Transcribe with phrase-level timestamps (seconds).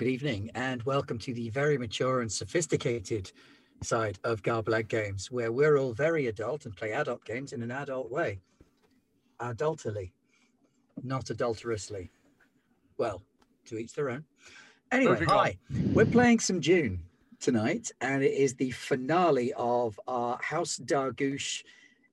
[0.00, 3.30] Good evening, and welcome to the very mature and sophisticated
[3.82, 7.70] side of Garblag Games, where we're all very adult and play adult games in an
[7.70, 8.40] adult way.
[9.40, 10.12] Adultily,
[11.02, 12.10] not adulterously.
[12.96, 13.20] Well,
[13.66, 14.24] to each their own.
[14.90, 15.58] Anyway, hi.
[15.92, 17.02] We're playing some Dune
[17.38, 21.62] tonight, and it is the finale of our House Dargouche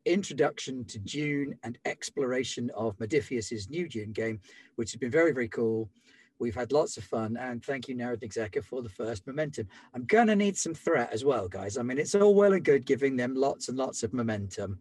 [0.03, 4.41] introduction to Dune and exploration of Modiphius's new Dune game,
[4.75, 5.89] which has been very, very cool.
[6.39, 9.67] We've had lots of fun, and thank you, Narrative Zeka, for the first momentum.
[9.93, 11.77] I'm gonna need some threat as well, guys.
[11.77, 14.79] I mean, it's all well and good giving them lots and lots of momentum,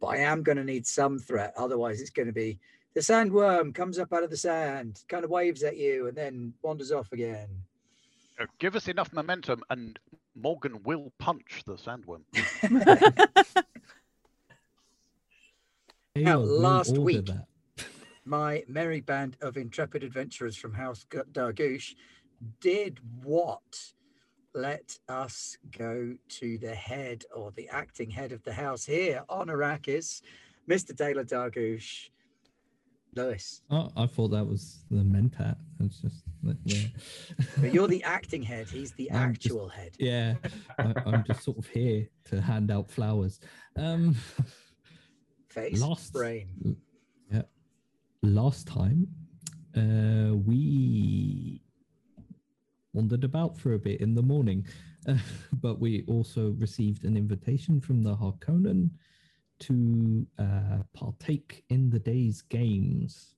[0.00, 1.54] but I am gonna need some threat.
[1.56, 2.58] Otherwise, it's gonna be
[2.94, 6.54] the sandworm comes up out of the sand, kind of waves at you, and then
[6.62, 7.48] wanders off again.
[8.38, 9.98] Uh, Give us enough momentum, and
[10.36, 12.22] Morgan will punch the sandworm.
[16.14, 17.46] Now, last week- that.
[18.24, 21.94] My merry band of intrepid adventurers from House Dargouche
[22.60, 23.60] did what?
[24.54, 29.46] Let us go to the head or the acting head of the house here on
[29.46, 30.20] Arrakis,
[30.68, 30.96] Mr.
[30.96, 32.10] Taylor Dargouche.
[33.14, 35.56] Lewis, Oh, I thought that was the mentat.
[35.80, 36.86] It's just like, yeah.
[37.58, 38.68] but you're the acting head.
[38.70, 39.92] He's the I'm just- actual head.
[39.98, 40.34] yeah.
[40.78, 43.38] I, I'm just sort of here to hand out flowers.
[43.76, 44.16] Um,
[45.50, 46.14] Face, Lost.
[46.14, 46.76] brain.
[47.30, 47.42] yeah.
[48.22, 49.08] Last time,
[49.76, 51.60] uh, we
[52.92, 54.64] wandered about for a bit in the morning,
[55.08, 55.16] uh,
[55.60, 58.90] but we also received an invitation from the Harkonnen
[59.58, 63.34] to uh, partake in the day's games,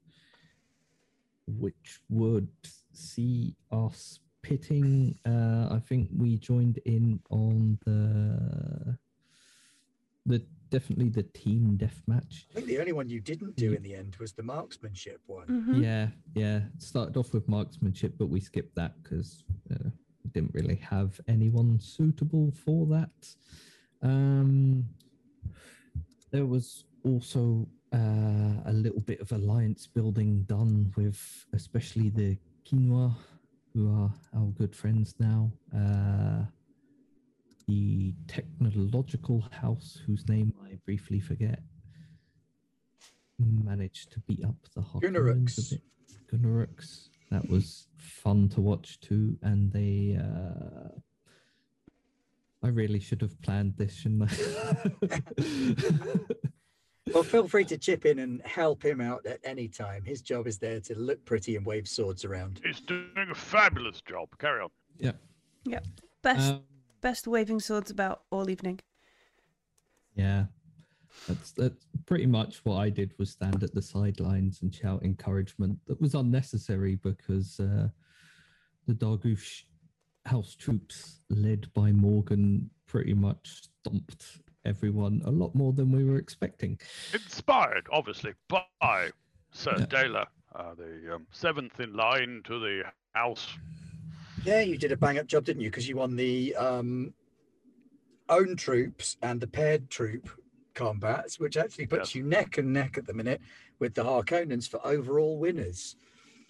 [1.47, 2.49] which would
[2.93, 5.19] see us pitting.
[5.27, 8.99] Uh, I think we joined in on the
[10.27, 10.45] the
[10.79, 12.35] definitely the team deathmatch.
[12.51, 15.47] I think the only one you didn't do in the end was the marksmanship one.
[15.49, 15.83] Mhm.
[15.83, 16.61] Yeah, yeah.
[16.79, 19.89] Started off with marksmanship, but we skipped that because uh,
[20.33, 23.17] didn't really have anyone suitable for that.
[24.03, 24.85] Um,
[26.33, 31.21] there was also uh, a little bit of alliance building done with,
[31.53, 32.37] especially the
[32.67, 33.15] Quinoa,
[33.73, 35.53] who are our good friends now.
[35.75, 36.45] Uh,
[37.67, 41.61] the technological house, whose name I briefly forget,
[43.39, 45.73] managed to beat up the Harkonnens
[46.33, 47.09] Gunnaruks.
[47.31, 50.19] a That was fun to watch too, and they.
[50.21, 50.89] Uh,
[52.63, 55.23] I really should have planned this, shouldn't I?
[57.13, 60.03] Well, feel free to chip in and help him out at any time.
[60.05, 62.61] His job is there to look pretty and wave swords around.
[62.65, 64.29] He's doing a fabulous job.
[64.39, 64.71] Carry on.
[64.99, 65.13] Yeah.
[65.67, 65.81] Yeah.
[66.23, 66.63] Best Um,
[67.05, 68.81] best waving swords about all evening.
[70.17, 70.45] Yeah,
[71.29, 75.79] that's that's pretty much what I did was stand at the sidelines and shout encouragement.
[75.87, 77.89] That was unnecessary because uh,
[78.87, 79.65] the Dargouche
[80.25, 86.17] house troops, led by Morgan, pretty much stomped everyone a lot more than we were
[86.17, 86.79] expecting.
[87.13, 89.11] Inspired, obviously, by
[89.53, 89.87] Sir Yeah.
[89.87, 92.85] Dela, uh, the um, seventh in line to the
[93.15, 93.47] house.
[94.45, 95.71] Yeah, you did a bang up job, didn't you?
[95.71, 97.15] Because you won the um,
[98.29, 100.29] own troops and the paired troop
[100.75, 102.15] combats, which actually puts Yes.
[102.15, 103.41] you neck and neck at the minute
[103.79, 105.97] with the Harkonnens for overall winners.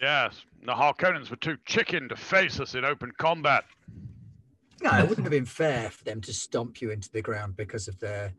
[0.01, 3.65] Yes, the Harkonnens were too chicken to face us in open combat.
[4.83, 7.87] No, it wouldn't have been fair for them to stomp you into the ground because
[7.87, 8.35] of their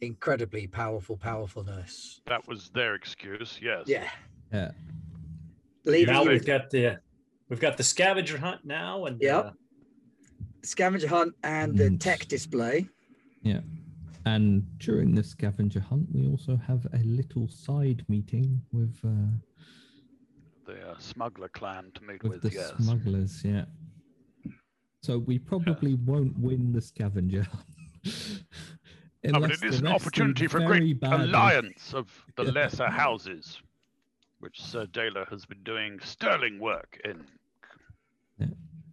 [0.00, 2.22] incredibly powerful powerfulness.
[2.26, 3.58] That was their excuse.
[3.62, 3.82] Yes.
[3.86, 4.08] Yeah.
[4.52, 4.70] Yeah,
[5.84, 6.98] Leaving now you we've with got the
[7.48, 9.44] we've got the scavenger hunt now, and Yep.
[9.46, 9.50] uh,
[10.62, 12.00] scavenger hunt and the Mm.
[12.00, 12.88] tech display.
[13.42, 13.60] yeah.
[14.24, 19.08] And during the scavenger hunt, we also have a little side meeting with uh,
[20.66, 22.42] The uh, smuggler clan to meet with with.
[22.42, 22.72] the yes.
[22.78, 23.42] smugglers.
[23.42, 23.64] Yeah.
[25.02, 27.44] So we probably won't win the scavenger.
[27.44, 27.64] hunt.
[29.22, 31.26] But it is an opportunity for a great badly.
[31.28, 32.06] alliance of
[32.36, 32.50] the Yeah.
[32.52, 33.60] lesser houses,
[34.40, 37.24] which Sir Dela has been doing sterling work in.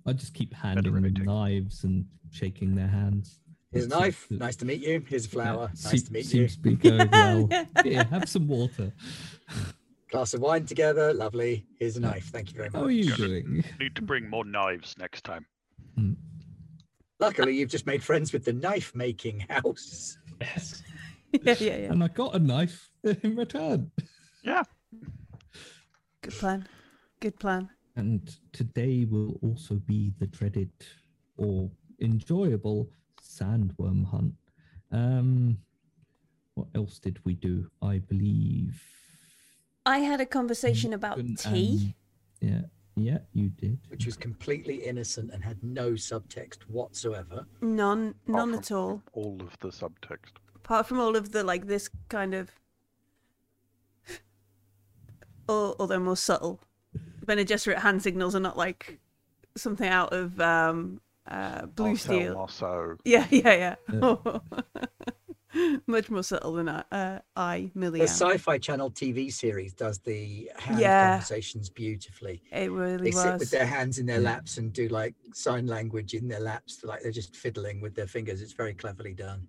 [0.08, 3.40] I just keep handing them knives and shaking their hands.
[3.72, 4.28] Here's a knife.
[4.28, 5.04] to- Nice to meet you.
[5.08, 5.68] Here's a yeah, flower.
[5.70, 6.48] Nice seem- to meet you.
[6.48, 7.50] seems to be going well.
[7.84, 8.94] Here, have some water.
[10.12, 11.14] Glass of wine together.
[11.14, 11.66] Lovely.
[11.80, 12.26] Here's a knife.
[12.26, 12.80] Thank you very much.
[12.80, 13.18] How are you Good.
[13.18, 13.64] doing?
[13.80, 15.46] Need to bring more knives next time.
[15.98, 16.14] Hmm.
[17.20, 20.18] Luckily, you've just made friends with the knife making house.
[20.40, 20.84] yes.
[21.32, 21.92] yeah, yeah, yeah.
[21.92, 23.92] And I got a knife in return.
[24.44, 24.64] Yeah.
[26.22, 26.68] Good plan.
[27.20, 27.70] Good plan.
[27.96, 30.72] And today will also be the dreaded
[31.38, 31.70] or
[32.02, 32.90] enjoyable
[33.22, 34.34] sandworm hunt.
[34.92, 35.58] Um,
[36.56, 37.70] what else did we do?
[37.82, 38.82] I believe.
[39.86, 41.94] I had a conversation about tea.
[42.42, 42.62] and- Yeah,
[42.98, 43.80] yeah, you did.
[43.90, 47.46] which was completely innocent and had no subtext whatsoever.
[47.62, 49.04] None, none at all.
[49.14, 50.34] All of the subtext.
[50.56, 52.52] Apart from all of the like this kind of,
[55.48, 56.60] or although more subtle,
[57.26, 59.00] Bene Gesserit hand signals are not like
[59.58, 62.34] something out of um, uh, Blue Marcel Steel.
[62.34, 62.98] Marceau.
[63.06, 64.38] Yeah, yeah, yeah.
[65.88, 70.80] Much more subtle than uh, uh, I, The Sci-Fi Channel TV series does the hand
[70.82, 71.12] Yeah.
[71.12, 72.44] conversations beautifully.
[72.52, 76.14] It really They sit with their hands in their laps and do like sign language
[76.14, 78.42] in their laps, like they're just fiddling with their fingers.
[78.42, 79.48] It's very cleverly done.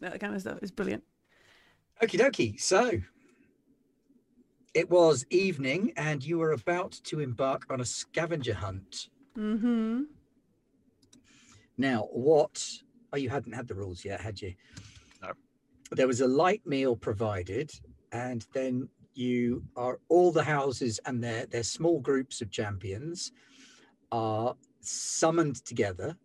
[0.00, 1.02] That kind of stuff is brilliant.
[2.00, 2.60] Okie dokie.
[2.60, 3.00] So
[4.74, 9.08] it was evening, and you were about to embark on a scavenger hunt.
[9.38, 10.02] Mm-hmm.
[11.78, 12.66] Now, what?
[13.12, 14.54] Oh, you hadn't had the rules yet, had you?
[15.22, 15.32] No.
[15.92, 17.72] There was a light meal provided,
[18.12, 23.30] and then you are all the houses and their their small groups of champions
[24.10, 26.16] are summoned together.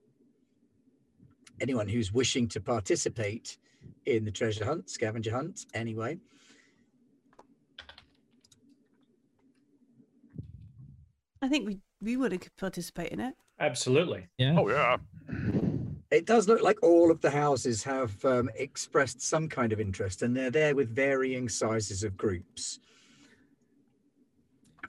[1.61, 3.57] Anyone who's wishing to participate
[4.05, 6.17] in the treasure hunt, scavenger hunt, anyway,
[11.41, 13.35] I think we we would have participated in it.
[13.59, 14.27] Absolutely.
[14.37, 14.55] Yeah.
[14.57, 14.97] Oh yeah.
[16.11, 20.23] It does look like all of the houses have um, expressed some kind of interest,
[20.23, 22.79] and they're there with varying sizes of groups.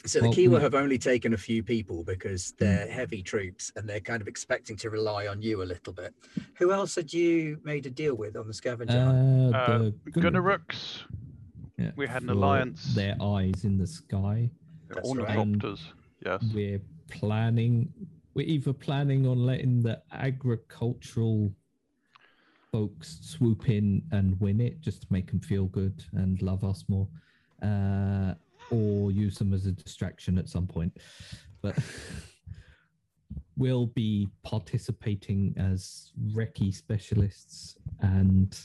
[0.06, 3.70] So the Well, Kiwa we- have only taken a few people because they're heavy troops,
[3.76, 6.14] and they're kind of expecting to rely on you a little bit.
[6.54, 9.54] Who else had you made a deal with on the scavenger hunt?
[9.54, 11.02] Uh, Uh, the Gunnarooks,
[11.76, 12.94] yeah, we had an alliance.
[12.94, 14.48] Their eyes in the sky.
[14.88, 15.36] That's right.
[16.24, 16.42] Yes.
[16.54, 16.80] We're
[17.10, 17.92] planning.
[18.34, 21.52] We're either planning on letting the agricultural
[22.70, 26.84] folks swoop in and win it, just to make them feel good and love us
[26.88, 27.08] more,
[27.62, 28.34] uh,
[28.70, 30.96] or use them as a distraction at some point.
[31.62, 31.76] But
[33.56, 38.58] we'll be participating as recce specialists and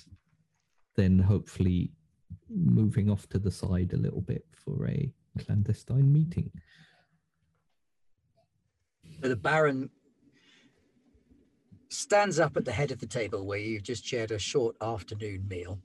[0.96, 1.92] then hopefully
[2.50, 6.52] moving off to the side a little bit for a clandestine meeting.
[9.22, 9.90] So the Baron
[11.90, 15.48] stands up at the head of the table where you've just shared a short afternoon
[15.48, 15.80] meal.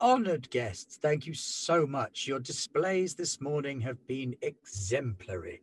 [0.00, 2.26] Honored guests, thank you so much.
[2.26, 5.62] Your displays this morning have been exemplary.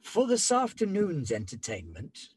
[0.00, 2.30] For this afternoon's entertainment,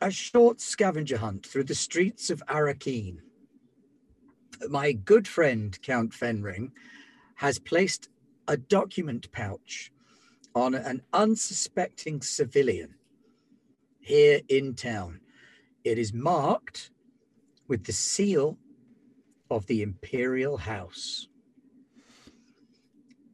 [0.00, 3.18] a short scavenger hunt through the streets of Arakeen.
[4.68, 6.72] My good friend, Count Fenring,
[7.36, 8.08] has placed
[8.48, 9.92] a document pouch
[10.54, 12.94] on an unsuspecting civilian
[14.00, 15.20] here in town.
[15.84, 16.90] It is marked
[17.68, 18.58] with the seal
[19.50, 21.28] of the Imperial House.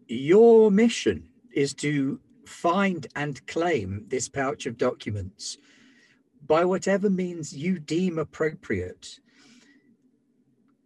[0.09, 5.59] Your mission is to find and claim this pouch of documents
[6.47, 9.19] by whatever means you deem appropriate.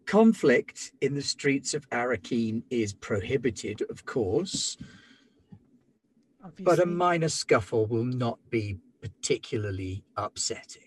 [0.06, 4.78] Conflict in the streets of Arakeen is prohibited, of course
[6.42, 6.64] Obviously.
[6.64, 10.82] but a minor scuffle will not be particularly upsetting.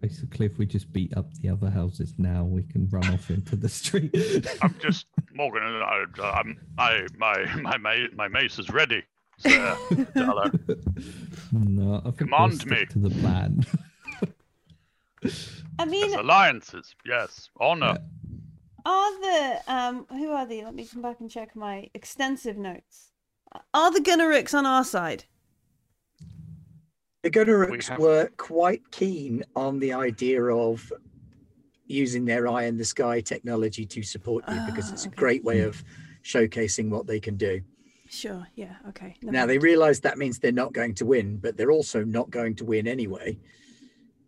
[0.00, 3.56] Basically, if we just beat up the other houses now, we can run off into
[3.56, 4.14] the street.
[4.62, 5.62] I'm just Morgan.
[5.62, 9.02] I, I'm, I, my, my, my, my mace is ready.
[9.38, 9.76] Sir.
[10.14, 10.50] Dollar.
[11.52, 12.86] no, I Command we'll me.
[12.86, 13.66] to the plan.
[15.78, 16.94] I mean, Yes, alliances.
[17.04, 17.50] Yes.
[17.60, 17.98] Honor.
[18.86, 20.64] Are the um who are they?
[20.64, 23.10] Let me come back and check my extensive notes.
[23.74, 25.24] Are the Gunnaricks on our side?
[27.22, 30.92] The Gunnarooks have- were quite keen on the idea of
[31.86, 35.42] using their eye in the sky technology to support you because Ah, it's a great
[35.44, 35.82] way of
[36.22, 37.60] showcasing what they can do.
[38.08, 38.46] Sure.
[38.54, 38.76] Yeah.
[38.88, 39.16] Okay.
[39.22, 42.54] Now they realize that means they're not going to win, but they're also not going
[42.56, 43.38] to win anyway.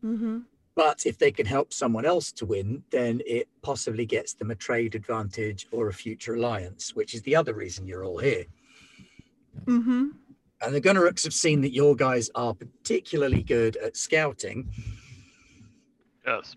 [0.05, 0.38] Mm-hmm.
[0.78, 4.54] But if they can help someone else to win, then it possibly gets them a
[4.54, 8.44] trade advantage or a future alliance, which is the other reason you're all here.
[9.64, 10.11] Mm-hmm.
[10.62, 14.70] And the Gunnarooks have seen that your guys are particularly good at scouting,
[16.25, 16.54] Yes.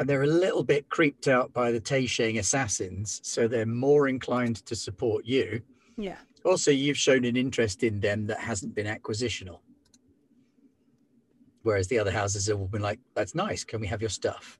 [0.00, 4.66] and they're a little bit creeped out by the Taisheng assassins, so they're more inclined
[4.66, 5.62] to support you.
[5.96, 6.18] Yeah.
[6.44, 9.60] Also, you've shown an interest in them that hasn't been acquisitional.
[11.68, 13.62] Whereas the other houses have all been like, that's nice.
[13.62, 14.58] Can we have your stuff?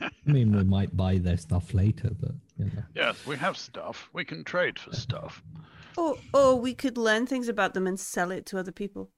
[0.00, 2.82] I mean, we might buy their stuff later, but you know.
[2.92, 3.24] Yes.
[3.24, 4.10] We have stuff.
[4.12, 5.40] We can trade for stuff.
[5.96, 9.10] Or or we could learn things about them and sell it to other people.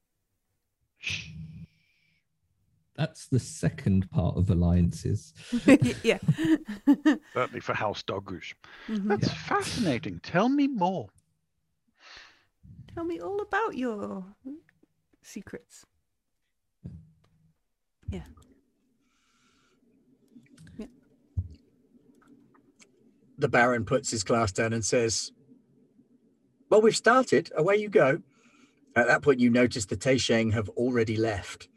[2.94, 5.32] That's the second part of alliances.
[6.02, 6.18] yeah.
[7.32, 8.52] Certainly for House Dargush.
[8.86, 9.08] Mhm.
[9.08, 10.20] That's fascinating.
[10.22, 11.08] Tell me more.
[12.94, 14.26] Tell me all about your
[15.24, 15.84] secrets.
[18.10, 18.20] Yeah.
[23.36, 25.32] The Baron puts his glass down and says,
[26.70, 27.50] Well, we've started.
[27.56, 28.22] Away you go.
[28.94, 31.68] At that point, you notice the Taisheng have already left.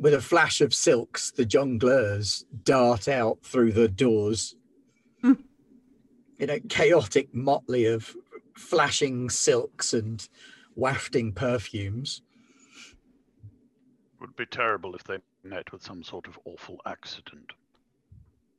[0.00, 4.54] With a flash of silks, the jongleurs dart out through the doors
[5.20, 5.32] Hmm.
[6.38, 8.16] in a chaotic motley of
[8.56, 10.26] flashing silks and
[10.76, 12.22] wafting perfumes.
[14.20, 17.52] Would be terrible if they met with some sort of awful accident.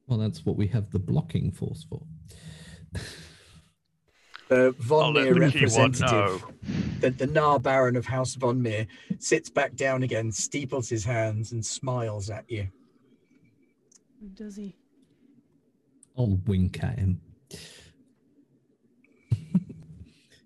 [0.08, 2.02] Well, that's what we have the blocking force for.
[4.48, 6.46] The Von let Meer the key one representative,
[7.00, 8.86] the, the Nar Baron of House Von Meer,
[9.18, 12.68] sits back down again, steeples his hands, and smiles at you.
[14.36, 14.76] Does he?
[16.16, 17.20] I'll wink at him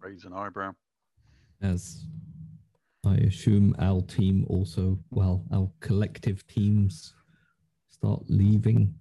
[0.02, 0.74] Raise an eyebrow.
[1.62, 2.06] As
[3.06, 7.14] I assume our team also, well, our collective teams
[7.90, 8.94] start leaving.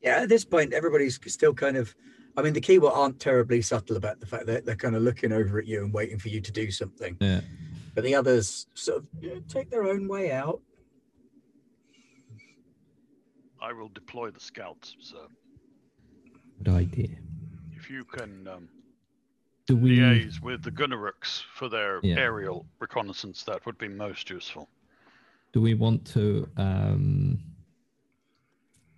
[0.00, 1.94] Yeah, at this point, everybody's still kind of.
[2.36, 5.32] I mean, the Kiwa aren't terribly subtle about the fact that they're kind of looking
[5.32, 7.16] over at you and waiting for you to do something.
[7.20, 7.40] Yeah.
[7.94, 10.62] But the others sort of yeah, take their own way out.
[13.60, 15.26] I will deploy the scouts, sir.
[16.62, 17.16] Good idea.
[17.72, 18.68] If you can um,
[19.70, 19.98] Do we?
[19.98, 22.16] liaise with the Gunnaruks for their Yeah.
[22.18, 24.68] aerial reconnaissance, that would be most useful.
[25.52, 27.38] Do we want to um,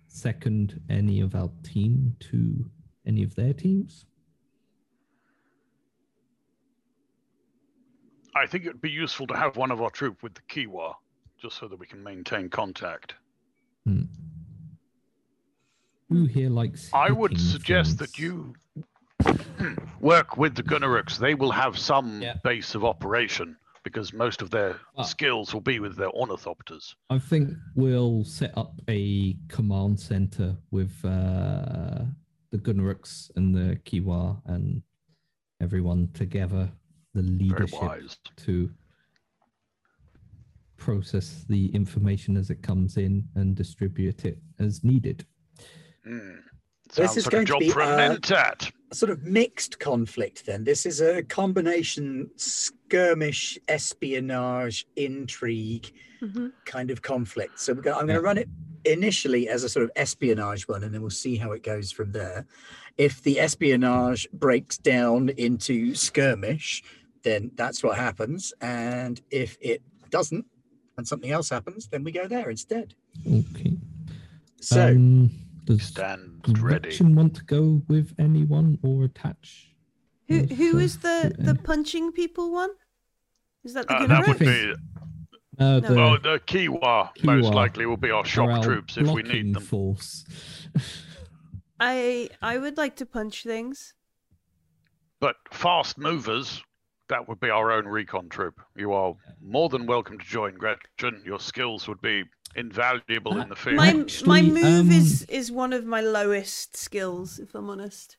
[0.07, 2.69] second any of our team to
[3.05, 4.05] any of their teams?
[8.35, 10.95] I think it would be useful to have one of our troop with the Kiwa,
[11.37, 13.13] just so that we can maintain contact.
[13.85, 14.05] Hmm.
[16.09, 16.89] Who here likes?
[16.93, 18.55] I would hitting suggest that you
[19.99, 21.17] work with the Gunnaruks.
[21.17, 22.35] They will have some Yeah.
[22.43, 25.03] base of operation because most of their Ah.
[25.03, 26.95] skills will be with their ornithopters.
[27.09, 32.05] I think we'll set up a command center with uh,
[32.51, 34.81] the Gunnaruks and the Kiwa and
[35.61, 36.71] everyone together,
[37.13, 38.71] the Very leadership to
[40.77, 45.25] process the information as it comes in and distribute it as needed.
[46.07, 46.39] Mm.
[46.95, 48.71] This is like going a to job be, for a uh, mentat.
[48.93, 50.65] A sort of mixed conflict, then.
[50.65, 57.59] This is a combination skirmish, espionage, intrigue hmm kind of conflict.
[57.59, 58.47] So we're going, I'm going to run it
[58.85, 62.11] initially as a sort of espionage one, and then we'll see how it goes from
[62.11, 62.45] there.
[62.95, 66.83] If the espionage breaks down into skirmish,
[67.23, 68.53] then that's what happens.
[68.61, 69.81] And if it
[70.11, 70.45] doesn't,
[70.97, 72.93] and something else happens, then we go there instead.
[73.25, 73.75] Okay.
[74.61, 75.31] So um,
[75.65, 76.89] does Stand ready.
[76.89, 79.75] Gretchen want to go with anyone or attach?
[80.27, 82.71] Who us, who is the the punching people one?
[83.63, 84.73] Is that the Uh, that would be
[85.59, 85.79] Uh, No.
[85.79, 89.53] the, oh, the Kiwa, most likely will be our shock our troops if we need
[89.53, 89.61] them.
[89.61, 90.25] Force.
[91.79, 93.93] I I would like to punch things.
[95.19, 96.63] But fast movers,
[97.09, 98.59] that would be our own recon troop.
[98.75, 101.21] You are more than welcome to join, Gretchen.
[101.25, 102.23] Your skills would be
[102.55, 103.77] invaluable in the field.
[103.77, 103.93] My
[104.25, 108.17] my move um, is is one of my lowest skills, if I'm honest.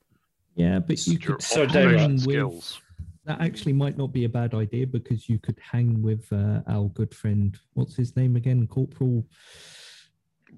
[0.55, 2.81] Yeah, but you Your could So, hang David- observation with- skills.
[3.27, 6.91] That actually might not be a bad idea because you could hang with uh, our
[6.91, 7.59] good friend.
[7.73, 8.67] What's his name again?
[8.67, 9.27] Corporal.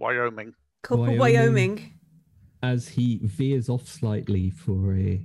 [0.01, 0.53] Wyoming.
[0.83, 1.71] Corporal Wyoming.
[1.77, 1.93] Wyoming.
[2.65, 5.25] As he veers off slightly for a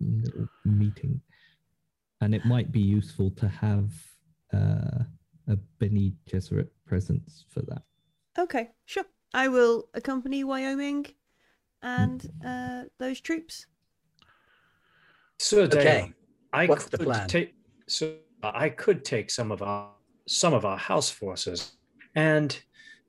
[0.00, 1.20] little meeting,
[2.24, 3.92] and it might be useful to have
[4.54, 5.04] uh,
[5.48, 7.82] a Bene Gesserit presence for that.
[8.38, 9.04] Okay, sure.
[9.34, 11.06] I will accompany Wyoming
[11.82, 13.66] and uh, those troops.
[15.38, 16.12] So, Dale, Okay,
[16.54, 17.28] I what's the could plan?
[17.28, 17.54] take
[17.86, 19.90] so I could take some of our
[20.26, 21.72] some of our house forces
[22.14, 22.58] and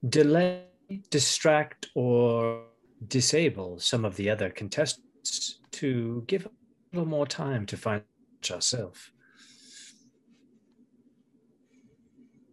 [0.09, 0.63] delay,
[1.09, 2.63] distract, or
[3.07, 6.49] disable some of the other contestants to give a
[6.91, 8.01] little more time to find
[8.51, 9.11] ourselves.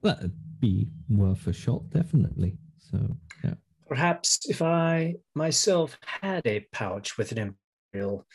[0.02, 2.58] That'd be worth a shot, definitely.
[2.78, 3.54] So yeah,
[3.88, 7.54] Perhaps if I myself had a pouch with an
[7.92, 8.26] imperial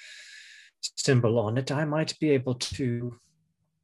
[0.81, 3.19] symbol on it, I might be able to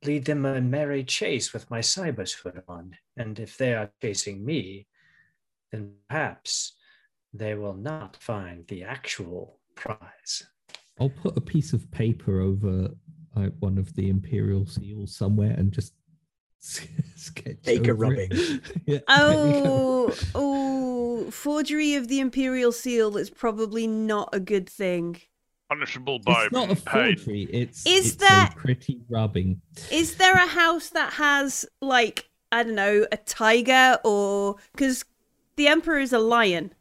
[0.05, 2.95] lead them a merry chase with my Cibus hood on.
[3.17, 4.87] And if they are chasing me,
[5.71, 6.73] then perhaps
[7.33, 10.43] they will not find the actual prize.
[10.99, 12.89] I'll put a piece of paper over
[13.35, 15.93] like one of the imperial seals somewhere and just
[16.59, 17.57] sketch.
[17.63, 18.31] Take a over it.
[18.31, 18.61] rubbing.
[18.85, 25.17] yeah, Oh, oh, forgery of the imperial seal is probably not a good thing.
[25.69, 27.15] Punishable by it's not a pain.
[27.15, 27.43] forgery.
[27.51, 29.61] It's Is it's that- a pretty rubbing?
[29.91, 35.03] Is there a house that has like I don't know a tiger or because
[35.55, 36.73] the emperor is a lion?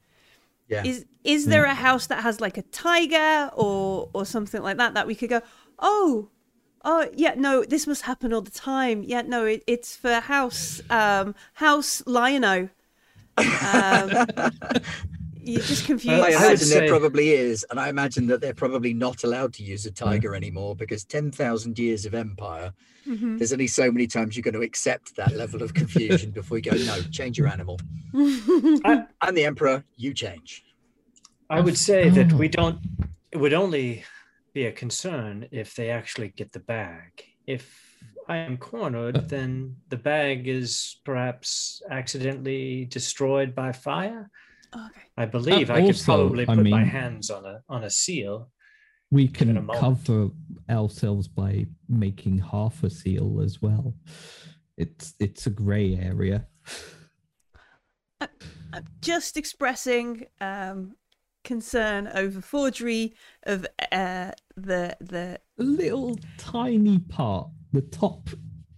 [0.68, 0.85] Yeah.
[0.85, 4.94] Is is there a house that has like a tiger or or something like that
[4.94, 5.40] that we could go?
[5.78, 6.28] Oh,
[6.84, 9.02] oh yeah, no, this must happen all the time.
[9.02, 12.70] Yeah, no, it, it's for house um house Liono.
[13.38, 14.26] Um,
[15.40, 16.22] you just confused.
[16.22, 19.62] I I imagine there probably is, and I imagine that they're probably not allowed to
[19.62, 22.72] use a tiger anymore because 10,000 years of empire,
[23.08, 23.38] Mhm.
[23.38, 26.62] there's only so many times you're going to accept that level of confusion before you
[26.62, 27.80] go, no, change your animal.
[28.14, 30.62] I, I'm the emperor, you change.
[31.50, 32.50] I would say that we Oh.
[32.50, 32.78] don't.
[33.32, 34.04] It would only
[34.52, 37.25] be a concern if they actually get the bag.
[37.47, 44.30] If I am cornered, then the bag is perhaps accidentally destroyed by fire.
[44.75, 45.00] okay.
[45.16, 48.50] I believe I could also, probably I put my hands on a on a seal.
[49.11, 49.78] We can moment.
[49.78, 50.30] cover
[50.71, 53.94] ourselves by making half a seal as well.
[54.76, 56.47] It's it's a grey area.
[58.73, 60.94] I'm just expressing um,
[61.44, 65.40] concern over forgery of uh, the the.
[65.59, 68.28] A little tiny part, the top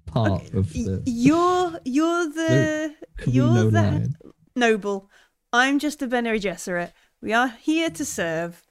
[0.06, 2.94] part of the You're you're the
[3.26, 4.16] you're the lion.
[4.54, 5.10] noble.
[5.52, 6.92] I'm just a Bene Gesserit.
[7.22, 8.62] We are here to serve.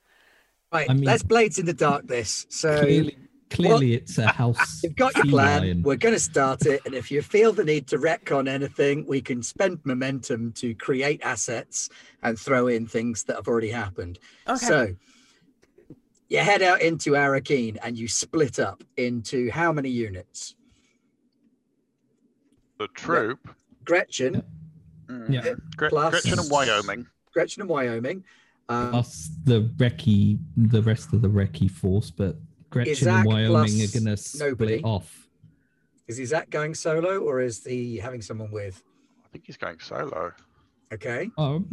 [0.71, 2.45] Right, I mean- let's Blades in the Dark this.
[2.49, 3.17] So Clearly,
[3.49, 4.79] clearly, it's a house.
[4.83, 5.61] you've got your plan.
[5.61, 5.83] lion.
[5.83, 6.81] We're going to start it.
[6.85, 10.73] And if you feel the need to wreck on anything, we can spend momentum to
[10.75, 11.89] create assets
[12.23, 14.17] and throw in things that have already happened.
[14.47, 14.65] Okay.
[14.65, 14.95] So
[16.33, 20.55] you head out into Arakeen and you split up into how many units?
[22.79, 23.49] The troop.
[23.85, 24.41] Gretchen,
[25.07, 25.53] mm, Yeah.
[25.75, 27.07] Gre- Plus- Gretchen and Wyoming.
[27.33, 28.23] Gretchen and Wyoming.
[28.69, 32.37] Um, plus the recce, the rest of the recce force, but
[32.71, 34.81] Gretchen Isaac and Wyoming are gonna split nobody.
[34.83, 35.19] off.
[36.07, 38.83] is Isaac going solo or is he having someone with?
[39.23, 40.33] I think he's going solo.
[40.91, 41.29] Okay.
[41.37, 41.63] Oh,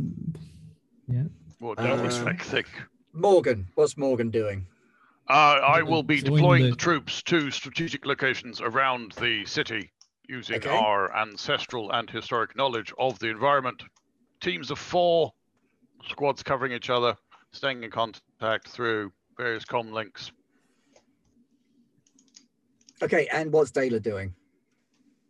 [1.08, 1.24] yeah.
[1.58, 2.70] What do you Uh, expect?
[3.12, 3.22] Think?
[3.22, 4.66] Morgan, what's Morgan doing?
[5.28, 9.92] Uh, I will be deploying the- the troops to strategic locations around the city
[10.28, 10.70] using Okay.
[10.70, 13.82] our ancestral and historic knowledge of the environment.
[14.40, 15.32] Teams of four,
[16.08, 17.16] squads covering each other,
[17.52, 20.32] staying in contact through various com links.
[23.02, 24.34] Okay, and what's Dayla doing?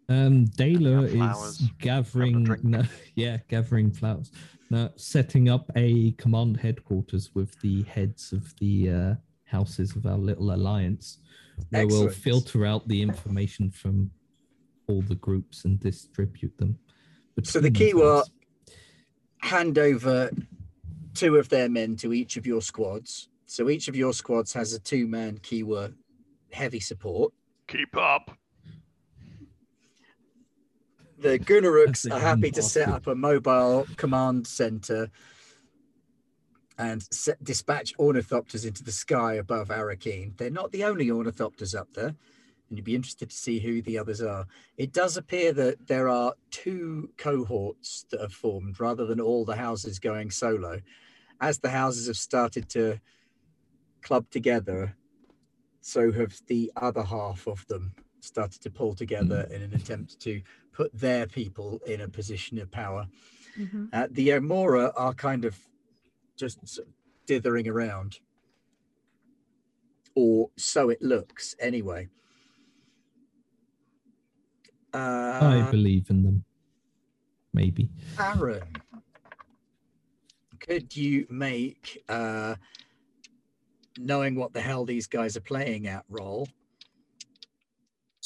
[0.08, 2.82] Um, Dayla is gathering, no,
[3.14, 4.32] yeah, gathering flowers.
[4.70, 10.16] No, setting up a command headquarters with the heads of the uh, houses of our
[10.16, 11.18] little alliance,
[11.70, 14.12] where we'll filter out the information from
[14.86, 16.78] all the groups and distribute them.
[17.42, 18.24] So the between Kiwa
[19.38, 20.30] hand over
[21.14, 23.28] two of their men to each of your squads.
[23.46, 25.92] So each of your squads has a two-man Kiwa
[26.52, 27.32] heavy support.
[27.66, 28.36] Keep up.
[31.20, 35.10] The Gunaruks are happy to set up a mobile command center
[36.78, 40.34] and set, dispatch ornithopters into the sky above Arakeen.
[40.38, 42.16] They're not the only ornithopters up there, and
[42.70, 44.46] you'd be interested to see who the others are.
[44.78, 49.56] It does appear that there are two cohorts that have formed rather than all the
[49.56, 50.80] houses going solo.
[51.38, 52.98] As the houses have started to
[54.00, 54.96] club together,
[55.82, 60.40] so have the other half of them started to pull together in an attempt to
[60.72, 63.06] put their people in a position of power.
[63.56, 63.88] Mhm.
[63.92, 65.58] Uh, the Omora are kind of
[66.36, 66.80] just
[67.26, 68.20] dithering around,
[70.14, 72.08] or so it looks anyway.
[74.92, 74.98] I
[75.62, 76.44] Uh, believe in them.
[77.52, 77.90] Maybe.
[78.18, 78.62] Aaron,
[80.60, 82.56] could you make uh,
[83.98, 86.48] knowing what the hell these guys are playing at roll?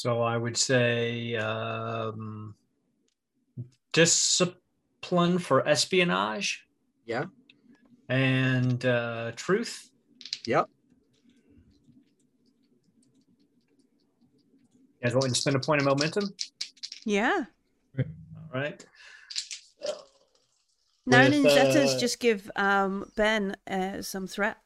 [0.05, 2.53] So I would say um,
[3.91, 6.63] discipline for espionage
[7.07, 7.25] Yeah.
[8.07, 9.89] and uh, truth.
[10.45, 10.69] Yep.
[15.01, 16.35] You guys want to spend a point of momentum?
[17.03, 17.45] Yeah.
[17.97, 18.05] All
[18.53, 18.85] right.
[21.07, 24.57] Noun With, and uh, just give um, Ben uh, some threat.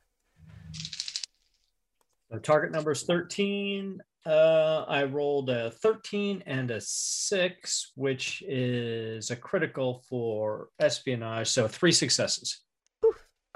[2.30, 4.02] The target number is 13.
[4.30, 11.48] Uh, I rolled a 13 and a 6, which is a critical for espionage.
[11.48, 12.60] So three successes.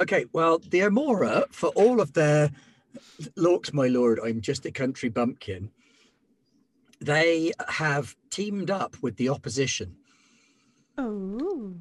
[0.01, 2.49] Okay, well, the Amora, for all of their
[3.35, 5.69] looks, my lord, I'm just a country bumpkin.
[6.99, 9.97] They have teamed up with the opposition,
[10.97, 11.75] Oh.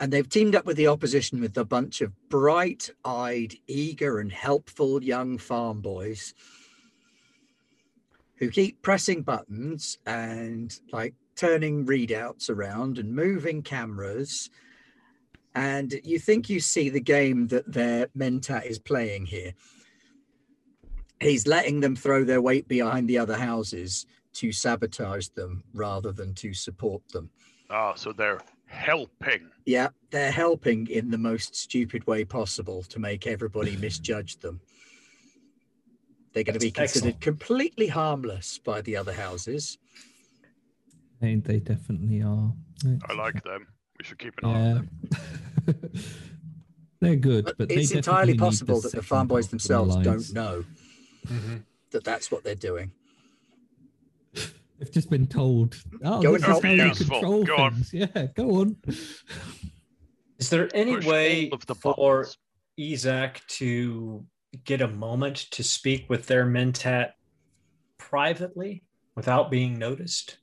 [0.00, 4.32] and they've teamed up with the opposition with a bunch of bright eyed, eager, and
[4.32, 6.34] helpful young farm boys
[8.38, 14.50] who keep pressing buttons and like turning readouts around and moving cameras.
[15.54, 19.54] And you think you see the game that their Mentat is playing here.
[21.20, 26.34] He's letting them throw their weight behind the other houses to sabotage them rather than
[26.34, 27.30] to support them.
[27.70, 29.50] Ah, so they're helping.
[29.64, 34.60] Yeah, they're helping in the most stupid way possible to make everybody misjudge them.
[36.36, 37.20] They're going to be considered excellent.
[37.22, 39.78] completely harmless by the other houses.
[41.18, 42.52] They, they definitely are.
[43.08, 43.66] I like them.
[43.98, 45.92] We should keep an eye on them.
[47.00, 49.50] They're good, But, but, they it's entirely possible the that the farm boys part the
[49.52, 50.64] themselves don't know
[51.26, 51.56] mm-hmm.
[51.92, 52.92] that that's what they're doing.
[54.34, 55.82] They've just been told.
[56.04, 57.74] Oh, Go this and is help how me you control Go on.
[57.76, 57.94] things.
[57.94, 58.76] Yeah, go on.
[60.38, 62.26] Is there any Push way the for.
[62.78, 64.26] Isaac to
[64.64, 67.10] get a moment to speak with their mentat
[67.98, 70.38] privately without being noticed?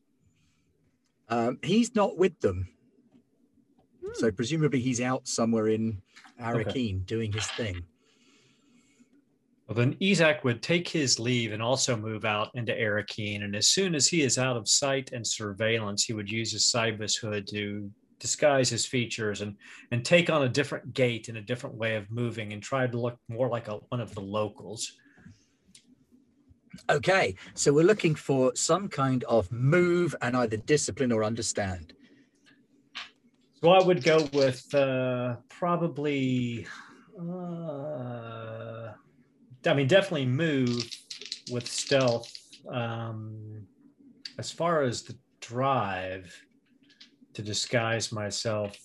[1.30, 2.67] Um, he's not with them.
[4.15, 4.36] So Hmm.
[4.36, 6.02] presumably he's out somewhere in
[6.39, 7.84] Arakeen doing his thing.
[9.67, 13.43] Well, then Isaac would take his leave and also move out into Arakeen.
[13.43, 16.69] And as soon as he is out of sight and surveillance, he would use his
[16.69, 17.89] Cibus hood to
[18.24, 19.58] disguise his features and
[19.92, 22.98] and take on a different gait and a different way of moving and try to
[22.98, 24.94] look more like a, one of the locals.
[26.90, 31.94] Okay, so we're looking for some kind of move and either discipline or understand.
[33.60, 36.66] So I would go with uh, probably,
[37.20, 38.94] uh,
[39.70, 40.90] I mean, definitely move
[41.52, 42.32] with stealth.
[42.70, 43.68] Um,
[44.38, 46.34] as far as the drive
[47.34, 48.78] to disguise myself,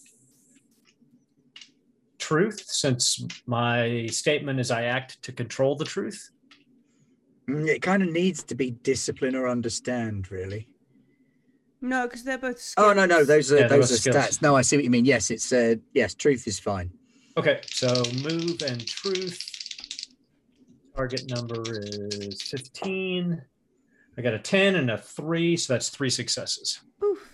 [2.18, 6.30] truth, since my statement is I act to control the truth.
[7.48, 10.68] Mm, It kind of needs to be discipline or understand, really.
[11.80, 12.74] No, because they're both.
[12.76, 14.16] Oh no, no, those are Yeah, those are skills.
[14.16, 14.42] stats.
[14.42, 15.04] No, I see what you mean.
[15.04, 16.90] Yes, it's uh, yes, truth is fine.
[17.36, 19.38] Okay, so move and truth.
[20.96, 23.40] Target number is 15.
[24.16, 26.80] I got a 10 and a 3, so that's three successes.
[27.04, 27.27] Oof.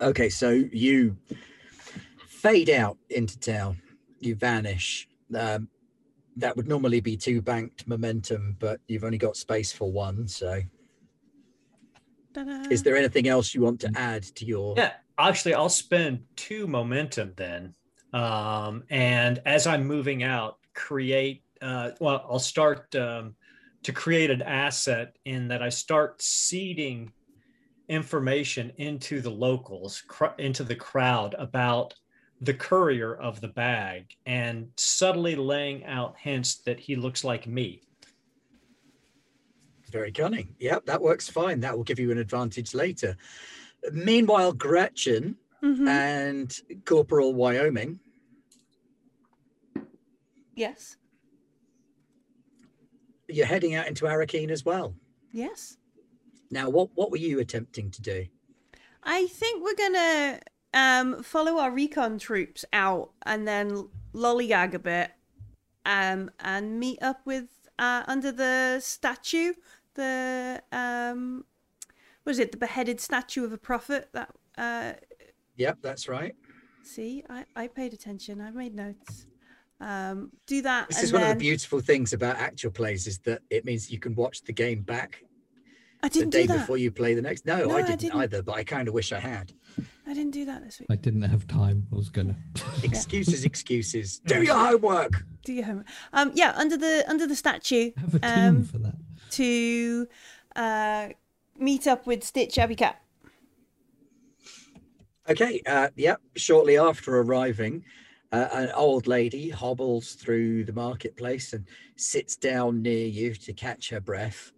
[0.00, 1.16] Okay, so you
[2.26, 3.80] fade out into town.
[4.20, 5.08] You vanish.
[5.34, 5.68] Um,
[6.36, 10.28] that would normally be two banked momentum, but you've only got space for one.
[10.28, 10.60] So,
[12.32, 12.68] Ta-da.
[12.70, 14.74] is there anything else you want to add to your?
[14.76, 17.74] Yeah, actually, I'll spend two momentum then.
[18.12, 23.34] Um, and as I'm moving out, create, uh, well, I'll start um,
[23.82, 27.12] to create an asset in that I start seeding
[27.88, 31.94] information into the locals, cr- into the crowd about
[32.40, 37.82] the courier of the bag and subtly laying out hints that he looks like me.
[39.90, 40.54] Very cunning.
[40.58, 41.60] Yep, that works fine.
[41.60, 43.16] That will give you an advantage later.
[43.92, 45.88] Meanwhile, Gretchen Mhm.
[45.88, 47.98] and Corporal Wyoming,
[50.54, 50.96] Yes.
[53.28, 54.94] you're heading out into Arakeen as well.
[55.32, 55.76] Yes.
[56.50, 58.26] Now, what what were you attempting to do?
[59.02, 60.40] I think we're gonna
[60.74, 65.10] um follow our recon troops out and then lollygag a bit,
[65.86, 69.52] um, and meet up with uh under the statue,
[69.94, 71.44] the um,
[72.22, 72.52] what is it?
[72.52, 74.08] The beheaded statue of a prophet.
[74.12, 74.92] That uh,
[75.56, 76.34] Yep, that's right.
[76.82, 78.40] see, I I paid attention.
[78.40, 79.26] I made notes.
[79.80, 80.88] Um, do that.
[80.88, 84.00] This is one of the beautiful things about actual plays is that it means you
[84.00, 85.22] can watch the game back
[86.02, 86.58] I the didn't day do that.
[86.60, 87.44] before you play the next.
[87.44, 88.20] No, No, I I didn't, didn't.
[88.20, 89.52] either, but I kind of wish I had.
[90.06, 90.86] I didn't do that this week.
[90.90, 91.86] I didn't have time.
[91.92, 92.36] I was gonna.
[92.82, 94.20] Excuses, excuses.
[94.20, 95.24] Do your homework.
[95.44, 95.86] Do your homework.
[96.12, 97.90] Um, yeah, under the under the statue.
[97.96, 98.94] have a team Um, for that.
[99.32, 100.08] to
[100.56, 101.08] uh,
[101.58, 103.02] meet up with Stitch Abby Cat.
[105.28, 105.60] Okay.
[105.66, 106.20] Uh, yep.
[106.36, 107.84] Shortly after arriving,
[108.32, 113.90] uh, an old lady hobbles through the marketplace and sits down near you to catch
[113.90, 114.52] her breath.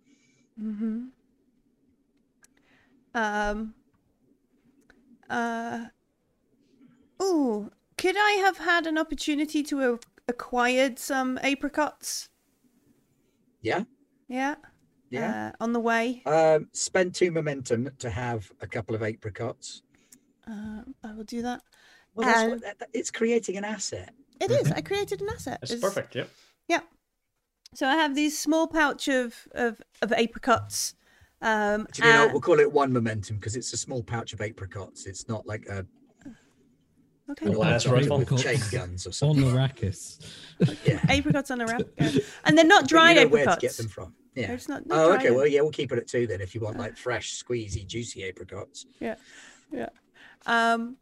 [0.63, 1.07] Mm-hmm.
[3.15, 3.75] Um.
[5.29, 5.87] Uh.
[7.19, 12.29] Oh, could I have had an opportunity to have acquired some apricots?
[13.63, 13.85] Yeah.
[14.29, 14.55] Yeah.
[15.11, 15.53] Yeah.
[15.61, 16.23] Uh, on the way.
[16.25, 19.83] Um, spend two momentum to have a couple of apricots.
[20.49, 21.61] Uh, I will do that.
[22.15, 24.15] Well, that's Um, what, that, that- it's creating an asset.
[24.41, 24.71] It is.
[24.73, 25.59] I created an asset.
[25.61, 26.15] That's It's- perfect.
[26.15, 26.31] Yep.
[26.69, 26.81] Yeah.
[27.75, 30.95] So I have these small pouch of of, of apricots,
[31.43, 34.33] Um, Do you know, and- we'll call it one momentum because it's a small pouch
[34.33, 35.07] of apricots.
[35.07, 35.87] It's not like a
[37.31, 37.47] okay.
[37.47, 38.19] The last rifle.
[38.19, 39.45] with chain Apricots guns or on something.
[39.45, 40.19] Arrakis.
[40.85, 41.01] Yeah.
[41.09, 41.83] Apricots on a wrap,
[42.45, 43.57] and they're not dried you know where apricots.
[43.61, 44.15] to get them from.
[44.35, 44.57] Yeah.
[44.69, 45.29] Not, not Oh, okay.
[45.29, 47.87] ap- Well, yeah, we'll keep it at two then if you want like fresh, squeezy,
[47.87, 48.87] juicy apricots.
[49.01, 49.17] Yeah.
[49.73, 49.89] Yeah.
[50.47, 50.97] Um,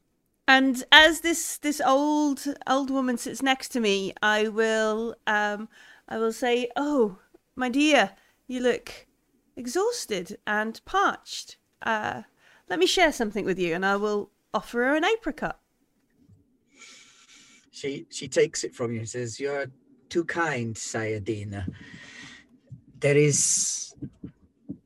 [0.46, 5.68] and as this this old old woman sits next to me, I will um
[6.09, 7.18] I will say, "Oh,
[7.55, 8.12] my dear,
[8.46, 9.07] you look
[9.59, 11.59] exhausted and parched.
[11.83, 12.23] Uh,
[12.71, 15.61] let me share something with you." And I will offer her an apricot.
[17.71, 19.66] She she takes it from you and says, "You're
[20.09, 21.66] too kind, Sayadina.
[23.01, 23.94] There is,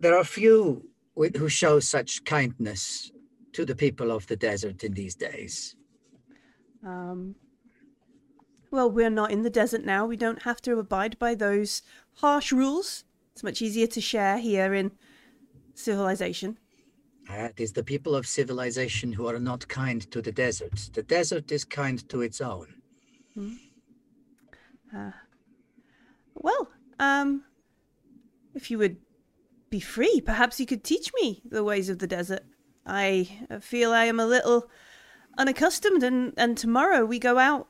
[0.01, 3.11] there are few who show such kindness
[3.53, 5.77] to the people of the desert in these days.
[6.85, 7.37] Um,
[8.71, 10.07] well, we're not in the desert now.
[10.07, 11.83] We don't have to abide by those
[12.15, 13.05] harsh rules.
[13.35, 14.93] It's much easier to share here in
[15.75, 16.59] civilization.
[17.31, 20.91] Uh, it is the people of civilization who are not kind to the desert.
[20.93, 22.75] The desert is kind to its own.
[26.35, 26.69] Well,
[26.99, 27.45] um,
[28.55, 28.97] if you would
[29.71, 32.43] be free, perhaps you could teach me the ways of the desert.
[32.85, 34.69] I uh, feel I am a little
[35.39, 37.69] unaccustomed, and, and tomorrow we go out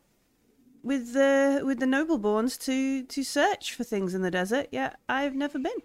[0.83, 4.69] with the with the nobleborns to to search for things in the desert.
[4.73, 5.83] Yeah, I've never been.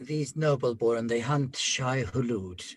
[0.00, 2.76] These nobleborn, they hunt Shai Hulud,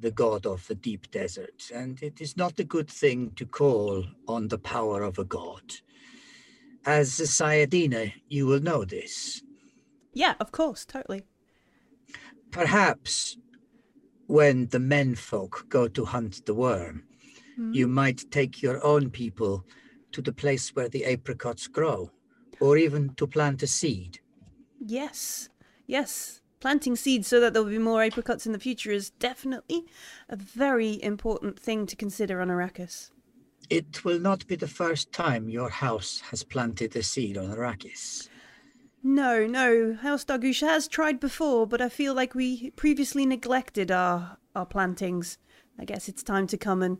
[0.00, 4.04] the god of the deep desert, and it is not a good thing to call
[4.26, 5.62] on the power of a god.
[6.84, 9.42] As a Sayadina, you will know this.
[10.12, 11.22] Yeah, of course, totally.
[12.50, 13.38] Perhaps
[14.26, 17.04] when the menfolk go to hunt the worm,
[17.54, 17.72] Mm-hmm.
[17.72, 19.64] you might take your own people
[20.10, 22.10] to the place where the apricots grow,
[22.60, 24.18] or even to plant a seed.
[24.80, 25.48] Yes,
[25.86, 26.40] yes.
[26.58, 29.84] Planting seeds so that there will be more apricots in the future is definitely
[30.28, 33.10] a very important thing to consider on Arrakis.
[33.70, 38.28] It will not be the first time your house has planted a seed on Arrakis.
[39.02, 39.94] No, no.
[39.94, 45.38] House Dargush has tried before, but I feel like we previously neglected our our plantings.
[45.78, 46.98] I guess it's time to come and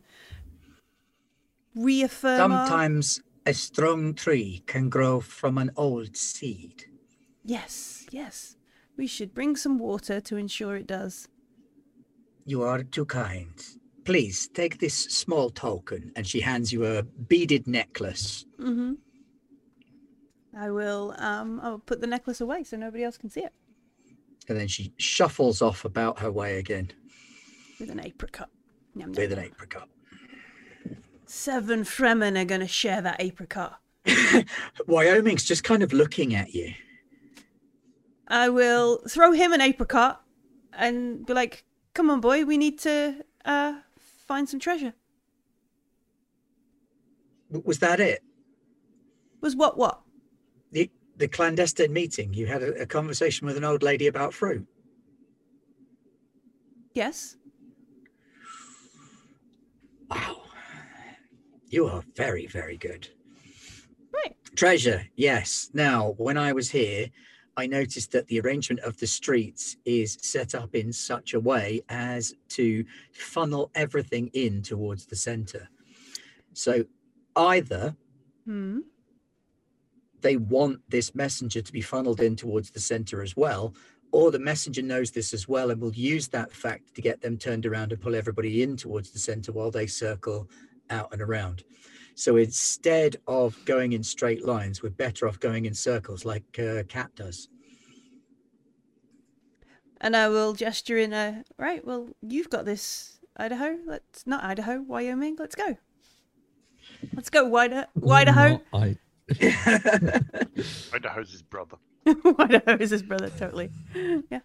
[1.77, 6.85] Sometimes a strong tree can grow from an old seed.
[7.45, 8.57] Yes, yes.
[8.97, 11.29] We should bring some water to ensure it does.
[12.47, 13.53] You are too kind.
[14.05, 18.45] Please take this small token, and she hands you a beaded necklace.
[18.61, 18.93] Mm-hmm.
[20.57, 21.15] I will.
[21.19, 23.53] Um, I'll put the necklace away so nobody else can see it
[24.49, 26.93] And then she shuffles off about her way again
[27.81, 28.51] with an apricot.
[28.95, 29.89] With an apricot.
[31.27, 33.79] Seven Fremen are going to share that apricot.
[34.87, 36.75] Wyoming's just kind of looking at you.
[38.29, 40.23] I will throw him an apricot
[40.73, 44.95] and be like, "Come on, boy, we need to uh, find some treasure."
[47.51, 48.23] Was that it?
[49.41, 49.79] Was what?
[49.79, 50.01] What?
[50.73, 52.35] The, the clandestine meeting?
[52.35, 54.67] You had a, a conversation with an old lady about fruit.
[56.95, 57.37] Yes.
[60.11, 60.44] Wow.
[61.69, 63.09] You are very, very good.
[64.13, 64.37] Right.
[64.57, 65.71] Treasure, yes.
[65.73, 67.09] Now, when I was here,
[67.57, 71.83] I noticed that the arrangement of the streets is set up in such a way
[71.89, 75.69] as to funnel everything in towards the center.
[76.53, 76.85] So
[77.37, 77.97] either
[78.45, 78.81] Hmm.
[80.21, 83.75] they want this messenger to be funneled in towards the center as well,
[84.13, 87.37] or the messenger knows this as well and will use that fact to get them
[87.37, 90.49] turned around and pull everybody in towards the center while they circle
[90.91, 91.65] out and around.
[92.15, 96.85] So instead of going in straight lines, we're better off going in circles like uh,
[96.85, 97.49] Cat does.
[100.01, 101.85] And I will gesture in a right.
[101.85, 103.79] Well, you've got this, Idaho.
[103.87, 105.37] Let's not Idaho, Wyoming.
[105.39, 105.77] Let's go.
[107.15, 108.49] Let's go, Wider, Idaho.
[108.49, 108.97] Not I.
[110.93, 111.79] Idaho's his brother.
[112.39, 113.71] Idaho is his brother, totally.
[114.31, 114.41] Yeah.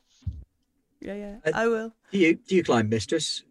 [1.01, 1.35] Yeah, yeah.
[1.45, 1.93] Uh, I will.
[2.11, 3.43] do you do you climb, mistress?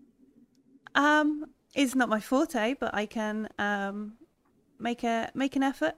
[0.95, 1.45] Um,
[1.79, 4.15] it's not my forte, but I can um
[4.79, 5.95] make a make an effort.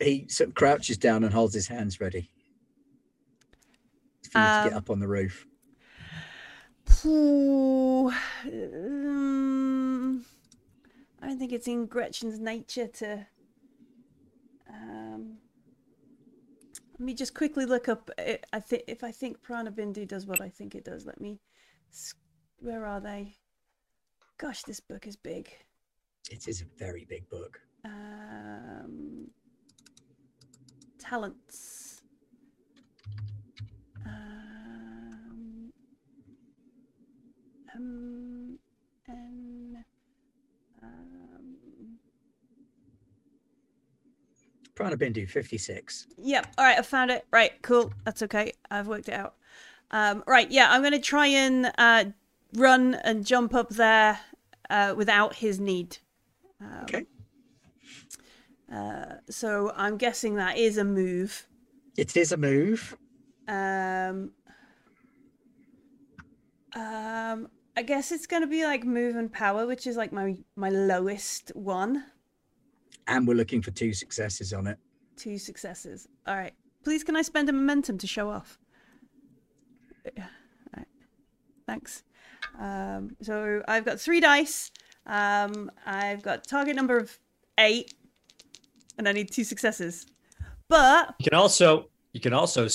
[0.00, 2.30] He sort of crouches down and holds his hands ready
[4.30, 5.46] for you to get Um, up on the roof.
[7.04, 8.08] Ooh,
[8.44, 10.24] um,
[11.20, 13.26] I don't think it's in Gretchen's nature to.
[14.68, 15.36] Um,
[16.92, 18.10] let me just quickly look up.
[18.18, 21.04] I think if I think Prana Bindu does what I think it does.
[21.06, 21.40] Let me.
[22.58, 23.34] Where are they?
[24.42, 25.48] Gosh, this book is big.
[26.28, 27.60] It is a very big book.
[27.84, 29.28] Um,
[30.98, 32.02] talents.
[34.04, 35.70] Um,
[37.72, 38.58] um,
[44.74, 46.08] Prana Bindu, 56.
[46.18, 46.54] Yep.
[46.58, 46.80] All right.
[46.80, 47.24] I found it.
[47.30, 47.52] Right.
[47.62, 47.92] Cool.
[48.04, 48.54] That's okay.
[48.72, 49.36] I've worked it out.
[49.92, 50.50] Um, right.
[50.50, 50.68] Yeah.
[50.68, 52.06] I'm going to try and uh,
[52.54, 54.18] run and jump up there
[54.70, 55.98] uh, without his need.
[56.60, 57.06] Um, Okay.
[58.72, 61.46] Uh, so I'm guessing that is a move.
[61.98, 62.96] It is a move.
[63.46, 64.32] Um,
[66.74, 70.70] um, I guess it's gonna be like move and power, which is like my my
[70.70, 72.04] lowest one.
[73.08, 74.78] And we're looking for two successes on it.
[75.16, 76.08] Two successes.
[76.26, 76.54] All right.
[76.82, 78.58] Please, can I spend a momentum to show off?
[80.16, 80.24] Yeah.
[80.74, 80.86] All right.
[81.66, 82.04] Thanks.
[82.58, 84.70] Um, so I've got three dice.
[85.06, 87.18] Um, I've got target number of
[87.58, 87.94] eight,
[88.98, 90.06] and I need two successes.
[90.68, 92.68] But You can also you can also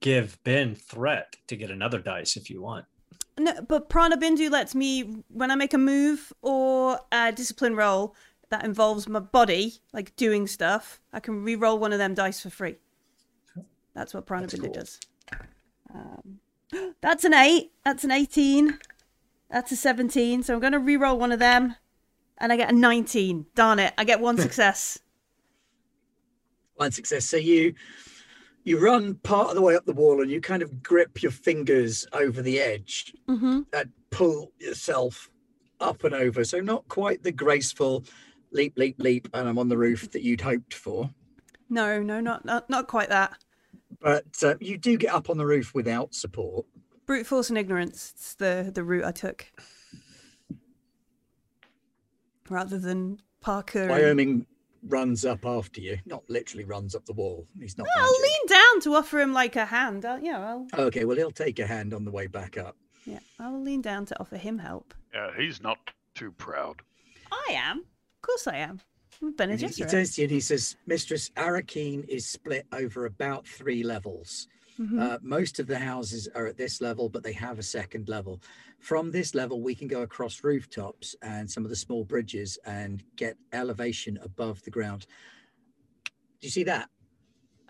[0.00, 2.84] give Ben threat to get another dice if you want.
[3.38, 8.14] no, but Prana Bindu lets me when I make a move or a discipline roll
[8.50, 11.00] that involves my body, like doing stuff.
[11.12, 12.76] I can re-roll one of them dice for free.
[13.94, 14.72] That's what Prana That's Bindu cool.
[14.74, 15.00] does.
[15.94, 16.38] Um,
[17.00, 17.72] that's an eight.
[17.84, 18.78] That's an eighteen.
[19.52, 20.42] That's a seventeen.
[20.42, 21.76] So I'm going to re-roll one of them,
[22.38, 23.46] and I get a nineteen.
[23.54, 23.92] Darn it!
[23.98, 24.98] I get one success.
[26.76, 27.26] One success.
[27.26, 27.74] So you
[28.64, 31.32] you run part of the way up the wall and you kind of grip your
[31.32, 35.28] fingers over the edge hmm and pull yourself
[35.80, 36.44] up and over.
[36.44, 38.04] So not quite the graceful
[38.52, 41.10] leap, leap, leap, and I'm on the roof that you'd hoped for.
[41.68, 43.36] No, no, not not not quite that.
[44.00, 46.64] But uh, you do get up on the roof without support.
[47.06, 48.12] Brute force and ignorance.
[48.14, 49.46] It's the the route I took,
[52.48, 53.82] rather than parkour.
[53.82, 54.46] and- Wyoming
[54.88, 57.46] runs up after you, not literally runs up the wall.
[57.58, 57.86] He's not.
[57.96, 58.22] I'll magic.
[58.22, 60.04] lean down to offer him like a hand.
[60.04, 62.76] I'll, yeah, I'll Okay, well he'll take a hand on the way back up.
[63.04, 64.94] yeah, I'll lean down to offer him help.
[65.14, 65.78] Yeah, he's not
[66.14, 66.82] too proud.
[67.30, 68.80] I am, of course, I am.
[69.20, 69.86] I'm a Bene And he, he eh?
[69.86, 74.48] turns to you and he says, Mistress, Arakeen is split over about three levels.
[74.78, 74.98] Mhm.
[75.00, 78.40] Uh, most of the houses are at this level, but they have a second level.
[78.80, 83.04] From this level, we can go across rooftops and some of the small bridges and
[83.16, 85.06] get elevation above the ground.
[86.40, 86.88] Do you see that?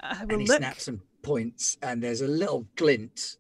[0.01, 0.57] I And he look.
[0.59, 3.37] snaps some points, and there's a little glint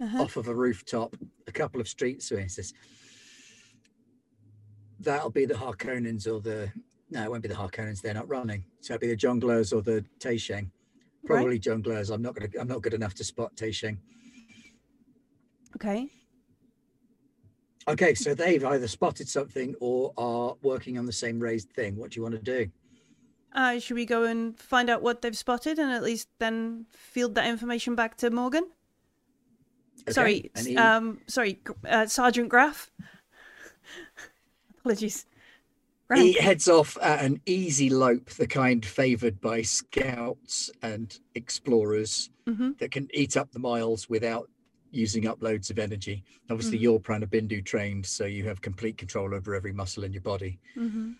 [0.00, 0.22] Uh-huh.
[0.22, 2.42] off of a rooftop a couple of streets away.
[2.44, 2.72] He says,
[5.00, 6.72] That'll be the Harkonnens or the.
[7.10, 8.00] No, it won't be the Harkonnens.
[8.02, 8.64] They're not running.
[8.80, 10.70] So it'll be the Jongleurs or the Taisheng.
[11.28, 12.12] Probably Jongleurs.
[12.12, 12.48] I'm not gonna.
[12.60, 13.98] I'm not good enough to spot Taisheng.
[15.76, 16.08] Okay.
[17.86, 21.96] Okay, so they've either spotted something or are working on the same raised thing.
[21.96, 22.70] What do you want to do?
[23.54, 27.34] Uh, should we go and find out what they've spotted and at least then field
[27.36, 28.64] that information back to Morgan?
[30.02, 32.90] Okay, Sorry, he- um, sorry, uh, Sergeant Graff.
[34.80, 35.24] Apologies.
[36.14, 42.70] He heads off at an easy lope, the kind favoured by scouts and explorers hmm
[42.78, 44.48] that can eat up the miles without
[44.90, 46.24] using up loads of energy.
[46.48, 46.82] Obviously, Mhm.
[46.82, 50.58] you're Pranabindu trained, so you have complete control over every muscle in your body.
[50.74, 51.12] hmm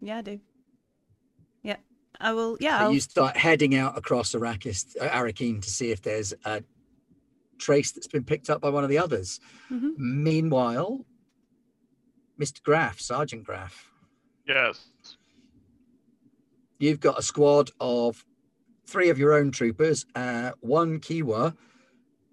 [0.00, 0.40] Yeah, I do.
[1.62, 1.76] Yeah,
[2.20, 2.56] I will.
[2.60, 6.62] Yeah, you start heading out across Arrakis, uh, Arakeen to see if there's a
[7.58, 9.40] trace that's been picked up by one of the others.
[9.70, 9.96] Mhm.
[9.98, 11.04] Meanwhile,
[12.40, 12.62] Mr.
[12.62, 13.90] Graff, Sergeant Graff,
[14.46, 14.88] Yes.
[16.78, 18.24] you've got a squad of
[18.86, 21.54] three of your own troopers, uh, one Kiwa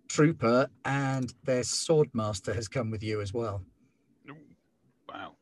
[0.08, 3.64] trooper, and their swordmaster has come with you as well.
[5.10, 5.36] Wow.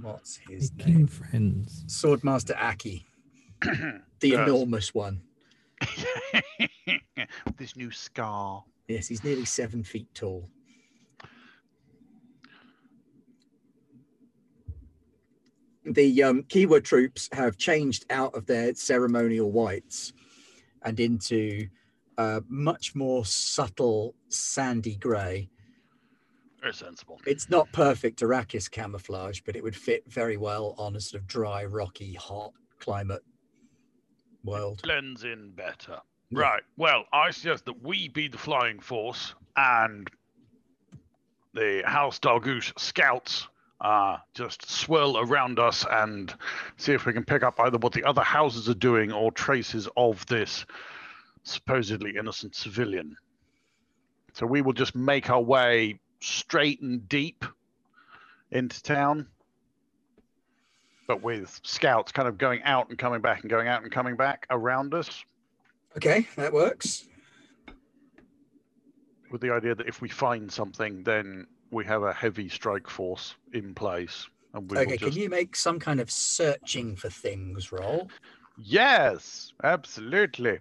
[0.00, 1.06] What's his Making name?
[1.08, 1.84] friends.
[1.88, 3.04] Swordmaster Aki,
[3.62, 4.48] the Yes.
[4.48, 5.22] enormous one.
[7.56, 8.64] this new scar.
[8.88, 10.48] Yes, he's nearly seven feet tall.
[15.84, 20.12] The um, Kiwa troops have changed out of their ceremonial whites
[20.82, 21.68] and into
[22.18, 25.48] uh, much more subtle sandy grey.
[26.60, 27.20] Very sensible.
[27.26, 31.26] It's not perfect Arrakis camouflage, but it would fit very well on a sort of
[31.26, 33.22] dry, rocky, hot climate
[34.44, 34.82] world.
[34.82, 35.98] Blends in better.
[36.30, 36.38] Yeah.
[36.38, 36.62] Right.
[36.76, 40.08] Well, I suggest that we be the flying force and
[41.54, 43.48] the House Dargouche scouts
[43.82, 46.32] uh, just swirl around us and
[46.76, 49.88] see if we can pick up either what the other houses are doing or traces
[49.96, 50.64] of this
[51.42, 53.16] supposedly innocent civilian.
[54.32, 57.44] So we will just make our way straight and deep
[58.52, 59.26] into town,
[61.08, 64.14] but with scouts kind of going out and coming back and going out and coming
[64.16, 65.24] back around us.
[65.96, 67.08] Okay, that works.
[69.32, 73.34] with the idea that if we find something, then we have a heavy strike force
[73.54, 75.14] in place, and we Okay, just.
[75.14, 78.08] can you make some kind of searching for things roll?
[78.58, 80.58] Yes, absolutely.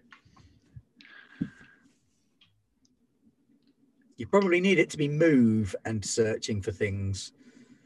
[4.18, 7.34] You probably need it to be move and searching for things.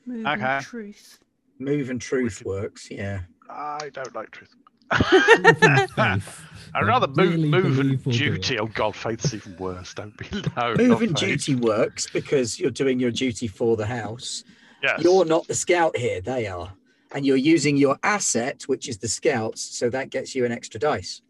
[0.05, 0.41] Move Okay.
[0.43, 1.19] and truth.
[1.59, 3.21] Move and truth could- works, yeah.
[3.49, 4.53] I don't like truth.
[4.93, 6.41] Faith.
[6.75, 8.17] I'd rather move, really move and we'll it.
[8.17, 8.59] duty.
[8.59, 9.93] Oh God, faith's even worse.
[9.93, 10.27] Don't be
[10.57, 10.75] no.
[10.75, 14.43] Move and duty works because you're doing your duty for the house.
[14.83, 15.01] Yes.
[15.01, 16.73] You're not the scout here, they are.
[17.13, 20.79] And you're using your asset, which is the scouts, so that gets you an extra
[20.79, 21.21] dice.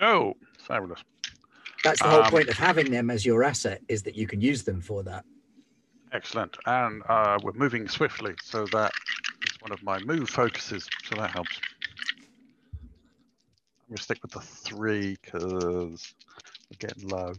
[0.00, 1.00] Oh, fabulous.
[1.82, 4.42] That's the whole Um, point of having them as your asset, is that you can
[4.42, 5.24] use them for that.
[6.12, 6.58] Excellent.
[6.66, 8.92] And uh, we're moving swiftly, so that
[9.46, 10.86] is one of my move focuses.
[11.08, 11.58] So that helps.
[13.90, 16.14] I'm gonna stick with the three because
[16.70, 17.32] we're getting low.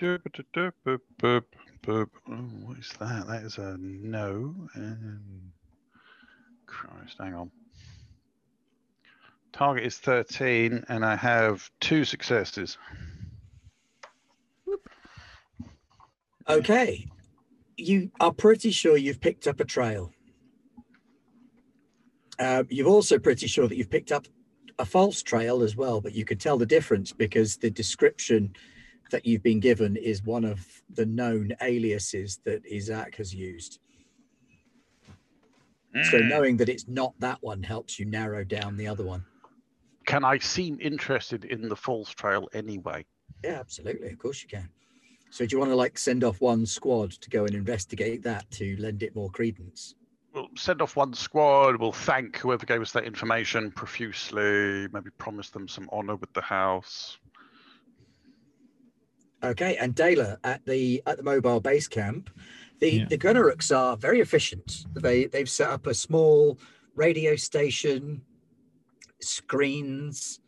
[0.00, 1.42] Doop, doop, doop, boop, boop,
[1.82, 2.06] boop.
[2.30, 3.26] Oh, what is that?
[3.26, 4.54] That is a no.
[4.72, 5.52] And
[6.64, 7.50] Christ, hang on.
[9.52, 12.78] Target is 13, and I have two successes.
[16.48, 17.06] Okay.
[17.76, 20.10] You are pretty sure you've picked up a trail.
[22.38, 24.26] Uh, you're also pretty sure that you've picked up
[24.78, 28.54] a false trail as well, but you can tell the difference because the description
[29.10, 33.80] that you've been given is one of the known aliases that Isaac has used.
[36.02, 36.28] So Mm.
[36.28, 39.24] knowing that it's not that one helps you narrow down the other one.
[40.06, 43.04] Can I seem interested in the false trail anyway?
[43.42, 44.10] Yeah, absolutely.
[44.10, 44.68] Of course you can.
[45.30, 48.50] So do you want to like send off one squad to go and investigate that
[48.52, 49.94] to lend it more credence?
[50.38, 51.80] We'll send off one squad.
[51.80, 54.86] We'll thank whoever gave us that information profusely.
[54.92, 57.18] Maybe promise them some honor with the house.
[59.42, 62.30] Okay, and Dela at the at the mobile base camp,
[62.78, 63.04] the Yeah.
[63.06, 64.84] the Gunnaruks are very efficient.
[64.94, 66.60] They they've set up a small
[66.94, 68.22] radio station,
[69.20, 70.38] screens.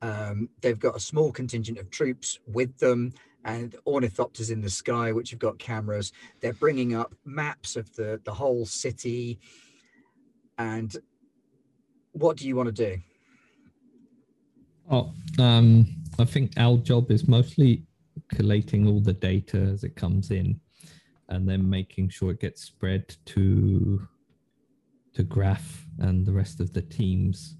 [0.00, 3.12] Um, they've got a small contingent of troops with them
[3.44, 6.12] and ornithopters in the sky, which have got cameras.
[6.40, 9.38] They're bringing up maps of the the whole city.
[10.58, 10.94] And
[12.12, 12.98] what do you want to do?
[14.90, 15.86] Oh, um,
[16.18, 17.84] I think our job is mostly
[18.28, 20.60] collating all the data as it comes in,
[21.28, 24.06] and then making sure it gets spread to
[25.14, 27.56] to Graff and the rest of the teams.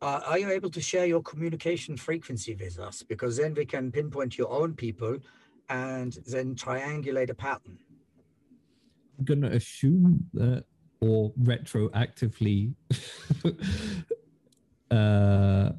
[0.00, 3.02] Uh, are you able to share your communication frequency with us?
[3.02, 5.18] Because then we can pinpoint your own people
[5.68, 7.78] and then triangulate a pattern.
[9.18, 10.64] I'm gonna assume that,
[11.00, 12.74] or retroactively,
[14.92, 15.70] uh,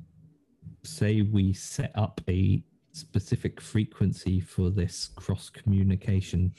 [0.84, 2.62] say we set up a
[2.92, 6.54] specific frequency for this cross communication.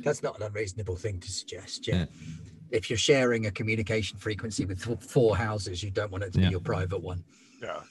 [0.00, 1.86] That's not an unreasonable thing to suggest.
[1.86, 1.94] Yeah.
[1.94, 2.04] Yeah.
[2.74, 6.46] If you're sharing a communication frequency with four houses, you don't want it to Yeah.
[6.46, 7.22] be your private one.
[7.62, 7.84] Yeah.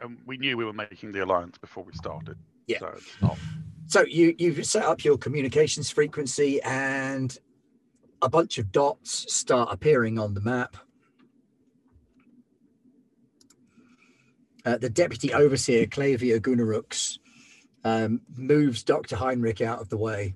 [0.00, 2.36] And we knew we were making the alliance before we started.
[2.66, 2.80] Yeah.
[2.80, 3.38] So it's not.
[3.86, 7.38] So you you've set up your communications frequency and
[8.20, 10.76] a bunch of dots start appearing on the map.
[14.64, 17.20] Uh, the deputy overseer, Clavia Gunnaruks,
[17.84, 19.14] um, moves Dr.
[19.14, 20.34] Heinrich out of the way.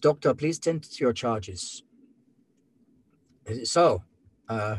[0.00, 1.82] Doctor, please tend to your charges.
[3.48, 4.02] Is it so?
[4.48, 4.76] Uh,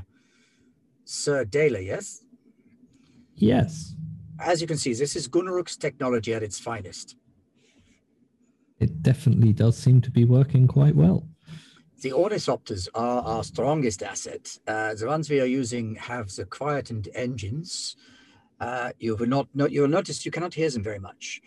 [1.06, 2.24] Sir Dela, yes?
[3.36, 3.96] Yes,
[4.40, 7.16] As you can see, this is Gunnaruk's technology at its finest.
[8.80, 11.28] it definitely does seem to be working quite well.
[12.02, 14.58] The ornithopters are our strongest asset.
[14.66, 17.98] Uh, the ones we are using have the quietened engines.
[18.62, 21.42] Uh, you will not, not you'll notice you cannot hear them very much.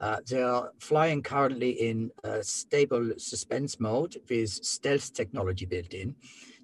[0.00, 6.16] Uh, they are flying currently in a stable suspense mode with stealth technology built in.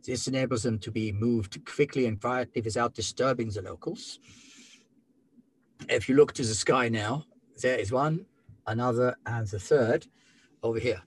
[0.04, 4.18] This enables them to be moved quickly and quietly without disturbing the locals.
[5.88, 7.24] If you look to the sky now,
[7.60, 8.26] there is one,
[8.66, 10.06] another, and the third
[10.62, 11.02] over here.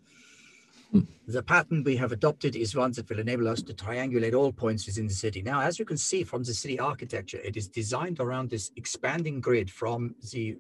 [0.92, 1.02] Hmm.
[1.28, 4.86] The pattern we have adopted is one that will enable us to triangulate all points
[4.86, 5.42] within the city.
[5.42, 9.40] Now, as you can see from the city architecture, it is designed around this expanding
[9.40, 10.58] grid from the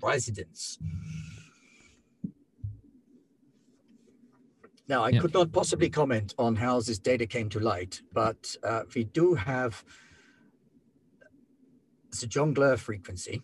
[0.00, 0.78] residence.
[4.92, 5.20] Now, I Yeah.
[5.20, 9.32] could not possibly comment on how this data came to light, but uh, we do
[9.32, 9.82] have
[12.20, 13.42] the jongleur frequency.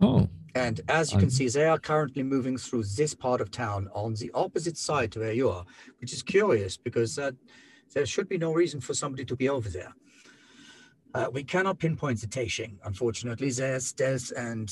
[0.00, 3.52] Oh, And as you can Um, see, they are currently moving through this part of
[3.52, 5.64] town on the opposite side to where you are,
[6.00, 7.30] which is curious because uh,
[7.94, 9.94] there should be no reason for somebody to be over there.
[11.14, 13.50] Uh, we cannot pinpoint the Taishing, unfortunately.
[13.52, 14.68] Their stealth and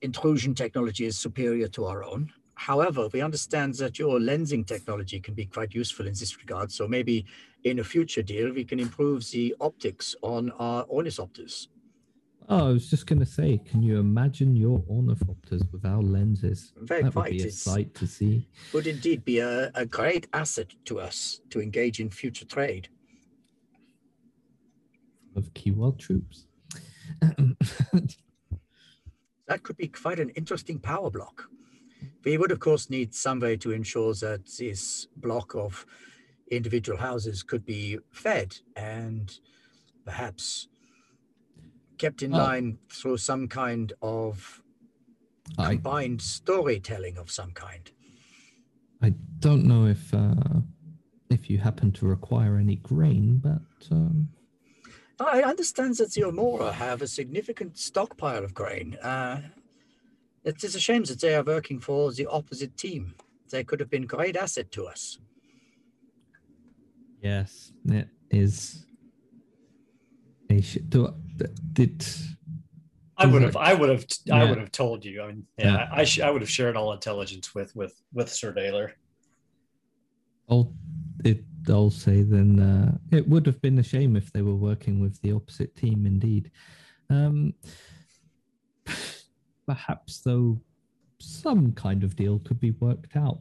[0.00, 2.32] intrusion technology is superior to our own.
[2.66, 6.72] However, we understand that your lensing technology can be quite useful in this regard.
[6.72, 7.26] So maybe
[7.64, 11.68] in a future deal, we can improve the optics on our ornithopters.
[12.48, 16.72] Oh, I was just going to say, can you imagine your ornithopters without lenses?
[16.76, 17.32] Very that quite.
[17.32, 18.48] would be a It's- sight to see.
[18.72, 22.88] Would indeed be a, a great asset to us to engage in future trade.
[25.36, 26.46] of Kiwa troops.
[29.48, 31.50] That could be quite an interesting power block.
[32.26, 35.86] We would, of course, need some way to ensure that this block of
[36.50, 39.32] individual houses could be fed and
[40.04, 40.66] perhaps
[41.98, 42.38] kept in Oh.
[42.38, 44.60] line through some kind of
[45.56, 47.88] I, combined storytelling of some kind.
[49.00, 50.60] I don't know if uh,
[51.30, 54.28] if you happen to require any grain, but um,
[55.20, 58.96] I understand that the Omora have a significant stockpile of grain.
[58.96, 59.42] Uh,
[60.46, 63.14] it is a shame that they are working for the opposite team.
[63.50, 65.18] They could have been great asset to us.
[67.22, 68.84] yes, it is.
[70.48, 71.12] A sh- do,
[71.72, 72.06] did
[73.18, 74.48] I would have, I would have, I Yeah.
[74.50, 75.22] would have told you.
[75.22, 75.88] I mean, yeah, Yeah.
[75.90, 78.92] I, sh- I would have shared all intelligence with, with, with Sir Daler.
[80.48, 80.72] I'll
[81.24, 85.00] it I'll say then uh, it would have been a shame if they were working
[85.00, 86.52] with the opposite team indeed.
[87.10, 87.54] Um,
[89.66, 90.60] perhaps though
[91.18, 93.40] some kind of deal could be worked out.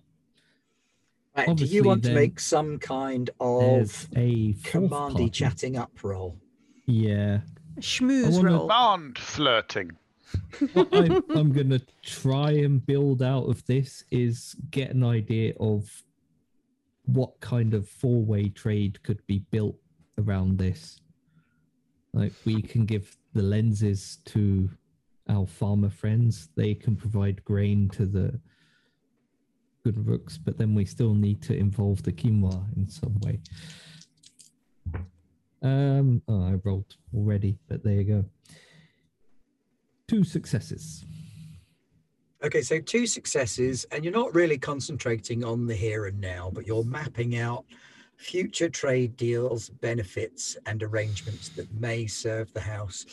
[1.38, 5.30] Right, do you want to make some kind of a fourth commandy party.
[5.30, 6.38] chatting up roll?
[6.86, 7.41] Yeah,
[7.80, 8.67] schmooze wanna- roll.
[8.67, 9.91] Command flirting.
[10.73, 16.03] what I'm, I'm gonna try and build out of this is get an idea of
[17.05, 19.76] what kind of four-way trade could be built
[20.17, 20.99] around this.
[22.13, 24.69] Like we can give the lenses to
[25.30, 28.39] our farmer friends; they can provide grain to the
[29.86, 33.39] Gunnaruks, but then we still need to involve the Kiwa in some way.
[35.61, 38.26] Um, oh, I rolled already, but there you go.
[40.07, 41.03] Two successes.
[42.43, 46.67] Okay, so two successes, and you're not really concentrating on the here and now, but
[46.67, 47.65] you're mapping out
[48.17, 53.05] future trade deals, benefits, and arrangements that may serve the house.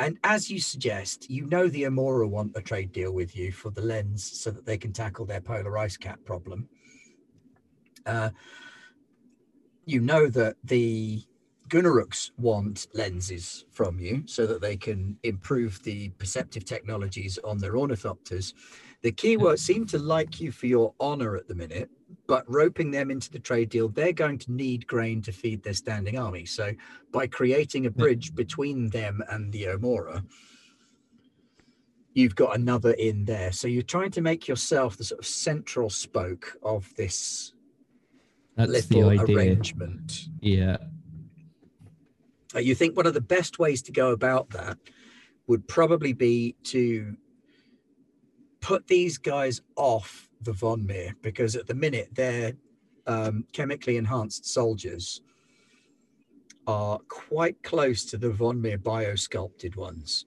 [0.00, 3.70] And as you suggest, you know the Amora want a trade deal with you for
[3.70, 6.70] the lens so that they can tackle their polar ice cap problem.
[8.06, 8.30] Uh,
[9.84, 11.22] you know that the
[11.68, 17.74] Gunnaruks want lenses from you so that they can improve the perceptive technologies on their
[17.74, 18.54] ornithopters.
[19.02, 21.88] The keywords seem to like you for your honor at the minute,
[22.26, 25.74] but roping them into the trade deal, they're going to need grain to feed their
[25.74, 26.44] standing army.
[26.44, 26.72] So
[27.10, 30.22] by creating a bridge between them and the Omora,
[32.12, 33.52] you've got another in there.
[33.52, 37.54] So you're trying to make yourself the sort of central spoke of this
[38.56, 40.28] That's the little arrangement.
[40.40, 40.76] Yeah.
[42.54, 44.76] Uh, you think one of the best ways to go about that
[45.46, 47.16] would probably be to
[48.60, 52.52] put these guys off the Von Meer because at the minute their
[53.06, 55.22] um, chemically enhanced soldiers
[56.66, 60.26] are quite close to the Von Meer biosculpted ones.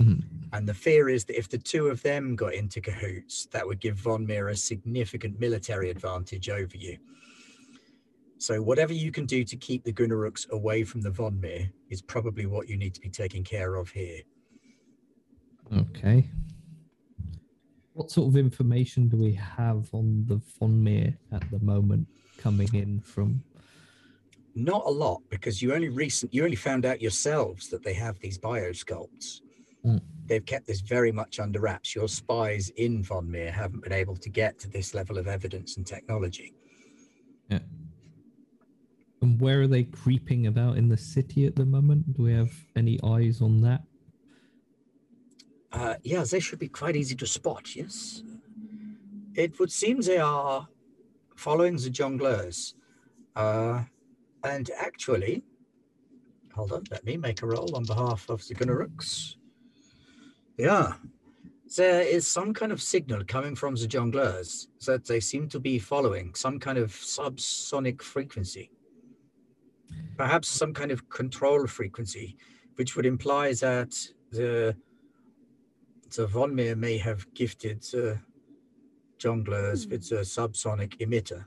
[0.00, 0.22] Mhm.
[0.52, 3.80] And the fear is that if the two of them got into cahoots, that would
[3.80, 6.98] give Von Meer a significant military advantage over you.
[8.38, 12.02] So whatever you can do to keep the Gunnaruks away from the Von Meer is
[12.02, 14.20] probably what you need to be taking care of here.
[15.72, 16.28] Okay.
[17.94, 22.06] What sort of information do we have on the Von Meer at the moment
[22.38, 23.42] coming in from?
[24.54, 28.18] Not a lot because you only recent you only found out yourselves that they have
[28.18, 29.40] these biosculpts.
[29.84, 30.00] Mm.
[30.26, 31.94] They've kept this very much under wraps.
[31.94, 35.76] Your spies in Von Meer haven't been able to get to this level of evidence
[35.76, 36.54] and technology.
[37.48, 37.58] Yeah.
[39.20, 42.12] And where are they creeping about in the city at the moment?
[42.14, 43.82] Do we have any eyes on that?
[45.72, 47.74] Uh, yeah, they should be quite easy to spot.
[47.74, 48.22] Yes,
[49.34, 50.68] it would seem they are
[51.36, 52.74] following the jongleurs,
[53.36, 53.82] uh,
[54.44, 55.42] and actually,
[56.54, 59.36] hold on, let me make a roll on behalf of the Gunnaruks.
[60.58, 60.92] Yeah,
[61.76, 65.78] there is some kind of signal coming from the jongleurs that they seem to be
[65.78, 68.70] following some kind of subsonic frequency,
[70.18, 72.36] perhaps some kind of control frequency,
[72.76, 73.96] which would imply that
[74.30, 74.76] the
[76.12, 78.16] so Von Meer may have gifted uh,
[79.18, 81.44] jongleurs with a subsonic emitter.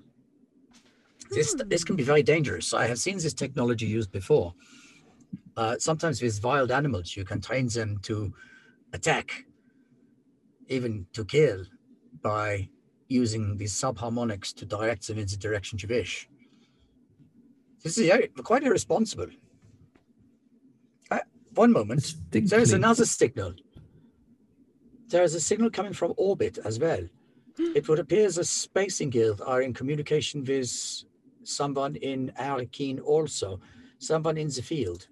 [1.30, 2.74] This this can be very dangerous.
[2.74, 4.54] I have seen this technology used before.
[5.56, 8.34] Uh, sometimes with wild animals, you can train them to
[8.94, 9.46] attack
[10.68, 11.66] even to kill
[12.22, 12.68] by
[13.08, 16.28] using these subharmonics to direct them in the direction you wish.
[17.84, 18.12] This is
[18.44, 19.28] quite irresponsible.
[21.12, 21.20] Uh,
[21.54, 22.16] one moment.
[22.32, 23.54] There's another signal.
[25.08, 27.08] There is a signal coming from orbit as well.
[27.58, 30.72] It would appear the Spacing Guild are in communication with
[31.44, 33.60] someone in Arakeen also,
[34.00, 35.08] someone in the field.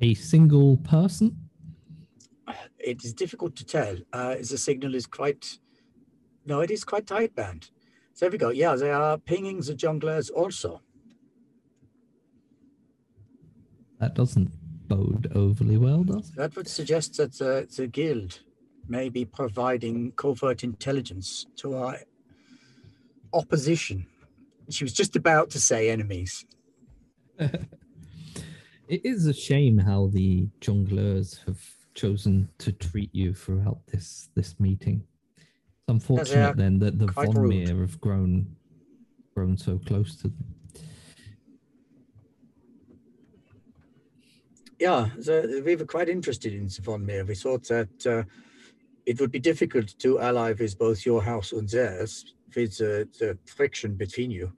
[0.00, 1.36] a single person.
[2.78, 3.96] It is difficult to tell.
[4.12, 5.58] Uh, the signal is quite,
[6.46, 7.70] no, it is quite tight band.
[8.14, 8.50] So there we go.
[8.50, 10.80] Yeah, they are pinging the jongleurs also.
[13.98, 14.52] That doesn't
[14.88, 16.36] bode overly well, does it?
[16.36, 18.40] That would suggest that the, the guild
[18.88, 21.98] may be providing covert intelligence to our
[23.32, 24.06] opposition.
[24.70, 26.44] She was just about to say enemies.
[28.88, 31.62] It is a shame how the jongleurs have
[31.94, 35.04] chosen to treat you throughout this this meeting.
[35.36, 37.48] It's unfortunate then that the Von.
[37.48, 38.56] Meer have grown
[39.34, 40.54] grown so close to them.
[44.78, 47.24] Yeah, so we were quite interested in Von Meer.
[47.24, 48.22] We thought that uh,
[49.06, 53.94] it would be difficult to ally with both your house and theirs with the friction
[53.94, 54.52] between you.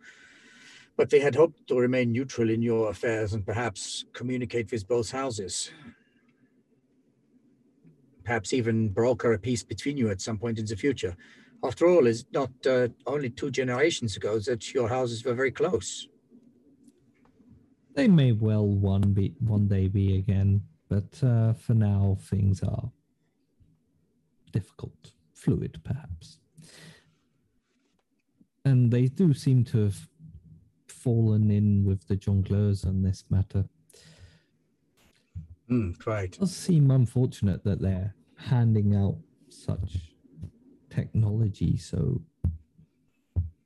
[0.97, 5.11] But they had hoped to remain neutral in your affairs and perhaps communicate with both
[5.11, 5.71] houses.
[8.23, 11.17] Perhaps even broker a peace between you at some point in the future.
[11.65, 16.09] After all, it's not uh, only two generations ago that your houses were very close.
[18.01, 22.91] They may well one be one day be again, but uh, for now things are
[24.53, 26.39] difficult, fluid perhaps.
[28.65, 30.09] And they do seem to have
[30.89, 33.67] fallen in with the jongleurs on this matter.
[35.69, 36.35] Hmm, right.
[36.35, 39.19] It does seem unfortunate that they're handing out
[39.51, 40.15] such
[40.89, 42.23] technology so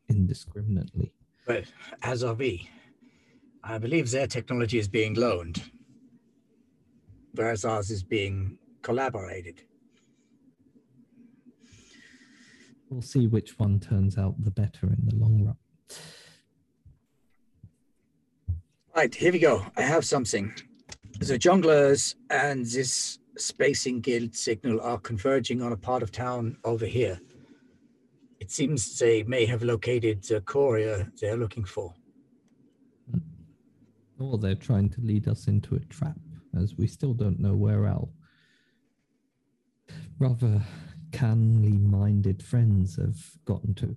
[0.08, 1.12] indiscriminately.
[1.46, 1.66] But
[2.02, 2.68] as are we.
[3.66, 5.62] I believe their technology is being loaned,
[7.32, 9.62] whereas ours is being collaborated.
[12.90, 15.56] We'll see which one turns out the better in the long run.
[18.94, 19.66] Right, here we go.
[19.78, 20.52] I have something.
[21.20, 26.84] The jongleurs and this spacing guild signal are converging on a part of town over
[26.84, 27.18] here.
[28.40, 31.94] It seems they may have located the courier they're looking for.
[34.24, 36.16] Or they're trying to lead us into a trap,
[36.58, 38.08] as we still don't know where our
[40.18, 40.62] rather
[41.12, 43.96] canly minded friends have gotten to.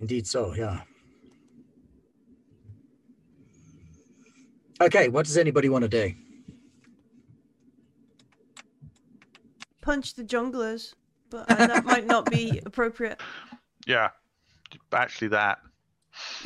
[0.00, 0.82] Indeed, so, yeah.
[4.82, 6.12] Okay, what does anybody want to do?
[9.80, 10.94] Punch the jongleurs,
[11.30, 13.20] but uh, that might not be appropriate.
[13.86, 14.08] Yeah,
[14.94, 15.58] actually, that.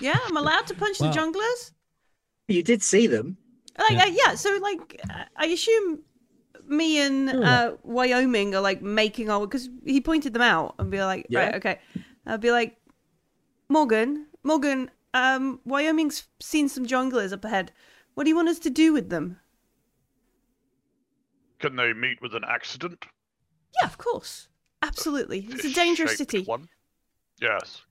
[0.01, 1.11] Yeah, I'm allowed to punch Wow.
[1.11, 1.73] the jongleurs.
[2.49, 3.37] You did see them.
[3.79, 4.07] Like, Yeah.
[4.07, 4.15] yeah.
[4.29, 6.01] yeah, so like, uh, I assume
[6.67, 10.99] me and uh, Wyoming are like making our because he pointed them out and be
[11.03, 11.57] like, right, Yeah.
[11.57, 11.79] okay.
[12.27, 12.77] I'll be like,
[13.69, 17.73] Morgan, Morgan, um, Wyoming's seen some jongleurs up ahead.
[18.15, 19.39] What do you want us to do with them?
[21.61, 23.05] Can they meet with an accident?
[23.81, 24.49] Yeah, of course,
[24.83, 25.47] absolutely.
[25.51, 26.45] It's a dangerous city.
[26.45, 26.69] One.
[27.41, 27.83] Yes.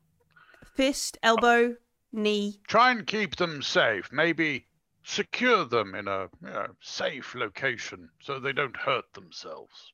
[0.78, 1.76] Fist, elbow,
[2.14, 2.62] knee.
[2.68, 4.12] Try and keep them safe.
[4.12, 4.68] Maybe
[5.04, 9.92] secure them in a you know, safe location so they don't hurt themselves.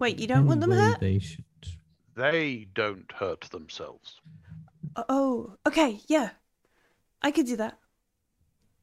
[0.00, 0.98] Wait, you don't want them hurt?
[0.98, 1.44] They should.
[2.16, 4.20] They don't hurt themselves.
[5.08, 6.30] Oh, okay, yeah,
[7.22, 7.78] I could do that.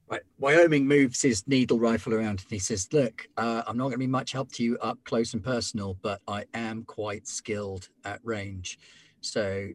[0.07, 0.21] Right.
[0.37, 3.97] Wyoming moves his needle rifle around and he says, Look, uh, I'm not going to
[3.97, 8.21] be much help to you up close and personal, but I am quite skilled at
[8.23, 8.79] range.
[9.19, 9.69] So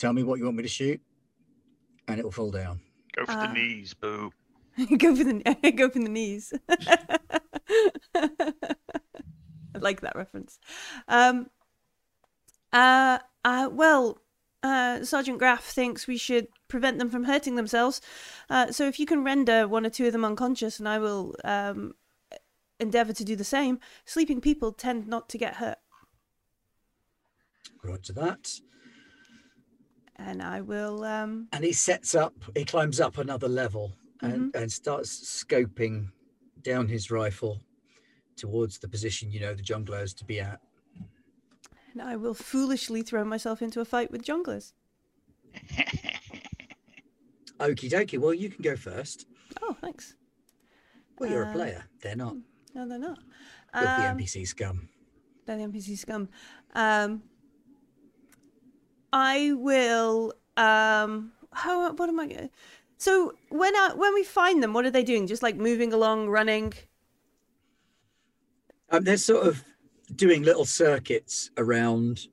[0.00, 1.00] tell me what you want me to shoot,
[2.08, 2.80] and it will fall down.
[3.14, 4.32] Go for Uh, the knees, boo.
[4.98, 6.52] go for the go for the knees.
[8.14, 10.58] I like that reference.
[11.08, 11.50] Um.
[12.72, 13.18] Uh.
[13.44, 13.68] Uh.
[13.70, 14.18] Well.
[14.62, 18.02] Uh, Sergeant Graff thinks we should prevent them from hurting themselves.
[18.50, 21.34] Uh, so if you can render one or two of them unconscious, and I will
[21.44, 21.94] um,
[22.78, 23.80] endeavor to do the same.
[24.04, 25.78] Sleeping people tend not to get hurt,
[27.82, 28.60] Roger that.
[30.26, 31.02] And I will.
[31.04, 35.10] Um, And he sets up, he climbs up another level and, and starts
[35.44, 36.10] scoping
[36.62, 37.58] down his rifle
[38.36, 40.60] towards the position you know the jongleurs to be at.
[41.92, 44.72] and I will foolishly throw myself into a fight with jongleurs.
[47.58, 48.18] Okie dokie.
[48.18, 49.26] Well, you can go first.
[49.62, 50.14] Oh, thanks.
[51.18, 51.84] Well, you're Uh, a player.
[52.02, 52.36] They're not.
[52.74, 53.18] No, they're not.
[53.74, 54.88] With the Um, NPC scum.
[55.46, 56.28] They're the NPC scum.
[56.74, 57.22] Um,
[59.12, 60.32] I will.
[60.56, 61.92] Um, how?
[61.92, 62.26] What am I?
[62.26, 62.50] gonna-
[62.98, 65.26] So when I when we find them, what are they doing?
[65.26, 66.72] Just like moving along, running.
[68.90, 69.64] Um, they're sort of
[70.16, 72.26] doing little circuits around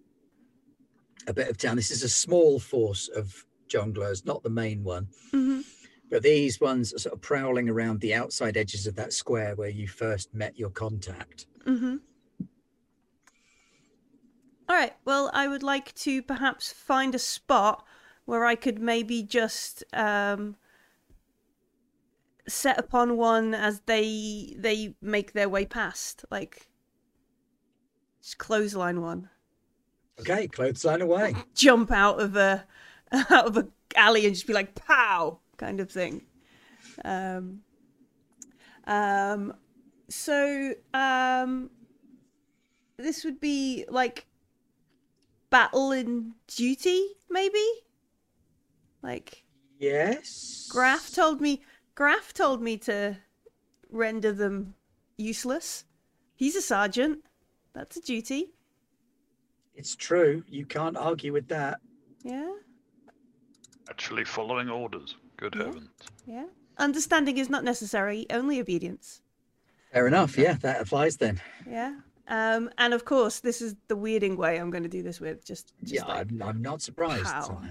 [1.27, 1.75] a bit of town.
[1.75, 5.07] This is a small force of jongleurs, not the main one.
[5.31, 5.61] hmm
[6.09, 9.69] But these ones are sort of prowling around the outside edges of that square where
[9.69, 11.45] you first met your contact.
[11.65, 11.97] hmm
[14.69, 14.93] All right.
[15.05, 17.85] Well, I would like to perhaps find a spot
[18.25, 20.57] where I could maybe just um,
[22.47, 26.67] set upon one as they they make their way past, like
[28.21, 29.29] just clothesline one.
[30.19, 31.35] Okay, clothesline away.
[31.53, 32.65] jump out of a
[33.11, 36.21] out of a alley and just be like pow kind of thing
[37.03, 37.61] um
[38.85, 39.53] um
[40.09, 41.69] so um
[42.97, 44.25] this would be like
[45.49, 47.63] battle and duty maybe
[49.01, 49.43] like
[49.79, 50.67] Yes.
[50.71, 51.61] Graff told me
[51.95, 53.17] Graff told me to
[53.89, 54.73] render them
[55.17, 55.85] useless
[56.35, 57.19] he's a sergeant
[57.73, 58.53] that's a duty
[59.75, 60.43] It's true.
[60.49, 61.79] You can't argue with that.
[62.23, 62.51] yeah
[63.89, 65.15] Actually following orders.
[65.37, 65.65] Good Yeah.
[65.65, 65.89] heavens.
[66.25, 66.45] Yeah.
[66.77, 69.21] Understanding is not necessary, only obedience.
[69.93, 70.37] Fair enough.
[70.37, 71.39] Yeah, that applies then.
[71.65, 71.95] Yeah.
[72.27, 75.45] Um, and of course, this is the weirding way I'm going to do this with.
[75.45, 77.23] Just, just yeah, like, I'm, I'm not surprised.
[77.23, 77.61] pow.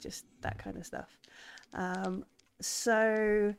[0.00, 1.18] just that kind of stuff.
[1.74, 2.24] Um,
[2.60, 3.54] so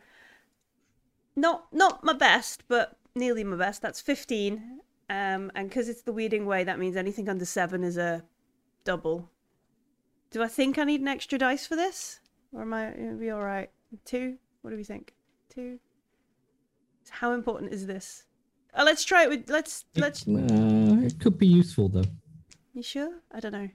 [1.36, 3.82] not not my best, but nearly my best.
[3.82, 4.80] That's 15.
[5.10, 8.24] Um, and because it's the weirding way, that means anything under seven is a
[8.84, 9.30] double.
[10.32, 12.20] Do I think I need an extra dice for this,
[12.54, 13.72] or am I gonna be all right?
[14.06, 14.38] Two?
[14.62, 15.14] What do we think?
[15.54, 15.80] Two.
[17.10, 18.26] How important is this?
[18.76, 19.50] Oh, let's try it with.
[19.50, 20.28] Let's let's.
[20.28, 22.04] Uh, it could be useful though.
[22.74, 23.12] You sure?
[23.32, 23.70] I don't know.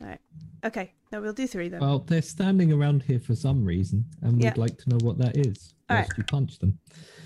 [0.00, 0.20] All right.
[0.64, 0.92] Okay.
[1.10, 1.80] No, we'll do three then.
[1.80, 4.50] Well, they're standing around here for some reason, and Yeah.
[4.50, 5.74] we'd like to know what that is.
[5.88, 6.78] All Whilst you punch them.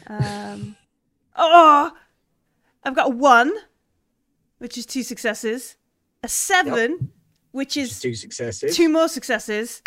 [0.06, 0.76] Um,
[1.36, 1.90] oh,
[2.84, 3.52] I've got one,
[4.58, 5.76] which is two successes,
[6.22, 7.10] a seven,
[7.50, 8.76] which is two successes.
[8.76, 9.82] two more successes.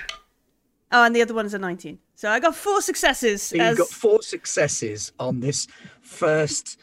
[0.91, 1.99] Oh, and the other one is a 19.
[2.15, 3.41] So I got four successes.
[3.41, 3.77] So you've as...
[3.77, 5.67] got four successes on this
[6.01, 6.79] first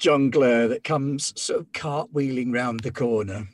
[0.00, 3.48] jongleur that comes sort of cartwheeling round the corner.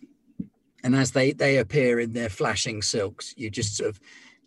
[0.82, 4.00] And as they, they appear in their flashing silks, you just sort of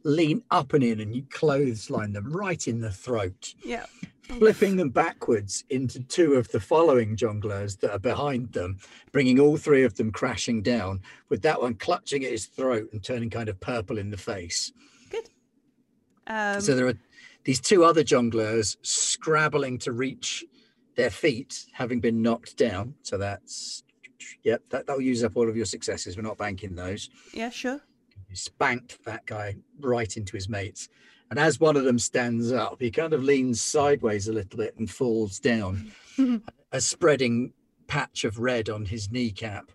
[0.03, 3.87] lean up and in and you clothesline them right in the throat, Yeah.
[4.21, 8.77] flipping them backwards into two of the following jongleurs that are behind them,
[9.11, 13.03] bringing all three of them crashing down, with that one clutching at his throat and
[13.03, 14.71] turning kind of purple in the face.
[16.27, 16.97] Um, So there are
[17.45, 20.43] these two other jongleurs scrabbling to reach
[20.97, 22.93] their feet, having been knocked down.
[23.03, 23.83] So that's
[24.43, 26.17] yep, that, that'll use up all of your successes.
[26.17, 27.09] We're not banking those.
[27.33, 27.79] yeah, sure.
[28.29, 30.89] You spanked that guy right into his mates.
[31.29, 34.75] And as one of them stands up, he kind of leans sideways a little bit
[34.77, 35.91] and falls down,
[36.71, 37.53] a spreading
[37.87, 39.71] patch of red on his kneecap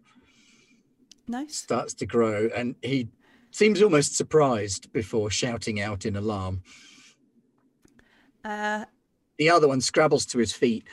[1.29, 1.57] Nice.
[1.57, 3.09] starts to grow, and he
[3.53, 6.63] seems almost surprised before shouting out in alarm.
[8.45, 8.85] Uh,
[9.39, 10.85] The other one scrabbles to his feet,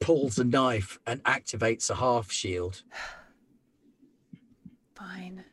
[0.00, 2.82] pulls a knife, and activates a half shield.
[4.94, 5.44] fine.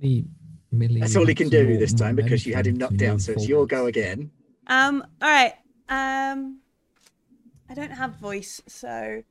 [0.00, 0.24] The
[0.72, 3.18] million That's all he can do this time because you had him knocked down.
[3.18, 4.30] So it's your go again.
[4.66, 5.54] Um, all right.
[5.88, 6.60] Um,
[7.68, 9.22] I don't have voice, so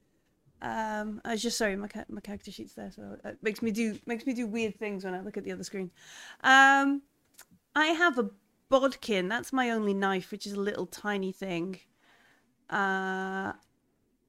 [0.62, 1.76] um, I was just sorry.
[1.76, 4.78] My ca- my character sheet's there, so it makes me do makes me do weird
[4.78, 5.92] things when I look at the other screen.
[6.44, 7.02] Um,
[7.76, 8.30] I have a
[8.70, 9.28] bodkin.
[9.28, 11.80] That's my only knife, which is a little tiny thing.
[12.70, 13.54] Uh,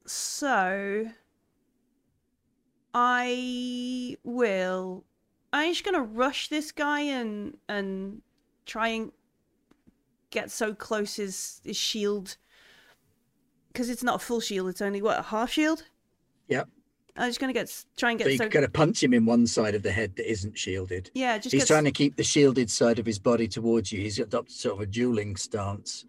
[0.05, 1.07] so
[2.93, 5.03] I will.
[5.51, 8.21] I'm just gonna rush this guy and and
[8.65, 9.11] try and
[10.31, 12.37] get so close his his shield
[13.71, 14.69] because it's not a full shield.
[14.69, 15.83] It's only what a half shield.
[16.47, 16.69] Yep.
[17.17, 19.47] I'm just gonna get try and So get you're so to punch him in one
[19.47, 21.11] side of the head that isn't shielded.
[21.13, 21.37] yeah.
[21.37, 24.01] Just He's get trying to keep the shielded side of his body towards you.
[24.01, 26.05] He's adopted sort of a dueling stance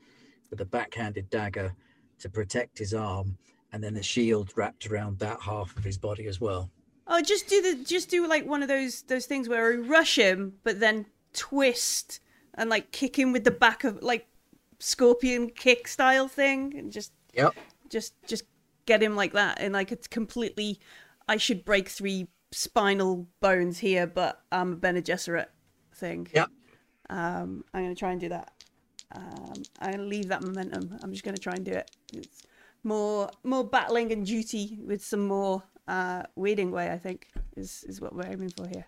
[0.51, 1.75] with a backhanded dagger
[2.21, 3.37] to protect his arm,
[3.73, 6.71] and then a shield wrapped around that half of his body as well.
[7.07, 10.17] Oh, just do the just do like one of those those things where we rush
[10.19, 12.21] him, but then twist
[12.55, 14.27] and like kick him with the back of like
[14.79, 17.55] scorpion kick style thing, and just Yep.
[17.91, 18.45] just just
[18.87, 20.81] get him like that, and like it's completely.
[21.29, 25.47] I should break three spinal bones here, but I'm a Bene Gesserit
[25.93, 26.29] thing.
[26.33, 26.51] Yep.
[27.11, 28.53] Um, I'm gonna try and do that.
[29.15, 30.99] Um, I leave that momentum.
[31.03, 31.91] I'm just going to try and do it.
[32.13, 32.43] It's
[32.83, 36.91] more more battling and duty with some more uh, weirding way.
[36.91, 38.87] I think is is what we're aiming for here.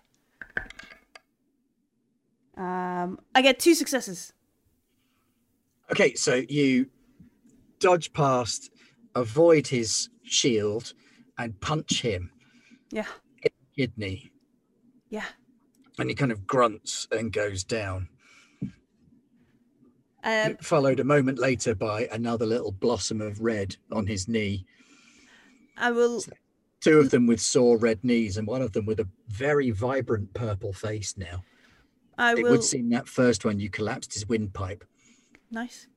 [2.57, 4.33] Um, I get two successes.
[5.91, 6.87] Okay, so you
[7.79, 8.69] dodge past,
[9.15, 10.93] avoid his shield,
[11.37, 12.31] and punch him
[12.91, 13.07] Yeah,
[13.75, 14.31] kidney,
[15.09, 15.25] yeah.
[15.97, 18.09] and he kind of grunts and goes down.
[20.23, 24.65] Um, Followed a moment later by another little blossom of red on his knee.
[25.77, 26.21] I will.
[26.81, 30.33] Two of them with sore red knees, and one of them with a very vibrant
[30.33, 31.43] purple face now.
[32.17, 32.51] I It will.
[32.51, 34.83] would seem that first one you collapsed his windpipe.
[35.51, 35.87] Nice.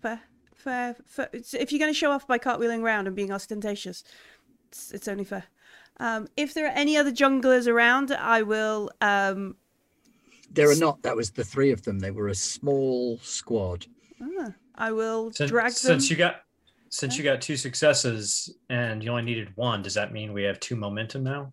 [0.00, 0.20] Fair,
[0.54, 1.28] fair, fair.
[1.32, 4.04] If you're going to show off by cartwheeling around and being ostentatious,
[4.68, 5.44] it's, it's only fair.
[5.98, 8.90] Um, if there are any other jongleurs around, I will.
[9.00, 9.56] Um,
[10.50, 11.02] There are not.
[11.02, 11.98] That was the three of them.
[11.98, 13.86] They were a small squad.
[14.22, 15.72] ah, I will Since, drag them.
[15.72, 16.42] since you got
[16.90, 20.58] since you got two successes and you only needed one, does that mean we have
[20.58, 21.52] two momentum now?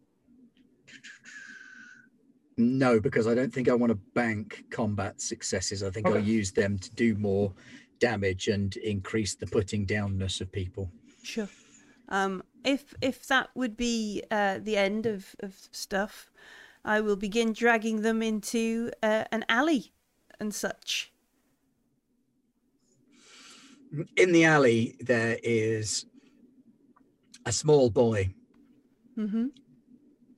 [2.57, 5.83] No, because I don't think I want to bank combat successes.
[5.83, 7.53] I think I'll use them to do more
[7.99, 10.89] damage and increase the putting downness of people.
[11.21, 11.49] Sure.
[12.07, 16.31] Um, if if that would be uh, the end of, of stuff,
[16.85, 19.93] I will begin dragging them into uh, an alley
[20.39, 21.13] and such.
[24.17, 26.05] In the alley, there is
[27.45, 28.33] a small boy
[29.17, 29.47] Mm-hmm.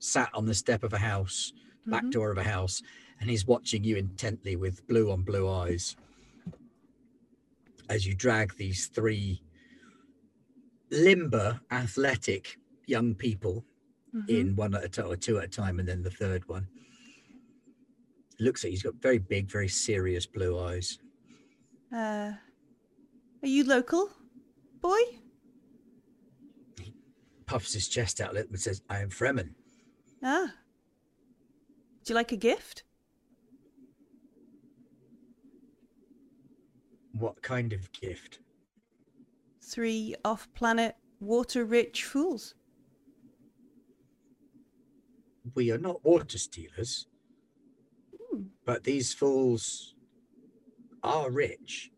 [0.00, 1.52] sat on the step of a house,
[1.90, 2.10] back Mhm.
[2.10, 2.82] door of a house,
[3.20, 5.96] and he's watching you intently with blue on blue eyes
[7.88, 9.42] as you drag these three
[10.90, 13.64] limber, athletic young people
[14.14, 14.28] Mhm.
[14.28, 16.68] in one at a time or two at a time, and then the third one.
[18.40, 20.98] Looks like he's got very big, very serious blue eyes.
[21.92, 22.32] Uh,
[23.42, 24.10] are you local,
[24.80, 25.00] boy?
[26.80, 26.94] He
[27.46, 29.54] Puffs his chest out a little and says, I am Fremen.
[30.22, 30.54] Ah.
[32.04, 32.84] Do you like a gift?
[37.12, 38.38] What kind of gift?
[39.60, 42.54] Three off-planet, water-rich fools.
[45.54, 47.06] We are not water stealers,
[48.30, 48.42] Hmm.
[48.64, 49.94] but these fools
[51.02, 51.90] are rich.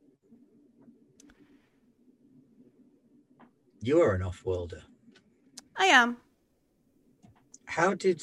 [3.83, 4.83] You are an off-worlder.
[5.77, 6.19] I am.
[7.65, 8.23] How did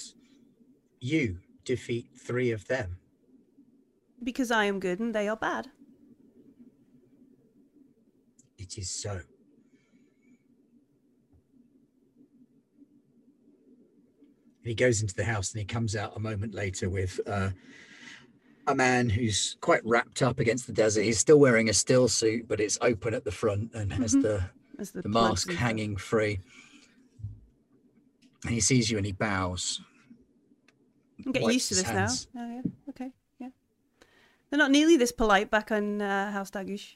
[1.00, 3.00] you defeat three of them?
[4.24, 5.72] Because I am good and they are bad.
[8.58, 9.22] It is so.
[14.68, 17.50] He goes into the house and he comes out a moment later with uh,
[18.68, 21.04] a man who's quite wrapped up against the desert.
[21.04, 24.22] He's still wearing a stillsuit, but it's open at the front and has Mhm.
[24.24, 24.44] the,
[24.78, 26.40] the, the mask hanging free.
[28.44, 29.82] And he sees you and he bows.
[31.26, 32.28] I'm getting used to this hands.
[32.34, 32.42] now.
[32.42, 32.62] Oh, yeah.
[32.90, 33.12] Okay.
[33.40, 33.50] Yeah.
[34.50, 36.96] They're not nearly this polite back on uh, House Dagush.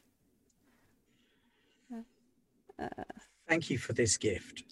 [3.47, 4.63] Thank you for this gift.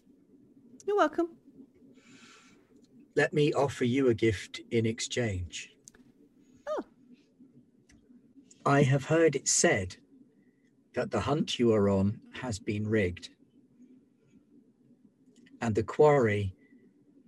[0.88, 1.30] You're welcome.
[3.20, 5.74] Let me offer you a gift in exchange.
[6.70, 6.86] Oh.
[8.66, 9.98] I have heard it said
[10.94, 13.28] that the hunt you are on has been rigged.
[15.60, 16.56] And the quarry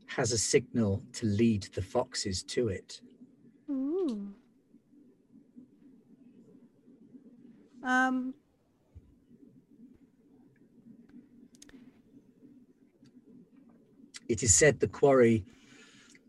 [0.06, 3.02] has a signal to lead the foxes to it.
[3.70, 4.34] Ooh.
[7.84, 8.34] Um.
[14.30, 15.44] It is said the quarry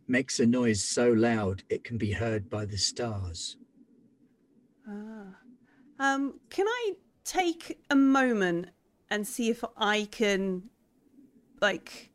[0.08, 3.56] makes a noise so loud it can be heard by the stars.
[4.88, 5.36] Ah.
[5.98, 6.40] Um.
[6.50, 6.92] Can I
[7.24, 8.68] take a moment
[9.10, 10.62] and see if I can,
[11.60, 12.10] like,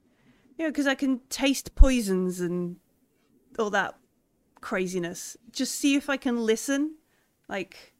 [0.57, 2.77] you know, because I can taste poisons and
[3.59, 3.95] all that
[4.61, 5.38] craziness.
[5.51, 6.95] Just see if I can listen,
[7.47, 7.93] like,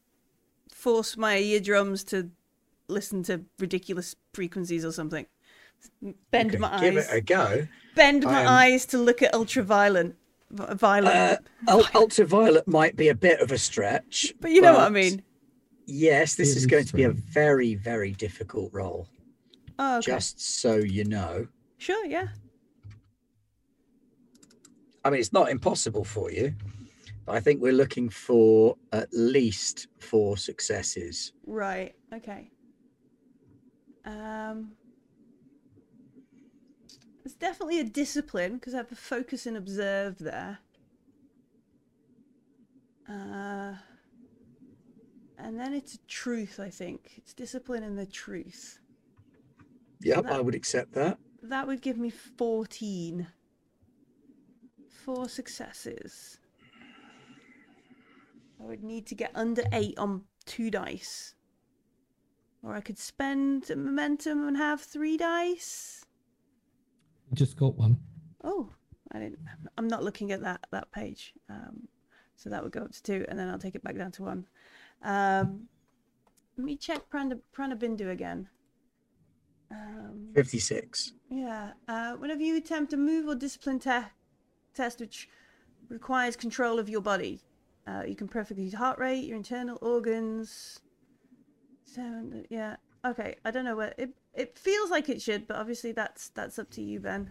[0.70, 2.32] force my eardrums to
[2.88, 5.28] listen to ridiculous frequencies or something.
[6.32, 7.10] Bend my Give eyes.
[7.10, 7.68] it a go.
[7.98, 10.16] Bend my Um, eyes to look at ultraviolet.
[10.52, 11.14] v- Violet.
[11.14, 11.38] Uh,
[11.68, 14.34] ul- ultraviolet might be a bit of a stretch.
[14.40, 15.24] but you know what I mean.
[15.86, 19.08] Yes, this It is is going to be a very, very difficult role.
[19.80, 20.12] Oh, okay.
[20.14, 21.48] Just so you know.
[21.78, 22.28] Sure, yeah.
[25.04, 26.54] I mean, it's not impossible for you,
[27.26, 31.34] but I think we're looking for at least four successes.
[31.46, 31.96] Right.
[32.14, 32.50] Okay.
[34.06, 34.72] Um,
[37.28, 40.60] there's definitely a discipline because I have a focus and observe there.
[43.10, 43.74] Uh,
[45.38, 46.58] and then it's a truth.
[46.58, 48.80] I think it's discipline and the truth.
[50.00, 51.20] Yep, that- I would accept that.
[51.44, 53.28] That would give me fourteen.
[54.90, 56.40] Four successes.
[58.62, 61.36] I would need to get under eight on two dice.
[62.64, 66.06] Or I could spend momentum and have three dice.
[67.34, 67.98] Just got one.
[68.44, 68.70] Oh,
[69.12, 69.40] I didn't.
[69.78, 71.34] I'm not looking at that that page.
[71.50, 71.88] Um,
[72.36, 74.24] so that would go up to two, and then I'll take it back down to
[74.24, 74.46] one.
[75.04, 75.68] Um,
[76.58, 78.50] let me check Prana, Pranabindu again.
[79.70, 81.14] Um, 56.
[81.30, 81.72] yeah.
[81.88, 84.08] Uh, whenever you attempt a move or discipline te-
[84.74, 85.28] test which
[85.90, 87.42] requires control of your body,
[87.86, 90.80] uh, you can perfectly use heart rate, your internal organs.
[91.84, 92.46] Seven.
[92.50, 92.78] Yeah.
[93.06, 93.36] Okay.
[93.46, 94.12] I don't know where it.
[94.38, 97.30] It feels like it should, but obviously that's that's up to you, Ben.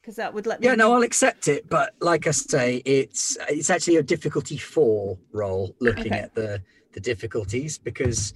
[0.00, 0.66] Because that would let me.
[0.66, 1.68] Yeah, no, I'll accept it.
[1.68, 6.22] But like I say, it's it's actually a difficulty four roll looking Okay.
[6.22, 6.62] at the
[6.92, 8.32] the difficulties because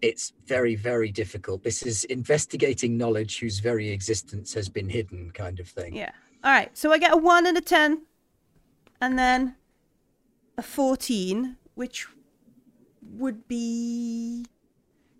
[0.00, 1.64] it's very very difficult.
[1.64, 5.94] This is investigating knowledge whose very existence has been hidden, kind of thing.
[5.94, 6.12] Yeah.
[6.44, 6.70] All right.
[6.78, 8.02] So I get a one and a ten,
[9.00, 9.56] and then
[10.56, 12.06] a fourteen, which
[13.02, 14.46] would be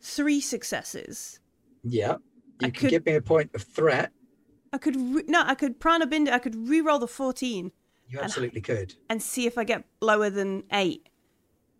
[0.00, 1.40] three successes.
[1.88, 2.16] Yeah.
[2.62, 4.12] I You can could- give me a point of threat.
[4.72, 7.72] I could re- no, I could prana bind I could re-roll the fourteen
[8.08, 8.94] You And- absolutely could.
[9.08, 11.08] and see if I get lower than eight,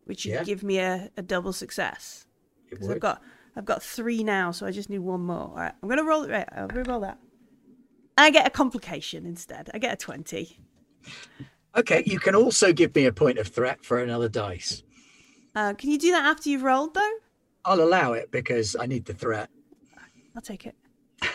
[0.04, 0.44] which would Yeah.
[0.44, 2.26] give me a, a double success.
[2.68, 3.22] It Because I've got
[3.56, 5.48] I've got three now, so I just need one more.
[5.48, 6.30] All right, I'm gonna roll it.
[6.30, 7.18] Right, I'll re-roll that.
[8.18, 9.70] I get a complication instead.
[9.74, 10.58] I get a twenty.
[11.76, 14.82] Okay, you can also give me a point of threat for another dice.
[15.54, 17.12] Uh, can you do that after you've rolled though?
[17.64, 19.50] I'll allow it because I need the threat.
[20.36, 20.76] I'll take it.
[21.22, 21.28] I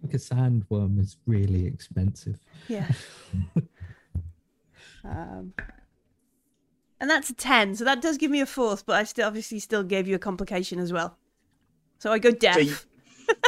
[0.00, 2.38] think a sandworm is really expensive.
[2.68, 2.86] Yeah.
[5.04, 5.52] um,
[7.00, 9.58] and that's a 10, so that does give me a fourth, but I still obviously
[9.58, 11.18] still gave you a complication as well.
[11.98, 12.54] So I go deaf.
[12.54, 12.76] So you,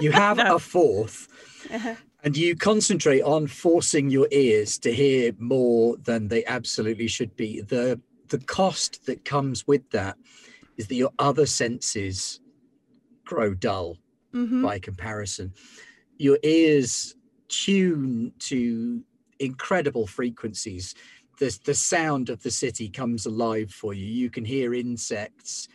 [0.01, 0.57] you have No.
[0.57, 1.29] a fourth,
[1.73, 1.95] Uh-huh.
[2.25, 7.61] and you concentrate on forcing your ears to hear more than they absolutely should be.
[7.61, 10.17] The the cost that comes with that
[10.77, 12.41] is that your other senses
[13.31, 13.97] grow dull
[14.33, 15.53] hmm by comparison.
[16.19, 17.15] Your ears
[17.49, 19.03] tune to
[19.39, 20.95] incredible frequencies.
[21.39, 24.05] The, the sound of the city comes alive for you.
[24.05, 25.69] You can hear insects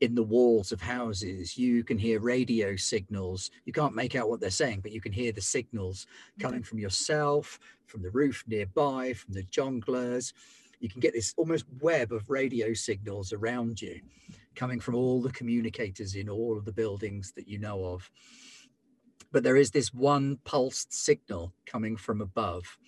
[0.00, 1.56] in the walls of houses.
[1.56, 3.50] You can hear radio signals.
[3.64, 6.06] You can't make out what they're saying, but you can hear the signals
[6.40, 10.32] coming from yourself, from the roof nearby, from the jongleurs.
[10.80, 14.00] You can get this almost web of radio signals around you
[14.54, 18.10] coming from all the communicators in all of the buildings that you know of.
[19.32, 22.78] But there is this one pulsed signal coming from above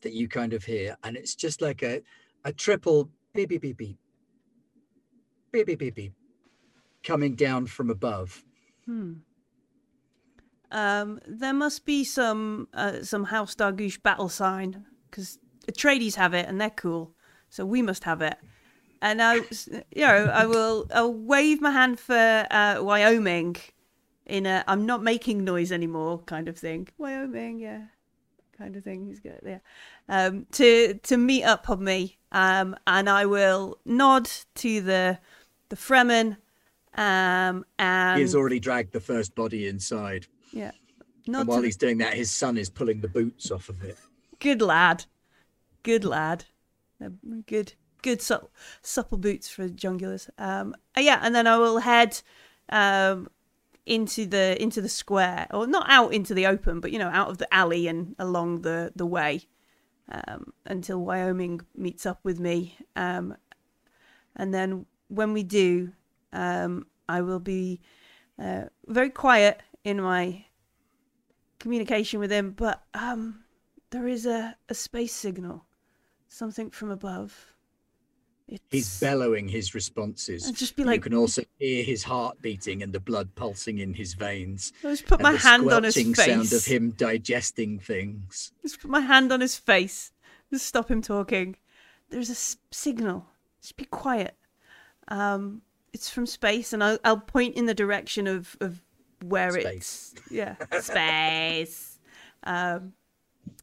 [0.00, 2.02] that you kind of hear, and it's just like a,
[2.44, 3.98] a triple beep, beep, beep, beep,
[5.52, 6.12] beep, beep, beep, beep
[7.02, 8.44] coming down from above.
[8.86, 9.14] Hmm.
[10.70, 15.38] Um, there must be some uh, some House Dargush battle sign because
[15.70, 17.14] Atreides have it and they're cool,
[17.50, 18.36] so we must have it.
[19.02, 23.56] And I, you know, I will I'll wave my hand for uh, Wyoming
[24.26, 26.86] in a I'm not making noise anymore kind of thing.
[26.98, 27.82] Wyoming, yeah,
[28.56, 29.04] kind of thing.
[29.04, 29.58] He's good, yeah.
[30.08, 35.18] Um, to to meet up on me, um, and I will nod to the
[35.68, 36.36] the Fremen,
[36.94, 40.28] um, and he has already dragged the first body inside.
[40.52, 40.70] yeah.
[41.26, 43.96] And while he's doing that, his son is pulling the boots off of it.
[44.38, 45.04] good lad.
[45.84, 46.44] Good lad.
[47.46, 48.50] Good good supple,
[48.82, 50.28] supple boots for jongleurs.
[50.38, 52.20] Um uh, yeah, and then I will head
[52.68, 53.28] um
[53.84, 57.30] into the into the square or not out into the open, but you know, out
[57.30, 59.42] of the alley and along the the way.
[60.10, 62.76] Um until Wyoming meets up with me.
[62.96, 63.36] Um
[64.36, 65.92] and then when we do,
[66.32, 67.80] um I will be
[68.38, 70.46] uh, very quiet in my
[71.58, 73.44] communication with him, but um,
[73.90, 75.64] there is a, a space signal,
[76.28, 77.51] something from above.
[78.52, 80.46] It's, He's bellowing his responses.
[80.46, 83.94] I'd just be you can also hear his heart beating and the blood pulsing in
[83.94, 84.72] his veins.
[84.84, 86.16] I just put and my hand on his face.
[86.16, 88.52] sound of him digesting things.
[88.62, 90.12] Just put my hand on his face.
[90.50, 91.56] Just stop him talking.
[92.10, 93.26] There's a s- signal.
[93.62, 94.36] Just be quiet.
[95.08, 98.82] Um, it's from space, and I'll, I'll point in the direction of, of
[99.24, 100.14] where Space.
[100.16, 101.98] it's yeah space.
[102.44, 102.92] Um,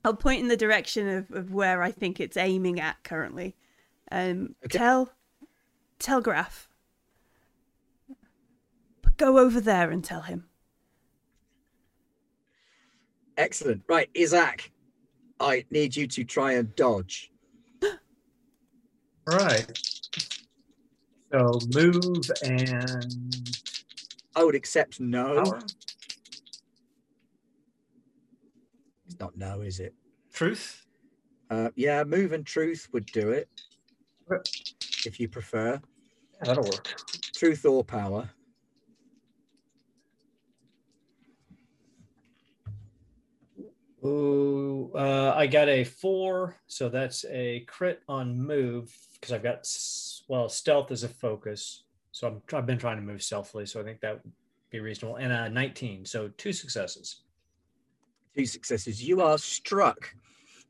[0.05, 3.55] I'll point in the direction of, of where I think it's aiming at currently.
[4.11, 4.77] Um, Okay.
[4.77, 5.11] tell
[5.99, 6.67] telegraph.
[9.01, 10.45] But go over there and tell him.
[13.37, 13.83] Excellent.
[13.87, 14.71] Right, Isaac,
[15.39, 17.31] I need you to try and dodge.
[19.25, 19.79] Right.
[21.31, 23.57] So move and
[24.35, 25.35] I would accept no.
[25.35, 25.63] power.
[29.05, 29.93] It's not no, is it?
[30.33, 30.85] Truth.
[31.49, 33.47] Uh, yeah, move and truth would do it.
[35.05, 35.79] If you prefer.
[36.41, 36.95] That'll work.
[37.35, 38.29] Truth or power.
[44.05, 49.67] Ooh, uh, I got a four, so that's a crit on move because I've got
[50.29, 51.83] well stealth as a focus.
[52.11, 54.31] So I'm I've been trying to move stealthily, so I think that would
[54.69, 55.17] be reasonable.
[55.17, 57.23] And a 19, so two successes.
[58.37, 59.03] Two successes.
[59.03, 60.15] You are struck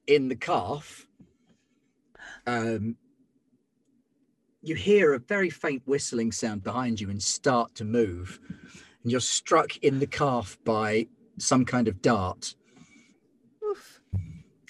[0.07, 1.05] in the calf.
[2.47, 2.95] Um,
[4.61, 8.39] you hear a very faint whistling sound behind you and start to move.
[9.03, 11.07] And you're struck in the calf by
[11.37, 12.55] some kind of dart.
[13.63, 14.01] Oof.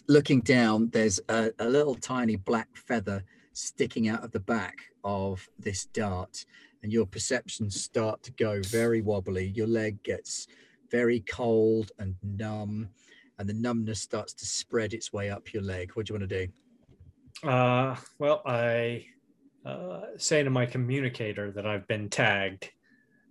[0.08, 3.24] looking down, there's a, a little tiny black feather
[3.54, 6.46] sticking out of the back of this dart,
[6.84, 9.48] and your perceptions start to go very wobbly.
[9.56, 10.48] Your leg gets
[10.92, 12.90] very cold and numb,
[13.38, 15.92] and the numbness starts to spread its way up your leg.
[15.94, 17.48] What do you want to do?
[17.48, 19.06] Uh, well, I
[19.70, 22.72] uh, say to my communicator that I've been tagged,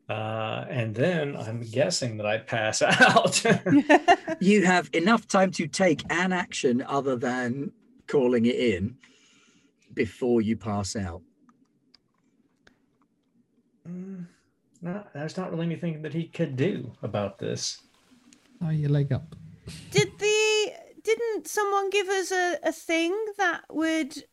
[0.08, 3.42] uh, and then I'm guessing that I pass out.
[4.40, 7.72] You have enough time to take an action other than
[8.06, 8.96] calling it in
[9.94, 11.22] before you pass out.
[13.88, 14.26] Mm,
[14.80, 17.82] no, there's not really anything that he could do about this.
[18.60, 19.34] Tie your leg up.
[19.90, 20.72] Did the
[21.02, 24.24] didn't someone give us a, a thing that would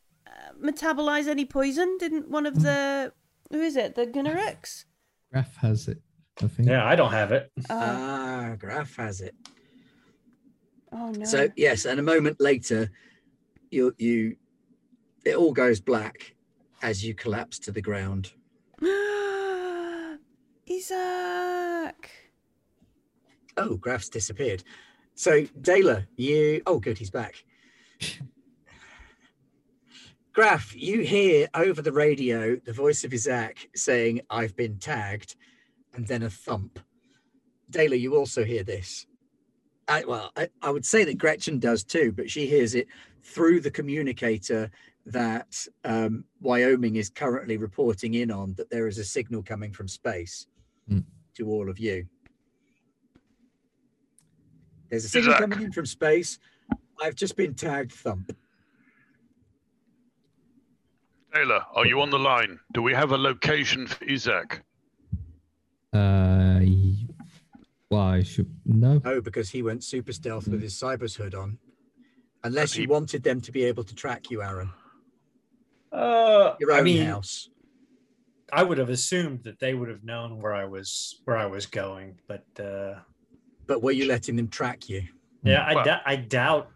[0.62, 1.98] metabolize any poison?
[2.00, 3.12] Didn't one of the
[3.52, 3.96] who is it?
[3.96, 4.86] The Gunnaruks?
[5.32, 6.02] Graff has it,
[6.42, 6.68] I think.
[6.70, 7.52] Yeah, I don't have it.
[7.70, 9.36] Uh, Ah, Graff has it.
[10.92, 11.26] oh no.
[11.26, 12.90] So yes, and a moment later,
[13.72, 14.36] you you
[15.26, 16.36] it all goes black
[16.82, 18.32] as you collapse to the ground.
[20.70, 22.10] Isaac.
[23.58, 24.64] Oh, Graff's disappeared.
[25.16, 27.44] So Dela, you oh good, he's back.
[30.36, 35.38] Graff, you hear over the radio the voice of Isaac saying, I've been tagged,
[35.94, 36.78] and then a thump.
[37.70, 39.08] Dela, you also hear this.
[39.88, 42.88] I, well, I, I would say that Gretchen does too, but she hears it
[43.24, 44.70] through the communicator
[45.06, 49.88] that um, Wyoming is currently reporting in on that there is a signal coming from
[49.88, 50.48] space
[50.90, 51.00] Hmm.
[51.38, 52.08] to all of you.
[54.90, 55.50] There's a signal Isaac.
[55.50, 56.40] coming in from space.
[57.02, 58.36] I've just been tagged thump.
[61.36, 62.60] Taylor, are you on the line?
[62.74, 64.62] Do we have a location for Isaac?
[65.94, 67.08] Uh, y-
[67.92, 69.02] well, I should no.
[69.04, 71.58] No, because he went super stealth with his Cibus hood on.
[72.46, 74.70] Unless But you wanted them to be able to track you, Aaron.
[75.92, 77.50] Uh, Your own I mean, house.
[78.54, 81.66] I would have assumed that they would have known where I was where I was
[81.66, 83.00] going, but uh,
[83.68, 85.04] But were you letting them track you?
[85.44, 86.70] yeah, I, Well- dou- I doubt.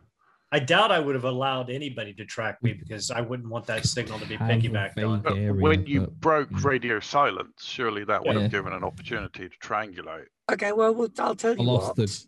[0.52, 3.86] I doubt I would have allowed anybody to track me because I wouldn't want that
[3.86, 5.22] signal to be Have a piggybacked on.
[5.22, 6.64] But Area, when you but- broke Mm.
[6.64, 8.42] radio silence, surely that would Yeah.
[8.44, 10.26] have given an opportunity to triangulate.
[10.52, 12.08] Okay, well, well I'll tell you I lost ask what.
[12.08, 12.28] the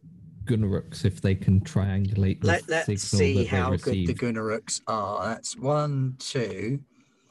[0.57, 3.91] Gunnaruks if they can triangulate the Let, let's signal see that they how good the
[4.05, 4.19] received.
[4.19, 5.25] Gunnaruks are.
[5.27, 6.79] That's one, two,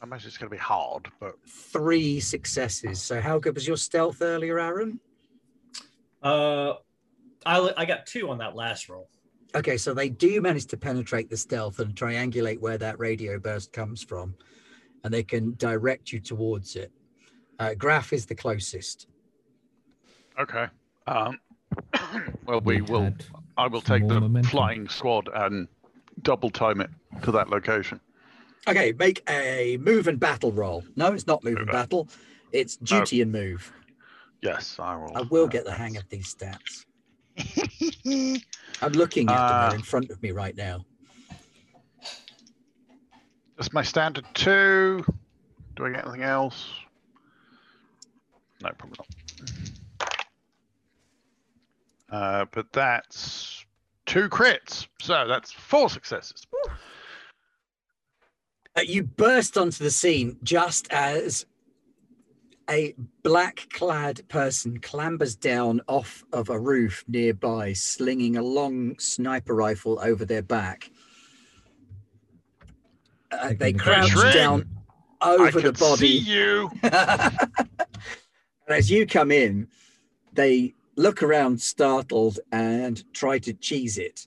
[0.01, 3.01] I imagine it's going to be hard, but three successes.
[3.01, 4.99] So how good was your stealth earlier, Aaron?
[6.23, 6.75] Uh,
[7.47, 9.09] I I got two on that last roll.
[9.55, 13.72] Okay, so they do manage to penetrate the stealth and triangulate where that radio burst
[13.72, 14.35] comes from,
[15.02, 16.93] and they can direct you towards it.
[17.59, 19.06] Uh, Graff is the closest.
[20.39, 20.66] okay.
[21.06, 21.39] Um,
[22.47, 23.12] well, we will.
[23.56, 24.51] I will take the momentum.
[24.51, 25.68] flying squad and
[26.22, 26.90] double time it
[27.22, 28.01] to that location.
[28.68, 30.85] Okay, make a move and battle roll.
[30.97, 32.09] No, it's not move and battle.
[32.52, 33.72] It's duty and move.
[34.43, 35.16] Yes, I will.
[35.16, 36.86] I will uh, get the hang of these stats.
[38.83, 39.35] I'm looking at.
[39.35, 40.85] Uh, They're in front of me right now.
[43.57, 45.05] That's my standard two.
[45.77, 46.67] Do I get anything else?
[48.62, 49.07] No, probably not.
[52.11, 53.65] Uh, but that's
[54.07, 54.87] two crits.
[55.01, 56.47] So that's four successes.
[58.77, 61.47] Uh, you burst onto the scene just as
[62.71, 69.55] a black clad person clambers down off of a roof nearby, slinging a long sniper
[69.55, 70.91] rifle over their back.
[73.33, 74.33] Uh, they crouch Shrek.
[74.35, 74.69] down
[75.21, 75.97] over can the body.
[76.01, 76.71] see you.
[76.83, 77.41] and
[78.69, 79.69] as you come in,
[80.33, 84.27] they look around startled and try to cheese it.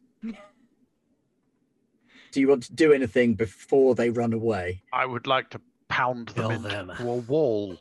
[2.32, 4.82] Do you want to do anything before they run away?
[4.92, 6.90] I would like to pound them Kill into them.
[6.90, 7.78] a wall.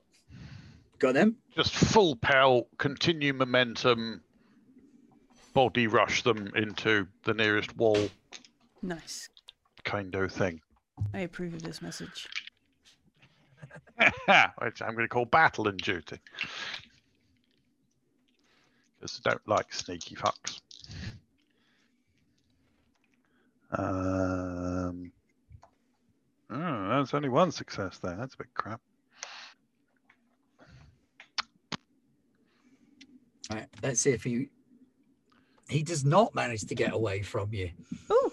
[1.02, 1.34] Got them?
[1.56, 4.22] Just full pelt, continue momentum,
[5.52, 8.08] body rush them into the nearest wall,
[8.82, 9.28] Nice.
[9.82, 10.60] kind of thing.
[11.12, 12.28] I approve of this message.
[13.98, 16.20] Which I'm going to call battle and duty.
[19.00, 20.60] Because I don't like sneaky fucks.
[23.72, 25.10] Um,
[26.48, 28.14] oh, that's only one success there.
[28.14, 28.80] That's a bit crap.
[33.52, 34.48] Right, let's see if he
[35.68, 37.70] he does not manage to get away from you.
[38.10, 38.32] Oh,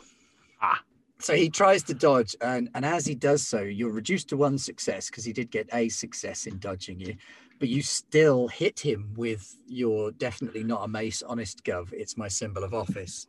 [1.22, 4.58] So he tries to dodge, and, and as he does so, you're reduced to one
[4.58, 7.16] success because he did get a success in dodging you,
[7.60, 11.92] but you still hit him with your definitely not a mace, honest gov.
[11.92, 13.28] It's my symbol of office.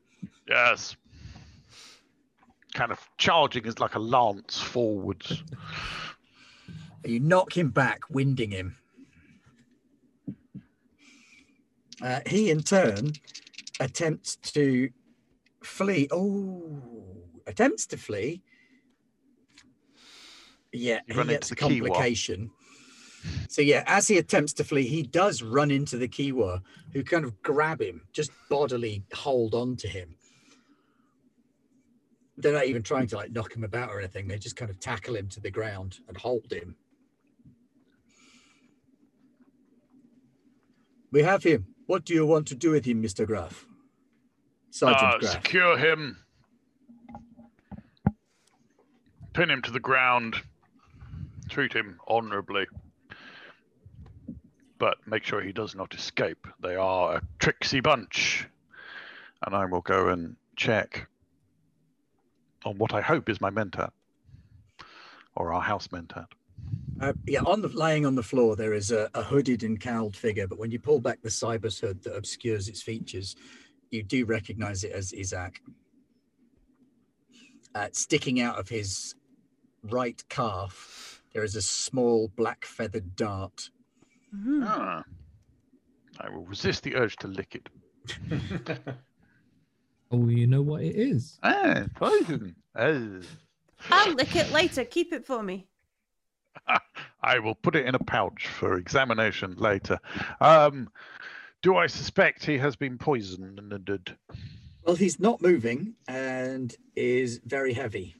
[0.48, 0.96] Yes.
[2.74, 5.42] Kind of charging is like a lance forwards.
[7.04, 8.76] You knock him back, winding him.
[12.02, 13.12] Uh, he, in turn,
[13.78, 14.90] attempts to
[15.62, 16.08] flee.
[16.10, 16.82] Oh,
[17.46, 18.42] attempts to flee.
[20.72, 22.50] Yeah, You he gets a complication.
[23.48, 26.62] So yeah, as he attempts to flee, he does run into the Kiwa,
[26.92, 30.16] who kind of grab him, just bodily hold on to him.
[32.36, 34.26] They're not even trying to like knock him about or anything.
[34.26, 36.76] They just kind of tackle him to the ground and hold him.
[41.12, 41.66] We have him.
[41.90, 43.26] What do you want to do with him, Mr.
[43.26, 43.66] Graff?
[44.70, 45.32] Sergeant Uh, Graff.
[45.32, 46.24] secure him.
[49.32, 50.36] Pin him to the ground.
[51.48, 52.68] Treat him honorably.
[54.78, 56.46] But make sure he does not escape.
[56.60, 58.46] They are a tricksy bunch.
[59.44, 61.08] And I will go and check
[62.64, 63.90] on what I hope is my mentat.
[65.34, 66.28] Or our house mentat.
[67.00, 70.14] Uh, yeah, on the lying on the floor, there is a, a hooded and cowled
[70.14, 73.36] figure, but when you pull back the Cibus hood that obscures its features,
[73.90, 75.62] you do recognize it as Isaac.
[77.74, 79.14] Uh, sticking out of his
[79.84, 83.70] right calf, there is a small black feathered dart.
[84.34, 84.62] mhm.
[84.66, 85.02] Ah.
[86.20, 87.68] I will resist the urge to lick it.
[90.12, 91.38] Oh, you know what it is?
[91.44, 92.56] Ah, poison.
[92.74, 93.20] Ah.
[93.92, 94.84] I'll lick it later.
[94.84, 95.69] Keep it for me.
[97.22, 99.98] I will put it in a pouch for examination later.
[100.40, 100.90] Um,
[101.62, 103.60] do I suspect he has been poisoned?
[104.84, 108.14] Well, he's not moving and is very heavy.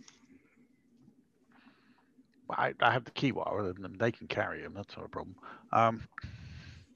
[2.51, 4.74] I, I have the Kiwa, and they can carry him.
[4.74, 5.36] That's not a problem.
[5.73, 6.02] Um,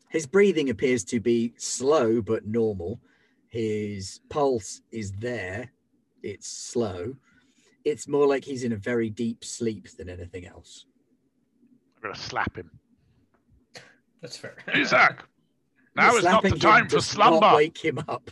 [0.09, 3.01] His breathing appears to be slow but normal.
[3.49, 5.71] His pulse is there.
[6.23, 7.15] It's slow.
[7.85, 10.87] It's more like he's in a very deep sleep than anything else.
[12.05, 12.71] I'm going to slap him.
[14.21, 14.57] That's fair.
[14.75, 15.25] Isaac,
[15.97, 17.57] now is not the Slapping him time for does not slumber.
[17.57, 18.31] Wake him up.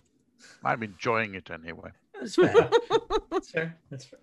[0.62, 1.90] I'm enjoying it anyway.
[2.14, 2.70] That's fair.
[3.30, 3.78] That's fair.
[3.90, 4.18] That's fair.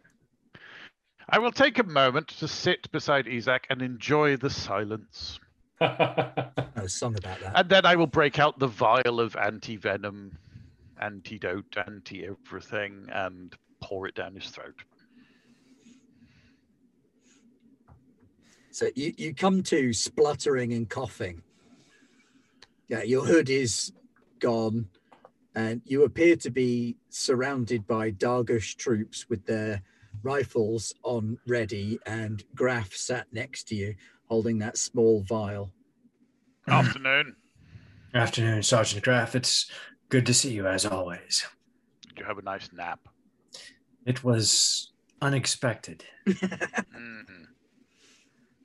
[1.30, 5.40] I will take a moment to sit beside Isaac and enjoy the silence.
[5.82, 5.96] no
[6.78, 7.54] oh, song about that.
[7.56, 10.38] And then I will break out the vial of anti venom,
[11.02, 14.76] antidote, anti everything, and pour it down his throat.
[18.72, 21.42] So you, you come to spluttering and coughing.
[22.88, 23.92] Yeah, your hood is
[24.40, 24.88] gone,
[25.56, 29.82] and you appear to be surrounded by Dargush troops with their
[30.24, 33.96] rifles on ready, and Graff sat next to you
[34.28, 35.72] holding that small vial.
[36.68, 37.36] Afternoon.
[38.14, 39.36] Afternoon, Sergeant Graff.
[39.36, 39.70] It's
[40.10, 41.46] good to see you as always.
[42.08, 43.00] Did you have a nice nap?
[44.06, 44.92] It was
[45.22, 46.06] unexpected.
[46.28, 47.48] Mhm.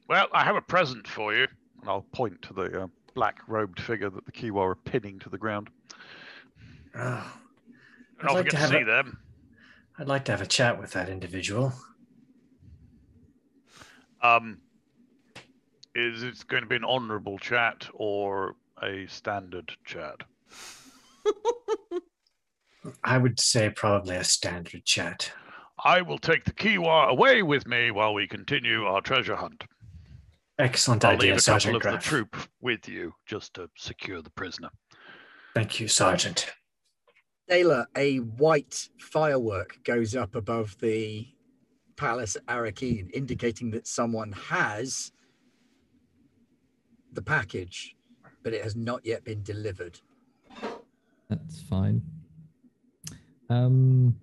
[0.08, 1.46] Well, I have a present for you.
[1.80, 5.30] And I'll point to the uh, black robed figure that the Kiwa are pinning to
[5.30, 5.70] the ground.
[6.96, 7.32] Oh,
[8.22, 9.18] I'll like to have see a- them.
[9.98, 11.72] I'd like to have a chat with that individual.
[14.22, 14.60] Um,
[15.94, 20.16] is it going to be an honourable chat or a standard chat?
[23.04, 25.30] I would say probably a standard chat.
[25.84, 29.64] I will take the Kiwa away with me while we continue our treasure hunt.
[30.58, 34.22] Excellent I'll leave idea, a couple Sergeant of the troop with you just to secure
[34.22, 34.70] the prisoner.
[35.54, 36.52] Thank you, Sergeant.
[37.48, 41.26] Taylor, a white firework goes up above the
[41.96, 45.12] palace at Arakeen, indicating that someone has
[47.12, 47.96] the package,
[48.42, 49.98] but it has not yet been delivered.
[51.28, 52.02] That's fine.
[53.50, 54.16] Um,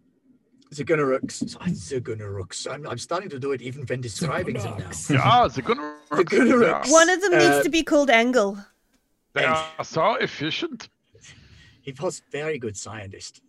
[0.73, 1.57] Zagunarux.
[1.57, 2.71] Zagunarux.
[2.71, 4.89] I'm, I'm starting to do it even when describing them now.
[5.09, 6.00] Yeah, the Gunnar.
[6.11, 8.57] The Gunnar- One of them Uh, needs to be called Engel.
[9.33, 10.89] They are so efficient.
[11.81, 13.41] He was very good scientist.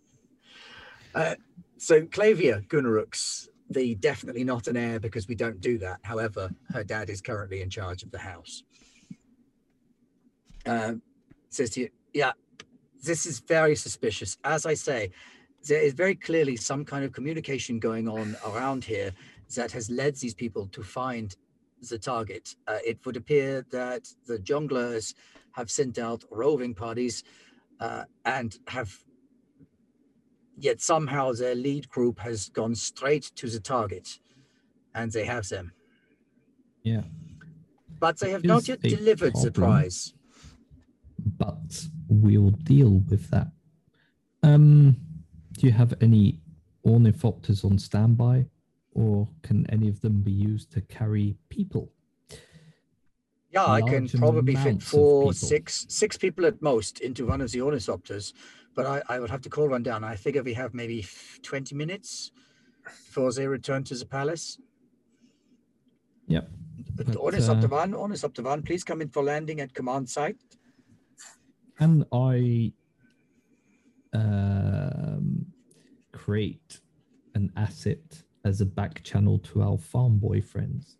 [1.13, 1.35] Uh,
[1.77, 5.99] so Clavia Gunnarux, the definitely not an heir because we don't do that.
[6.03, 8.63] However, her dad is currently in charge of the house.
[10.65, 11.01] Um,
[11.49, 12.31] says to you, yeah,
[13.03, 14.37] this is very suspicious.
[14.45, 15.11] As I say,
[15.67, 19.11] there is very clearly some kind of communication going on around here
[19.55, 21.35] that has led these people to find
[21.89, 22.55] the target.
[22.67, 25.13] Uh, it would appear that the jongleurs
[25.53, 27.23] have sent out roving parties
[27.79, 29.03] uh, and have
[30.57, 34.19] yet somehow their lead group has gone straight to the target
[34.93, 35.73] and they have them
[36.83, 37.01] Yeah.
[37.99, 40.13] but they have not yet delivered the prize
[41.37, 43.47] but we'll deal with that.
[44.41, 44.97] Um,
[45.53, 46.39] do you have any
[46.85, 48.47] ornithopters on standby,
[48.93, 51.91] or can any of them be used to carry people?
[53.51, 55.47] yeah i can probably fit four, six, six people.
[55.47, 58.33] six six people at most into one of the ornithopters
[58.73, 61.05] but i i would have to call one down i figure we have maybe
[61.43, 62.31] 20 minutes
[62.83, 64.57] before they return to the palace
[66.27, 66.49] Yep.
[66.95, 70.37] But, Ornithopter uh, one, Ornithopter one, please come in for landing at command site.
[71.77, 72.71] Can I
[74.13, 75.47] um,
[76.11, 76.79] create
[77.35, 80.95] an asset as a back channel to our farm boyfriends?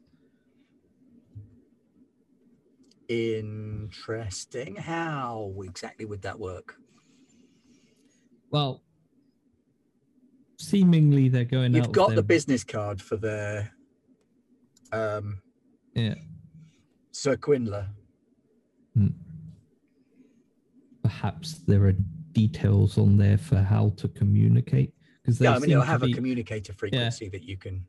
[3.10, 4.76] Interesting.
[4.76, 6.76] How exactly would that work?
[8.50, 8.84] Well,
[10.58, 11.84] seemingly they're going out.
[11.84, 13.70] You've got their- the business card for the
[14.92, 15.42] um,
[15.96, 16.16] Yeah.
[17.12, 17.88] Sir Quinlan.
[21.02, 21.94] Perhaps there are
[22.32, 24.94] details on there for how to communicate.
[25.24, 27.86] Because Yeah, I mean, it'll have a communicator frequency that you can.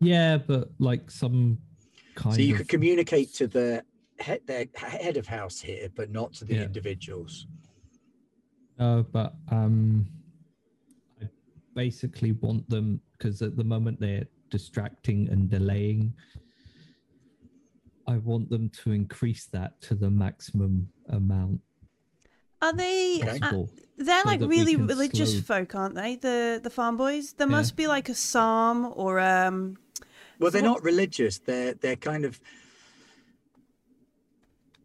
[0.00, 1.58] Yeah, but like some
[2.14, 3.84] kind So you of could communicate to the
[4.18, 6.64] head, the head of house here, but not to the Yeah.
[6.64, 7.46] individuals.
[8.78, 10.06] No, but um,
[11.20, 11.28] I
[11.74, 16.14] basically want them because at the moment they're distracting and delaying.
[18.06, 21.60] I want them to increase that to the maximum amount
[22.62, 23.22] Are they?
[23.22, 23.64] Uh,
[23.96, 26.16] they're like that we really religious slow- folk, aren't they?
[26.16, 27.32] The the farm boys.
[27.34, 27.52] There Yeah.
[27.52, 29.76] must be like a psalm or um.
[30.38, 31.38] Well, they're Philo- not religious.
[31.38, 32.40] They're they're kind of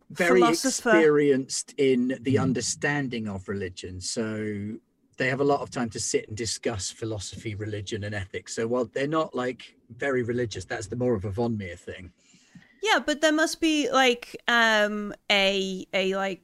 [0.09, 2.41] very experienced in the Mhm.
[2.41, 3.99] understanding of religion.
[3.99, 4.77] So
[5.17, 8.53] they have a lot of time to sit and discuss philosophy, religion, and ethics.
[8.55, 12.11] So while they're not like very religious, that's the more of a von Meer thing.
[12.83, 16.43] Yeah, but there must be like um a a like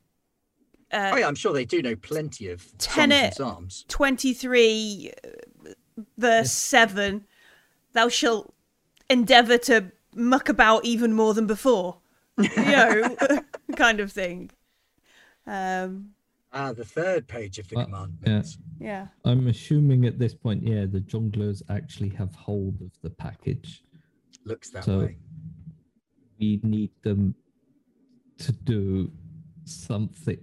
[0.94, 3.24] uh, oh yeah, I'm sure they do know plenty of songs Tenet.
[3.26, 3.86] and psalms.
[3.88, 5.70] 23 uh,
[6.18, 7.26] verse 7
[7.94, 8.54] thou shalt
[9.10, 11.98] endeavor to muck about even more than before
[12.38, 13.16] you know
[13.76, 14.50] kind of thing
[15.48, 16.12] um
[16.54, 18.58] Ah, the third page of the Uh, commandments.
[18.80, 23.84] yeah I'm assuming at this point, yeah, the jongleurs actually have hold of the package.
[24.44, 25.18] Looks that So- way.
[26.40, 27.36] We need them
[28.40, 29.12] to do
[29.64, 30.40] something.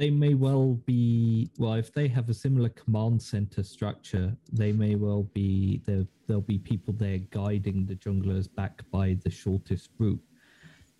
[0.00, 4.34] They may well be well if they have a similar command center structure.
[4.50, 6.06] They may well be there.
[6.26, 10.22] There'll be people there guiding the jongleurs back by the shortest route,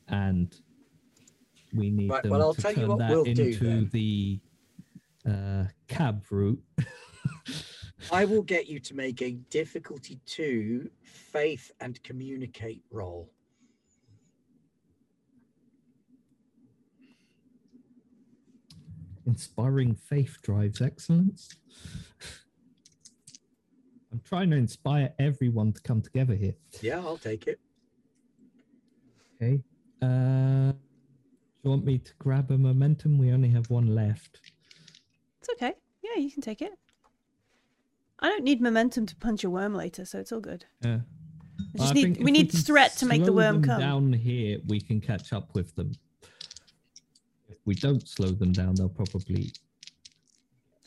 [0.08, 0.54] and
[1.72, 4.38] we need Right, them well, to turn that we'll into the
[5.26, 6.62] uh, cab route.
[8.12, 13.30] I will get you to make a difficulty two faith and communicate roll.
[19.30, 21.50] Inspiring faith drives excellence.
[24.12, 26.54] I'm trying to inspire everyone to come together here.
[26.82, 27.60] Yeah, I'll take it.
[29.40, 29.62] Okay.
[30.02, 30.78] Uh, do
[31.62, 33.18] you want me to grab a momentum?
[33.18, 34.40] We only have one left.
[35.38, 36.72] it's okay yeah you can take it
[38.20, 41.00] i don't need momentum to punch a worm later so it's all good Yeah.
[41.58, 44.80] we Well, just need we need threat to make the worm come Down here, we
[44.80, 45.92] can catch up with them.
[47.50, 49.52] If we don't slow them down, they'll probably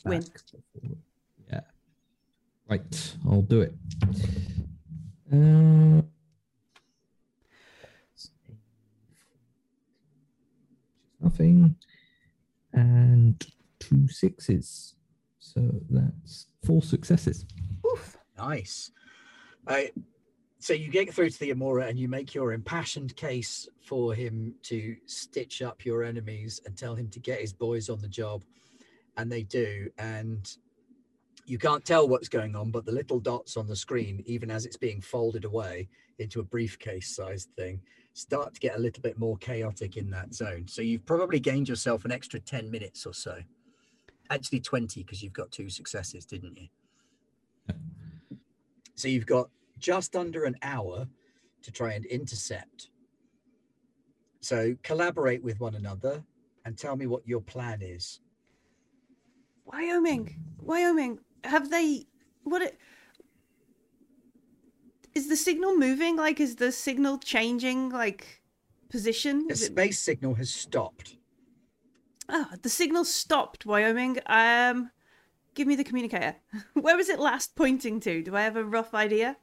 [0.04, 0.22] Win.
[0.22, 0.96] before-
[1.50, 1.60] Yeah.
[2.68, 3.16] Right.
[3.26, 3.74] I'll do it.
[5.32, 6.02] Uh,
[11.20, 11.76] nothing,
[12.72, 13.46] and
[13.78, 14.94] two sixes.
[15.38, 15.60] So
[15.90, 17.44] that's four successes.
[17.92, 18.16] Oof.
[18.36, 18.90] Nice.
[19.66, 19.82] Uh,
[20.64, 24.54] so you get through to the Amora and you make your impassioned case for him
[24.62, 28.42] to stitch up your enemies and tell him to get his boys on the job.
[29.18, 29.90] And they do.
[29.98, 30.50] And
[31.46, 34.64] You can't tell what's going on, but the little dots on the screen, even as
[34.64, 35.88] it's being folded away
[36.18, 37.82] into a briefcase sized thing,
[38.14, 40.66] start to get a little bit more chaotic in that zone.
[40.66, 43.40] So you've probably gained yourself an extra 10 minutes or so.
[44.30, 46.68] Actually, 20 because you've got two successes, didn't you?
[48.94, 51.06] So you've got just under an hour
[51.62, 52.88] to try and intercept.
[54.40, 56.22] So collaborate with one another
[56.64, 58.20] and tell me what your plan is.
[59.64, 62.06] Wyoming, Wyoming, have they?
[62.42, 62.62] What?
[62.62, 62.78] It,
[65.14, 66.16] is the signal moving?
[66.16, 67.88] Like, is the signal changing?
[67.90, 68.42] Like,
[68.90, 69.46] position?
[69.46, 71.16] The Is it- space signal has stopped.
[72.28, 74.18] Oh, the signal stopped, Wyoming.
[74.26, 74.90] Um,
[75.54, 76.36] give me the communicator.
[76.74, 78.22] Where was it last pointing to?
[78.22, 79.36] Do I have a rough idea?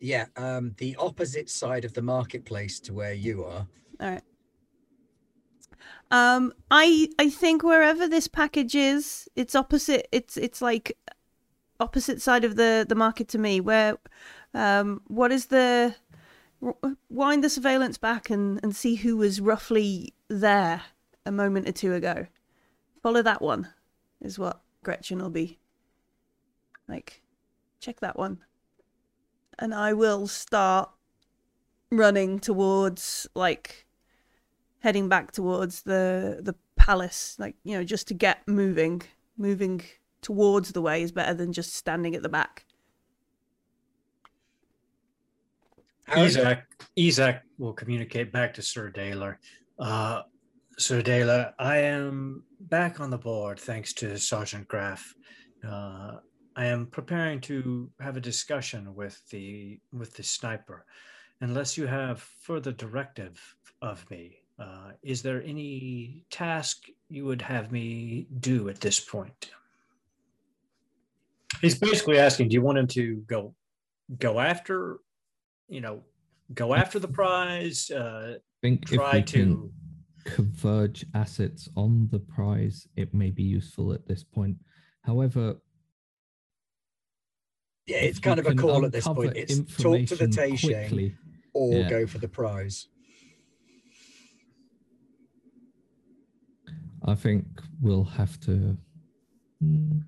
[0.00, 3.66] Yeah, um, the opposite side of the marketplace to where you are.
[4.00, 4.22] All right.
[6.10, 10.08] Um, I I think wherever this package is, it's opposite.
[10.10, 10.96] It's it's like
[11.78, 13.60] opposite side of the the market to me.
[13.60, 13.98] Where,
[14.54, 15.94] um, what is the?
[17.08, 20.82] Wind the surveillance back and and see who was roughly there
[21.24, 22.26] a moment or two ago.
[23.02, 23.68] Follow that one,
[24.20, 25.58] is what Gretchen will be.
[26.86, 27.22] Like,
[27.80, 28.40] check that one,
[29.60, 30.90] and I will start
[31.90, 33.86] running towards like
[34.80, 39.02] heading back towards the the palace like you know just to get moving
[39.36, 39.82] moving
[40.22, 42.64] towards the way is better than just standing at the back
[46.08, 46.24] Aaron?
[46.24, 46.58] Isaac,
[46.98, 49.38] Isaac will communicate back to Sir Daler.
[49.78, 50.22] Uh,
[50.76, 55.14] Sir Daler, I am back on the board thanks to Sergeant Graff.
[55.66, 56.16] Uh,
[56.56, 60.84] I am preparing to have a discussion with the with the sniper.
[61.40, 63.40] Unless you have further directive
[63.80, 69.50] of me, uh, is there any task you would have me do at this point?
[71.60, 73.54] He's basically asking, do you want him to go
[74.18, 75.00] go after
[75.70, 76.02] you know,
[76.52, 79.32] go after the prize, uh, I think if try we to.
[79.32, 79.72] can
[80.24, 84.56] converge assets on the prize, it may be useful at this point.
[85.02, 85.56] However,
[87.90, 89.32] Yeah, it's kind of a call at this point.
[89.36, 91.16] It's talk to the information Taisheng quickly,
[91.54, 91.90] or Yeah.
[91.90, 92.86] go for the prize.
[97.04, 97.44] I think
[97.80, 98.76] we'll have to
[99.62, 100.02] mm,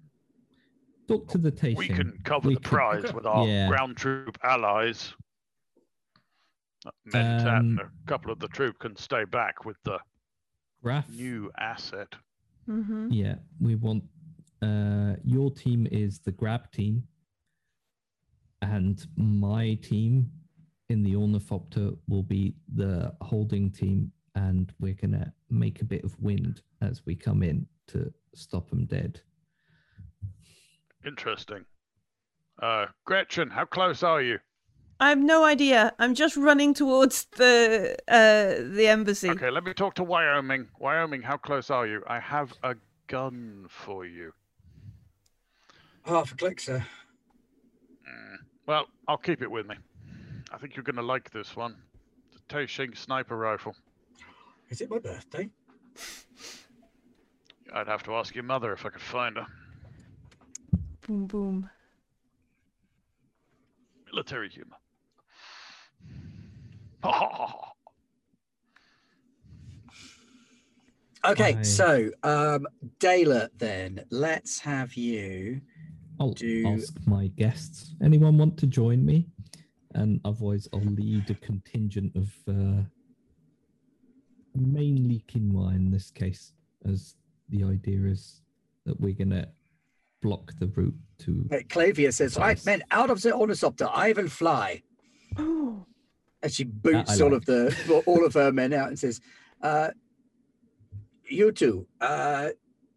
[1.09, 1.77] talk to the Taisheng.
[1.77, 3.69] We can cover We the could- prize with our Yeah.
[3.69, 5.13] ground troop allies.
[6.87, 9.99] Uh, Mentat and Um, a couple of the troop can stay back with the
[10.83, 12.15] Graff, new asset.
[12.69, 13.09] mm-hmm.
[13.13, 14.05] Yeah, we want
[14.63, 17.09] uh your team is the grab team
[18.63, 20.31] and my team
[20.89, 26.19] in the ornithopter will be the holding team and we're gonna make a bit of
[26.21, 29.21] wind as we come in to stop them dead.
[31.05, 31.65] Interesting.
[32.63, 34.39] Uh, Gretchen, how close are you?
[35.01, 39.75] i have no idea i'm just running towards the uh the embassy Okay, let me
[39.75, 40.69] talk to Wyoming.
[40.79, 42.05] Wyoming, how close are you?
[42.07, 42.77] I have a
[43.09, 44.33] gun for you.
[46.05, 46.85] Half a click, sir.
[48.67, 49.77] Well, I'll keep it with me.
[50.53, 51.77] I think you're going to like this one.
[52.33, 53.75] The a Taishing sniper rifle.
[54.71, 55.51] Is it my birthday?
[57.75, 59.47] I'd have to ask your mother if I could find her.
[61.07, 61.71] boom boom
[64.13, 64.77] Military humor.
[71.25, 72.67] Okay, I- so um
[72.99, 75.61] Dayla, then let's have you.
[76.23, 77.95] I'll Do- ask my guests.
[78.03, 79.27] Anyone want to join me?
[79.95, 82.83] And otherwise I'll lead a contingent of uh
[84.55, 86.53] mainly Kiwa in this case,
[86.87, 87.17] as
[87.49, 88.43] the idea is
[88.87, 89.49] that we're gonna
[90.21, 94.29] block the route to Wait, Clavia says, "Right, men, out of the ornithopter, I will
[94.29, 94.83] fly."
[95.39, 95.85] oh
[96.43, 97.37] And she boots all like.
[97.39, 99.21] of the all of her men out and says,
[99.63, 99.91] uh,
[101.29, 102.49] "You two, uh,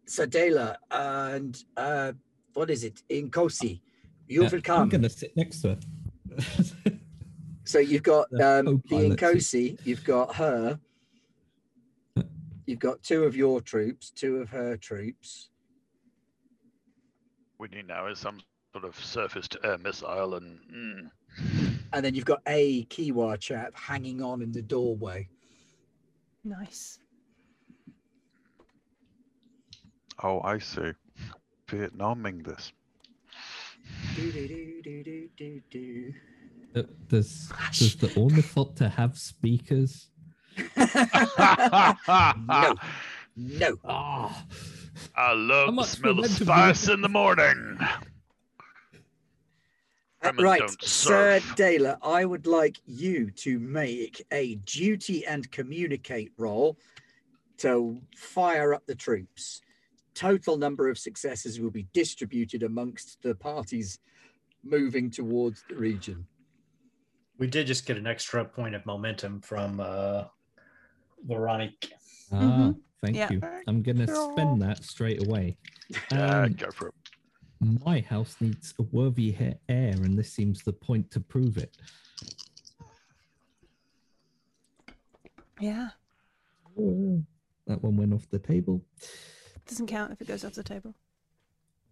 [0.07, 2.13] Sadela and uh,
[2.55, 3.81] what is it in Kosi?
[4.27, 5.79] You Yeah, will I'm gonna sit next to her.
[7.67, 8.71] So you've got the um, the
[9.17, 10.79] co-pilot you've got her,
[12.67, 15.49] you've got two of your troops, two of her troops.
[17.57, 18.39] we need now is some
[18.73, 20.59] sort of surface to air missile and.
[20.71, 21.11] Mm,
[21.93, 25.27] And then you've got a Kiwa chap hanging on in the doorway.
[26.43, 26.99] nice
[30.23, 30.93] Oh, I see.
[31.75, 32.71] Vietnaming this.
[34.15, 36.13] Do, do, do, do, do, do, do.
[36.75, 40.07] Uh, Does does the ornithopter have speakers?
[40.77, 42.75] no,
[43.35, 43.77] no.
[43.85, 44.45] Ah,
[45.15, 47.77] I love the smell of momentum do you spice in the morning.
[50.21, 51.55] Uh, right, Sir serve.
[51.55, 56.77] Dela, I would like you to make a duty and communicate roll
[57.57, 59.61] to fire up the troops.
[60.19, 63.99] Total number of successes will be distributed amongst the parties
[64.63, 66.25] moving towards the region.
[67.37, 70.23] We did just get an extra point of momentum from uh,
[71.27, 71.91] Veronique.
[72.31, 72.35] Ah,
[72.71, 72.81] Mhm.
[73.01, 73.29] thank Yeah.
[73.29, 73.41] you.
[73.67, 75.57] I'm gonna spend that straight away.
[76.11, 76.93] Yeah, Um, go for it.
[77.83, 79.35] my house needs a worthy
[79.67, 81.75] heir, and this seems the point to prove it.
[85.59, 85.89] Yeah.
[86.79, 87.21] Oh,
[87.67, 88.81] that one went off the table.
[89.67, 90.93] Doesn't count if it goes off the table.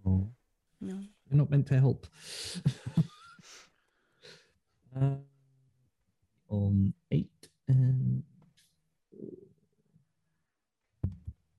[0.06, 0.28] Oh,
[0.82, 0.94] No.
[1.30, 2.06] you're not meant to help.
[5.00, 5.16] uh,
[6.50, 8.22] on eight and,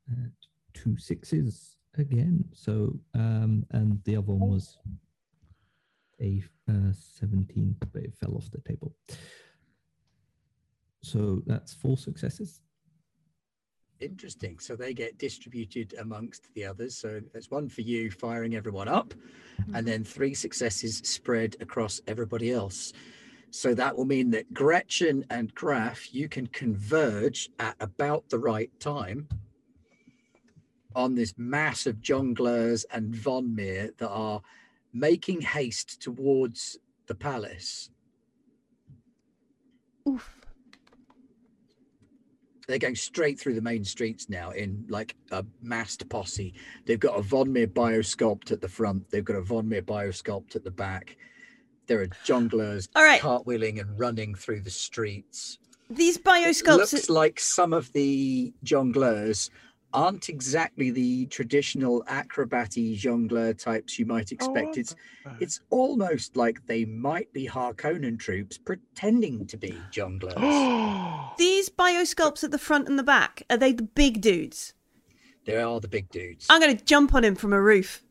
[0.09, 0.33] and
[0.73, 2.45] two sixes again.
[2.53, 4.79] So, um, and the other one was
[6.21, 8.95] a uh, 17, but it fell off the table.
[11.03, 12.61] So that's four successes.
[14.01, 14.59] Interesting.
[14.59, 16.97] So they get distributed amongst the others.
[16.97, 19.15] So there's one for you, firing everyone up,
[19.59, 19.85] and mm-hmm.
[19.87, 22.93] then three successes spread across everybody else.
[23.51, 28.71] So that will mean that Gretchen and Graff, you can converge at about the right
[28.81, 29.29] time
[30.97, 34.41] on this mass of jongleurs and Von Meer that are
[34.93, 37.91] making haste towards the palace.
[40.09, 40.34] Oof.
[42.67, 46.55] They're going straight through the main streets now in like a massed posse.
[46.87, 49.11] They've got a Von Meer biosculpt at the front.
[49.11, 51.17] They've got a Von Meer biosculpt at the back.
[51.87, 53.21] There are jongleurs All right.
[53.21, 55.59] cartwheeling and running through the streets.
[55.91, 56.93] These It biosculpts.
[56.93, 59.51] looks like some of the jongleurs
[59.95, 64.77] aren't exactly the traditional acrobaty jongleur types you might oh, expect.
[64.77, 64.95] It's
[65.41, 71.37] it's almost like they might be Harkonnen troops pretending to be jongleurs.
[71.39, 74.75] These biosculpts at the front and the back, are they the big dudes?
[75.45, 76.47] they are the big dudes.
[76.49, 78.03] I'm going to jump on him from a roof.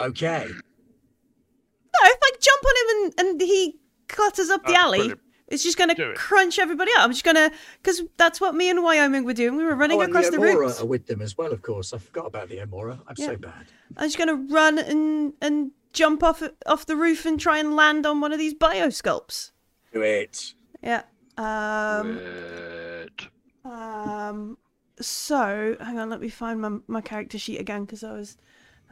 [0.00, 0.46] Okay.
[0.48, 3.78] No, if I jump on him and, and he
[4.08, 5.20] clutters up the That's alley, brilliant.
[5.52, 7.04] It's just going to crunch everybody up.
[7.04, 7.52] I'm just going to,
[7.82, 9.56] because that's what me and Wyoming were doing.
[9.56, 10.80] We were running oh, across the the Amora roofs.
[10.80, 11.92] are with them as well, of course.
[11.92, 12.98] I forgot about the Amora.
[13.06, 13.26] I'm Yeah.
[13.26, 13.66] so bad.
[13.96, 17.76] I'm just going to run and and jump off off the roof and try and
[17.76, 19.50] land on one of these biosculpts.
[19.92, 20.54] Do it.
[20.82, 21.02] Yeah.
[21.36, 22.16] Um.
[22.16, 23.28] Wait.
[23.64, 24.56] Um.
[25.00, 26.08] So, hang on.
[26.08, 28.38] Let me find my my character sheet again because I was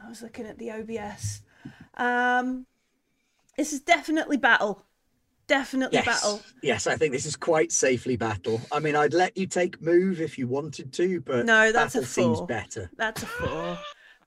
[0.04, 1.42] I was looking at the OBS.
[1.96, 2.66] Um.
[3.56, 4.84] This is definitely battle.
[5.50, 6.06] Definitely Yes.
[6.06, 6.40] battle.
[6.62, 8.60] Yes, I think this is quite safely battle.
[8.70, 12.02] I mean, I'd let you take move if you wanted to, but No, that's a
[12.02, 12.88] battle seems better.
[12.96, 13.78] That's a four.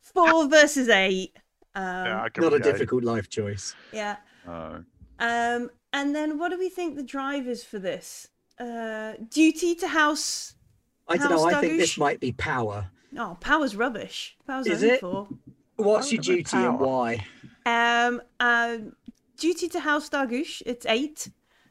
[0.02, 1.32] four versus eight.
[1.76, 2.72] Um, Yeah, Not a okay.
[2.72, 3.74] difficult life choice.
[3.94, 4.18] yeah.
[4.46, 4.80] Uh,
[5.20, 8.28] Um, and then what do we think the drive is for this?
[8.60, 10.56] Uh, duty to house.
[11.08, 11.44] I don't know.
[11.46, 12.90] House I think this might be power.
[13.18, 14.36] Oh, power's rubbish.
[14.46, 15.00] Power's Is only it?
[15.00, 15.30] four.
[15.78, 17.26] What's your duty and why?
[17.66, 18.94] Um, um,
[19.38, 21.30] duty to House Dargoosh, it's eight.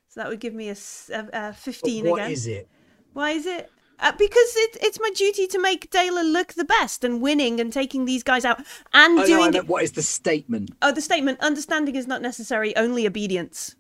[0.09, 0.77] So that would give me a
[1.09, 2.31] But 15 what again.
[2.33, 2.69] is it?
[3.13, 3.71] Why is it?
[3.99, 7.73] Uh, because it, it's my duty to make Dela look the best and winning and
[7.73, 8.59] taking these guys out
[8.93, 9.51] and Oh, no, I doing.
[9.53, 10.71] meant what is the statement?
[10.83, 13.77] oh, the statement understanding is not necessary, only obedience.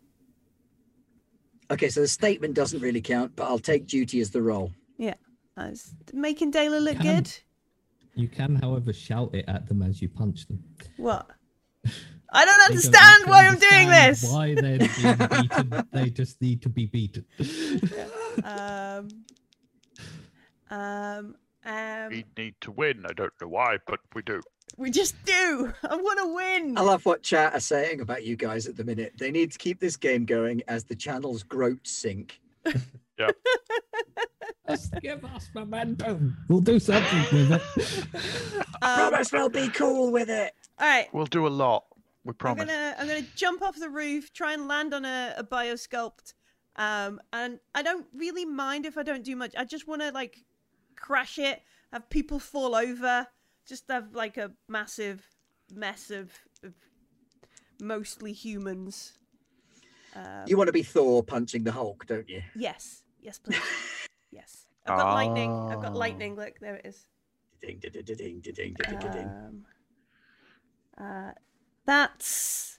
[1.70, 4.72] Okay, so the statement doesn't really count, but I'll take duty as the role.
[4.98, 5.14] Yeah.
[5.56, 7.32] I was making Dela look Can- good.
[8.14, 10.62] You can, however, shout it at them as you punch them.
[10.98, 11.30] What?
[12.34, 14.24] I don't understand why I'm doing this.
[14.32, 15.86] Why they're being beaten?
[15.92, 17.26] They just need to be beaten.
[18.42, 19.08] Um,
[20.70, 23.04] um, um, we need to win.
[23.08, 24.40] I don't know why, but we do.
[24.78, 25.72] we just do.
[25.88, 26.78] I want to win.
[26.78, 29.12] I love what chat are saying about you guys at the minute.
[29.18, 32.40] They need to keep this game going as the channel's groat sink.
[33.18, 33.28] yeah.
[34.68, 36.36] Just give us momentum.
[36.48, 38.04] We'll do something with it.
[38.80, 40.54] Um, Promise we'll be cool with it.
[40.78, 41.08] all right.
[41.12, 41.84] We'll do a lot.
[42.24, 42.62] We promise.
[42.62, 46.34] I'm gonna, I'm gonna jump off the roof, try and land on a, a biosculpt.
[46.76, 49.54] Um, and I don't really mind if I don't do much.
[49.56, 50.38] I just want to like
[50.96, 51.62] crash it,
[51.92, 53.26] have people fall over,
[53.66, 55.22] just have like a massive
[55.74, 56.30] mess of,
[56.62, 56.72] of
[57.80, 59.18] mostly humans.
[60.14, 62.42] Um, you want to be Thor punching the Hulk, don't you?
[62.54, 63.60] Yes, yes, please.
[64.30, 65.14] yes, I've got oh.
[65.14, 65.50] lightning.
[65.50, 65.98] I've got ah.
[65.98, 66.36] lightning.
[66.36, 67.06] Look, there it is.
[67.60, 69.30] Ding, ding, ding, ding, ding, ding, ding.
[69.30, 69.64] Um,
[70.98, 71.32] uh,
[71.86, 72.78] that's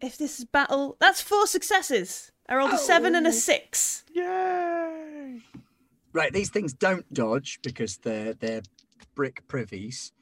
[0.00, 0.96] if this is battle.
[1.00, 2.30] That's four successes.
[2.48, 3.32] I rolled a seven and a Oh.
[3.32, 4.04] six.
[4.12, 5.40] Yay!
[6.12, 8.62] Right, these things don't dodge because they're they're
[9.14, 10.12] brick privies.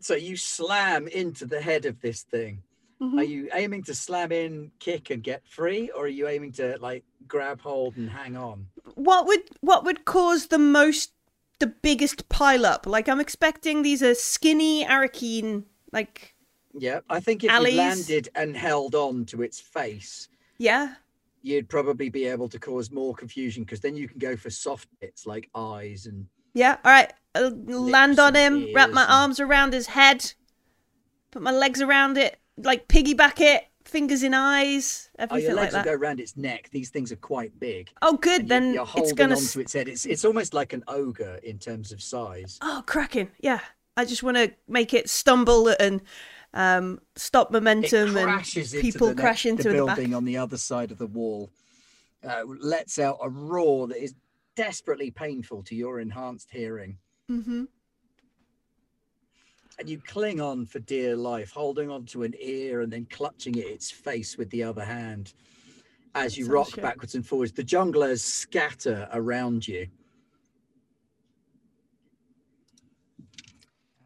[0.00, 2.62] So you slam into the head of this thing.
[3.00, 3.18] Mhm.
[3.18, 6.76] Are you aiming to slam in, kick, and get free, or are you aiming to
[6.80, 8.66] like grab hold and hang on?
[8.94, 11.12] What would what would cause the most
[11.60, 12.86] the biggest pile up?
[12.86, 16.34] Like I'm expecting these are skinny Arakeen like
[16.74, 17.74] Yeah, I think if Alleys.
[17.74, 20.28] you landed and held on to its face,
[20.58, 20.94] yeah.
[21.42, 24.88] you'd probably be able to cause more confusion because then you can go for soft
[25.00, 27.12] bits like eyes and Yeah, all right.
[27.34, 30.34] Land on him, wrap my and- arms around his head,
[31.30, 35.70] put my legs around it, like piggyback it, fingers in eyes, oh, everything your like
[35.72, 35.84] that.
[35.84, 36.70] go around its neck.
[36.72, 37.90] These things are quite big.
[38.02, 38.42] Oh, good.
[38.42, 39.36] you- then you're it's gonna.
[39.36, 39.88] onto its head.
[39.88, 42.58] It's it's almost like an ogre in terms of size.
[42.62, 43.30] Oh, cracking!
[43.40, 43.60] Yeah,
[43.96, 46.00] I just want to make it stumble and
[46.54, 49.96] um, stop momentum and into people ne- crash into the the back.
[49.96, 51.50] building on the other side of the wall.
[52.22, 54.14] Uh, lets out a roar that is
[54.54, 56.98] desperately painful to your enhanced hearing.
[57.28, 57.64] hmm
[59.80, 63.64] and you cling on for dear life, holding onto an ear and then clutching at
[63.66, 65.32] its face with the other hand.
[66.14, 66.82] As you Sounds rock shit.
[66.82, 69.86] backwards and forwards, the jongleurs scatter around you.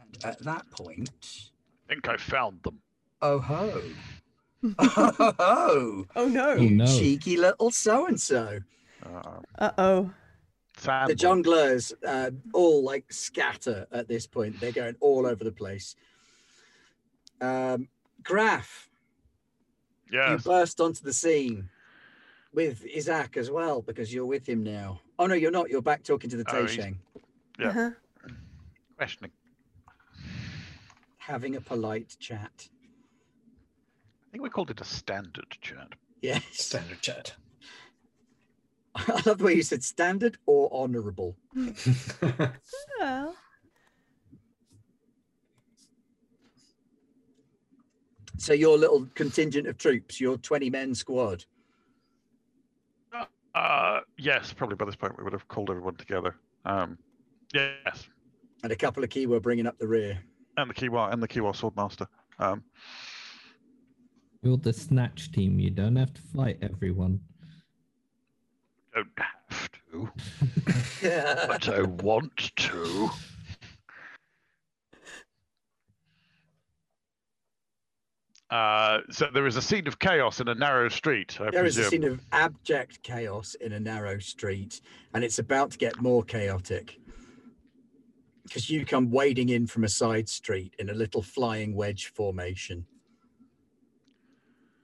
[0.01, 1.11] And at that point,
[1.89, 2.79] I think I found them.
[3.23, 3.83] oh ho,
[4.79, 6.51] oh ho, Oh no!
[6.53, 6.87] Oh, no.
[6.87, 8.61] cheeky little so and so.
[9.05, 10.11] Uh, Uh oh.
[10.77, 14.61] Sand The jongleurs uh, all like scatter at this point.
[14.61, 15.95] They're going all over the place.
[17.41, 17.89] Um,
[18.23, 18.89] Graff,
[20.11, 21.69] you burst onto the scene
[22.53, 25.01] with Isaac as well because you're with him now.
[25.19, 25.71] Oh no, you're not.
[25.71, 26.97] You're back talking to the Oh, Taisheng,
[27.59, 27.69] Yeah.
[27.69, 27.91] Uh-huh.
[28.97, 29.33] Questioning.
[31.19, 32.69] having a polite chat.
[34.29, 35.95] I think we called it a standard chat.
[36.21, 37.35] Yes, Standard chat.
[38.97, 41.37] I love the way you said standard or honourable.
[43.01, 43.35] Well,
[48.37, 51.45] So your little contingent of troops, your 20 men squad.
[53.55, 56.35] Uh, yes, probably by this point we would have called everyone together.
[56.65, 56.99] Um,
[57.53, 58.09] yes,
[58.65, 60.19] And a couple of Kiwa bringing up the rear.
[60.57, 62.09] and the Kiwa and the Kiwa Swordmaster.
[62.41, 62.65] Um,
[64.43, 65.61] You're the snatch team.
[65.61, 67.21] You don't have to fight everyone.
[68.95, 70.11] Don't have to,
[71.49, 73.11] but I want to.
[78.51, 81.41] Uh, so there is a scene of chaos in a narrow street.
[81.41, 84.81] I There is a scene of abject chaos in a narrow street,
[85.13, 87.01] and it's about to get more chaotic
[88.45, 92.87] because you come wading in from a side street in a little flying wedge formation,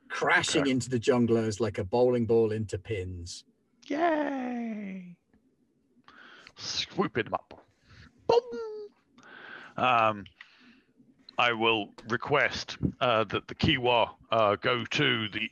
[0.08, 0.70] crashing Okay.
[0.70, 3.44] into the jongleurs like a bowling ball into pins.
[3.86, 5.16] Yay!
[6.56, 7.66] Swooping them up.
[8.26, 8.42] Boom!
[9.76, 10.24] Um,
[11.38, 15.50] I will request uh, that the Kiwa uh, go to the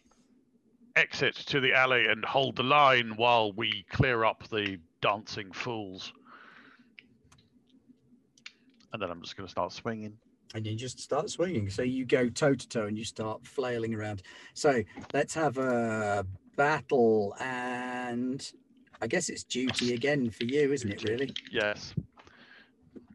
[0.96, 6.12] exit to the alley and hold the line while we clear up the dancing fools.
[8.92, 10.14] And then I'm just going to start swinging.
[10.54, 11.70] And you just start swinging.
[11.70, 14.22] So you go toe to toe and you start flailing around.
[14.54, 14.82] So
[15.12, 16.26] let's have a
[16.58, 17.34] battle.
[17.40, 18.52] And
[19.00, 21.32] I guess it's duty again for you, isn't it, really?
[21.50, 21.94] Yes.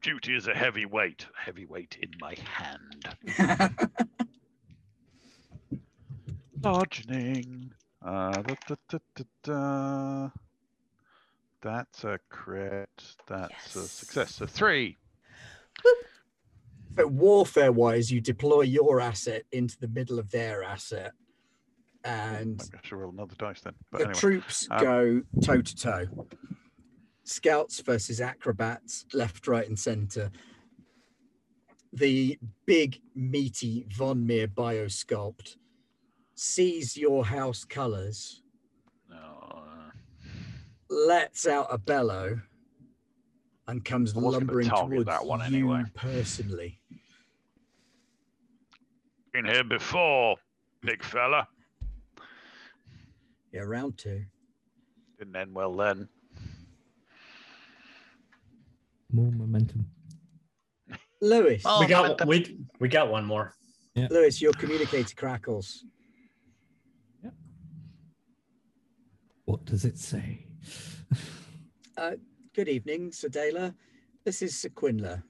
[0.02, 1.28] Duty is a heavy weight.
[1.38, 3.16] Heavy weight in my hand.
[6.60, 7.72] Dodging.
[8.02, 10.30] Uh, da, da, da, da, da.
[11.62, 13.16] That's a crit.
[13.28, 14.36] That's a success.
[14.36, 14.98] So three.
[16.96, 21.14] but warfare wise, you deploy your asset into the middle of their asset.
[22.04, 23.74] And I should roll another dice then.
[23.92, 26.28] But the anyway, troops um, go toe to toe.
[27.24, 30.30] Scouts versus acrobats, left, right, and center.
[31.94, 35.56] The big, meaty Von Meer biosculpt
[36.36, 39.16] sees your house uh,
[40.90, 42.42] lets out a bellow,
[43.68, 45.84] and comes I was gonna lumbering towards that one you anyway.
[45.94, 46.80] personally.
[49.32, 50.36] been here before,
[50.82, 51.48] big fella.
[53.54, 54.24] Yeah, round two.
[55.20, 56.10] Didn't end well then.
[59.12, 59.86] More momentum.
[61.22, 63.54] Lewis, Oh, we got we we got one more.
[63.96, 65.86] Lewis, your communicator crackles.
[69.46, 70.48] What does it say?
[71.96, 72.14] Uh,
[72.56, 73.76] good evening, Sir Dela.
[74.26, 75.22] This is Sir Sequinla.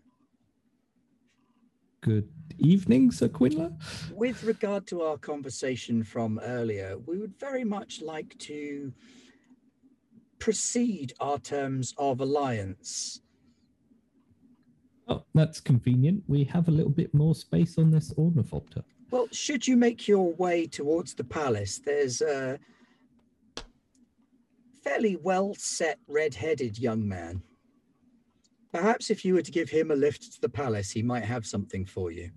[2.04, 3.78] Good evening, Sir Quinlan.
[4.14, 8.94] With regard to our conversation from earlier, we would very much like to
[10.38, 13.22] proceed our terms of alliance
[15.08, 16.24] Oh, that's convenient.
[16.28, 18.84] We have a little bit more space on this ornithopter.
[19.12, 22.58] Well, should you make your way towards the palace, there's a
[24.84, 27.44] fairly well set red headed young man.
[28.74, 31.46] Perhaps if you were to give him a lift to the palace, he might have
[31.46, 32.32] something for you.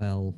[0.00, 0.34] Well,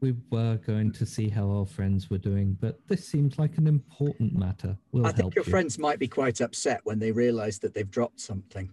[0.00, 3.66] we were going to see how our friends were doing, but this seems like an
[3.66, 4.78] important matter.
[4.90, 5.50] We'll I think your you.
[5.50, 8.70] friends might be quite upset when they realize that they've dropped something.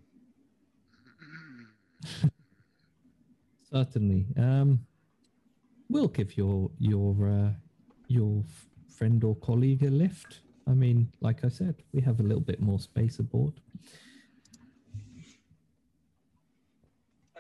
[3.72, 4.28] Certainly.
[4.38, 4.86] Um,
[5.90, 7.52] we'll give your your uh,
[8.08, 8.44] your
[8.98, 10.42] friend or colleague a lift.
[10.68, 13.54] I mean, like I said, we have a little bit more space aboard.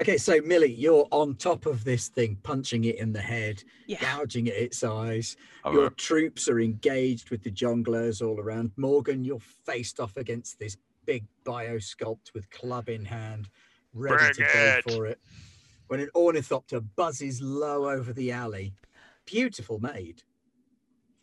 [0.02, 3.99] Okay, so Millie, you're on top of this thing, punching it in the head, Yeah.
[4.02, 5.38] gouging at its eyes.
[5.64, 8.72] Oh, Your uh, troops are engaged with the jongleurs all around.
[8.78, 10.76] Morgan, you're faced off against this
[11.06, 13.49] big biosculpt with club in hand,
[13.94, 14.91] ready Bring to go it.
[14.91, 15.19] for it.
[15.86, 18.73] When an ornithopter buzzes low over the alley,
[19.26, 20.23] beautiful made,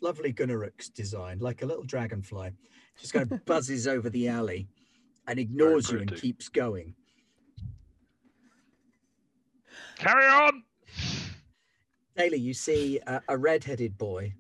[0.00, 2.52] lovely Gunnaruk's design, like a little dragonfly,
[3.00, 4.68] just kind of buzzes over the alley
[5.26, 6.94] and ignores you and keeps going.
[9.96, 10.62] Carry on.
[12.16, 14.34] Daily, you see a, a red-headed boy.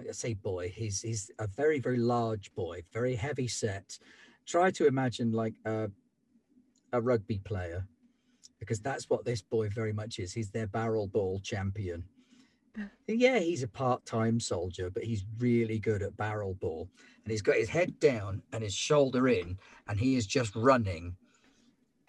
[0.00, 0.68] I say boy.
[0.68, 3.98] He's he's a very very large boy, very heavy set.
[4.46, 5.90] Try to imagine like a
[6.92, 7.86] a rugby player,
[8.58, 10.32] because that's what this boy very much is.
[10.32, 12.04] He's their barrel ball champion.
[13.06, 16.88] Yeah, he's a part-time soldier, but he's really good at barrel ball.
[17.24, 19.58] And he's got his head down and his shoulder in,
[19.88, 21.14] and he is just running.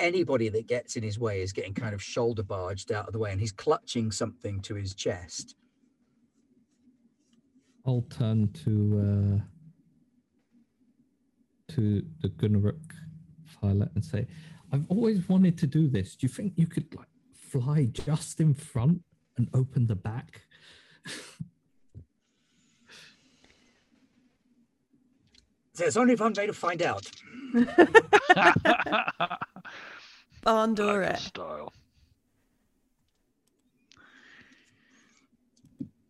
[0.04, 3.20] Anybody that gets in his way is getting kind of shoulder barged out of the
[3.20, 5.56] way, and he's clutching something to his chest.
[7.86, 9.44] I'll turn to uh,
[11.76, 12.82] to the Gunnaruk
[13.62, 14.28] pilot and say,
[14.74, 16.18] "I've always wanted to do this.
[16.18, 19.04] Do you think you could like fly just in front
[19.38, 20.42] and open the back?"
[25.76, 27.10] So there's only one way to find out.
[30.44, 31.74] Barn door Like style.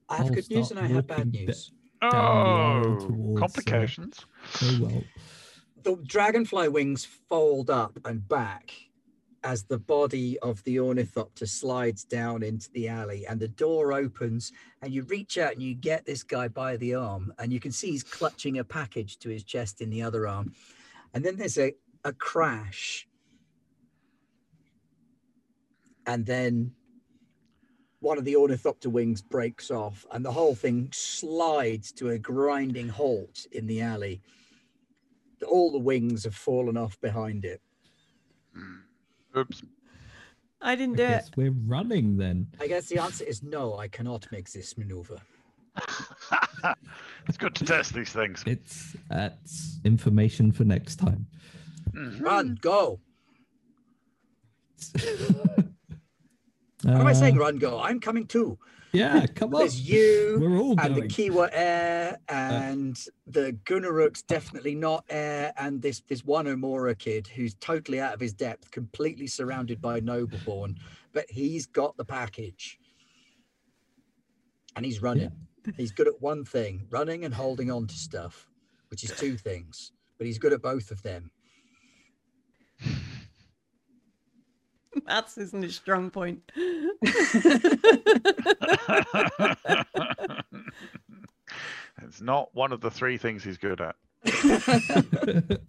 [0.10, 1.72] I have I'll good news and I have bad news.
[2.02, 4.26] Down Oh, towards, uh, complications.
[4.62, 5.04] Oh well.
[5.84, 8.72] The dragonfly wings fold up and back
[9.44, 14.52] as the body of the ornithopter slides down into the alley and the door opens
[14.82, 17.72] and you reach out and you get this guy by the arm and you can
[17.72, 20.54] see he's clutching a package to his chest in the other arm.
[21.14, 21.74] And then there's a,
[22.04, 23.08] a crash.
[26.06, 26.74] And then
[28.00, 32.90] one of the ornithopter wings breaks off and the whole thing slides to a grinding
[32.90, 34.22] halt in the alley.
[35.48, 37.62] All the wings have fallen off behind it.
[39.38, 39.64] Oops.
[40.62, 41.30] I didn't I do it.
[41.36, 42.48] we're running then.
[42.60, 45.18] I guess the answer is no, I cannot make this maneuver.
[47.28, 48.44] it's good to test these things.
[48.46, 51.26] It's that's information for next time.
[51.94, 52.22] Mhm.
[52.22, 53.00] Run, go.
[56.84, 57.80] What am I Uh, saying, run, go?
[57.80, 58.58] I'm coming too.
[58.92, 59.62] Yeah, come on.
[59.62, 61.02] There's you We're all and the.
[61.04, 62.96] Kiwa Air and
[63.26, 68.20] the Gunnaruk's definitely not Air and this this one O'Mara kid who's totally out of
[68.20, 70.78] his depth, completely surrounded by Nobleborn,
[71.12, 72.78] but he's got the package.
[74.76, 75.32] And he's running.
[75.78, 78.50] He's good at one thing, running and holding on to stuff,
[78.90, 81.32] which is two things, but he's good at both of them.
[85.06, 86.42] Maths isn't his strong point.
[92.02, 93.96] it's not one of the three things he's good at.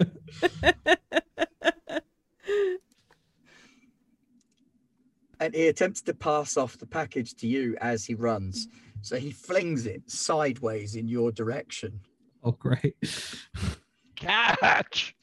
[5.41, 8.69] and he attempts to pass off the package to you as he runs.
[9.03, 12.01] So he flings it sideways in your direction.
[12.43, 12.97] oh, great.
[14.17, 15.15] Catch.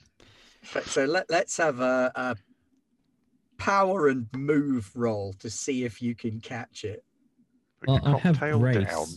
[0.74, 2.36] But- So let, let's have a, a
[3.62, 7.04] power and move roll to see if you can catch it.
[7.80, 9.08] Put Well, I have grace, down.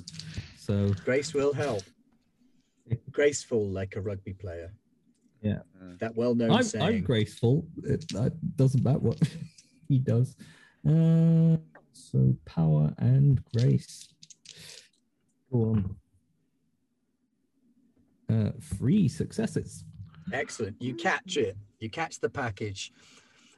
[0.58, 1.82] so Grace will help.
[3.10, 4.74] Graceful like a rugby player.
[5.40, 5.60] Yeah.
[5.98, 6.84] That well known I'm, saying.
[6.84, 7.66] I'm graceful.
[7.84, 9.18] It, that doesn't matter what
[9.88, 10.36] he does.
[10.86, 11.56] Uh,
[11.92, 14.08] so power and grace.
[15.50, 15.96] Go on.
[18.30, 19.84] Uh, three successes.
[20.32, 20.76] Excellent.
[20.80, 21.56] You catch it.
[21.80, 22.92] You catch the package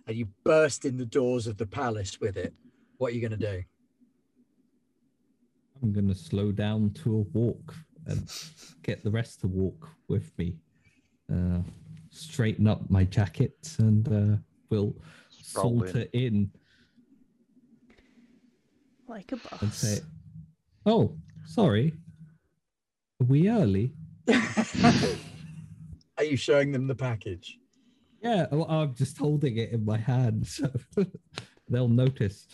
[0.06, 2.54] and you burst in the doors of the palace with it.
[2.98, 3.62] What are you going to do?
[5.82, 7.74] I'm going to slow down to a walk
[8.06, 8.30] and
[8.82, 10.56] get the rest to walk with me.
[11.32, 11.58] Uh,
[12.10, 14.36] straighten up my jacket and uh,
[14.70, 14.94] will
[15.30, 15.88] Stroll in.
[15.92, 16.50] saunter in
[19.08, 19.76] Like a and boss.
[19.76, 20.00] say,
[20.86, 21.94] "Oh, sorry,
[23.20, 23.92] are we early?"
[26.18, 27.58] Are you showing them the package?
[28.26, 30.68] Yeah, well, I'm just holding it in my hand, so
[31.68, 32.46] they'll notice.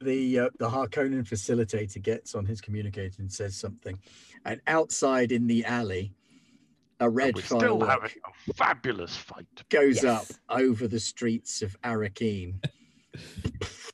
[0.00, 3.98] the uh, the Harkonnen facilitator gets on his communicator and says something,
[4.44, 6.14] and outside in the alley,
[7.00, 8.10] a And red we're still having
[8.48, 9.46] a fabulous fight.
[9.68, 12.54] goes up over the streets of Arakeen.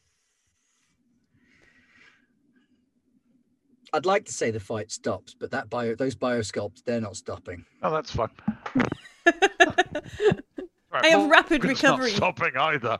[3.94, 7.64] I'd like to say the fight stops, but that bio those biosculpts they're not stopping.
[7.82, 8.28] Oh, that's fine.
[11.02, 12.10] Right, I have rapid Morgan's not recovery.
[12.16, 12.98] stopping either.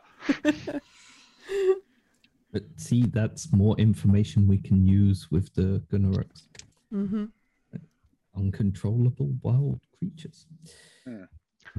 [2.51, 6.43] But see, that's more information we can use with the Gunnaruks.
[6.91, 7.25] hmm
[8.35, 10.47] Uncontrollable wild creatures.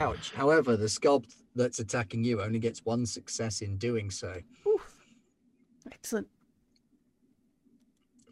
[0.01, 0.33] Ouch.
[0.33, 4.41] However, the sculpt that's attacking you only gets one success in doing so.
[5.91, 6.29] Excellent.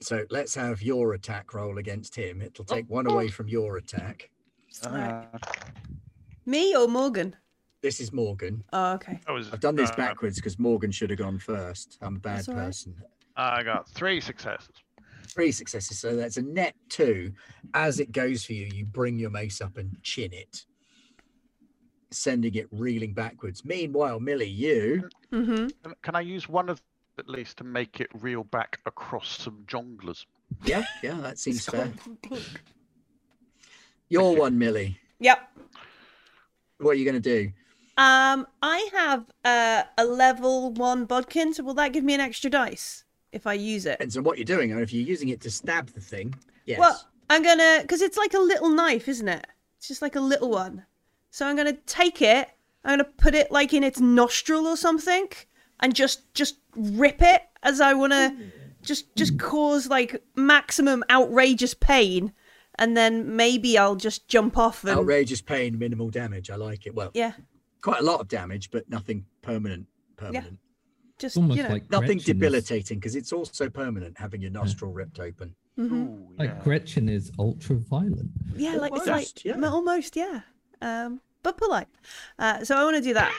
[0.00, 2.40] So let's have your attack roll against him.
[2.42, 4.30] It'll Oh, take one away from your attack.
[4.84, 5.26] Right.
[6.46, 7.34] Me or Morgan?
[7.80, 8.64] This is Morgan.
[8.72, 9.20] Oh, okay.
[9.26, 11.98] That was, I've done this uh, backwards because Morgan should have gone first.
[12.02, 12.64] I'm a bad That's all right.
[12.66, 12.96] person.
[13.36, 14.70] I got three successes.
[15.28, 17.32] Three successes, so that's a net two.
[17.74, 20.64] As it goes for you, you bring your mace up and chin it,
[22.10, 23.64] sending it reeling backwards.
[23.64, 26.82] Meanwhile, Millie, you hmm Can, can I use one of
[27.18, 30.24] at least to make it reel back across some jongleurs?
[30.64, 31.92] yeah, yeah, that seems fair.
[34.08, 34.98] Your one, Millie.
[35.20, 35.38] Yep.
[36.78, 37.52] What are you going to do?
[37.98, 42.48] Um, I have uh, a level one bodkin, so will that give me an extra
[42.48, 43.02] dice
[43.32, 43.98] if I use it?
[43.98, 44.70] Depends on what you're doing.
[44.70, 46.78] And if you're using it to stab the thing, yes.
[46.78, 49.44] Well, I'm gonna because it's like a little knife, isn't it?
[49.78, 50.86] It's just like a little one.
[51.32, 52.48] So I'm gonna take it.
[52.84, 55.28] I'm gonna put it like in its nostril or something,
[55.80, 58.32] and just just rip it as I wanna
[58.82, 62.32] just just cause like maximum outrageous pain,
[62.78, 66.48] and then maybe I'll just jump off and Outrageous pain, minimal damage.
[66.48, 66.94] I like it.
[66.94, 67.32] Well, yeah,
[67.80, 69.86] quite a lot of damage, but nothing permanent.
[70.16, 70.58] Permanent.
[71.18, 71.68] just almost you know.
[71.70, 75.54] like Nothing Gretchen debilitating because it's also permanent having your nostril ripped open.
[75.78, 75.92] mhm.
[75.92, 76.62] Ooh, Like.
[76.64, 78.30] Gretchen is ultra violent.
[78.56, 79.68] Yeah, like it's like Almost, yeah.
[79.68, 80.40] almost, yeah.
[80.82, 81.88] Um, but polite.
[82.38, 83.38] Uh, so I want to do that.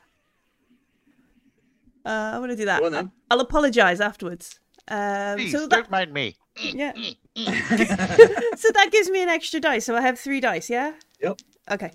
[2.06, 2.80] Uh, I want to do that.
[2.80, 3.12] Go on then.
[3.30, 4.60] I'll apologize afterwards.
[4.88, 6.36] Um, Please, so that don't mind me.
[6.58, 6.94] yeah.
[7.36, 9.86] so that gives me an extra dice.
[9.86, 10.70] So I have three dice.
[10.70, 10.94] Yeah.
[11.22, 11.40] Yep.
[11.72, 11.92] Okay.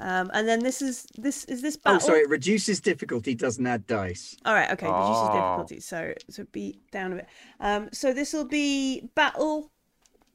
[0.00, 1.96] Um, and then this is this is this battle.
[1.96, 2.20] Oh, sorry.
[2.20, 4.36] It reduces difficulty, doesn't add dice.
[4.44, 4.70] All right.
[4.70, 4.86] Okay.
[4.86, 5.32] Reduces Oh.
[5.34, 5.80] difficulty.
[5.80, 7.26] So so be down a bit.
[7.60, 9.72] Um, so this will be battle,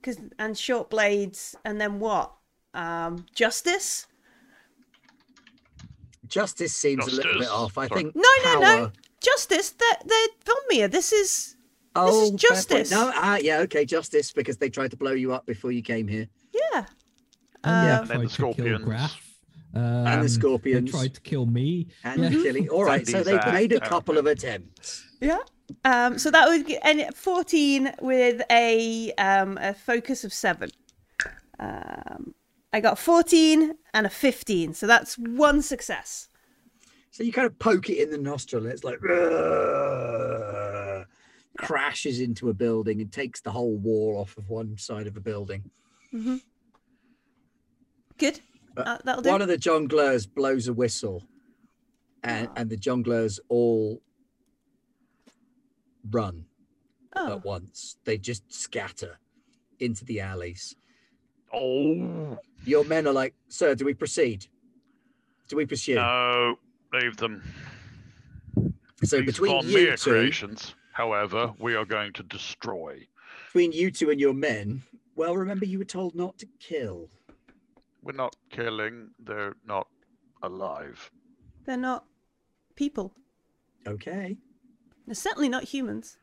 [0.02, 2.34] because and short blades, and then what?
[2.74, 4.08] Um, justice.
[6.28, 7.78] Justice seems a little bit off.
[7.78, 8.04] I Sorry.
[8.04, 8.16] think.
[8.16, 8.92] No, no, no.
[9.22, 9.72] Justice.
[9.72, 10.88] They're they're Von Meer.
[10.88, 11.56] This is
[11.96, 12.90] Oh, is justice.
[12.92, 16.08] No, ah, yeah, okay, justice because they tried to blow you up before you came
[16.08, 16.28] here.
[16.52, 16.86] yeah.
[17.64, 18.00] And Yeah.
[18.02, 18.86] And then the to kill scorpions.
[19.74, 20.08] Graff.
[20.08, 20.92] And the um, scorpions.
[20.92, 21.88] They tried to kill me.
[22.04, 22.30] And Yeah.
[22.30, 22.70] killing.
[22.70, 25.06] All right, so they've uh, made a couple of attempts.
[25.20, 25.40] Yeah.
[25.86, 30.70] Um, so that would get and 14 with a um, a focus of seven.
[31.60, 32.36] Um,
[32.72, 36.28] I got 14 and a 15, so that's one success.
[37.12, 39.00] So you kind of poke it in the nostril, and it's like
[41.58, 45.22] crashes into a building and takes the whole wall off of one side of a
[45.22, 45.70] building.
[48.18, 48.42] Good.
[48.74, 49.30] But Uh, that'll do.
[49.30, 51.24] One of the jongleurs blows a whistle,
[52.24, 54.02] and, and the jongleurs all
[56.10, 56.46] run
[57.16, 57.98] oh, at once.
[58.04, 59.20] They just scatter
[59.80, 60.76] into the alleys.
[61.54, 64.48] Oh Your men are like, "Sir, do we proceed?
[65.48, 66.58] Do we pursue?" no,
[66.94, 67.44] leave them.
[69.04, 73.06] so These between Von you Meer two, creations, however, we are going to destroy.
[73.48, 74.82] between you two and your men,
[75.16, 77.10] well, remember you were told not to kill.
[78.04, 79.10] We're not killing.
[79.20, 79.88] They're not
[80.42, 81.10] alive.
[81.66, 82.06] they're not
[82.76, 83.14] people.
[83.88, 84.38] Okay,
[85.06, 86.18] They're certainly not humans.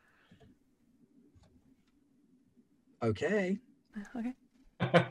[3.03, 3.57] okay.
[4.15, 4.33] Okay.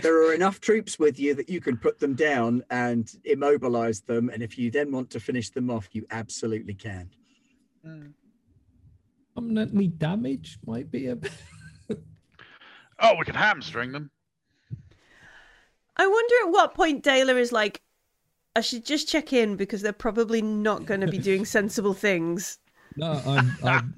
[0.00, 4.28] There are enough troops with you that you can put them down and immobilize them.
[4.30, 7.10] And if you then want to finish them off, you absolutely can.
[7.84, 8.06] Hmm.
[9.36, 11.32] Permanently damaged might be a bit.
[13.04, 14.10] Oh, we can hamstring them.
[15.96, 17.82] I wonder at what point Dela is like,
[18.54, 22.58] I should just check in because they're probably not going to be doing sensible things.
[22.96, 23.94] No, I'm, I'm,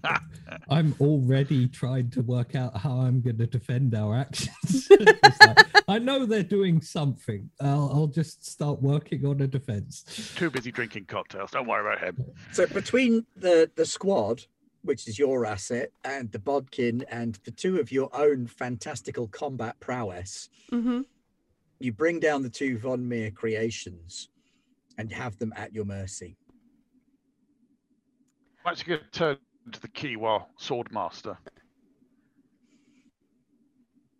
[0.71, 4.89] I'm already trying to work out how I'm going to defend our actions.
[5.41, 7.51] Like, I know they're doing something.
[7.61, 10.33] I'll, I'll just start working on a defense.
[10.37, 11.51] Too busy drinking cocktails.
[11.51, 12.25] Don't worry about him.
[12.53, 14.45] So between the the squad,
[14.83, 19.79] which is your asset, and the bodkin, and the two of your own fantastical combat
[19.81, 21.03] prowess, hmm
[21.85, 24.31] you bring down the two von Meer creations,
[24.97, 26.37] and have them at your mercy.
[28.65, 29.37] I'm actually going to turn
[29.73, 31.37] to the Kiwa Swordmaster.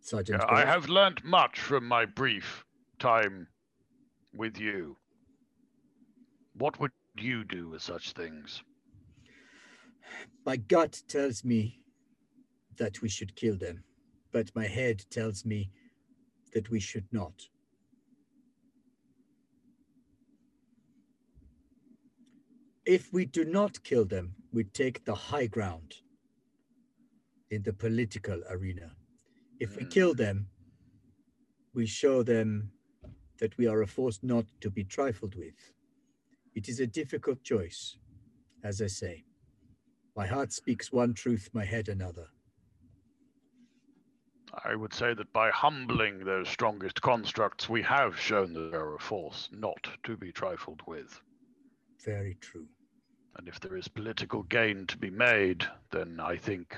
[0.01, 0.43] Sergeant.
[0.47, 2.63] Yeah, I have learnt much from my brief
[2.99, 3.47] time
[4.35, 4.95] with you.
[6.53, 8.61] What would you do with such things?
[10.45, 11.79] My gut tells me
[12.77, 13.83] that we should kill them,
[14.31, 15.71] but my head tells me
[16.53, 17.47] that we should not.
[22.85, 25.95] If we do not kill them, we take the high ground
[27.49, 28.91] in the political arena.
[29.59, 30.17] If we kill mm.
[30.17, 30.47] them,
[31.73, 32.71] we show them
[33.39, 35.55] that we are a force not to be trifled with.
[36.53, 37.97] It is a difficult choice,
[38.63, 39.25] as I say.
[40.15, 42.27] My heart speaks one truth, my head another.
[44.63, 48.99] I would say that by humbling those strongest constructs, we have shown that they're a
[48.99, 51.19] force not to be trifled with.
[52.05, 52.67] Very true.
[53.37, 56.75] And if there is political gain to be made, then I think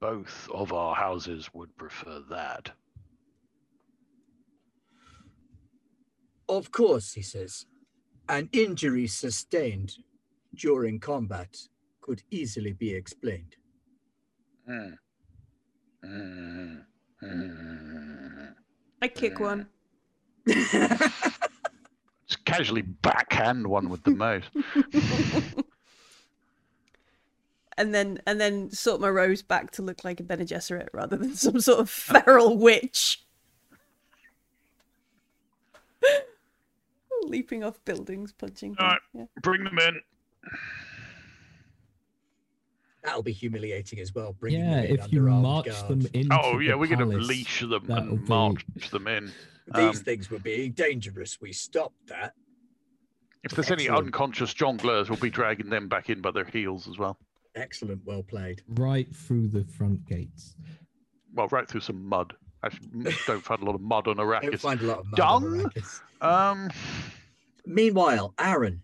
[0.00, 2.70] both of our houses would prefer that.
[6.48, 7.66] Of course, he says,
[8.28, 9.92] an injury sustained
[10.54, 11.56] during combat
[12.00, 13.56] could easily be explained.
[14.66, 14.94] Hmm.
[16.04, 16.76] Hmm.
[17.20, 18.44] Hmm.
[19.02, 19.68] I kick one.
[22.48, 24.44] Just casually backhand one with the mouse.
[27.78, 31.16] and then and then sort my rose back to look like a Bene Gesserit rather
[31.16, 33.22] than some sort of feral witch.
[37.22, 38.76] Leaping off buildings, punching.
[38.78, 39.00] Alright.
[39.12, 39.24] yeah.
[39.42, 40.00] Bring them in.
[43.04, 44.32] That'll be humiliating as well.
[44.38, 45.88] Bringing Yeah, if you march guard.
[45.88, 49.32] them into Oh yeah, the we're gonna leash them and be- march them in.
[49.74, 51.40] These Um, things were being dangerous.
[51.40, 52.34] We stopped that.
[53.44, 56.98] if there's any unconscious jongleurs, we'll be dragging them back in by their heels as
[56.98, 57.18] well.
[57.54, 58.04] Excellent.
[58.04, 58.62] Well played.
[58.68, 60.56] right through the front gates.
[61.34, 62.34] Well, right through some mud.
[62.64, 65.20] Actually, m- don't find a lot of mud on Don't find a lot of mud
[65.20, 65.70] on Dung?
[65.70, 66.00] Arrakis.
[66.20, 66.70] Um,
[67.66, 68.82] Meanwhile, Aaron,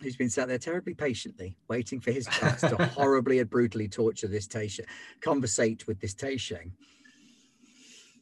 [0.00, 4.28] who's been sat there terribly patiently, waiting for his chance to horribly and brutally torture
[4.28, 4.84] this Taisha,
[5.20, 6.70] conversate with this Taisheng.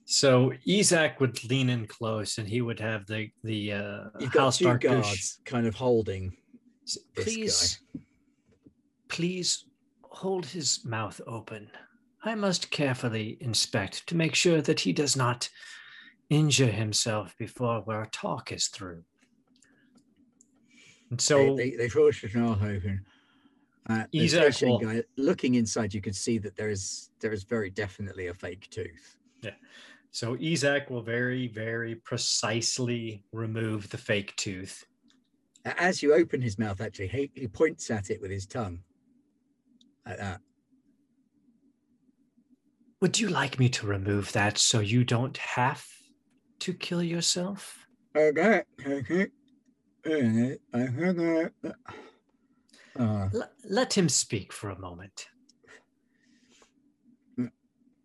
[0.05, 4.45] So Isaac would lean in close, and he would have the the uh, You've got
[4.45, 6.33] house two dark guards kind of holding
[7.17, 7.81] Please,
[9.09, 9.65] please
[10.03, 11.71] hold his mouth open.
[12.23, 15.49] I must carefully inspect to make sure that he does not
[16.31, 19.03] injure himself before our talk is through.
[21.11, 23.05] And so they, they, they forced open.
[23.89, 27.71] Uh, Isaac Taisheng guy, looking inside, you can see that there is there is very
[27.71, 29.17] definitely a fake tooth.
[29.43, 29.53] Yeah.
[30.11, 34.85] So Isaac will very, very precisely remove the fake tooth.
[35.65, 38.81] As you open his mouth, actually, he, he points at it with his tongue.
[40.07, 40.41] Like that.
[43.01, 45.87] Would you like me to remove that so you don't have
[46.61, 47.87] to kill yourself?
[48.17, 48.63] Okay.
[48.85, 49.27] Okay.
[50.07, 50.59] Okay.
[50.75, 51.49] Okay.
[52.99, 55.29] Uh, L- let him speak for a moment.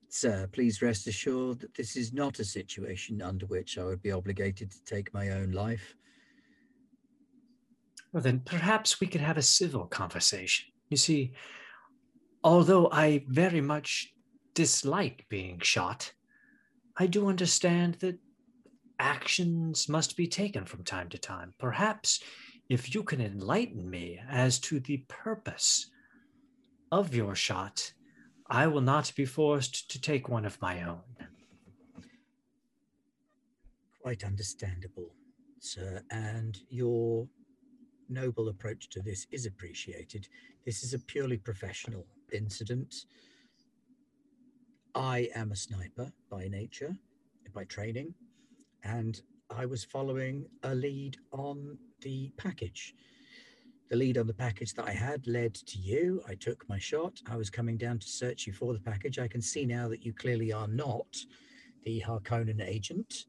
[0.09, 4.11] Sir, please rest assured that this is not a situation under which I would be
[4.11, 5.95] obligated to take my own life.
[8.11, 10.67] Well, then perhaps we could have a civil conversation.
[10.89, 11.31] You see,
[12.43, 14.13] although I very much
[14.53, 16.11] dislike being shot,
[16.97, 18.19] I do understand that
[19.01, 21.53] actions must be taken from time to time.
[21.57, 22.21] Perhaps
[22.69, 25.89] if you can enlighten me as to the purpose
[26.91, 27.93] of your shot,
[28.47, 31.01] I will not be forced to take one of my own.
[34.01, 35.11] Quite understandable,
[35.59, 36.01] sir.
[36.11, 37.27] And your
[38.07, 40.27] noble approach to this is appreciated.
[40.65, 42.93] This is a purely professional incident.
[44.93, 46.95] I am a sniper by nature,
[47.53, 48.13] by training,
[48.83, 52.93] and I was following a lead on the package.
[53.89, 56.21] The lead on the package that I had led to you.
[56.27, 57.19] I took my shot.
[57.29, 59.19] I was coming down to search you for the package.
[59.19, 61.17] I can see now that you clearly are not
[61.83, 63.25] the Harkonnen agent.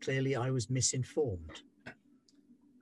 [0.00, 1.60] Clearly, I was misinformed.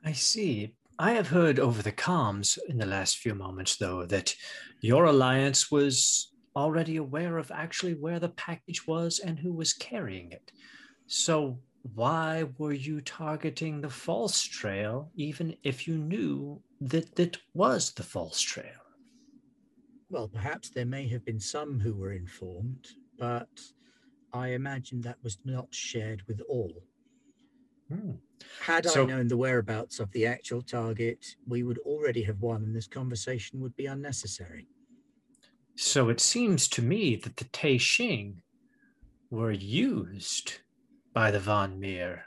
[0.05, 0.74] I see.
[0.98, 4.35] I have heard over the comms in the last few moments, though, that
[4.81, 10.31] your alliance was already aware of actually where the package was and who was carrying
[10.31, 10.52] it.
[11.06, 11.59] So,
[11.95, 18.03] why were you targeting the false trail, even if you knew that that was the
[18.03, 18.81] false trail?
[20.09, 22.87] Well, perhaps there may have been some who were informed,
[23.19, 23.49] but
[24.33, 26.85] I imagine that was not shared with all.
[27.89, 28.13] Hmm.
[28.61, 32.63] Had So- I known the whereabouts of the actual target, we would already have won,
[32.63, 34.69] and this conversation would be unnecessary.
[35.75, 38.43] So it seems to me that the Tei Xing
[39.31, 40.61] were used
[41.14, 42.24] by the Von Meer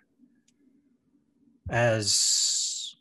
[1.69, 2.95] as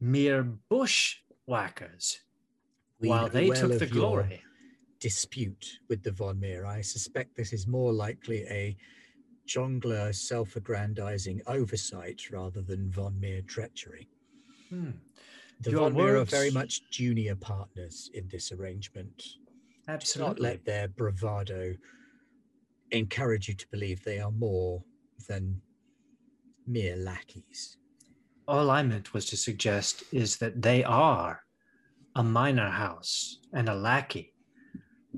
[0.00, 2.20] mere bushwhackers
[3.00, 4.42] We while they well took the glory.
[5.00, 6.64] dispute with the Von Meer.
[6.64, 8.76] I suspect this is more likely a
[9.48, 14.08] jongleur self-aggrandizing oversight rather than Von Meer treachery.
[14.68, 14.90] Hmm.
[15.60, 19.22] The Your Von Meer are very much junior partners in this arrangement.
[19.88, 20.34] Absolutely.
[20.34, 21.74] Do not let their bravado
[22.92, 24.82] encourage you to believe they are more
[25.28, 25.60] than
[26.66, 27.76] mere lackeys.
[28.46, 31.42] All I meant was to suggest is that they are
[32.14, 34.34] a minor house and a lackey.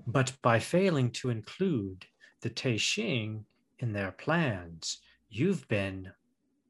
[0.07, 2.05] But by failing to include
[2.43, 3.45] the Tei Xing
[3.79, 4.99] in their plans,
[5.31, 6.13] you've been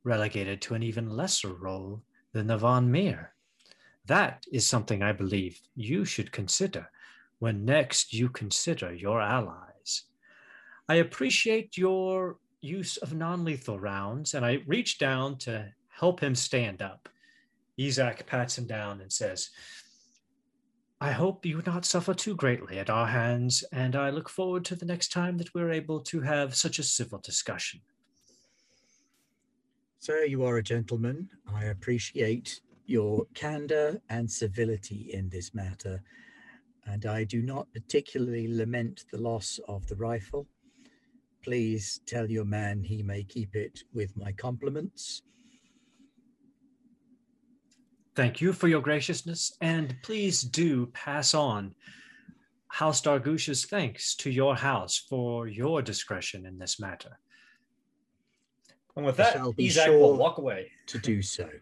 [0.05, 2.03] relegated to an even lesser role
[2.33, 3.35] than the Von Meer.
[4.07, 6.91] That is something I believe you should consider
[7.39, 9.74] when next you consider your allies.
[10.89, 16.35] I appreciate your use of non lethal rounds, and I reach down to help him
[16.35, 17.09] stand up.
[17.81, 19.51] Isaac pats him down and says,
[21.01, 24.77] I hope you not suffer too greatly at our hands, and I look forward to
[24.77, 27.81] the next time that we're able to have such a civil discussion.
[29.99, 31.31] Sir, you are a gentleman.
[31.53, 36.03] I appreciate your candor and civility in this matter,
[36.87, 40.47] and I do not particularly lament the loss of the rifle.
[41.45, 45.21] Please tell your man he may keep it with my compliments.
[48.17, 51.75] Thank you for your graciousness, and please do pass on
[52.69, 57.19] House Dargush's thanks to your house for your discretion in this matter.
[58.97, 60.71] And with that, shall Isaac sure- will walk away.
[60.87, 61.49] to do so.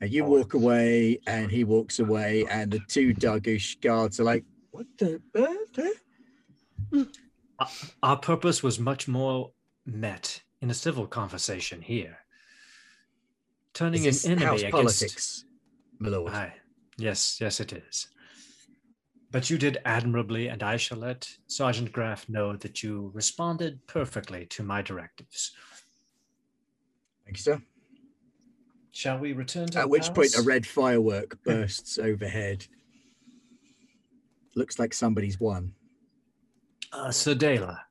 [0.00, 4.44] And you walk away, and he walks away, and the two Dargush guards are like,
[4.70, 5.22] "What the?"
[6.92, 7.04] Uh,
[7.58, 9.52] uh, uh?" Our purpose was much more
[9.86, 12.18] met in a civil conversation here.
[13.74, 15.44] Turning an enemy house against politics,
[15.98, 16.32] my lord?
[16.32, 16.54] Aye.
[16.96, 18.08] Yes, yes, it is.
[19.32, 24.46] But you did admirably, and I shall let Sergeant Graff know that you responded perfectly
[24.46, 25.52] to my directives.
[27.24, 27.62] Thank you, sir.
[28.92, 32.64] Shall we return to At which point, a red firework bursts overhead.
[34.54, 35.72] Looks like somebody's won.
[36.94, 37.82] Uh, Sir Dela,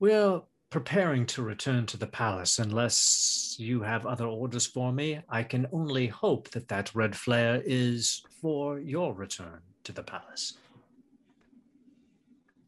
[0.00, 5.20] we're preparing to return to the palace unless you have other orders for me.
[5.28, 10.54] I can only hope that that red flare is for your return to the palace.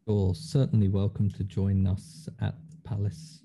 [0.07, 3.43] You're certainly welcome to join us at the palace.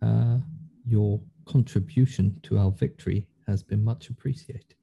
[0.00, 0.38] Uh,
[0.86, 4.76] your contribution to our victory has been much appreciated.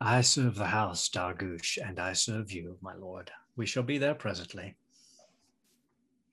[0.00, 3.30] I serve the house, Dargush, and I serve you, my lord.
[3.56, 4.76] We shall be there presently.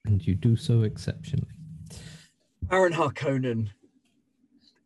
[0.05, 1.51] And you do so exceptionally.
[2.63, 3.69] Baron Harkonnen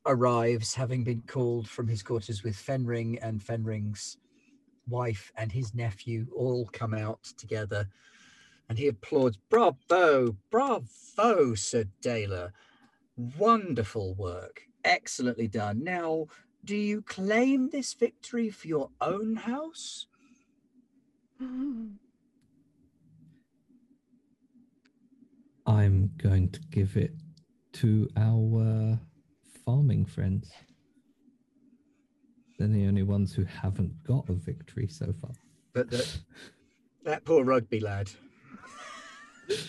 [0.05, 4.17] arrives, having been called from his quarters with Fenring and Fenring's
[4.87, 7.87] wife and his nephew all come out together.
[8.69, 12.51] And he applauds, Bravo, bravo, Sir Dela.
[13.15, 14.61] Wonderful work.
[14.83, 15.83] Excellently done.
[15.83, 16.27] Now,
[16.63, 20.07] do you claim this victory for your own house?
[25.65, 27.13] I'm going to give it
[27.73, 28.99] to our
[29.65, 30.51] farming friends.
[32.57, 35.31] They're the only ones who haven't got a victory so far.
[35.73, 36.19] But that,
[37.03, 38.09] that poor rugby lad.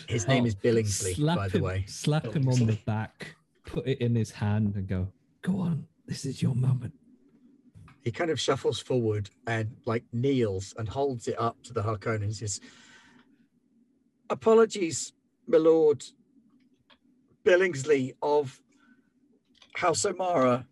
[0.08, 1.84] His name Oh, is Billingsley, by the way.
[1.88, 3.34] Slap him on the back,
[3.66, 5.08] put it in his hand, and go,
[5.42, 6.94] Go on, this is your moment.
[8.02, 12.22] he kind of shuffles forward and like kneels and holds it up to the Harkonnen
[12.22, 12.60] and says,
[14.30, 15.12] Apologies,
[15.46, 16.04] my lord
[17.44, 18.60] Billingsley of
[19.76, 20.66] House O'Mara.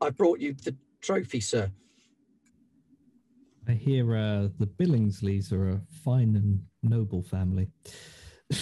[0.00, 1.70] I brought you the trophy, sir.
[3.66, 7.68] I hear uh, the Billingsleys are a fine and noble family.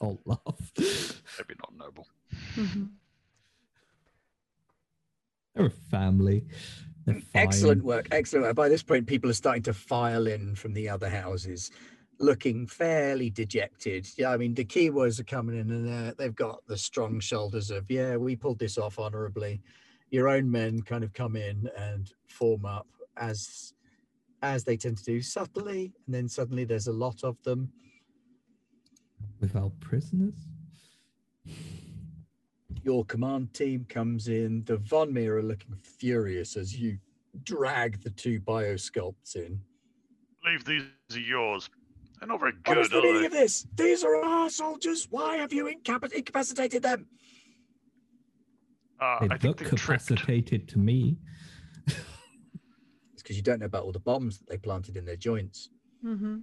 [0.00, 0.72] I'll laugh.
[0.78, 2.08] Maybe not noble.
[2.56, 2.90] Mhm.
[5.54, 6.46] They're a family.
[7.34, 8.56] Excellent work, excellent work.
[8.56, 11.70] By this point, people are starting to file in from the other houses,
[12.18, 14.06] looking fairly dejected.
[14.16, 17.90] Yeah, I mean, the Kiwos are coming in and they've got the strong shoulders of,
[17.90, 19.60] yeah, we pulled this off honorably.
[20.10, 23.72] Your own men kind of come in and form up as
[24.42, 27.72] as they tend to do subtly, and then suddenly there's a lot of them.
[29.40, 30.34] Without prisoners?
[32.82, 34.64] Your command team comes in.
[34.64, 36.98] The Von Meer are looking furious as you
[37.44, 39.60] drag the two biosculpts in.
[40.44, 40.82] Leave these
[41.14, 41.70] are yours.
[42.18, 43.26] They're not very good, What is good, the are meaning they?
[43.26, 43.66] of this?
[43.76, 45.06] These are our soldiers.
[45.10, 47.06] Why have you incapac- incapacitated them?
[49.00, 50.06] Uh, They I think look they tripped.
[50.06, 51.18] capacitated to me.
[51.86, 55.68] It's because you don't know about all the bombs that they planted in their joints.
[56.04, 56.42] Mhm.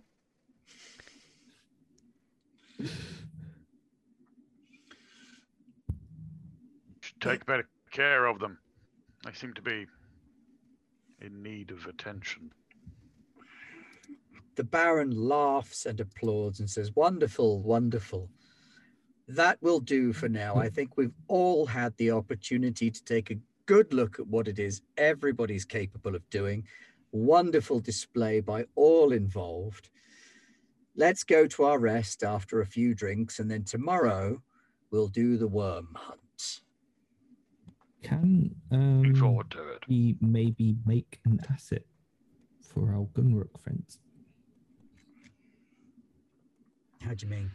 [7.19, 8.57] Take better care of them.
[9.25, 9.85] They seem to be
[11.21, 12.51] in need of attention.
[14.55, 18.29] The Baron laughs and applauds and says, Wonderful, wonderful.
[19.27, 20.55] That will do for now.
[20.55, 24.57] I think we've all had the opportunity to take a good look at what it
[24.57, 26.65] is everybody's capable of doing.
[27.11, 29.89] Wonderful display by all involved.
[30.95, 34.41] Let's go to our rest after a few drinks, and then tomorrow
[34.91, 36.19] we'll do the worm hunt.
[38.03, 39.83] Can Looking um, forward to it.
[39.87, 41.83] we maybe make an asset
[42.61, 43.99] for our Gunnaruk friends?
[47.01, 47.51] How do you mean?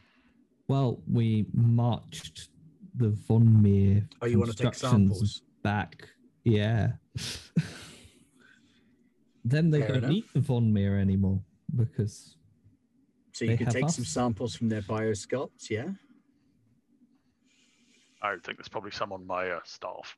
[0.68, 2.48] Well, we marched
[2.96, 5.42] the Von Meer Oh, you want to take constructions samples?
[5.62, 6.08] back.
[6.44, 6.92] Yeah.
[9.44, 10.10] then they Fair don't enough.
[10.10, 11.40] need the Von Meer anymore
[11.76, 12.36] because
[13.32, 15.88] So you They could have take some samples from their biosculpts, yeah?
[18.22, 20.16] I think there's probably some on my uh, staff.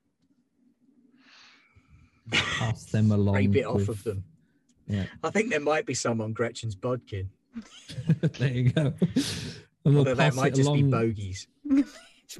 [2.31, 3.35] Pass them along.
[3.35, 4.25] Scrape it off with- of them.
[4.89, 5.07] Yeah.
[5.25, 7.31] I think there might be some on Gretchen's bodkin.
[8.21, 8.93] there you go.
[9.85, 11.49] And we'll Although that might just be along bogies.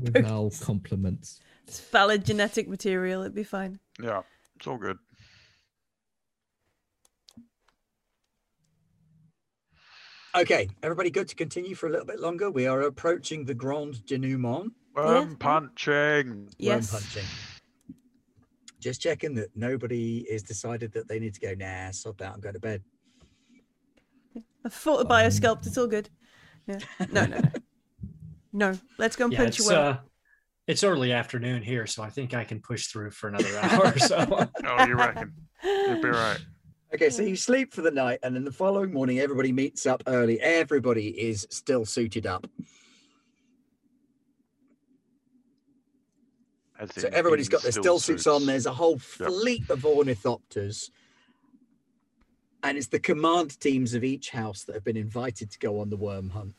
[0.01, 1.41] with our compliments.
[1.67, 3.23] It's valid genetic material.
[3.23, 3.81] It'd be fine.
[4.01, 4.23] Yeah,
[4.57, 4.99] it's all good.
[10.37, 12.51] Okay, everybody good to continue for a little bit longer?
[12.51, 14.71] We are approaching the Grand Denouement.
[14.95, 15.37] Worm yeah.
[15.39, 16.49] punching.
[16.59, 16.93] Yes.
[16.93, 17.25] Worm punching.
[18.87, 22.39] Just checking that nobody is decided that they need to go, nah, sod that, I'm
[22.39, 22.85] going to bed.
[24.65, 25.29] I fought the Fine.
[25.29, 25.67] biosculpt.
[25.67, 26.09] It's all good.
[26.69, 26.79] Yeah.
[27.11, 27.51] No, no, no.
[28.53, 28.79] No.
[28.97, 29.89] Let's go and Yeah, punch it's, you well.
[29.89, 29.97] uh,
[30.69, 33.99] it's early afternoon here, so I think I can push through for another hour or
[33.99, 34.49] so.
[34.65, 35.33] Oh, you reckon?
[35.65, 36.39] You'll be right.
[36.95, 40.01] Okay, so you sleep for the night, and then the following morning, everybody meets up
[40.07, 40.41] early.
[40.41, 42.47] Everybody is still suited up.
[46.97, 48.47] So everybody's got their stillsuits on.
[48.47, 49.31] There's a whole Yep.
[49.31, 50.91] fleet of ornithopters.
[52.63, 55.91] And it's the command teams of each house that have been invited to go on
[55.91, 56.55] the worm hunt.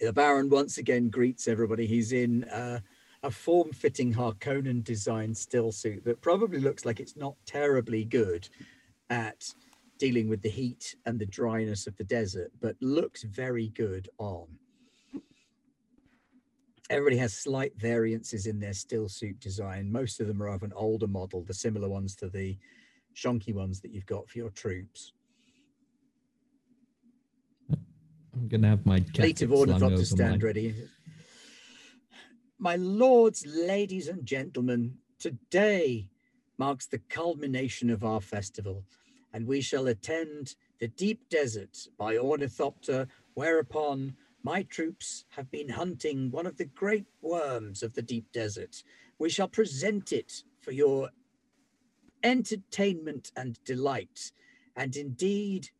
[0.00, 1.86] The Baron once again greets everybody.
[1.86, 2.80] He's in uh,
[3.22, 8.48] a form fitting Harkonnen designed stillsuit that probably looks like it's not terribly good
[9.08, 9.54] at
[9.98, 14.46] dealing with the heat and the dryness of the desert, but looks very good on
[16.90, 19.90] everybody has slight variances in their stillsuit design.
[19.90, 22.56] Most of them are of an older model, the similar ones to the
[23.14, 25.12] shonky ones that you've got for your troops.
[27.70, 30.74] I'm gonna have my Fleet jacket of slung over stand my- ready.
[32.58, 36.08] My lords, ladies, and gentlemen, today
[36.58, 38.84] marks the culmination of our festival,
[39.32, 46.30] and we shall attend the deep desert by ornithopter, whereupon my troops have been hunting
[46.30, 48.84] one of the great worms of the deep desert.
[49.18, 51.10] We shall present it for your
[52.22, 54.30] entertainment and delight,
[54.76, 55.70] and indeed,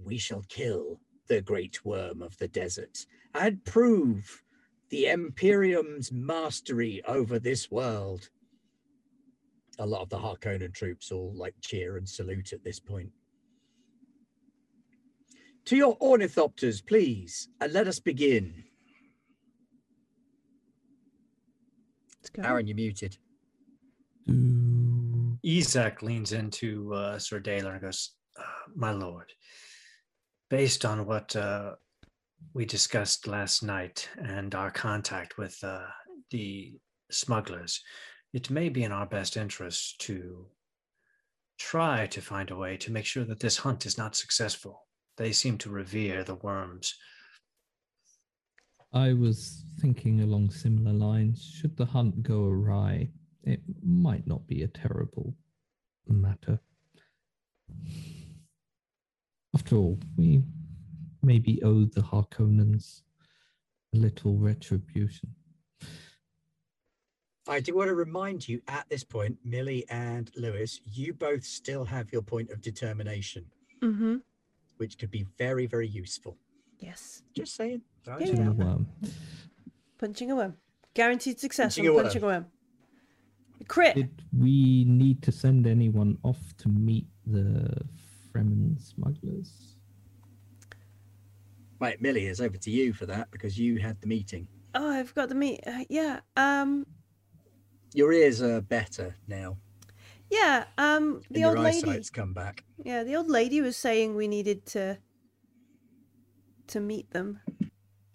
[0.00, 3.04] we shall kill the great worm of the desert
[3.34, 4.44] and prove
[4.88, 8.30] the Imperium's mastery over this world.
[9.80, 13.10] A lot of the Harkonnen troops all like cheer and salute at this point.
[15.68, 18.64] To your ornithopters, please, and let us begin.
[22.42, 23.18] Aaron, you're muted.
[25.44, 28.42] Isaac leans into uh, Sir Dela and goes, uh,
[28.74, 29.30] My lord,
[30.48, 31.74] based on what uh,
[32.54, 35.84] we discussed last night and our contact with uh,
[36.30, 36.78] the
[37.10, 37.82] smugglers,
[38.32, 40.46] it may be in our best interest to
[41.58, 44.87] try to find a way to make sure that this hunt is not successful.
[45.18, 46.94] They seem to revere the worms.
[48.92, 51.42] I was thinking along similar lines.
[51.42, 53.10] Should the hunt go awry,
[53.42, 55.34] it might not be a terrible
[56.06, 56.60] matter.
[59.54, 60.42] After all, we
[61.22, 63.02] maybe owe the Harkonnens
[63.94, 65.34] a little retribution.
[67.48, 71.84] I do want to remind you at this point, Millie and Lewis, you both still
[71.86, 73.46] have your point of determination,
[73.82, 74.16] Mm-hmm.
[74.78, 76.36] Which could be very, very useful.
[76.80, 77.22] Yes.
[77.34, 77.82] Just saying.
[78.04, 78.48] throwing Yeah, yeah.
[78.48, 78.68] out there.
[78.68, 78.86] Um,
[79.98, 80.54] Punching a worm.
[80.94, 82.04] Guaranteed success Punching on a worm.
[82.04, 82.46] punching a worm.
[83.66, 83.96] Crit.
[83.96, 87.76] did we need to send anyone off to meet the
[88.32, 89.74] Fremen smugglers?
[91.80, 94.48] Right, Millie, it's over to you for that because you had the meeting.
[94.74, 95.60] Oh, I've got the meet.
[95.66, 96.20] Uh, yeah.
[96.36, 96.86] Um.
[97.94, 99.56] Your ears are better now,
[100.30, 100.64] Yeah.
[100.76, 101.22] Um.
[101.30, 102.02] The old lady.
[102.12, 102.64] come back.
[102.84, 103.04] Yeah.
[103.04, 104.98] The old lady was saying we needed to.
[106.68, 107.40] To meet them.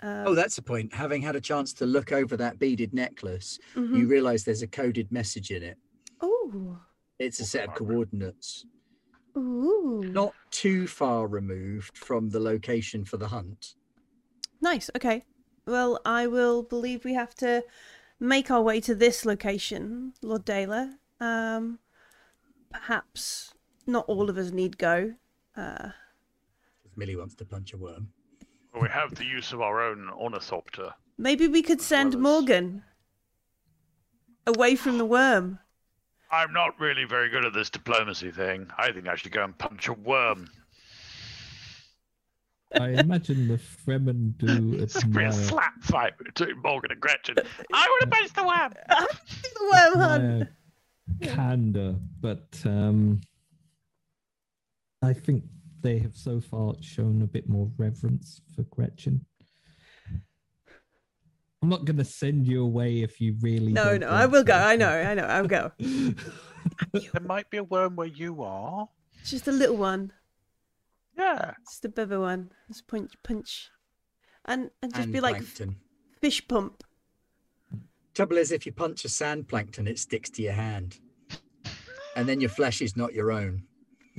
[0.01, 0.93] Uh, Oh, that's the point.
[0.93, 3.97] Having had a chance to look over that beaded necklace, mhm.
[3.97, 5.77] you realise there's a coded message in it.
[6.21, 6.77] Oh.
[7.19, 8.65] It's a set of coordinates,
[9.37, 10.03] Ooh.
[10.03, 13.75] not too far removed from the location for the hunt.
[14.61, 14.89] Nice.
[14.95, 15.23] Okay.
[15.65, 17.63] Well, I will believe we have to
[18.19, 20.97] make our way to this location, Lord Dela.
[21.19, 21.79] Um,
[22.73, 23.53] perhaps
[23.87, 25.13] not all of us need go.
[25.55, 25.89] Uh,
[26.95, 28.09] Millie wants to punch a worm.
[28.79, 30.93] We have the use of our own ornithopter.
[31.17, 32.83] maybe we could send well as- Morgan
[34.47, 35.59] away from the worm.
[36.31, 38.67] I'm not really very good at this diplomacy thing.
[38.77, 40.49] I think I should go and punch a worm.
[42.73, 47.35] I imagine the Fremen do It's gonna a slap fight between Morgan and Gretchen.
[47.71, 48.73] I want to punch the worm.
[49.43, 50.49] the worm hunt.
[51.09, 53.21] Admire candor, but um,
[55.01, 55.43] I think
[55.81, 59.25] they have so far shown a bit more reverence for Gretchen.
[61.61, 63.71] I'm not going to send you away if you really.
[63.71, 64.53] No, no, I will go.
[64.53, 65.71] I know, I know, I'll go.
[66.93, 68.87] There might be a worm where you are.
[69.25, 70.13] Just a little one,
[71.17, 71.53] Yeah.
[71.69, 72.51] just a bubba one.
[72.69, 73.69] Just punch, punch,
[74.45, 75.41] and and just and be like
[76.21, 76.83] fish pump.
[78.13, 80.99] Trouble is, if you punch a sand plankton, it sticks to your hand,
[82.15, 83.63] and then your flesh is not your own.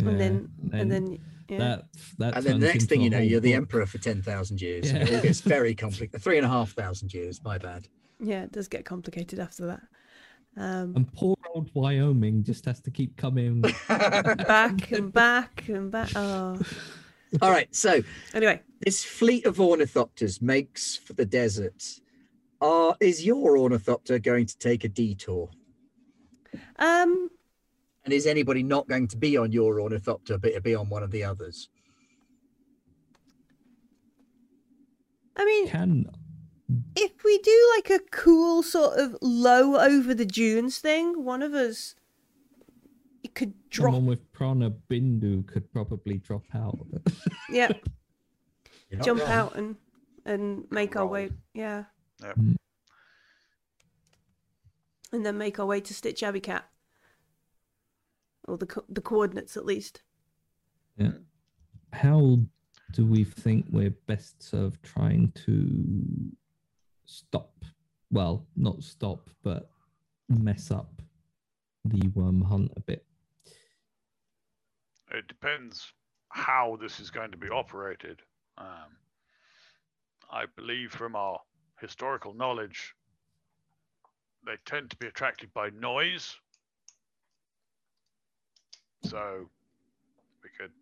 [0.04, 1.18] and then and then
[1.48, 1.58] yeah.
[1.58, 1.84] that
[2.18, 4.90] that and then the next thing you know, you're the emperor for ten thousand years.
[4.90, 5.16] and It Yeah.
[5.18, 6.20] all gets very complicated.
[6.22, 7.40] Three and a half thousand years.
[7.44, 7.86] My bad.
[8.20, 9.82] yeah, it does get complicated after that.
[10.56, 13.60] Um, And poor old Wyoming just has to keep coming.
[13.88, 16.10] back and back and back.
[16.16, 16.58] Oh,
[17.42, 17.72] All right.
[17.74, 18.02] So
[18.34, 22.00] anyway, this fleet of ornithopters makes for the desert.
[22.64, 25.50] Are is your ornithopter going to take a detour?
[26.78, 27.28] um,
[28.04, 31.02] And is anybody not going to be on your ornithopter, but it'll be on one
[31.02, 31.68] of the others?
[35.36, 36.06] I mean, Can
[36.96, 41.52] if we do like a cool sort of low over the dunes thing, one of
[41.52, 41.94] us
[43.22, 43.88] it could drop.
[43.92, 46.78] someone with Prana Bindu could probably drop out.
[47.50, 47.72] Yeah,
[49.02, 49.30] jump wrong.
[49.30, 49.76] out and
[50.24, 51.30] and make our way.
[51.52, 51.84] Yeah,
[52.24, 52.36] Yep.
[52.36, 52.56] Mm.
[55.12, 56.62] and then make our way to Sietch Abikat,
[58.48, 60.02] or the co- the coordinates at least.
[60.96, 61.12] Yeah.
[61.92, 62.38] How
[62.92, 66.34] do we think we're best served trying to
[67.06, 67.64] stop?
[68.10, 69.70] Well, not stop, but
[70.28, 71.02] mess up
[71.84, 73.04] the worm hunt a bit.
[75.10, 75.92] It depends
[76.30, 78.22] how this is going to be operated.
[78.58, 78.96] Um,
[80.30, 81.40] I believe from our
[81.84, 82.94] historical knowledge,
[84.46, 86.34] they tend to be attracted by noise.
[89.04, 89.50] So
[90.42, 90.72] we could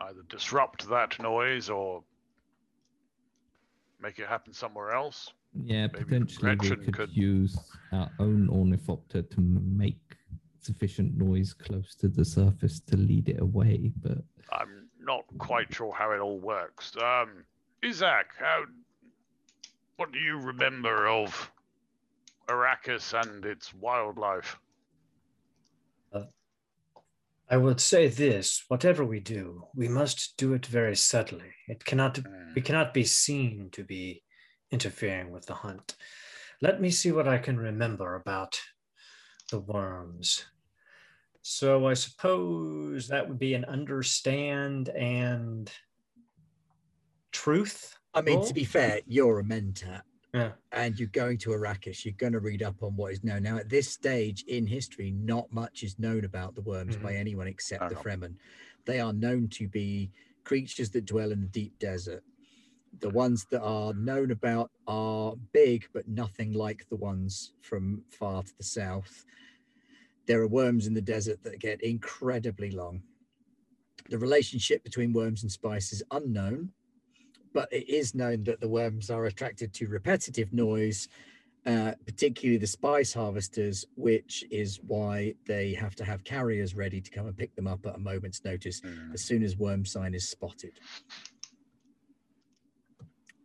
[0.00, 2.04] either disrupt that noise or
[4.00, 5.32] make it happen somewhere else.
[5.64, 7.58] Yeah, Maybe potentially we could, could- use
[7.92, 9.98] our own ornithopter to make
[10.60, 13.90] sufficient noise close to the surface to lead it away.
[14.00, 14.18] But
[14.52, 16.96] I'm not quite sure how it all works.
[16.96, 17.44] Um,
[17.84, 18.64] Isaac, how?
[19.98, 21.50] What do you remember of
[22.48, 24.56] Arrakis and its wildlife?
[27.50, 31.50] I would say this whatever we do, we must do it very subtly.
[31.66, 34.22] It cannot Hmm, we cannot be seen to be
[34.70, 35.96] interfering with the hunt.
[36.60, 38.60] Let me see what I can remember about
[39.50, 40.44] the worms.
[41.42, 45.72] So I suppose that would be an understand and
[47.32, 47.97] truth.
[48.18, 48.46] I mean, roll?
[48.46, 50.02] to be fair, you're a mentat
[50.34, 50.52] Yeah.
[50.72, 52.04] and you're going to Arrakis.
[52.04, 53.42] You're going to read up on what is known.
[53.44, 57.20] Now, at this stage in history, not much is known about the worms by mm-hmm.
[57.20, 58.02] anyone except the Oh.
[58.02, 58.34] Fremen.
[58.84, 60.10] They are known to be
[60.44, 62.24] creatures that dwell in the deep desert.
[63.00, 68.42] The ones that are known about are big, but nothing like the ones from far
[68.42, 69.26] to the south.
[70.26, 73.02] There are worms in the desert that get incredibly long.
[74.08, 76.72] The relationship between worms and spice is unknown,
[77.52, 81.08] but it is known that the worms are attracted to repetitive noise,
[81.66, 87.10] uh, particularly the spice harvesters, which is why they have to have carriers ready to
[87.10, 89.14] come and pick them up at a moment's notice Mm.
[89.14, 90.78] as soon as worm sign is spotted.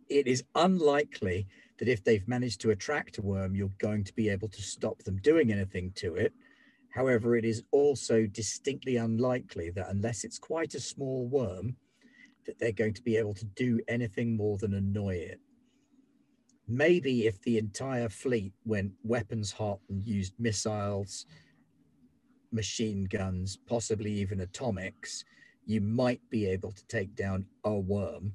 [0.09, 1.47] It is unlikely
[1.79, 5.01] that if they've managed to attract a worm, you're going to be able to stop
[5.03, 6.33] them doing anything to it.
[6.89, 11.75] However, it is also distinctly unlikely that unless it's quite a small worm,
[12.45, 15.39] that they're going to be able to do anything more than annoy it.
[16.67, 21.25] Maybe if the entire fleet went weapons hot and used missiles,
[22.51, 25.25] machine guns, possibly even atomics,
[25.65, 28.33] you might be able to take down a worm.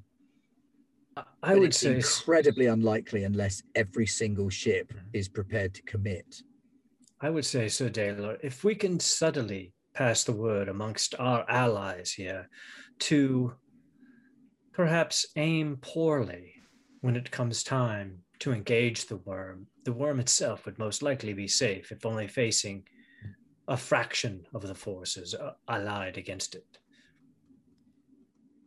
[1.17, 5.09] I- but would say incredibly unlikely unless every single ship Mhm.
[5.13, 6.43] is prepared to commit.
[7.19, 12.13] I would say, Sir Dela, if we can subtly pass the word amongst our allies
[12.13, 12.47] here
[12.99, 13.53] to
[14.73, 16.53] perhaps aim poorly
[17.01, 21.47] when it comes time to engage the worm, the worm itself would most likely be
[21.47, 22.83] safe if only facing
[23.67, 26.77] a fraction of the forces uh, allied against it.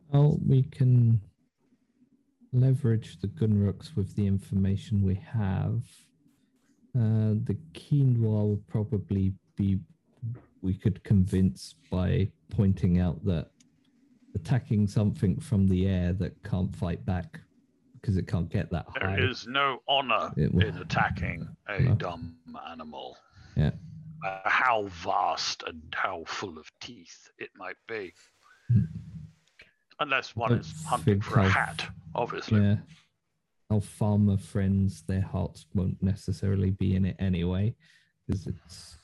[0.09, 1.19] Well, we can
[2.53, 5.81] leverage the Gunnaruks with the information we have.
[6.95, 9.79] Uh, the Kiwa will probably be
[10.61, 13.49] we could convince by pointing out that
[14.35, 17.39] attacking something from the air that can't fight back
[18.01, 19.15] because it can't get that high.
[19.15, 21.95] There is no honor It will- in attacking a No.
[21.95, 22.35] dumb
[22.67, 23.17] animal.
[23.55, 23.71] Yeah.
[24.25, 28.13] Uh, how vast and how full of teeth it might be.
[29.99, 32.59] Unless one Don't is hunting think for a I've- hat, obviously.
[32.61, 32.77] Yeah.
[33.69, 37.75] Our farmer friends, their hearts won't necessarily be in it anyway,
[38.27, 38.99] because it's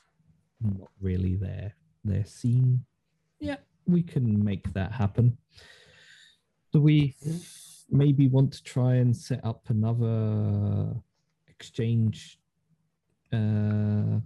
[0.60, 1.74] not really their
[2.04, 2.86] their scene.
[3.40, 3.58] Yeah,
[3.92, 5.38] we can make that happen.
[6.72, 7.16] Do we
[7.90, 10.96] maybe want to try and set up another
[11.48, 12.40] exchange?
[13.34, 14.20] Uh,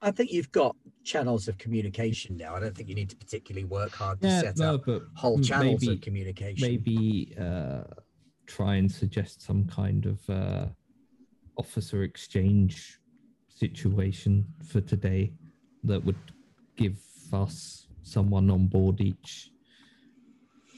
[0.00, 2.54] I think you've got channels of communication now.
[2.54, 5.40] I don't think you need to particularly work hard to yeah, set no, up whole
[5.40, 6.68] channels maybe, of communication.
[6.68, 7.84] maybe uh,
[8.46, 10.66] try and suggest some kind of uh,
[11.56, 12.98] officer exchange
[13.48, 15.32] situation for today
[15.84, 16.16] that would
[16.76, 16.98] give
[17.34, 19.50] us someone on board each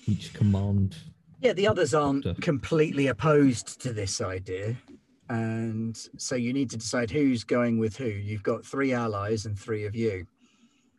[0.07, 0.97] each command.
[1.41, 4.77] Yeah, the others aren't completely opposed to this idea.
[5.29, 8.07] And so you need to decide who's going with who.
[8.07, 10.27] You've got three allies and three of you,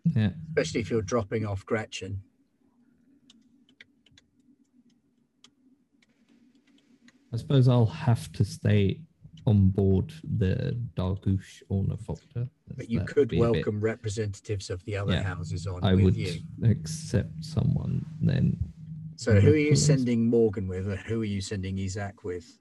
[0.03, 2.21] Yeah, especially if you're dropping off Gretchen.
[7.33, 9.01] I suppose I'll have to stay
[9.47, 12.47] on board the Dargush Ornithopter.
[12.75, 15.95] But you could be a bit- welcome representatives of the other Yeah, houses on I
[15.95, 16.41] with would you.
[16.63, 18.57] accept someone then.
[19.15, 19.85] So who are you Nicholas.
[19.85, 22.59] sending Morgan with, or who are you sending Isaac with?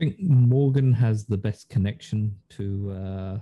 [0.00, 3.38] I think Morgan has the best connection to uh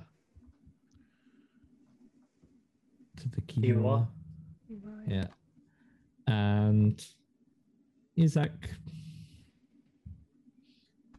[3.17, 4.07] to the Kiwa.
[4.71, 5.03] Kiwa.
[5.09, 5.27] Yeah.
[6.29, 7.05] And
[8.19, 8.53] Isaac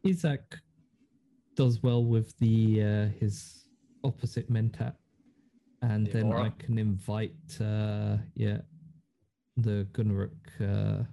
[0.06, 0.58] Isaac
[1.56, 3.66] does well with the uh his
[4.02, 4.94] opposite mentat.
[5.82, 8.60] And then I can invite uh yeah
[9.56, 11.04] the Gunnaruk uh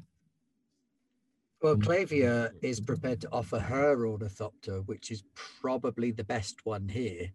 [1.61, 5.23] Well, Clavia is prepared to offer her ornithopter, which is
[5.61, 7.31] probably the best one here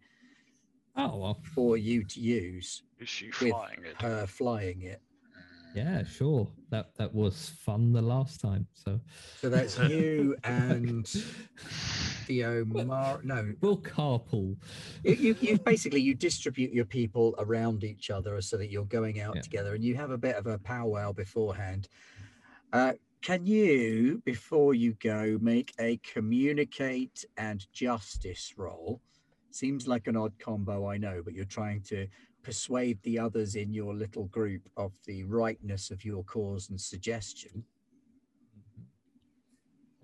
[0.97, 2.83] oh well, for you to use.
[2.99, 4.01] Is she With flying it?
[4.01, 5.01] Her flying it.
[5.73, 6.47] Yeah, sure.
[6.69, 8.67] That that was fun the last time.
[8.73, 8.99] So
[9.41, 11.07] So that's you and
[12.25, 13.21] Theo Mar.
[13.23, 14.57] No, we'll carpool.
[15.03, 19.21] you, you, you basically you distribute your people around each other so that you're going
[19.21, 19.41] out Yeah.
[19.41, 21.87] together and you have a bit of a powwow beforehand.
[22.73, 29.01] Uh, can you, before you go, make a communicate and justice roll?
[29.51, 32.07] Seems like an odd combo, I know, but you're trying to
[32.47, 37.61] persuade the others in your little group of the rightness of your cause and suggestion.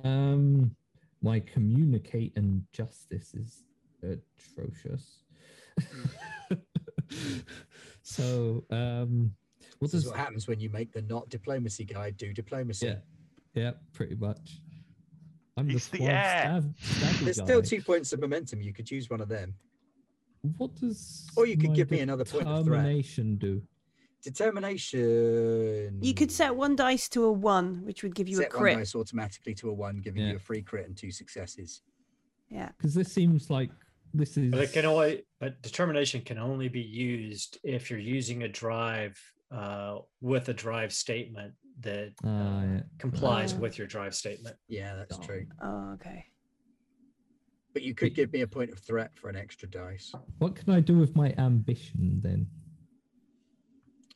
[0.03, 0.75] Um,
[1.21, 3.63] my communicate and justice is
[4.03, 5.23] atrocious.
[8.01, 9.33] so, um,
[9.79, 12.87] what This is does what happens when you make the not diplomacy guy do diplomacy.
[12.87, 12.95] yeah,
[13.53, 14.59] yeah, pretty much.
[15.55, 18.61] I'm He's the the suave stab, stabby There's still two points of momentum.
[18.61, 19.55] You could use one of them.
[20.57, 22.83] What does Or you could give me another point of threat.
[22.83, 23.61] determination do?
[24.21, 25.99] Determination.
[26.01, 28.73] You could set one dice to a one, which would give you set a crit.
[28.73, 30.31] one dice automatically to a one, giving Yeah.
[30.31, 31.81] you a free crit and two successes.
[32.49, 32.69] Yeah.
[32.77, 33.71] Because this seems like
[34.13, 34.51] this is.
[34.51, 39.17] But it can only but determination can only be used if you're using a drive
[39.51, 42.81] uh, with a drive statement that uh, Ah, yeah.
[42.97, 43.57] complies Ah.
[43.57, 44.55] with your drive statement.
[44.67, 45.21] Yeah, that's Oh.
[45.21, 45.45] true.
[45.61, 46.25] Oh, okay.
[47.73, 50.13] But you could give me a point of threat for an extra dice.
[50.37, 52.47] What can I do with my ambition then?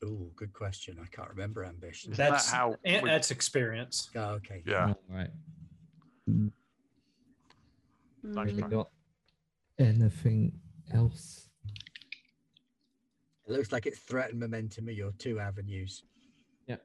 [0.05, 0.97] Oh, good question.
[1.01, 2.11] I can't remember ambition.
[2.11, 4.11] Isn't that That's how and we- that's experience.
[4.15, 4.61] Oh, okay.
[4.65, 4.89] Yeah.
[4.89, 5.31] All right.
[6.27, 6.51] Nice
[8.23, 8.69] Really Mm.
[8.69, 8.91] got
[9.79, 10.59] anything
[10.91, 11.49] else?
[13.47, 16.03] It looks like it's threat and momentum are your two avenues.
[16.67, 16.77] Yeah.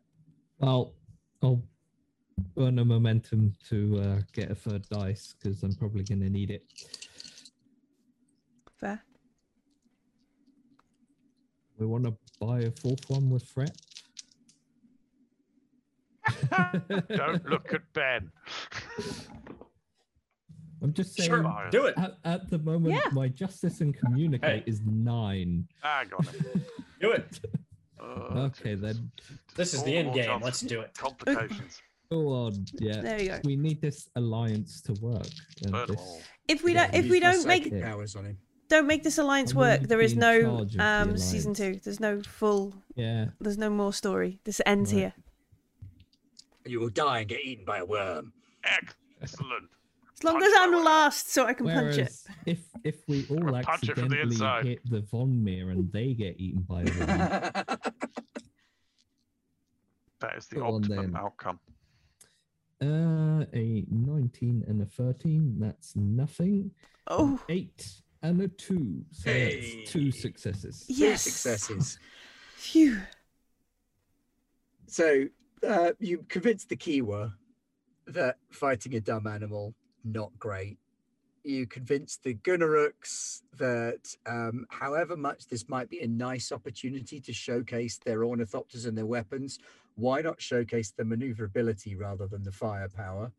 [0.59, 0.95] Well,
[1.43, 1.63] I'll
[2.55, 6.51] burn a momentum to uh, get a third dice because I'm probably going to need
[6.51, 6.65] it.
[8.79, 9.03] Fair.
[11.79, 13.77] We want to buy a fourth one with threat.
[17.09, 18.31] Don't look at Ben.
[20.83, 21.31] I'm just saying.
[21.31, 21.71] Sure, Fine.
[21.71, 21.95] do it.
[21.97, 23.03] At, at the moment, Yeah.
[23.13, 24.71] my justice and communicate Hey.
[24.71, 25.69] is nine.
[25.81, 26.27] Hang on.
[27.01, 27.41] Do it.
[28.01, 28.05] Uh,
[28.51, 29.13] Okay, then
[29.55, 30.25] This is All the end more game.
[30.25, 30.45] chance.
[30.45, 30.93] Let's do it.
[30.97, 31.81] Complications.
[32.13, 32.67] Go on.
[32.79, 33.41] Yeah, There you go.
[33.45, 35.27] we need this alliance to work.
[35.63, 38.27] and Burn 'em this- If we Yeah, don't, if we don't make psychic powers on
[38.27, 38.39] him.
[38.69, 41.17] don't make this alliance work, to there be is in no charge of the um
[41.17, 41.81] season two.
[41.83, 42.75] There's no full.
[42.97, 44.41] Yeah, There's no more story.
[44.45, 44.99] This ends Right.
[45.01, 45.15] here.
[46.67, 48.35] You will die and get eaten by a worm.
[49.23, 49.71] Excellent.
[50.13, 52.13] As long Punch as I'm way last, so I can punch it.
[52.45, 56.39] If if we all Or punch the accidentally hit the Von Meer and they get
[56.39, 56.99] eaten by a worm,
[60.21, 61.59] That is the Go optimum outcome.
[62.83, 66.71] Uh, a 19 and a 13, that's nothing.
[67.07, 69.77] Oh, Eight and a two, so Hey.
[69.81, 70.85] that's two successes.
[70.87, 71.99] Two successes.
[72.57, 72.99] Phew.
[74.87, 75.27] So
[75.67, 77.33] uh, you convinced the Kiwa
[78.07, 80.79] that fighting a dumb animal not great.
[81.45, 87.33] You convinced the Gunnaruks that um, however much this might be a nice opportunity to
[87.33, 89.59] showcase their ornithopters and their weapons,
[89.97, 93.33] why not showcase the maneuverability rather than the firepower?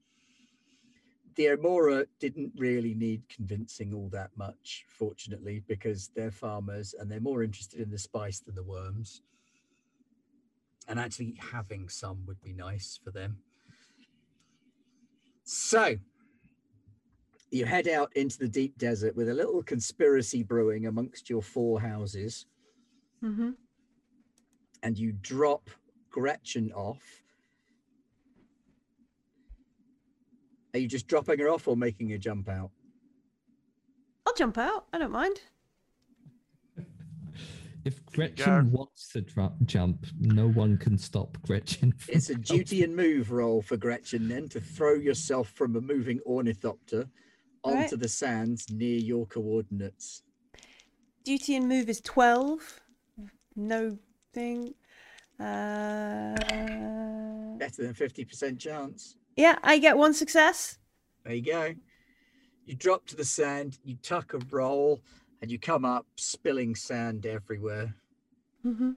[1.36, 7.20] The O'Mara didn't really need convincing all that much, fortunately, because they're farmers and they're
[7.20, 9.22] more interested in the spice than the worms
[10.88, 13.38] and actually having some would be nice for them.
[15.44, 15.96] So
[17.52, 21.80] you head out into the deep desert with a little conspiracy brewing amongst your four
[21.82, 22.46] houses,
[23.22, 23.52] hmm
[24.82, 25.70] and you drop
[26.14, 27.02] Gretchen off.
[30.73, 32.69] Are you just dropping her off or making her jump out?
[34.26, 34.85] I'll jump out.
[34.94, 35.41] I don't mind.
[37.85, 38.77] If Gretchen go.
[38.77, 41.94] wants to dra- jump, no one can stop Gretchen.
[42.07, 46.22] It's a duty and move roll for Gretchen then to throw yourself from a moving
[46.26, 47.10] ornithopter
[47.61, 47.84] All right.
[47.84, 50.23] onto the sands near your coordinates.
[51.26, 52.80] Duty and move is twelve.
[53.57, 53.98] No
[54.34, 54.76] thing.
[55.39, 56.35] Uh,
[57.57, 59.15] Better than 50% chance.
[59.35, 60.77] yeah, I get one success.
[61.23, 61.73] There you go.
[62.65, 65.01] You drop to the sand, you tuck a roll,
[65.41, 67.95] and you come up spilling sand everywhere.
[68.61, 68.91] hmm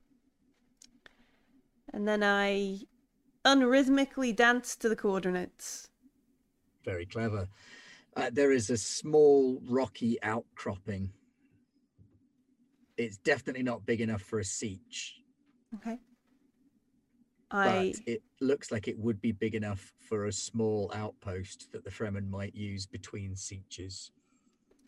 [1.92, 2.80] And then I
[3.44, 5.88] unrhythmically dance to the coordinates.
[6.84, 7.48] Very clever.
[8.16, 11.12] Uh, there is a small rocky outcropping.
[12.96, 15.12] It's definitely not big enough for a sietch,
[15.76, 15.98] Okay.
[17.65, 21.91] But it looks like it would be big enough for a small outpost that the
[21.91, 24.11] Fremen might use between sietches.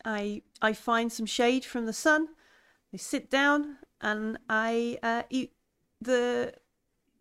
[0.05, 2.27] I I find some shade from the sun.
[2.93, 5.53] I sit down and I uh, eat
[6.01, 6.53] the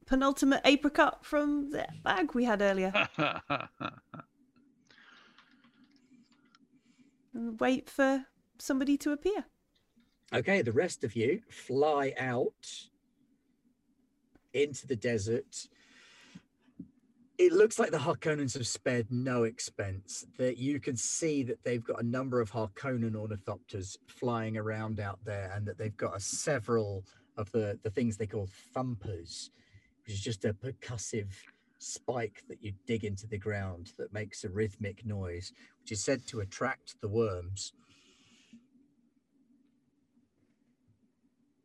[0.07, 2.93] penultimate apricot from the bag we had earlier
[7.35, 8.25] and wait for
[8.59, 9.45] somebody to appear.
[10.33, 12.89] Okay, the rest of you fly out
[14.53, 15.69] into the desert.
[17.39, 20.27] It looks like the Harkonnens have spared no expense.
[20.39, 25.21] That you can see that they've got a number of Harkonnen ornithopters flying around out
[25.25, 27.05] there, and that they've got a, several
[27.37, 29.51] of the, the things they call thumpers,
[30.05, 31.33] which is just a percussive
[31.79, 36.27] spike that you dig into the ground that makes a rhythmic noise, which is said
[36.27, 37.73] to attract the worms.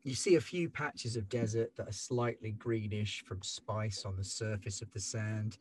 [0.04, 4.24] You see a few patches of desert that are slightly greenish from spice on the
[4.24, 5.58] surface of the sand.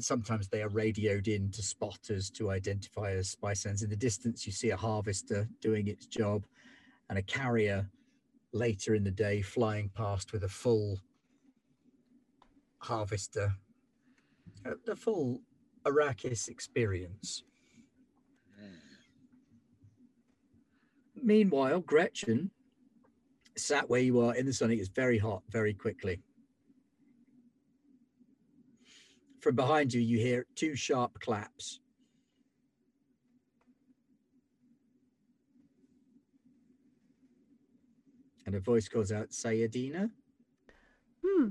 [0.00, 3.82] Sometimes they are radioed in to spotters to identify as spice sands.
[3.82, 6.44] In the distance, you see a harvester doing its job
[7.08, 7.88] and a carrier
[8.52, 10.98] later in the day, flying past with a full
[12.78, 13.54] harvester,
[14.84, 15.40] the full
[15.84, 17.44] Arrakis experience.
[18.58, 18.74] Hmm.
[21.22, 22.50] Meanwhile, Gretchen
[23.60, 24.70] sat where you are in the sun.
[24.70, 26.20] It is very hot very quickly.
[29.40, 31.80] From behind you, you hear two sharp claps.
[38.46, 40.10] And a voice calls out, Sayadina.
[41.24, 41.48] Hmm.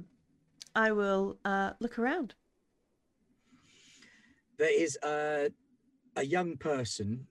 [0.75, 2.35] I will uh, look around.
[4.57, 5.49] There is a,
[6.15, 7.25] a young person,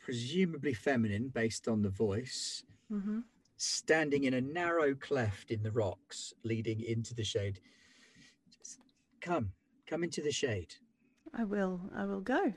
[0.00, 3.20] presumably feminine based on the voice, hmm
[3.58, 7.60] standing in a narrow cleft in the rocks leading into the shade.
[8.56, 8.78] Just
[9.20, 9.52] come,
[9.86, 10.74] come into the shade.
[11.34, 11.80] I will.
[11.94, 12.54] I will go.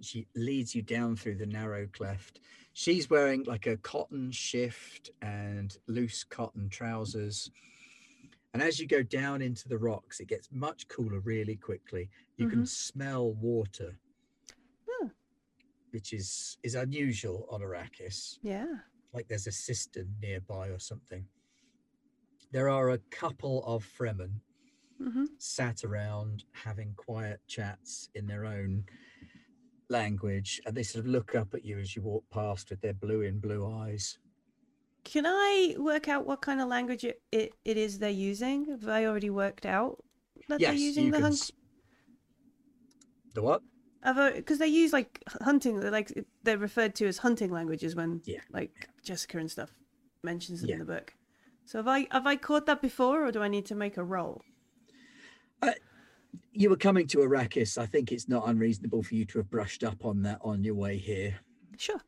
[0.00, 2.40] She leads you down through the narrow cleft.
[2.72, 7.50] She's wearing like a cotton shift and loose cotton trousers.
[8.54, 12.08] And as you go down into the rocks, it gets much cooler really quickly.
[12.36, 12.66] You can mm-hmm.
[12.66, 13.98] smell water,
[15.90, 18.38] which is is unusual on Arrakis.
[18.42, 18.66] yeah.
[19.14, 21.24] like there's a cistern nearby or something.
[22.52, 24.40] There are a couple of Fremen
[25.02, 28.84] hmm sat around having quiet chats in their own
[29.88, 32.94] language, and they sort of look up at you as you walk past with their
[32.94, 34.18] blue in blue eyes.
[35.04, 38.66] Can I work out what kind of language it, it, it is they're using?
[38.66, 40.02] Have I already worked out
[40.48, 41.22] that they're using the can.
[41.22, 41.36] hun-
[43.34, 43.62] The what?
[44.02, 48.40] Because they use like hunting they're like they're referred to as hunting languages when Yeah,
[48.50, 49.70] like jessica and stuff
[50.22, 51.14] mentions it in the book
[51.64, 54.04] so have i have i caught that before or do i need to make a
[54.04, 54.42] roll
[56.52, 57.78] You were coming to Arrakis.
[57.78, 60.74] I think it's not unreasonable for you to have brushed up on that on your
[60.74, 61.38] way here.
[61.76, 62.02] sure So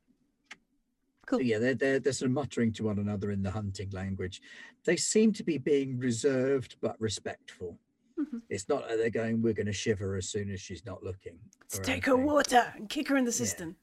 [1.27, 1.43] Cool.
[1.43, 4.43] yeah, they're, they're they're sort of muttering to one another in the hunting language.
[4.85, 7.79] They seem to be being reserved but respectful.
[8.21, 8.43] Mhm.
[8.49, 11.39] It's not that they're going, we're going to shiver as soon as she's not looking.
[11.63, 13.37] let's take her water and kick her in the Yeah.
[13.37, 13.77] cistern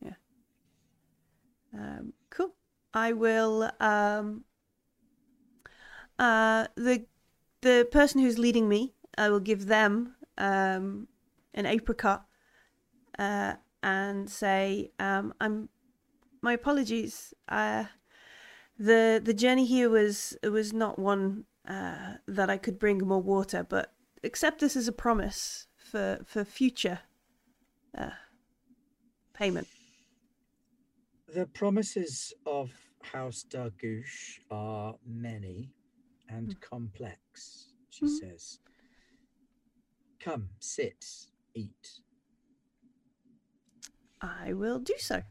[0.00, 0.14] yeah,
[1.74, 2.54] um cool
[2.94, 4.44] i will um
[6.18, 7.04] uh the
[7.62, 11.08] the person who's leading me i will give them um
[11.54, 12.26] an apricot
[13.18, 15.68] uh and say um i'm
[16.42, 17.84] my apologies uh
[18.78, 23.64] the the journey here was was not one uh that i could bring more water
[23.68, 23.92] but
[24.24, 27.00] accept this as a promise for for future
[27.96, 28.10] uh
[29.34, 29.66] payment
[31.34, 32.70] The promises of
[33.02, 35.70] House Dargouche are many
[36.28, 38.18] and complex, she Mhm.
[38.20, 38.58] says.
[40.20, 41.04] Come, sit,
[41.54, 42.00] eat.
[44.20, 45.22] i will do so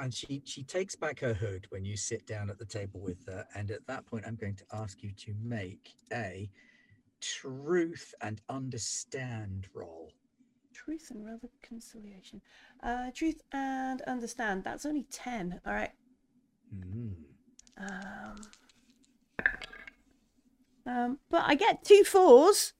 [0.00, 3.24] And she, she takes back her hood when you sit down at the table with
[3.26, 3.44] her.
[3.54, 6.48] And at that point, I'm going to ask you to make a
[7.20, 10.10] truth and understand roll.
[10.72, 12.40] truth and reconciliation
[12.82, 15.90] uh truth and understand that's only 10 all right
[16.74, 17.14] Mm.
[17.76, 18.36] um
[20.86, 22.72] um but i get two fours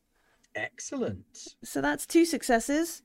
[0.55, 1.27] Excellent.
[1.63, 3.03] so that's two successes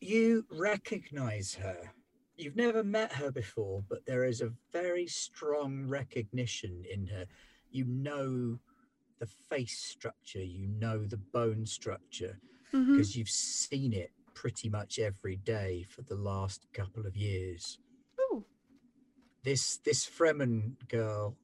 [0.00, 1.93] You recognize her.
[2.36, 7.26] You've never met her before, but there is a very strong recognition in her.
[7.70, 8.58] You know
[9.20, 12.38] the face structure, you know the bone structure,
[12.72, 17.78] because you've seen it pretty much every day for the last couple of years.
[18.20, 18.44] Ooh.
[19.44, 21.36] This this Fremen girl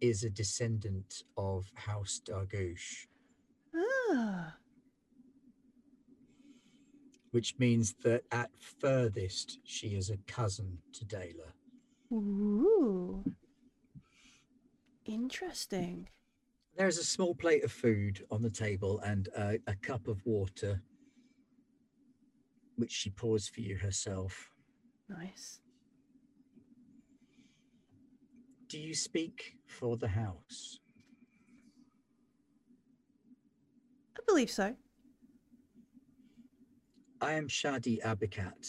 [0.00, 3.06] is a descendant of House Dargouche,
[3.74, 4.56] ah
[7.32, 11.52] which means that at furthest she is a cousin to Dela.
[12.12, 13.24] Ooh.
[15.06, 16.08] Interesting.
[16.76, 20.80] There's a small plate of food on the table and a, a cup of water,
[22.76, 24.50] which she pours for you herself.
[25.08, 25.60] Nice.
[28.68, 30.80] Do you speak for the house?
[34.16, 34.76] I believe so.
[37.22, 38.66] I am Shadi Abikat.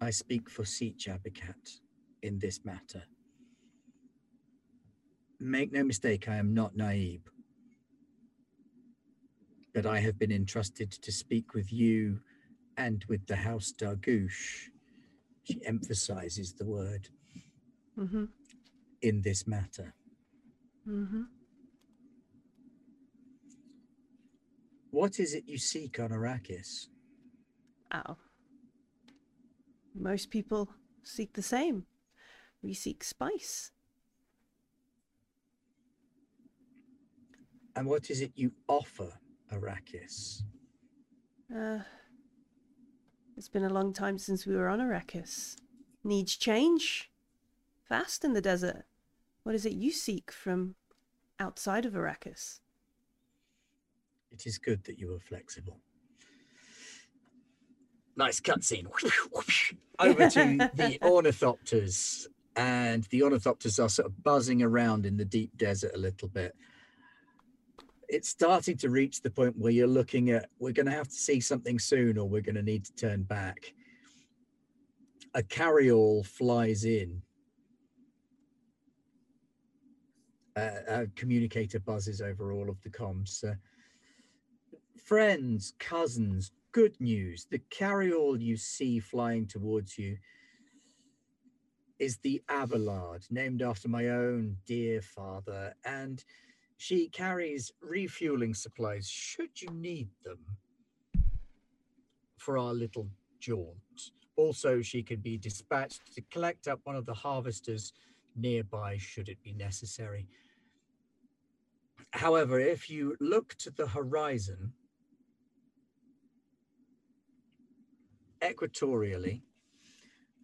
[0.00, 1.78] I speak for Sietch Abikat
[2.22, 3.04] in this matter.
[5.38, 7.20] Make no mistake, I am not Naib.
[9.72, 12.18] But I have been entrusted to speak with you
[12.76, 14.70] and with the House Dargush.
[15.44, 17.08] She emphasizes the word
[17.98, 18.24] Mm-hmm.
[19.02, 19.92] in this matter.
[20.88, 21.22] Mm-hmm.
[24.98, 26.88] What is it you seek on Arrakis?
[27.94, 28.16] Oh.
[29.94, 30.70] Most people
[31.04, 31.86] seek the same.
[32.62, 33.70] We seek spice.
[37.76, 39.12] And what is it you offer,
[39.52, 40.42] Arrakis?
[41.56, 41.78] Uh,
[43.36, 45.58] it's been a long time since we were on Arrakis.
[46.02, 47.08] Needs change.
[47.88, 48.82] Fast in the desert.
[49.44, 50.74] What is it you seek from
[51.38, 52.58] outside of Arrakis?
[54.30, 55.80] It is good that you were flexible.
[58.16, 58.86] Nice cutscene.
[59.98, 62.26] Over to the ornithopters,
[62.56, 66.54] and the ornithopters are sort of buzzing around in the deep desert a little bit.
[68.08, 71.14] It's starting to reach the point where you're looking at we're going to have to
[71.14, 73.72] see something soon, or we're going to need to turn back.
[75.34, 77.22] A carryall flies in.
[80.56, 83.44] Uh, a communicator buzzes over all of the comms.
[83.48, 83.54] Uh,
[85.04, 87.46] friends, cousins, good news.
[87.50, 90.18] The carryall you see flying towards you
[91.98, 96.22] is the Abelard, named after my own dear father, and
[96.76, 100.38] she carries refueling supplies should you need them
[102.36, 103.08] for our little
[103.40, 104.12] jaunt.
[104.36, 107.92] Also, she can be dispatched to collect up one of the harvesters
[108.36, 110.28] nearby should it be necessary.
[112.12, 114.72] However, if you look to the horizon,
[118.40, 119.42] equatorially,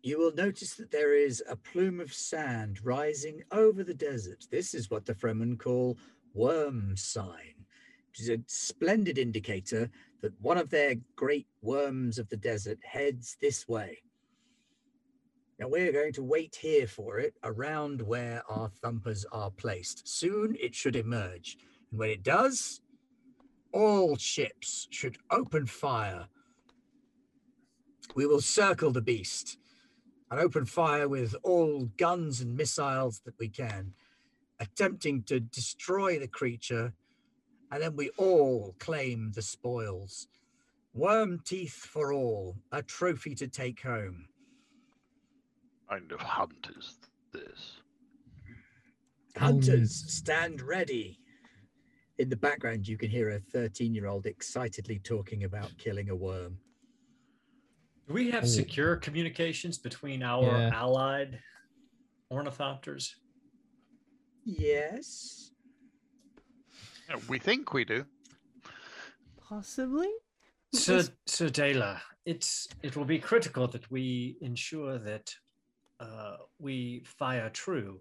[0.02, 4.44] you will notice that there is a plume of sand rising over the desert.
[4.50, 5.96] This is what the Fremen call
[6.34, 7.54] worm sign,
[8.10, 9.90] which is a splendid indicator
[10.20, 14.02] that one of their great worms of the desert heads this way.
[15.58, 20.06] Now we're going to wait here for it around where our thumpers are placed.
[20.06, 21.56] Soon it should emerge.
[21.90, 22.82] And when it does,
[23.72, 26.26] all ships should open fire
[28.14, 29.58] we will circle the beast
[30.30, 33.92] and open fire with all guns and missiles that we can,
[34.60, 36.92] attempting to destroy the creature,
[37.70, 40.28] and then we all claim the spoils.
[40.92, 44.28] Worm teeth for all, a trophy to take home.
[45.88, 46.94] Kind of hunt is
[47.32, 47.80] this?
[49.36, 51.18] Hunters, stand ready.
[52.18, 56.16] In the background, you can hear a 13 year old excitedly talking about killing a
[56.16, 56.58] worm.
[58.06, 60.70] Do we have secure communications between our Yeah.
[60.74, 61.40] allied
[62.30, 63.14] ornithopters?
[64.44, 65.52] Yes.
[67.28, 68.04] We think we do.
[69.48, 70.10] Possibly?
[70.74, 75.34] Sir, Was- Sir Dela, it's it will be critical that we ensure that
[76.00, 78.00] uh, we fire true.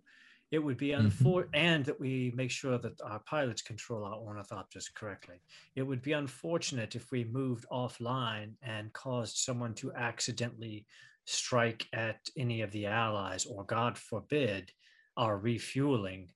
[0.54, 4.86] It would be unfor- and that we make sure that our pilots control our ornithopters
[4.94, 5.38] correctly.
[5.76, 10.86] It would be unfortunate if we moved offline and caused someone to accidentally
[11.26, 14.72] strike at any of the allies, or God forbid,
[15.18, 16.30] our refueling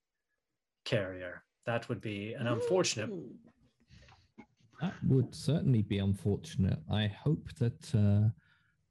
[0.83, 1.43] carrier.
[1.67, 3.11] That would be an unfortunate
[4.81, 6.79] That would certainly be unfortunate.
[6.91, 8.29] I hope that uh,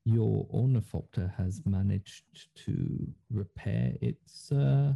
[0.05, 4.93] your ornithopter has managed to repair its uh,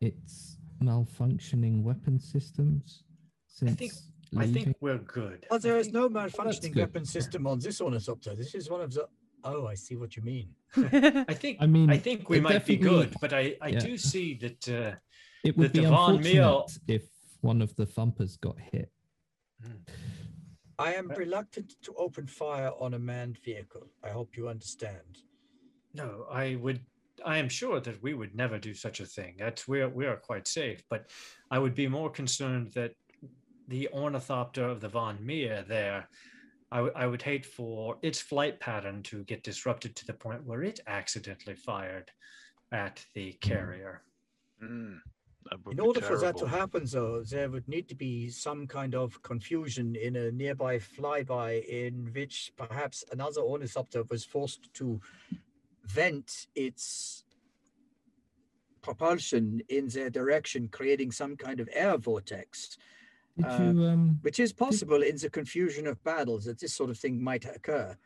[0.00, 3.04] its malfunctioning weapon systems
[3.46, 3.92] since I think-
[4.36, 5.46] I think we're good.
[5.50, 6.80] Well, there I is think- no malfunctioning good.
[6.80, 8.34] weapon system on this ornithopter.
[8.34, 9.08] This is one of the.
[9.44, 10.48] Oh, I see what you mean.
[10.76, 13.78] I think I mean, I think we might be good, but I, I yeah.
[13.78, 14.96] do see that uh,
[15.44, 17.04] it would that be the unfortunate Meal- if
[17.40, 18.90] one of the thumpers got hit.
[20.78, 23.86] I am Uh, reluctant to open fire on a manned vehicle.
[24.02, 25.22] I hope you understand.
[25.94, 26.80] no, I would
[27.24, 29.36] I am sure that we would never do such a thing.
[29.38, 31.08] That's we are we are quite safe, but
[31.50, 32.92] I would be more concerned that
[33.68, 36.08] the ornithopter of the Von Meer there,
[36.70, 40.44] I, w- I would hate for its flight pattern to get disrupted to the point
[40.44, 42.10] where it accidentally fired
[42.72, 44.02] at the carrier.
[44.62, 45.00] Mm,
[45.50, 48.66] that In be order for that to happen, though, there would need to be some
[48.66, 55.00] kind of confusion in a nearby flyby in which perhaps another ornithopter was forced to
[55.86, 57.24] vent its
[58.82, 62.76] propulsion in their direction, creating some kind of air vortex,
[63.36, 64.18] Did Uh, you um?
[64.22, 67.96] which is possible in the confusion of battles that this sort of thing might occur.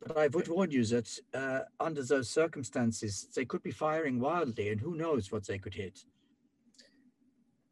[0.00, 4.68] But I would warn you that uh, under those circumstances, they could be firing wildly,
[4.70, 6.04] and who knows what they could hit.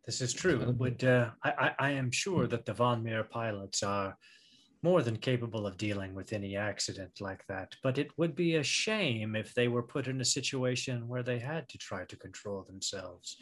[0.07, 0.59] This is true.
[0.79, 4.17] Would uh, I, I I am sure that the Von Meer pilots are
[4.85, 7.75] more than capable of dealing with any accident like that.
[7.83, 11.39] But it would be a shame if they were put in a situation where they
[11.39, 13.39] had to try to control themselves.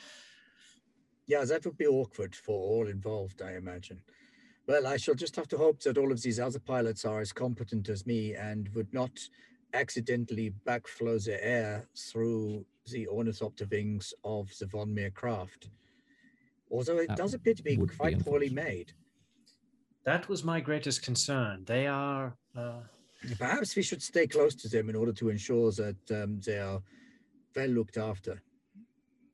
[1.26, 4.00] Yeah, that would be awkward for all involved, I imagine.
[4.68, 7.32] Well, I shall just have to hope that all of these other pilots are as
[7.32, 9.10] competent as me and would not
[9.74, 15.70] accidentally backflow the air through the ornithopter wings of the Von Meer craft.
[16.70, 18.92] Although it That does appear to be would be quite poorly made.
[20.04, 21.64] That was my greatest concern.
[21.64, 22.36] They are.
[22.56, 22.80] Uh,
[23.38, 26.82] Perhaps we should stay close to them in order to ensure that um, they are
[27.54, 28.42] well looked after.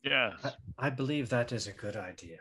[0.02, 0.34] Yes.
[0.44, 0.52] I,
[0.88, 2.38] I believe that is a good idea.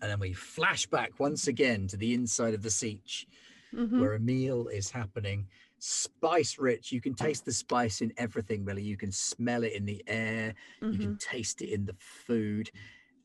[0.00, 3.26] And then we flash back once again to the inside of the sietch.
[3.74, 3.98] Mhm.
[3.98, 5.48] where a meal is happening.
[5.80, 6.92] Spice rich.
[6.92, 8.84] You can taste the spice in everything, really.
[8.84, 10.54] You can smell it in the air.
[10.80, 11.00] You Mhm.
[11.00, 12.70] can taste it in the food.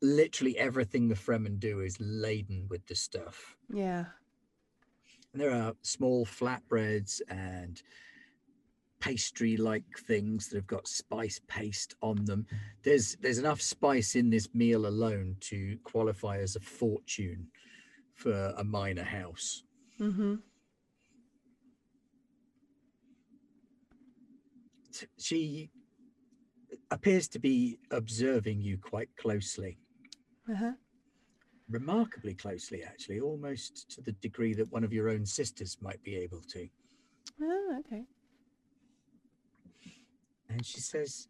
[0.02, 3.56] Literally everything the Fremen do is laden with the stuff.
[3.74, 4.06] Yeah.
[5.34, 7.82] And there are small flatbreads and
[9.00, 12.46] pastry like things that have got spice paste on them.
[12.84, 17.48] There's there's enough spice in this meal alone to qualify as a fortune
[18.14, 19.64] for a minor house.
[20.00, 20.36] Mm-hmm.
[25.18, 25.70] she
[26.92, 29.78] appears to be observing you quite closely,
[30.52, 30.72] Uh-huh.
[31.70, 36.16] remarkably closely, actually, almost to the degree that one of your own sisters might be
[36.16, 36.68] able to.
[37.42, 38.06] Oh, okay.
[40.50, 41.28] And she says,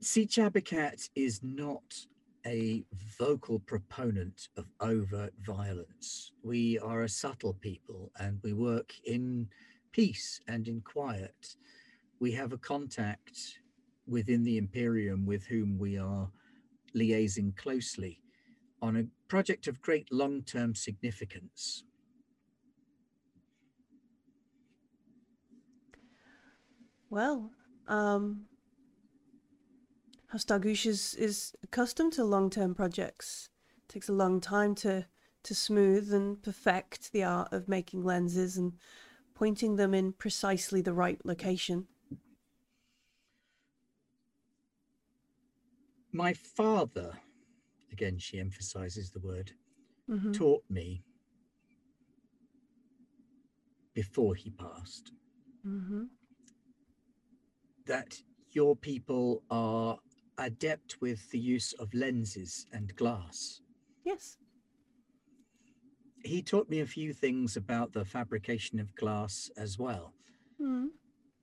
[0.00, 2.06] See, Chabacat is not
[2.46, 2.84] a
[3.18, 6.32] vocal proponent of overt violence.
[6.42, 9.48] We are a subtle people and we work in
[9.92, 11.56] peace and in quiet.
[12.20, 13.60] We have a contact
[14.06, 16.30] within the Imperium with whom we are
[16.96, 18.20] liaising closely
[18.80, 21.84] on a project of great long term significance.
[27.10, 27.52] Well,
[27.86, 28.46] um,
[30.28, 33.50] House Dargush is, is accustomed to long-term projects.
[33.76, 35.06] It takes a long time to
[35.44, 38.72] to smooth and perfect the art of making lenses and
[39.34, 41.86] pointing them in precisely the right location.
[46.14, 47.12] My father,
[47.90, 49.50] again, she emphasizes the word,
[50.08, 51.02] hmm taught me
[53.94, 55.10] before he passed
[55.64, 56.04] hmm
[57.86, 59.98] that your people are
[60.38, 63.60] adept with the use of lenses and glass.
[64.04, 64.38] Yes.
[66.24, 70.14] He taught me a few things about the fabrication of glass as well.
[70.62, 70.90] Mm.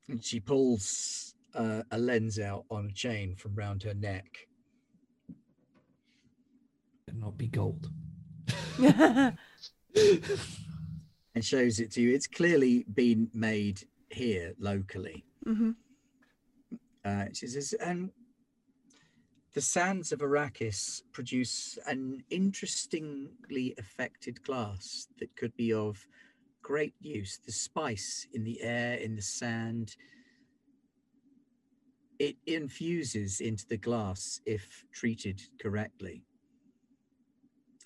[0.08, 4.48] And she pulls uh, a lens out on a chain from round her neck.
[7.12, 7.90] Better not be gold.
[8.80, 9.36] and
[11.42, 12.14] shows it to you.
[12.14, 15.26] It's clearly been made here locally.
[15.44, 15.72] hmm
[17.04, 18.12] Uh, she says, and
[19.54, 26.08] the sands of Arrakis produce an interestingly affected glass that could be of
[26.62, 27.40] great use.
[27.46, 29.98] The spice in the air, in the sand,
[32.20, 36.24] it infuses into the glass if treated correctly.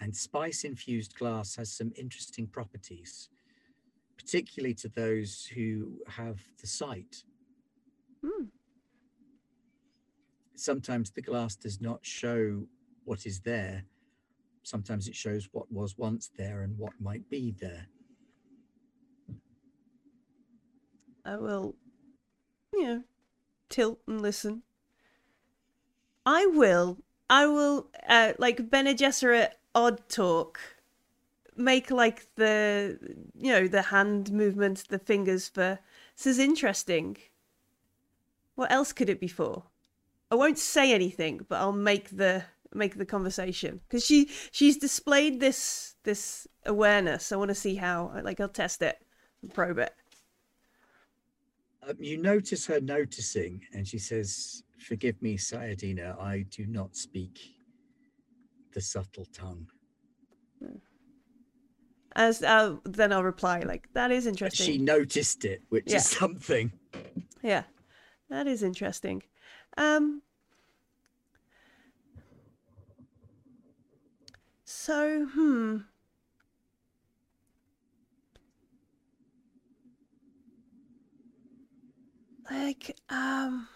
[0.05, 3.29] And spice infused glass has some interesting properties,
[4.15, 7.23] particularly to those who have the sight
[8.23, 8.49] Mm.
[10.55, 12.67] sometimes the glass does not show
[13.03, 13.83] what is there.
[14.61, 17.87] Sometimes it shows what was once there and what might be there.
[21.25, 21.75] I will,
[22.73, 23.03] you know,
[23.69, 24.61] tilt and listen.
[26.27, 30.59] I will, I will, uh, like Bene Gesserit odd talk,
[31.55, 32.97] make like the,
[33.37, 35.79] you know, the hand movement the fingers for,
[36.17, 37.17] this is interesting.
[38.55, 39.63] What else could it be for?
[40.31, 45.39] I won't say anything, but I'll make the make the conversation because she she's displayed
[45.39, 47.31] this this awareness.
[47.31, 48.97] I want to see how like I'll test it,
[49.41, 49.93] and probe it.
[51.87, 57.54] Um, you notice her noticing, and she says, Forgive me, Sayadina, I do not speak
[58.75, 59.67] the subtle tongue.
[62.15, 64.65] As uh, then I'll reply like that is interesting.
[64.67, 65.97] she noticed it, which Yeah.
[65.97, 66.71] is something.
[67.41, 67.63] Yeah,
[68.29, 69.23] that is interesting.
[69.77, 70.21] Um,
[74.65, 75.77] so, hmm.
[82.49, 83.67] Like, um.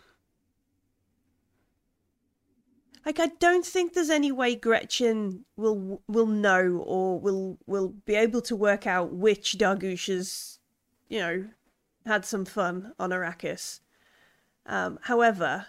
[3.05, 8.15] Like, I don't think there's any way Gretchen will will know or will will be
[8.15, 10.59] able to work out which Dargushas,
[11.07, 11.47] you know,
[12.05, 13.79] had some fun on Arrakis.
[14.65, 15.67] Um, however,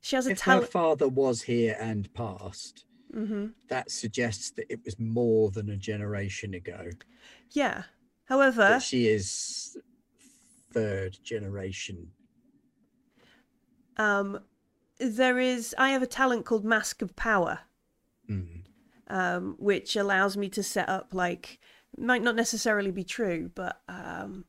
[0.00, 3.46] she has a If her father was here and passed, Mm-hmm.
[3.68, 6.90] that suggests that it was more than a generation ago.
[7.52, 7.84] Yeah.
[8.24, 9.78] However, she is
[10.72, 12.10] third generation.
[13.96, 14.40] um,
[14.98, 15.74] there is.
[15.78, 17.60] I have a talent called Mask of Power,
[18.30, 18.62] Mm.
[19.08, 21.58] um, which allows me to set up like
[21.96, 24.44] might not necessarily be true, but um,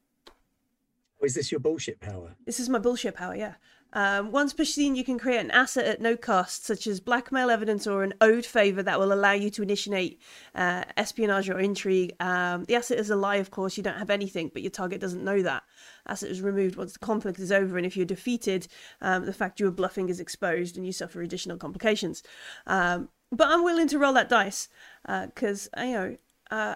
[1.20, 2.36] Or is this your bullshit power?
[2.46, 3.56] This is my bullshit power, yeah.
[3.94, 7.50] Um, once per scene, you can create an asset at no cost, such as blackmail
[7.50, 10.22] evidence or an owed favor that will allow you to initiate
[10.54, 12.14] uh, espionage or intrigue.
[12.20, 13.78] Um, the asset is a lie, of course.
[13.78, 15.64] You don't have anything, but your target doesn't know that.
[16.08, 18.68] Asset is removed once the conflict is over, and if you're defeated,
[19.02, 22.24] um, the fact you were bluffing is exposed, and you suffer additional complications.
[22.66, 24.70] Um, but I'm willing to roll that dice
[25.06, 26.18] because you know
[26.52, 26.76] uh,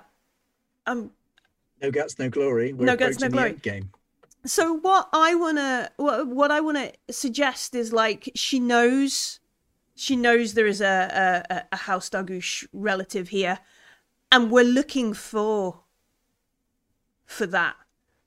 [0.86, 1.12] I'm
[1.82, 2.74] No guts, no glory.
[2.74, 3.54] We're No guts, no glory.
[3.54, 3.92] game.
[4.46, 9.40] So what I wanna what, what I wanna suggest is like she knows
[9.96, 13.60] she knows there is a a, a House Dargouche relative here,
[14.32, 15.84] and we're looking for
[17.26, 17.76] for that.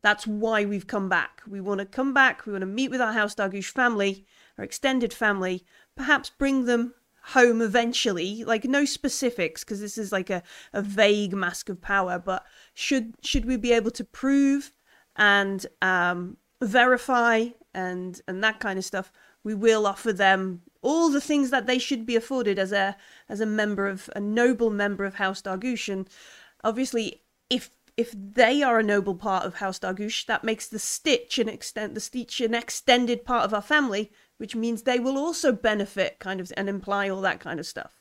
[0.02, 1.42] That's why we've come back.
[1.48, 2.44] We want to come back.
[2.44, 4.26] We want to meet with our House Dargouche family,
[4.58, 5.64] our extended family,
[5.96, 6.92] perhaps bring them
[7.28, 8.44] home eventually.
[8.44, 10.42] Like no specifics because this is like a,
[10.74, 12.18] a vague mask of power.
[12.18, 12.44] But
[12.74, 14.72] should should we be able to prove
[15.16, 19.12] and um, verify and and that kind of stuff,
[19.42, 22.96] we will offer them all the things that they should be afforded as a
[23.28, 25.88] as a member of a noble member of House Dargouche.
[25.88, 26.08] And
[26.62, 31.38] obviously, if if they are a noble part of House Dargouche, that makes the sietch
[31.38, 35.52] an extent the sietch an extended part of our family, which means they will also
[35.52, 38.00] benefit, kind of, and imply all that kind of stuff.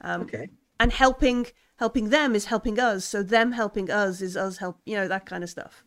[0.00, 0.48] Um, Okay.
[0.78, 4.96] and helping helping them is helping us so them helping us is us help you
[4.96, 5.84] know that kind of stuff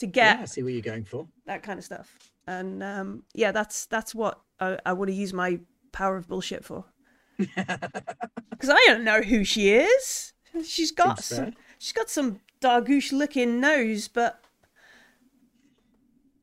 [0.00, 1.26] to get Yeah, I see what you're going for.
[1.46, 5.32] that kind of stuff and um yeah that's that's what i, I want to use
[5.32, 5.60] my
[5.92, 6.84] power of bullshit for
[7.38, 10.32] because i don't know who she is
[10.66, 11.52] she's got Seems some fair.
[11.78, 14.42] she's got some dargoosh looking nose but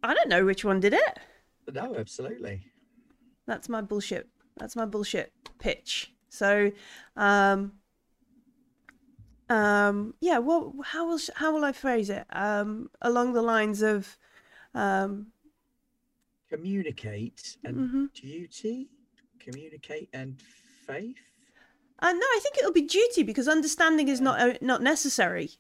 [0.04, 1.20] i don't know which one did it
[1.74, 2.64] No, absolutely.
[3.48, 6.72] that's my bullshit that's my bullshit pitch so
[7.16, 7.74] um
[9.50, 14.18] um yeah well how will how will i phrase it um along the lines of
[14.74, 15.28] um
[16.50, 18.14] Communicate and mhm.
[18.14, 18.88] duty.
[19.40, 20.42] Communicate and
[20.86, 21.18] faith.
[22.00, 25.52] uh, no i think it'll be duty because understanding is not uh, not necessary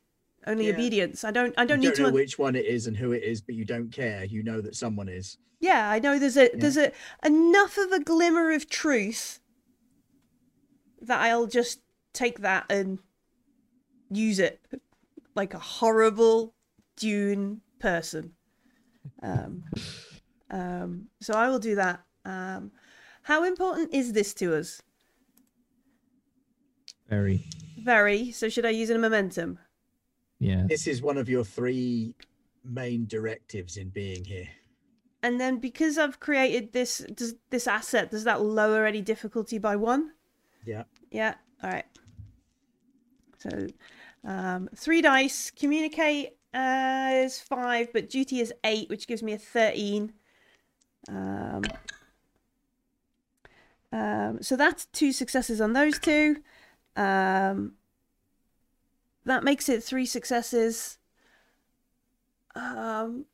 [0.45, 0.73] only Yeah.
[0.73, 2.95] obedience i don't i don't you need don't know to which one it is and
[2.95, 4.23] who it is, but you don't care.
[4.23, 5.37] You know that someone is.
[5.59, 6.91] yeah i know there's a there's a
[7.25, 9.39] enough of a glimmer of truth
[11.01, 11.81] that i'll just
[12.13, 12.99] take that and
[14.09, 14.59] use it
[15.35, 16.53] like a horrible
[16.95, 18.33] dune person
[19.21, 19.63] um
[20.49, 22.71] um so i will do that um
[23.23, 24.81] how important is this to us
[27.09, 27.45] Very.
[27.83, 29.59] very so should i use a momentum
[30.39, 30.65] Yeah.
[30.67, 32.13] This is one of your three
[32.63, 34.47] main directives in being here.
[35.23, 39.75] and then because i've created this does this asset does that lower any difficulty by
[39.75, 40.11] one
[40.65, 40.83] Yeah.
[41.11, 41.35] Yeah.
[41.63, 41.85] All right.
[43.39, 43.49] So,
[44.27, 45.49] um, three dice.
[45.49, 50.13] Communicate uh, is five, but duty is eight, which gives me a thirteen.
[51.09, 51.63] Um,
[53.91, 56.37] um, so that's two successes on those two.
[56.95, 57.73] Um,
[59.25, 60.97] that makes it three successes.
[62.55, 63.25] Um,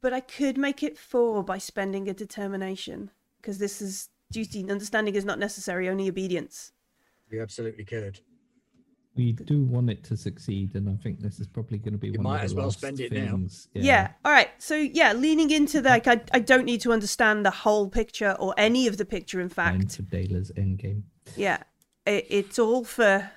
[0.00, 4.68] but I could make it four by spending a determination because this is duty.
[4.70, 6.72] Understanding is not necessary, only obedience.
[7.30, 8.20] You absolutely could.
[9.16, 12.08] We do want it to succeed, and I think this is probably going to be
[12.08, 13.30] You one might of the as well last spend it now.
[13.30, 13.68] things.
[13.72, 14.10] Yeah.
[14.24, 14.50] All right.
[14.58, 18.36] So yeah, leaning into the, like I, I don't need to understand the whole picture
[18.40, 19.40] or any of the picture.
[19.40, 21.02] In Time fact, for Dela's endgame.
[21.36, 21.58] yeah,
[22.04, 23.30] it, it's all for,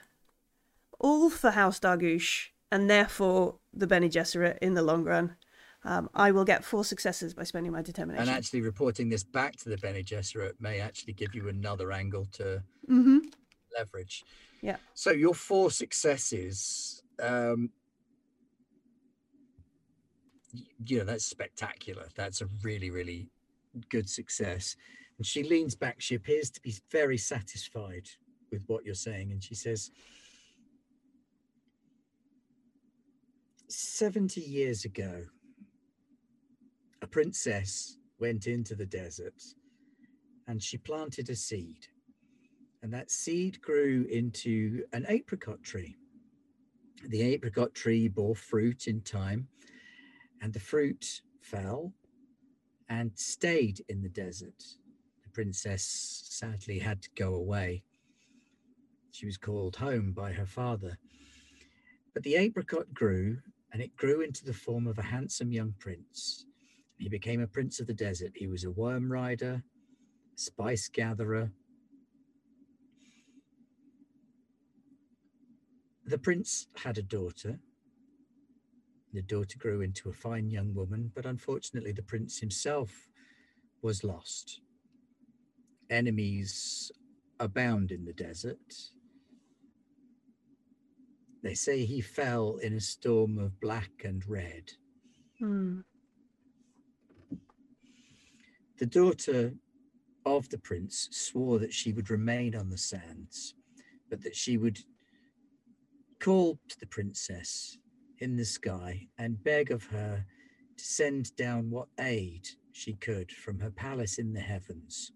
[0.99, 5.35] all for House Dargouche, and therefore the Bene Gesserit in the long run.
[5.83, 8.27] Um, I will get four successes by spending my determination.
[8.27, 12.25] And actually, reporting this back to the Bene Gesserit may actually give you another angle
[12.33, 13.19] to mm-hmm.
[13.77, 14.23] leverage.
[14.61, 14.77] Yeah.
[14.93, 17.69] So your four successes, um,
[20.85, 22.07] you know, that's spectacular.
[22.15, 23.29] That's a really, really
[23.89, 24.75] good success.
[25.17, 25.97] And she leans back.
[25.99, 28.09] She appears to be very satisfied
[28.51, 29.31] with what you're saying.
[29.31, 29.91] And she says,
[33.67, 35.23] 70 years ago,
[37.01, 39.43] a princess went into the desert
[40.47, 41.87] and she planted a seed.
[42.81, 45.95] And that seed grew into an apricot tree.
[47.09, 49.47] The apricot tree bore fruit in time,
[50.41, 51.93] and the fruit fell
[52.89, 54.63] and stayed in the desert.
[55.23, 55.83] The princess
[56.29, 57.83] sadly had to go away.
[59.11, 60.97] She was called home by her father.
[62.13, 63.37] But the apricot grew,
[63.71, 66.45] and it grew into the form of a handsome young prince.
[66.97, 68.31] He became a prince of the desert.
[68.35, 69.63] He was a worm rider,
[70.35, 71.51] spice gatherer.
[76.07, 77.59] The prince had a daughter.
[79.11, 83.09] The daughter grew into a fine young woman, but unfortunately, the prince himself
[83.81, 84.61] was lost.
[85.89, 86.93] Enemies
[87.41, 88.73] abound in the desert.
[91.43, 94.71] They say he fell in a storm of black and red.
[95.39, 95.81] Hmm.
[98.77, 99.55] The daughter
[100.25, 103.55] of the prince swore that she would remain on the sands,
[104.09, 104.79] but that she would
[106.19, 107.77] call to the princess
[108.19, 110.25] in the sky and beg of her
[110.77, 115.11] to send down what aid she could from her palace in the heavens.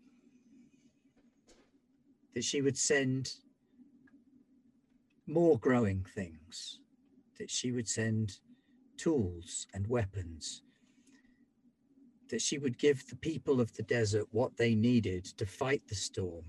[2.34, 3.30] That she would send
[5.28, 6.80] more growing things,
[7.38, 8.40] that she would send
[8.98, 10.64] tools and weapons,
[12.30, 15.96] that she would give the people of the desert what they needed to fight the
[15.96, 16.46] storm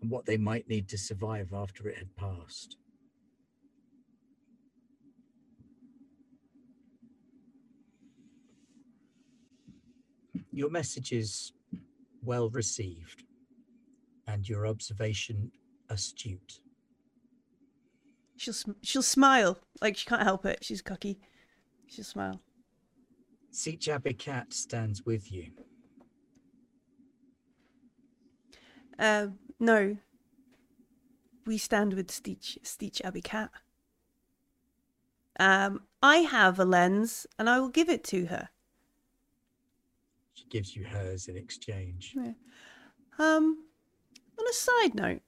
[0.00, 2.76] and what they might need to survive after it had passed.
[10.52, 11.52] Your message is
[12.22, 13.24] well received
[14.26, 15.50] and your observation
[15.90, 16.60] astute.
[18.36, 20.58] She'll she'll smile like she can't help it.
[20.62, 21.18] She's cocky.
[21.86, 22.40] She'll smile.
[23.52, 25.46] Seach Cat stands with you.
[28.98, 29.28] Uh,
[29.58, 29.96] no.
[31.46, 33.50] We stand with Sietch Sietch Abikat.
[35.38, 38.48] Um, I have a lens, and I will give it to her.
[40.34, 42.16] She gives you hers in exchange.
[43.18, 43.64] Um,
[44.38, 45.22] on a side note,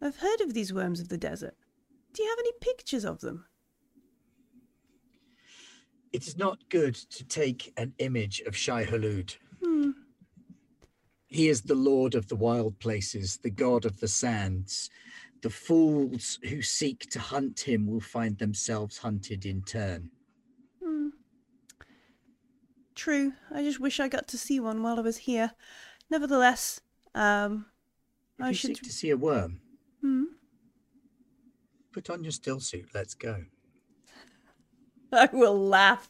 [0.00, 1.56] I've heard of these worms of the desert.
[2.12, 3.46] Do you have any pictures of them?
[6.12, 9.36] It is not good to take an image of Shai Hulud.
[11.28, 14.90] He is the lord of the wild places, the god of the sands.
[15.42, 20.10] The fools who seek to hunt him will find themselves hunted in turn.
[20.82, 21.08] Hmm.
[22.94, 23.34] True.
[23.54, 25.52] I just wish I got to see one while I was here.
[26.10, 26.80] Nevertheless,
[27.14, 27.66] um,
[28.38, 28.68] If I you should.
[28.76, 29.60] seek to see a worm,
[30.00, 30.24] Hmm.
[31.92, 32.86] put on your stillsuit.
[32.94, 33.44] Let's go.
[35.12, 36.08] I will laugh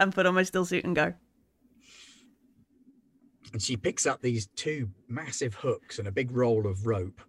[0.00, 1.14] and put on my stillsuit and go.
[3.52, 7.20] And she picks up these two massive hooks and a big roll of rope.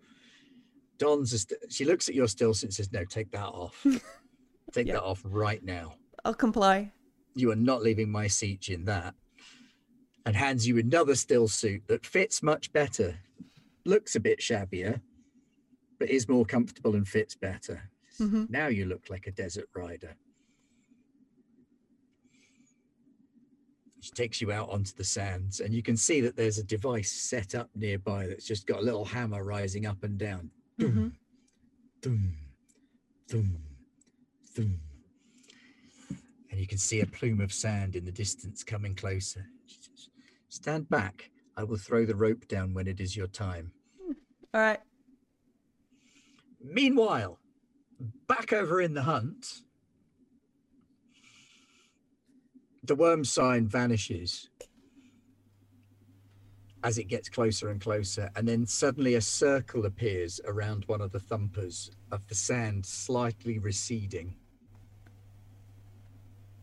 [0.97, 3.85] Dons, a st- she looks at your still and says, "No, take that off.
[4.71, 4.93] take Yeah.
[4.93, 5.95] that off right now.
[6.23, 6.93] I'll comply.
[7.35, 9.15] You are not leaving my sietch in that."
[10.25, 13.19] And hands you another stillsuit that fits much better.
[13.83, 15.01] Looks a bit shabbier,
[15.99, 17.89] but is more comfortable and fits better.
[18.17, 20.15] hmm Now you look like a desert rider.
[24.03, 27.09] She takes you out onto the sands, and you can see that there's a device
[27.09, 30.51] set up nearby that's just got a little hammer rising up and down.
[30.77, 31.07] hmm
[32.01, 32.33] Thum,
[33.29, 33.63] thum,
[34.45, 34.77] thum.
[36.51, 39.45] And you can see a plume of sand in the distance coming closer.
[40.49, 41.31] Stand back.
[41.55, 43.71] I will throw the rope down when it is your time.
[44.53, 44.81] All right.
[46.61, 47.39] Meanwhile,
[48.27, 49.61] back over in the hunt,
[52.83, 54.49] the worm sign vanishes
[56.83, 61.13] as it gets closer and closer, and then suddenly a circle appears around one of
[61.13, 64.35] the thumpers of the sand slightly receding.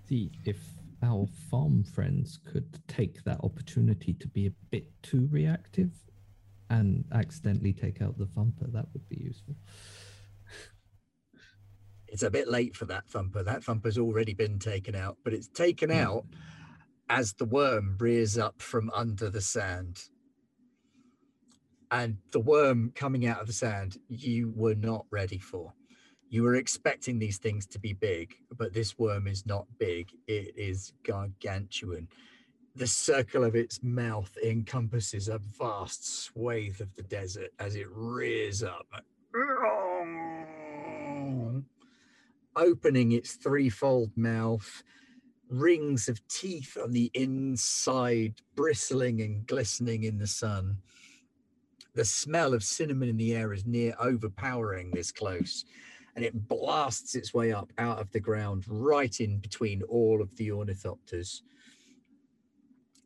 [0.06, 0.58] See if
[1.02, 5.90] our farm friends could take that opportunity to be a bit too reactive
[6.68, 9.56] and accidentally take out the thumper, that would be useful.
[12.10, 13.42] It's a bit late for that thumper.
[13.42, 15.96] That thumper's already been taken out, but it's taken mm.
[15.96, 16.24] out
[17.08, 20.02] as the worm rears up from under the sand.
[21.90, 25.72] And the worm coming out of the sand, you were not ready for.
[26.28, 30.10] You were expecting these things to be big, but this worm is not big.
[30.28, 32.06] It is gargantuan.
[32.76, 38.62] The circle of its mouth encompasses a vast swathe of the desert as it rears
[38.62, 38.86] up
[42.56, 44.82] opening its threefold mouth,
[45.48, 50.76] rings of teeth on the inside, bristling and glistening in the sun.
[51.94, 55.64] The smell of cinnamon in the air is near overpowering this close,
[56.14, 60.36] and it blasts its way up out of the ground, right in between all of
[60.36, 61.42] the ornithopters.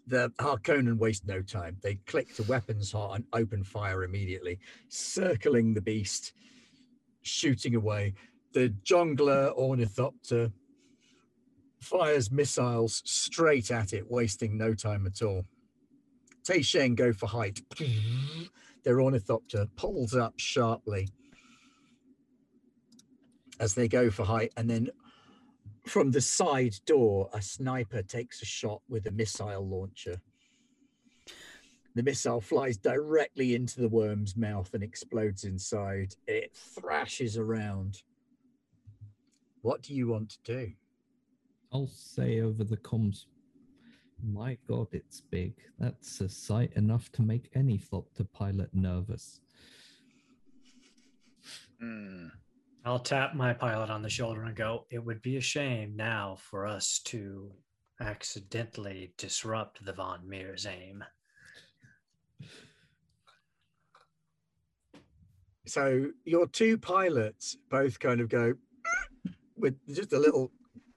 [0.06, 1.78] The Harkonnen waste no time.
[1.82, 4.58] They click to weapons hot and open fire immediately,
[4.88, 6.34] circling the beast,
[7.22, 8.12] shooting away.
[8.54, 10.48] The jongleur ornithopter uh,
[11.80, 15.44] fires missiles straight at it, wasting no time at all.
[16.44, 17.60] Tei Sheng go for height.
[18.84, 21.08] Their ornithopter uh, pulls up sharply
[23.58, 24.88] as they go for height, and then
[25.84, 30.20] from the side door, a sniper takes a shot with a missile launcher.
[31.94, 36.14] The missile flies directly into the worm's mouth and explodes inside.
[36.26, 38.02] It thrashes around.
[39.64, 40.72] What do you want to do?
[41.72, 43.24] I'll say over the comms.
[44.22, 45.54] My God, it's big.
[45.78, 49.40] That's a sight enough to make any Thopter pilot nervous.
[51.80, 52.26] Hmm.
[52.84, 56.36] I'll tap my pilot on the shoulder and go, It would be a shame now
[56.38, 57.50] for us to
[58.02, 61.02] accidentally disrupt the Von Meer's aim.
[65.66, 68.52] So your two pilots both kind of go
[69.56, 70.50] with just a little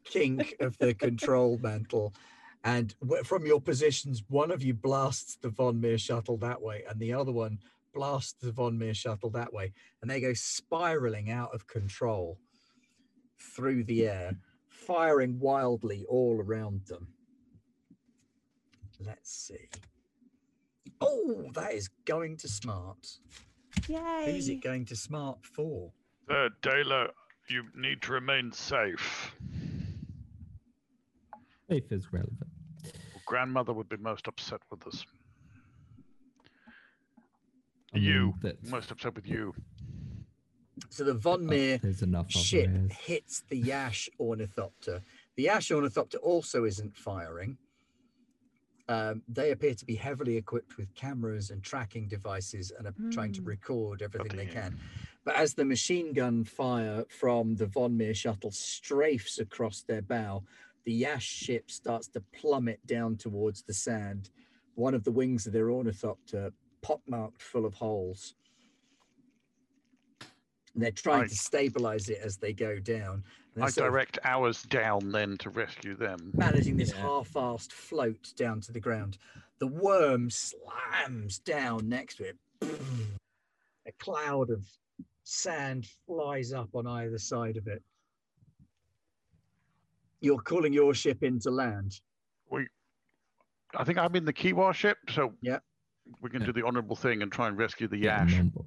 [0.03, 2.14] kink of the control mantle.
[2.64, 7.00] And from your positions, one of you blasts the Von Meer shuttle that way, and
[7.00, 7.60] the other one
[7.94, 9.74] blasts the Von Meer shuttle that way.
[10.02, 12.40] And they go spiraling out of control
[13.40, 14.34] through the air,
[14.68, 17.08] firing wildly all around them.
[19.00, 19.69] Let's see.
[21.00, 23.19] Oh, that is going to smart.
[23.88, 24.32] Yay!
[24.32, 25.92] Who's it going to smart for?
[26.30, 27.08] Uh, Dela,
[27.50, 29.35] you need to remain safe.
[31.69, 32.48] Safe is relevant.
[33.26, 35.06] Grandmother would be most upset with us.
[37.93, 38.34] I mean, you.
[38.42, 39.53] that's- Most upset with you.
[40.90, 45.01] So the Von Meer there's enough ship hits the Yash ornithopter.
[45.35, 47.58] The Yash ornithopter also isn't firing.
[48.88, 53.34] Um, they appear to be heavily equipped with cameras and tracking devices and are trying
[53.34, 53.48] to Mm.
[53.48, 54.80] record everything they can.
[55.28, 60.46] But as the machine gun fire from the Von Meer shuttle strafes across their bow,
[60.86, 64.30] the Yash ship starts to plummet down towards the sand.
[64.76, 68.36] One of the wings of their ornithopter pockmarked full of holes.
[70.74, 73.26] And they're trying I- to stabilize it as they go down.
[73.58, 76.32] I they're sort of direct ours down then to rescue them.
[76.36, 77.02] managing this Yeah.
[77.02, 79.18] half-assed float down to the ground.
[79.60, 82.38] The worm slams down next to it.
[83.86, 84.66] A cloud of
[85.32, 87.84] sand flies up on either side of it.
[90.22, 92.00] You're calling your ship into land.
[92.50, 92.66] We,
[93.76, 95.60] I think I'm in the Kiwa ship, so Yeah.
[96.22, 96.48] we can Yeah.
[96.48, 98.36] do the honourable thing and try and rescue the Yash.
[98.38, 98.62] number-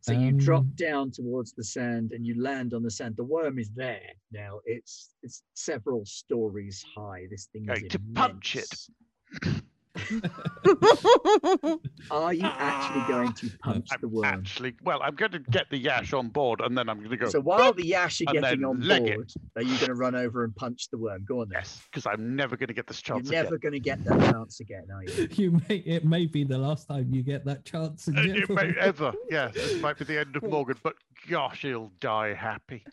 [0.00, 3.16] So you drop Um, down towards the sand and you land on the sand.
[3.16, 4.60] The worm is there now.
[4.66, 7.26] It's it's several stories high.
[7.30, 8.88] This thing is Okay, to punch it.
[10.22, 11.80] immense.
[12.10, 14.24] Are you actually going to punch the I'm worm?
[14.24, 15.00] actually well.
[15.02, 17.28] I'm going to get the Yash on board, and then I'm going to go.
[17.28, 19.14] So while the Yash are and getting then on leg it.
[19.16, 21.24] board, are you going to run over and punch the worm?
[21.24, 21.60] Go on then.
[21.60, 23.26] yes, because I'm never going to get this chance.
[23.26, 23.70] You're chance never again.
[23.70, 25.28] going to get that chance again, are you?
[25.44, 28.08] You may it may be the last time you get that chance.
[28.08, 30.94] in Uh, it may, ever, yes, it might be the end of Morgan, but
[31.28, 32.84] gosh, he'll die happy.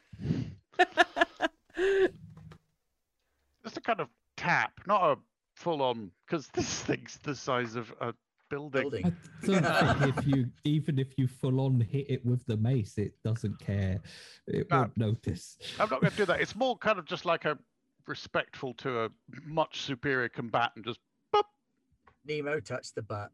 [3.63, 5.17] Just a kind of tap, not a
[5.61, 8.13] full-on, because this thing's the size of a
[8.49, 8.81] building.
[8.81, 9.05] Building.
[9.05, 9.11] I
[9.45, 13.13] don't think if you even if you full on hit it with the mace, it
[13.23, 14.01] doesn't care.
[14.47, 14.79] It No.
[14.79, 15.57] won't notice.
[15.79, 16.41] I'm not going to do that.
[16.41, 17.57] It's more kind of just like a
[18.07, 19.09] respectful to a
[19.45, 20.99] much superior combatant, just
[21.33, 21.43] boop,
[22.25, 23.29] Nemo touched the butt.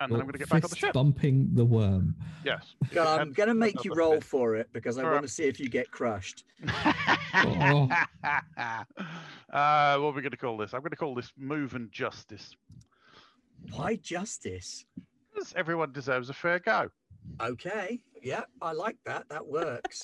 [0.00, 0.92] And then I'm going to get back on the fist ship.
[0.94, 2.16] bumping the worm.
[2.44, 2.74] Yes.
[2.90, 4.28] God, I'm going to make you roll fist.
[4.28, 5.16] for it because I Alright.
[5.16, 6.44] want to see if you get crushed.
[6.64, 7.94] uh,
[9.52, 10.72] what are we going to call this?
[10.72, 12.56] I'm going to call this move and justice.
[13.74, 14.86] Why justice?
[15.32, 16.88] Because everyone deserves a fair go.
[17.40, 18.00] Okay.
[18.22, 19.28] Yeah, I like that.
[19.28, 20.02] That works.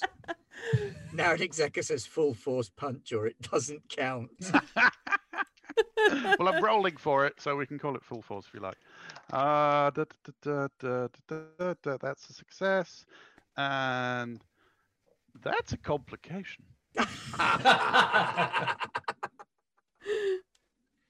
[1.12, 4.30] now an executor says full force punch or it doesn't count.
[6.38, 8.78] well, I'm rolling for it, so we can call it full force if you like.
[9.32, 10.04] Uh, da,
[10.42, 13.04] da, da, that's a success.
[13.56, 14.40] And
[15.42, 16.64] that's a complication.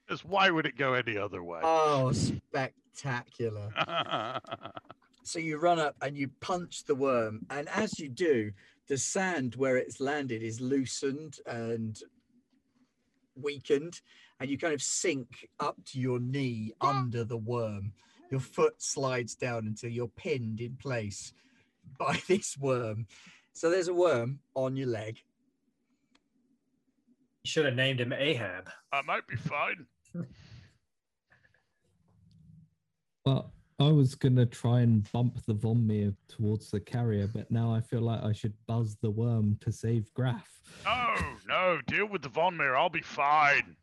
[0.06, 1.60] Because why would it go any other way?
[1.64, 3.72] oh, spectacular.
[5.26, 8.52] So you run up and you punch the worm, and as you do,
[8.86, 11.98] the sand where it's landed is loosened and
[13.34, 14.00] weakened,
[14.40, 17.92] and you kind of sink up to your knee under the worm.
[18.30, 18.44] Your mm.
[18.44, 21.32] foot slides down until you're pinned in place
[21.98, 23.06] by this worm.
[23.52, 25.18] So there's a worm on your leg.
[27.44, 28.68] You should have named him Ahab.
[28.92, 29.86] I might be fine.
[33.24, 37.74] Well, I was gonna try and bump the Von Meer towards the carrier, but now
[37.74, 40.48] I feel like I should buzz the worm to save Graff.
[40.84, 41.14] No,
[41.46, 42.76] no, deal with the Von Meer.
[42.76, 43.76] I'll be fine.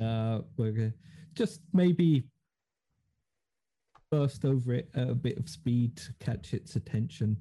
[0.00, 0.92] Uh, we're gonna
[1.34, 2.24] just maybe
[4.10, 7.36] burst over it at a bit of speed to catch its attention.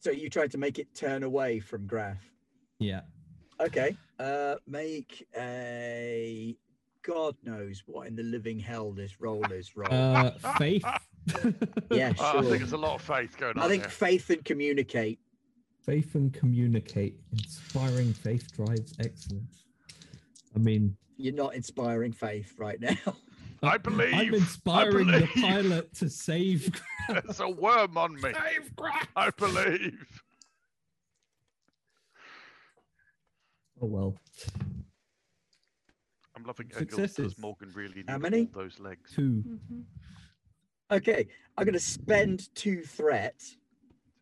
[0.00, 2.18] So you tried to make it turn away from Graff.
[2.78, 3.00] Yeah.
[3.60, 3.96] Okay.
[4.18, 6.56] Uh, make a
[7.02, 9.76] God knows what in the living hell this roll is.
[9.76, 9.92] Roll.
[9.92, 10.84] Uh, faith.
[11.90, 13.90] yeah, Uh, I think it's a lot of faith going on I think here.
[13.90, 15.18] faith and communicate.
[15.84, 17.16] faith and communicate.
[17.32, 19.65] Inspiring faith drives excellence.
[20.56, 22.96] I mean, You're not inspiring faith right now.
[23.62, 24.12] I believe.
[24.14, 26.70] I'm I inspiring the pilot to save.
[27.08, 28.22] There's a worm on me.
[28.32, 29.08] save Graff.
[29.16, 30.22] I believe.
[33.80, 34.16] Oh well,
[36.34, 37.16] I'm loving Egil Successes.
[37.16, 38.40] because Morgan really How needs many?
[38.54, 39.12] all those legs.
[39.14, 39.42] two.
[39.46, 39.84] Mhm.
[40.90, 41.26] okay,
[41.58, 43.42] I'm going to spend two threat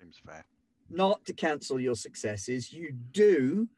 [0.00, 0.44] Seems fair.
[0.90, 2.72] not to cancel your successes.
[2.72, 3.68] You do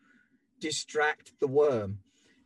[0.61, 1.99] distract the worm,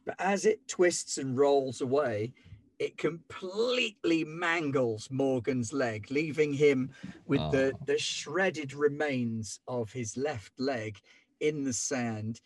[0.04, 2.32] but as it twists and rolls away,
[2.78, 6.90] it completely mangles Morgan's leg, leaving him
[7.26, 7.78] with the, Oh.
[7.86, 10.98] the shredded remains of his left leg
[11.40, 12.40] in the sand,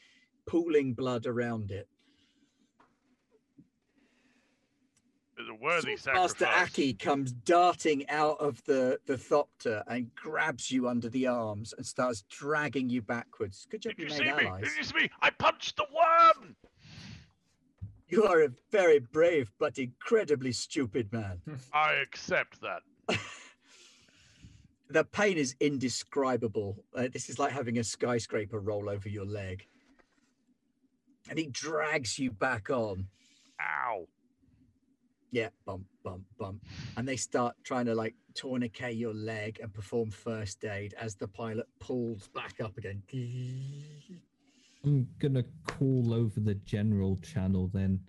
[0.46, 1.88] pooling blood around it.
[5.36, 6.68] It's a worthy Master sacrifice.
[6.70, 11.84] Aki comes darting out of the, the Thopter and grabs you under the arms and
[11.84, 13.66] starts dragging you backwards.
[13.68, 14.48] Good job Did you you made see me?
[14.48, 14.62] allies.
[14.62, 15.10] Did you see me?
[15.22, 16.54] I punched the worm.
[18.08, 21.40] You are a very brave but incredibly stupid man.
[21.72, 22.82] I accept that.
[24.90, 26.76] The pain is indescribable.
[26.94, 29.66] Uh, this is like having a skyscraper roll over your leg.
[31.28, 33.08] And he drags you back on.
[33.60, 34.06] Ow.
[35.30, 36.62] Yeah, bump, bump, bump.
[36.96, 41.26] And they start trying to like tourniquet your leg and perform first aid as the
[41.26, 43.02] pilot pulls back up again.
[44.84, 48.00] I'm gonna call over the general channel then.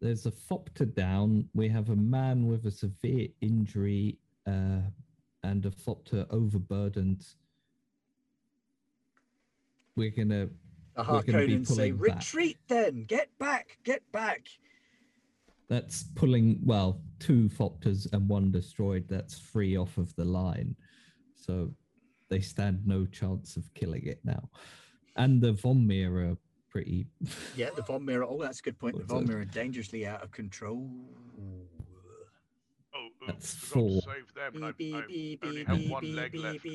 [0.00, 1.48] There's a Fopter down.
[1.54, 4.80] We have a man with a severe injury uh,
[5.42, 7.24] and a Fopter overburdened.
[9.96, 10.48] We're gonna
[10.94, 12.16] The We're be Harkonnen say, back.
[12.16, 14.46] retreat then, get back, get back.
[15.68, 19.06] that's pulling well two Fopters and one destroyed.
[19.08, 20.76] That's three off of the line,
[21.34, 21.72] so
[22.28, 24.50] they stand no chance of killing it now.
[25.16, 26.36] And the Von Meer are
[26.68, 27.06] pretty.
[27.56, 28.26] Yeah, the Von Mirror.
[28.28, 28.98] Oh, that's a good point.
[28.98, 29.28] The Von that?
[29.30, 30.90] Mirror are dangerously out of control.
[32.94, 34.02] Oh, oops, That's four.
[34.02, 34.62] save them.
[34.62, 34.72] I,
[35.42, 36.66] only have one leg left.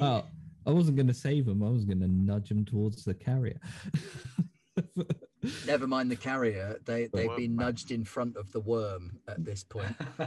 [0.00, 0.24] Oh,
[0.72, 1.62] wasn't going to save him.
[1.62, 3.60] I was going to nudge him towards the carrier.
[5.66, 6.78] Never mind the carrier.
[6.84, 7.66] They they've Worm been man.
[7.66, 9.94] nudged in front of the worm at this point.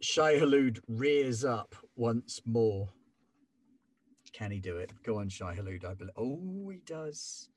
[0.00, 2.88] Shai Hulud rears up once more.
[4.40, 4.90] Can he do it?
[5.02, 5.84] Go on, Shai Hulud.
[5.84, 6.14] I believe.
[6.16, 7.50] Oh, he does.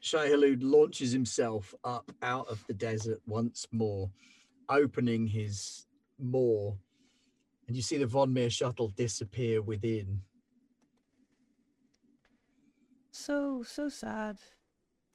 [0.00, 4.10] Shai Hulud launches himself up out of the desert once more,
[4.68, 5.86] opening his
[6.18, 6.74] maw,
[7.66, 10.20] and you see the Von Meer shuttle disappear within.
[13.10, 14.36] So so sad.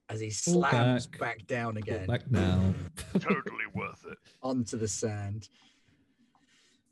[0.10, 1.20] as he Pull slams back.
[1.20, 2.74] back, down again back now.
[3.20, 4.18] totally worth it.
[4.42, 5.48] onto the sand.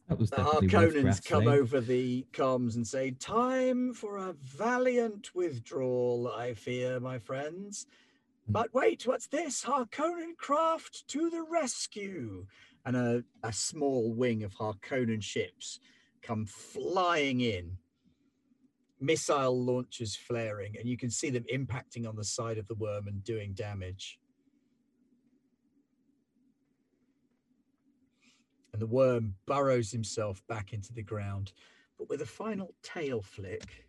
[0.10, 4.34] That was The definitely worth Harkonnens come over the comms and say, Time for a
[4.34, 7.88] valiant withdrawal, I fear, my friends.
[8.48, 8.52] Hmm.
[8.52, 9.64] But wait, what's this?
[9.64, 12.46] Harkonnen craft to the rescue.
[12.86, 15.80] And a, a small wing of Harkonnen ships
[16.22, 17.78] come flying in.
[19.00, 23.08] Missile launchers flaring, and you can see them impacting on the side of the worm
[23.08, 24.20] and doing damage.
[28.74, 31.54] And the worm burrows himself back into the ground.
[31.98, 33.86] But with a final tail flick,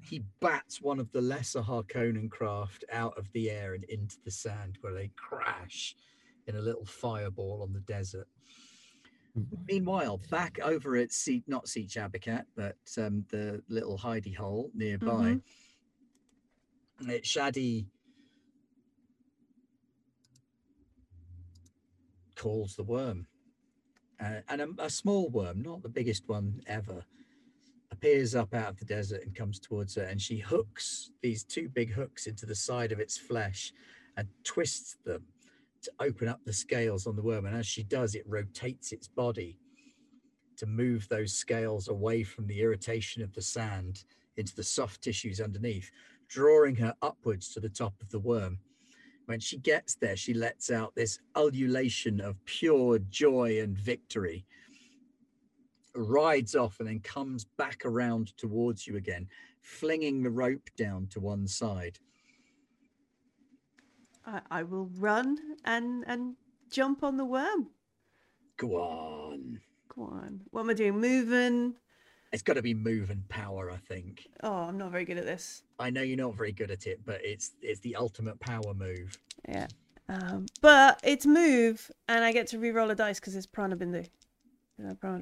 [0.00, 4.30] he bats one of the lesser Harkonnen craft out of the air and into the
[4.30, 5.94] sand, where they crash
[6.46, 8.26] in a little fireball on the desert.
[9.66, 15.38] Meanwhile, back over at Sietch, not Sietch Abikat, but um, the little hidey hole nearby,
[17.08, 17.86] it's Shadi
[22.42, 23.24] calls the worm.
[24.20, 27.04] Uh, and a, a small worm, not the biggest one ever,
[27.92, 30.02] appears up out of the desert and comes towards her.
[30.02, 33.72] And she hooks these two big hooks into the side of its flesh
[34.16, 35.22] and twists them
[35.82, 37.46] to open up the scales on the worm.
[37.46, 39.58] And as she does, it rotates its body
[40.56, 44.04] to move those scales away from the irritation of the sand
[44.36, 45.90] into the soft tissues underneath,
[46.28, 48.58] drawing her upwards to the top of the worm.
[49.32, 54.44] When she gets there, she lets out this ululation of pure joy and victory,
[55.94, 59.26] rides off, and then comes back around towards you again,
[59.62, 61.98] flinging the rope down to one side.
[64.26, 66.36] I, I will run and and
[66.70, 67.70] jump on the worm.
[68.58, 69.60] Go on.
[69.88, 70.42] Go on.
[70.50, 71.00] What am I doing?
[71.00, 71.76] Moving.
[72.32, 74.26] It's got to be move and power, I think.
[74.42, 75.62] Oh, I'm not very good at this.
[75.78, 79.18] I know you're not very good at it, but it's it's the ultimate power move.
[79.48, 79.66] Yeah.
[80.08, 84.08] Um, but it's move, and I get to re-roll a dice because it's prana bindu.
[84.82, 85.20] Uh, prana.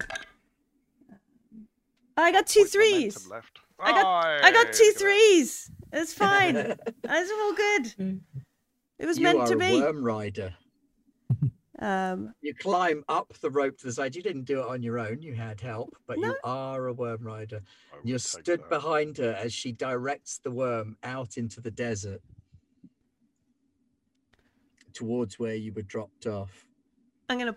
[2.16, 3.28] I got two Point momentum threes.
[3.28, 3.58] Left.
[3.78, 5.70] I got I got two threes.
[5.92, 6.56] It's fine.
[7.04, 8.20] It's all good.
[8.98, 9.80] It was you meant are to a be.
[9.80, 10.54] worm rider.
[11.80, 14.14] Um, You climb up the rope to the side.
[14.14, 15.22] You didn't do it on your own.
[15.22, 17.62] You had help, but you are a worm rider.
[18.04, 18.68] You're stood that.
[18.68, 22.20] behind her as she directs the worm out into the desert
[24.92, 26.66] towards where you were dropped off.
[27.28, 27.56] I'm gonna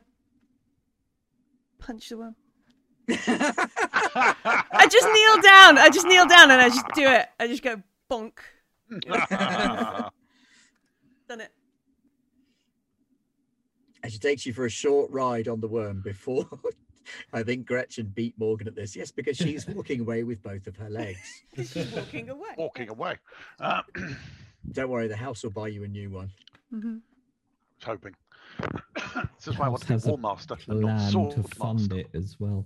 [1.80, 2.36] punch the worm.
[3.10, 5.78] I just kneel down.
[5.78, 7.28] I just kneel down and I just do it.
[7.40, 8.38] I just go bonk.
[11.28, 11.52] Done it.
[14.04, 16.46] And she takes you for a short ride on the worm before
[17.34, 18.96] I think Gretchen beat Morgan at this.
[18.96, 21.20] Yes, because she's walking away with both of her legs.
[21.54, 22.50] She's walking away.
[22.58, 23.16] Walking away.
[23.60, 23.82] Uh,
[24.72, 26.32] Don't worry, the house will buy you a new one.
[26.74, 27.02] Mhm.
[27.76, 28.16] was hoping.
[29.38, 31.36] this is why I want to be House has a War Master and not Sword
[31.36, 31.98] to fund Master.
[32.00, 32.66] it as well.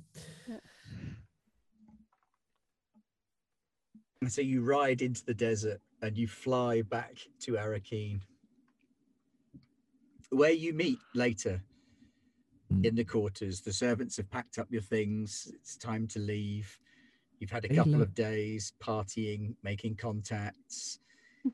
[4.21, 8.21] And so you ride into the desert and you fly back to Arakeen,
[10.29, 11.61] where you meet later
[12.71, 12.85] Mm.
[12.85, 13.61] in the quarters.
[13.61, 15.49] The servants have packed up your things.
[15.55, 16.77] It's time to leave.
[17.39, 18.01] You've had a couple Ayla.
[18.01, 20.99] of days partying, making contacts,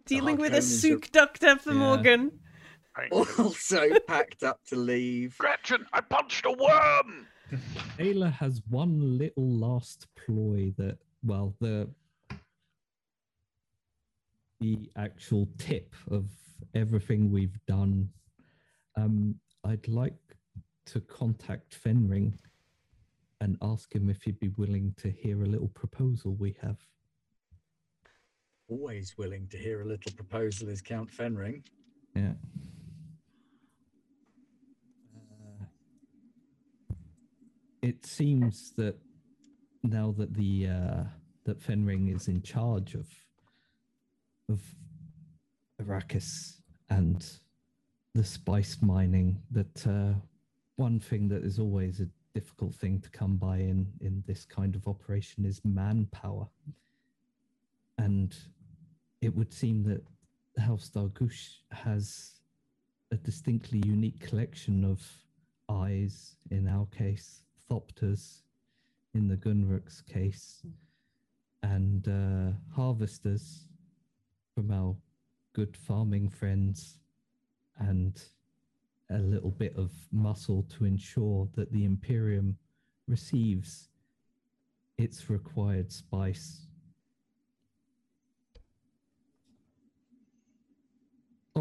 [0.08, 1.78] Dealing with a Harkonnens Suk doctor for Yeah.
[1.78, 2.40] Morgan.
[3.12, 5.38] Also packed up to leave.
[5.38, 7.28] Gretchen, I punched a worm.
[8.00, 11.90] Ayla has one little last ploy that, well, the
[14.60, 16.30] the actual tip of
[16.74, 18.10] everything we've done.
[18.96, 20.16] Um, I'd like
[20.86, 22.34] to contact Fenring
[23.42, 26.78] and ask him if he'd be willing to hear a little proposal we have.
[28.70, 31.64] Always willing to hear a little proposal is Count Fenring.
[32.16, 32.34] Yeah.
[35.16, 35.66] Uh,
[37.82, 38.96] it seems that
[39.84, 41.04] now that the uh,
[41.46, 43.08] that Fenring is in charge of
[44.50, 44.62] of
[45.82, 47.26] Arrakis and
[48.14, 50.14] the spice mining, that uh,
[50.76, 54.76] one thing that is always a difficult thing to come by in in this kind
[54.76, 56.48] of operation is manpower,
[57.98, 58.36] and
[59.22, 60.04] it would seem that
[60.62, 62.40] House Dargush has
[63.12, 65.02] a distinctly unique collection of
[65.70, 68.42] eyes in our case, thopters
[69.14, 70.66] in the Gunnaruk's case,
[71.62, 73.68] and uh, harvesters
[74.54, 74.96] from our
[75.54, 77.00] good farming friends,
[77.80, 78.22] and
[79.10, 82.58] a little bit of muscle to ensure that the Imperium
[83.08, 83.90] receives
[84.98, 86.68] its required spice.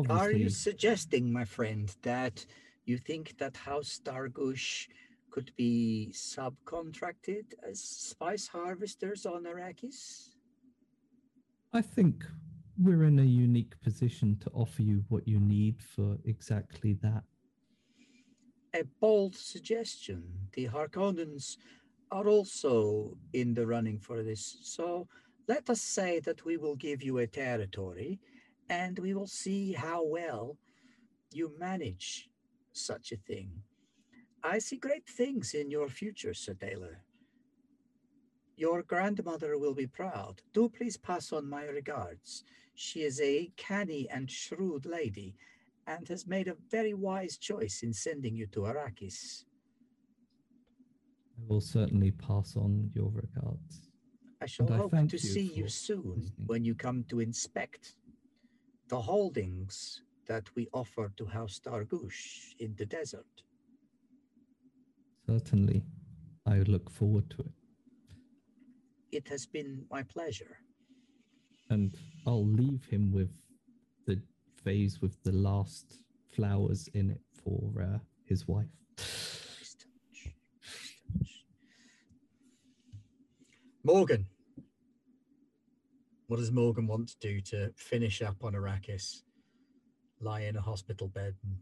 [0.09, 2.47] Are you suggesting, my friend, that
[2.87, 4.89] you think that House Dargush
[5.31, 10.31] could be subcontracted as spice harvesters on Arrakis?
[11.73, 12.25] I think
[12.79, 17.23] we're in a unique position to offer you what you need for exactly that.
[18.75, 20.23] A bold suggestion.
[20.55, 21.57] The Harkonnens
[22.11, 24.59] are also in the running for this.
[24.63, 25.09] So
[25.49, 28.21] let us say that we will give you a territory
[28.69, 30.57] and we will see how well
[31.33, 32.31] you manage
[32.73, 33.51] such a thing.
[34.43, 36.97] I see great things in your future, Sir Dela.
[38.57, 40.43] Your grandmother will be proud.
[40.53, 42.45] Do please pass on my regards.
[42.75, 45.37] She is a canny and shrewd lady
[45.87, 49.45] and has made a very wise choice in sending you to Arrakis.
[51.39, 53.89] I will certainly pass on your regards.
[54.41, 56.47] I shall I hope thank to you see you soon listening.
[56.47, 57.95] when you come to inspect
[58.89, 63.43] the holdings that we offer to House Dargush in the desert.
[65.27, 65.83] Certainly,
[66.47, 67.53] I look forward to it.
[69.13, 70.59] It has been my pleasure.
[71.71, 73.31] And I'll leave him with
[74.07, 74.21] the
[74.65, 78.67] vase with the last flowers in it for uh, his wife.
[78.99, 80.33] Nice touch.
[81.19, 81.45] Nice touch.
[83.85, 84.27] Morgan.
[86.29, 89.23] What does Morgan want to do to finish up on Arrakis?
[90.21, 91.57] Lie in a hospital bed and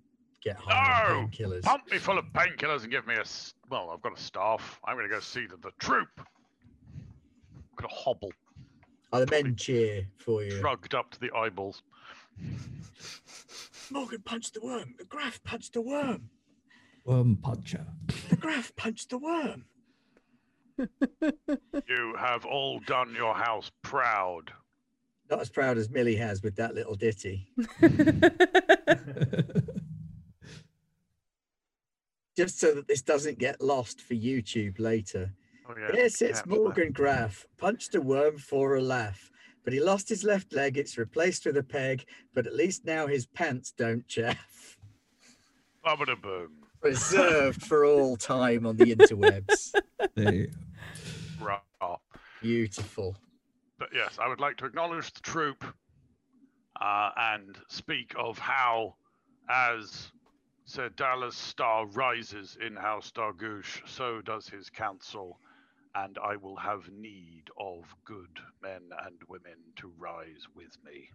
[0.45, 1.27] get high on No!
[1.27, 1.63] painkillers.
[1.63, 3.25] Pump me full of painkillers and give me a.
[3.71, 4.79] Well, I've got a staff.
[4.85, 6.09] I'm going to go see the, the troop.
[6.19, 6.25] I'm
[7.77, 8.33] going to hobble,
[9.13, 10.53] Are the men cheer for you?
[10.61, 11.83] shrugged up to the eyeballs.
[13.91, 14.95] Morgan punched the worm.
[14.99, 16.31] The Graff punched the worm.
[17.05, 17.87] Worm puncher.
[18.29, 19.65] The Graff punched the worm.
[21.89, 24.51] You have all done your house proud.
[25.31, 27.53] Not as proud as Millie has with that little ditty.
[32.37, 35.35] Just so that this doesn't get lost for YouTube later.
[35.71, 35.93] Oh, yeah.
[35.95, 39.31] Here sits Morgan Graff, punched a worm for a laugh.
[39.63, 43.07] But he lost his left leg, it's replaced with a peg, but at least now
[43.07, 44.77] his pants don't chaff.
[45.85, 45.97] that.
[45.99, 46.49] Ba-ba-da-boom.
[46.81, 49.73] Preserved for all time on the interwebs.
[50.15, 50.49] They-
[52.43, 53.17] Beautiful.
[53.79, 55.63] But yes, I would like to acknowledge the troop
[56.81, 58.95] uh, and speak of how,
[59.51, 60.11] as
[60.65, 65.39] Sir Dallas Star rises in House Dargouche, so does his council,
[65.95, 71.11] and I will have need of good men and women to rise with me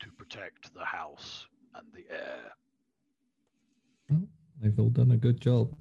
[0.00, 2.52] to protect the house and the air.
[4.60, 5.72] They've all done a good job.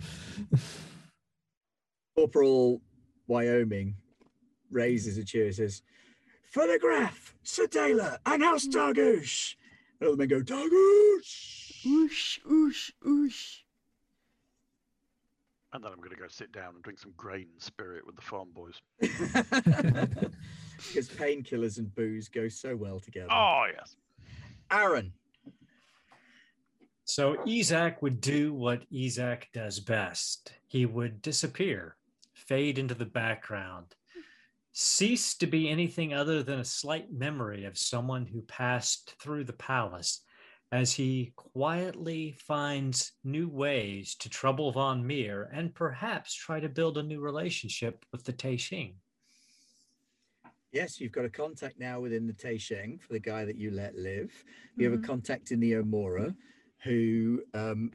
[2.16, 2.82] Corporal
[3.28, 3.96] Wyoming
[4.72, 5.82] raises a cheer, says,
[6.52, 8.72] For the Graff, Sir Dela, and House hmm.
[8.72, 9.56] Dargouche.
[10.00, 11.60] And all the men go, Dargouche!
[11.86, 13.62] oosh, oosh, oosh.
[15.72, 18.22] And then I'm going to go sit down and drink some grain spirit with the
[18.22, 18.82] farm boys.
[19.00, 19.20] because
[21.10, 23.32] painkillers and booze go so well together.
[23.32, 23.96] Oh, yes.
[24.72, 25.14] Aaron,
[27.04, 30.54] So Isaac would do what Isaac does best.
[30.68, 31.96] He would disappear,
[32.34, 33.96] fade into the background,
[34.72, 39.54] cease to be anything other than a slight memory of someone who passed through the
[39.54, 40.22] palace
[40.72, 46.98] as he quietly finds new ways to trouble Von Meer and perhaps try to build
[46.98, 48.94] a new relationship with the Teishing.
[50.72, 53.96] yes, you've got a contact now within the Taisheng for the guy that you let
[53.96, 54.32] live.
[54.78, 55.04] You have Mhm.
[55.04, 56.36] a contact in the O'Mara
[56.84, 57.92] who um,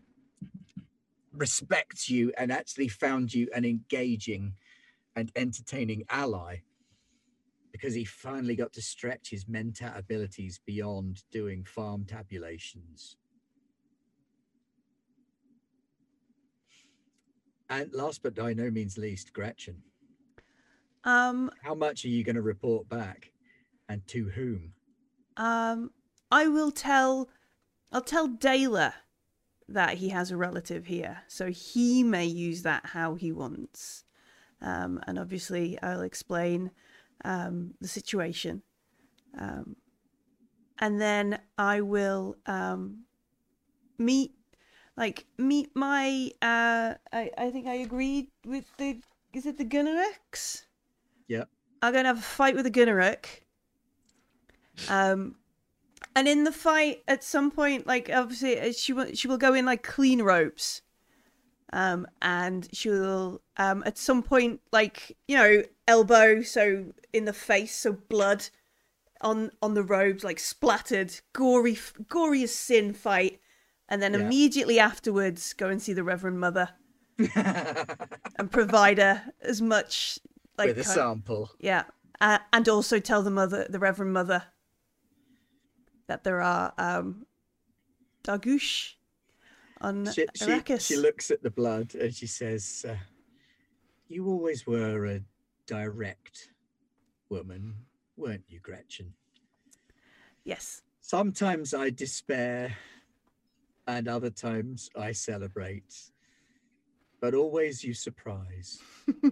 [1.33, 4.57] respects you and actually found you an engaging
[5.15, 6.62] and entertaining ally
[7.75, 13.17] because he finally got to stretch his mentat abilities beyond doing farm tabulations.
[17.69, 19.83] And last but by no means least, Gretchen.
[21.03, 23.33] Um, How much are you going to report back,
[23.89, 24.73] and to whom?
[25.36, 25.91] um,
[26.31, 27.28] I will tell,
[27.91, 28.94] I'll tell Dela
[29.69, 34.05] that he has a relative here, so he may use that how he wants.
[34.62, 36.70] Um, and obviously, I'll explain
[37.25, 38.62] um, the situation.
[39.39, 39.76] Um,
[40.78, 43.05] and then I will um,
[43.99, 44.33] meet,
[44.97, 46.31] like, meet my.
[46.43, 49.01] Uh, I I think I agreed with the.
[49.33, 50.67] Is it the Gunnaruks?
[51.28, 51.49] Yep.
[51.83, 53.26] I'm gonna have a fight with the Gunnaruk.
[54.89, 55.36] Um,
[56.17, 59.55] and in the fight, at some point, like obviously, uh, she will she will go
[59.55, 60.83] in like clean ropes.
[61.75, 67.33] Um, and she will um at some point, like you know, elbow so in the
[67.33, 68.47] face, so blood
[69.20, 71.77] on on the robes, like splattered, gory,
[72.09, 73.41] gory as sin fight,
[73.89, 74.20] and then Yeah.
[74.20, 76.70] immediately afterwards, go and see the Reverend Mother
[77.35, 80.20] and provide her as much
[80.57, 81.51] like with a sample.
[81.59, 81.85] yeah,
[82.20, 84.44] uh, and also tell the mother, the Reverend Mother,
[86.07, 87.27] that there are um,
[88.23, 88.94] Dargouche
[89.81, 92.97] on She, she, she looks at the blood and she says, uh,
[94.09, 95.20] You always were a
[95.67, 96.51] direct
[97.28, 97.75] woman,
[98.17, 99.15] weren't you, Gretchen?
[100.44, 100.83] Yes.
[101.01, 102.77] Sometimes I despair,
[103.86, 105.94] and other times I celebrate,
[107.20, 108.81] but always you surprise.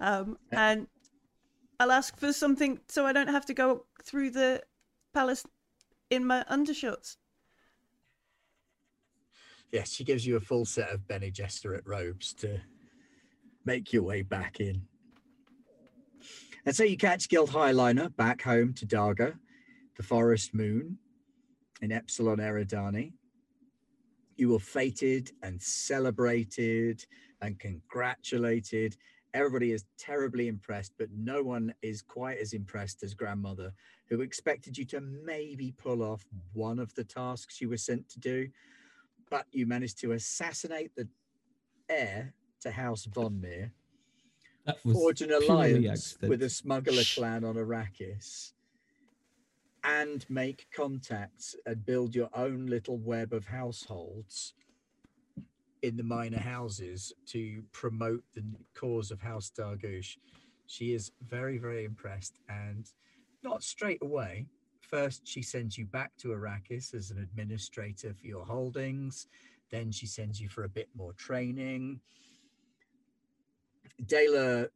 [0.00, 0.88] um, and
[1.78, 4.62] I'll ask for something so I don't have to go through the
[5.14, 5.44] palace
[6.10, 7.16] in my undershorts.
[9.72, 12.60] Yes, she gives you a full set of Bene Gesserit robes to
[13.64, 14.82] make your way back in.
[16.66, 19.34] And so you catch Guild Highliner back home to Darga,
[19.96, 20.98] the Forest Moon,
[21.80, 23.12] in Epsilon Eridani.
[24.36, 27.04] You were fated and celebrated
[27.40, 28.96] and congratulated.
[29.32, 33.72] Everybody is terribly impressed, but no one is quite as impressed as grandmother,
[34.08, 38.18] who expected you to maybe pull off one of the tasks you were sent to
[38.18, 38.48] do
[39.30, 41.08] but you managed to assassinate the
[41.88, 43.72] heir to House Von Meer
[44.92, 48.52] forge an alliance with a smuggler clan on Arrakis
[49.82, 54.52] and make contacts and build your own little web of households
[55.82, 58.44] in the minor houses to promote the
[58.74, 60.16] cause of House Dargush.
[60.66, 62.86] She is very, very impressed and
[63.42, 64.46] not straight away.
[64.80, 69.26] First, she sends you back to Arrakis as an administrator for your holdings.
[69.70, 72.00] Then she sends you for a bit more training.
[74.06, 74.66] Dela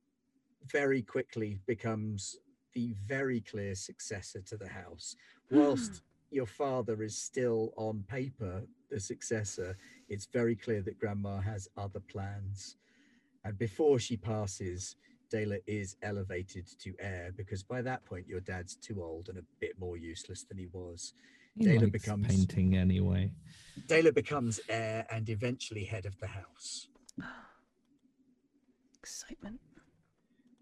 [0.67, 2.39] very quickly becomes
[2.73, 5.17] the very clear successor to the house.
[5.51, 5.59] Hmm.
[5.59, 6.03] Whilst
[6.35, 9.77] your father is still on paper the successor,
[10.09, 12.77] it's very clear that Grandma has other plans.
[13.45, 14.97] And before she passes,
[15.31, 19.43] Dela is elevated to heir because by that point your dad's too old and a
[19.61, 21.15] bit more useless than he was.
[21.57, 23.33] He Data likes becomes- painting anyway.
[23.87, 26.89] Dela becomes heir and eventually head of the house.
[28.99, 29.61] Excitement.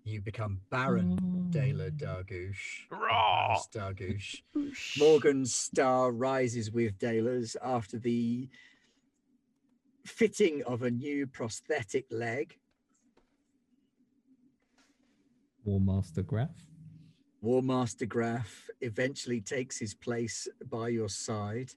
[0.04, 1.90] You become Baron Dela Oh.
[1.90, 1.98] Mm.
[1.98, 2.88] Dargush.
[2.90, 4.42] of Dargush.
[4.98, 8.48] Morgan's star rises with Dela's after the
[10.04, 12.58] fitting of a new prosthetic leg.
[15.64, 16.50] War Master Graff.
[17.40, 21.70] War Master Graff eventually takes his place by your side.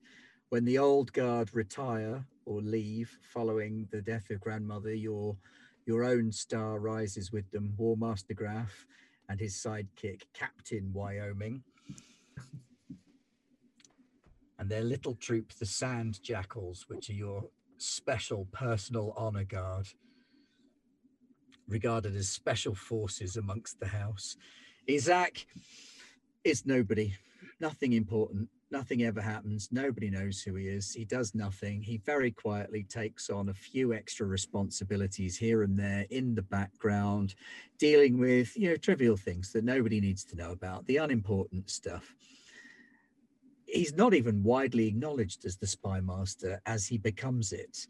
[0.49, 5.37] When the old guard retire or leave following the death of grandmother, your
[5.85, 7.73] your own star rises with them.
[7.77, 8.85] War Master Graff
[9.29, 11.63] and his sidekick, Captain Wyoming.
[14.57, 19.87] And their little troop, the Sand Jackals, which are your special personal honor guard,
[21.67, 24.37] regarded as special forces amongst the house.
[24.89, 25.45] Isaac
[26.43, 27.15] is nobody,
[27.59, 29.69] nothing important, nothing ever happens.
[29.71, 30.93] Nobody knows who he is.
[30.93, 31.81] He does nothing.
[31.81, 37.35] He very quietly takes on a few extra responsibilities here and there in the background,
[37.77, 42.15] dealing with, you know, trivial things that nobody needs to know about, the unimportant stuff.
[43.65, 47.87] He's not even widely acknowledged as the spy master as he becomes it.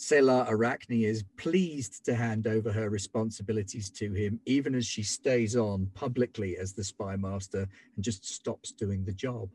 [0.00, 5.56] Selah Arachne is pleased to hand over her responsibilities to him, even as she stays
[5.56, 7.66] on publicly as the spy master
[7.96, 9.50] and just stops doing the job.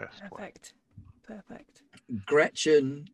[0.00, 0.28] Best way.
[0.30, 0.72] Perfect.
[1.22, 1.82] Perfect.
[2.26, 3.08] Gretchen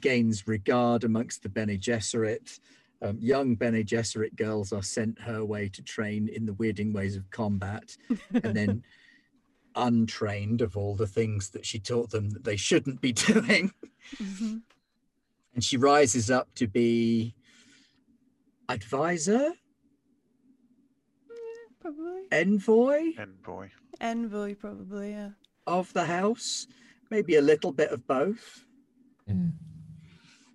[0.00, 2.58] gains regard amongst the Bene Gesserit.
[3.02, 7.16] Um, young Bene Gesserit girls are sent her way to train in the weirding ways
[7.16, 7.96] of combat,
[8.42, 8.82] and then
[9.76, 13.72] untrained of all the things that she taught them that they shouldn't be doing.
[14.16, 14.62] Mhm.
[15.54, 17.34] and she rises up to be
[18.68, 19.52] advisor,
[21.80, 22.22] Probably.
[22.32, 23.68] envoy Envoy.
[24.00, 25.30] Envoy, probably, yeah.
[25.70, 26.66] Of the house,
[27.10, 28.64] maybe a little bit of both.
[29.26, 29.34] Yeah.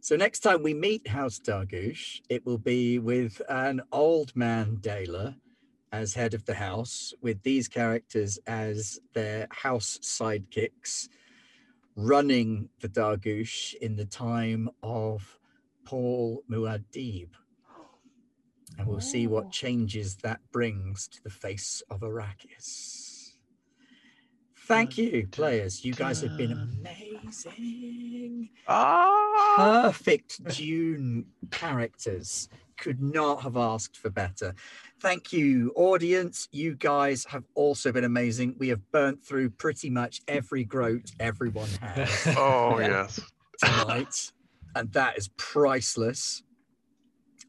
[0.01, 5.35] So next time we meet House Dargush, it will be with an old man Dela
[5.91, 11.07] as head of the house, with these characters as their house sidekicks,
[11.95, 15.39] running the Dargush in the time of
[15.85, 17.29] Paul Muad'Dib.
[18.77, 19.31] And we'll see Oh.
[19.31, 23.04] what changes that brings to the face of Arrakis.
[24.65, 25.85] Thank you, players.
[25.85, 29.83] You guys have been amazing Ah!
[29.83, 32.49] perfect Dune characters.
[32.77, 34.53] Could not have asked for better.
[34.99, 36.47] Thank you, audience.
[36.51, 38.55] You guys have also been amazing.
[38.57, 43.19] We have burnt through pretty much every groat everyone has Oh yes.
[43.63, 44.31] tonight,
[44.75, 46.43] and that is priceless.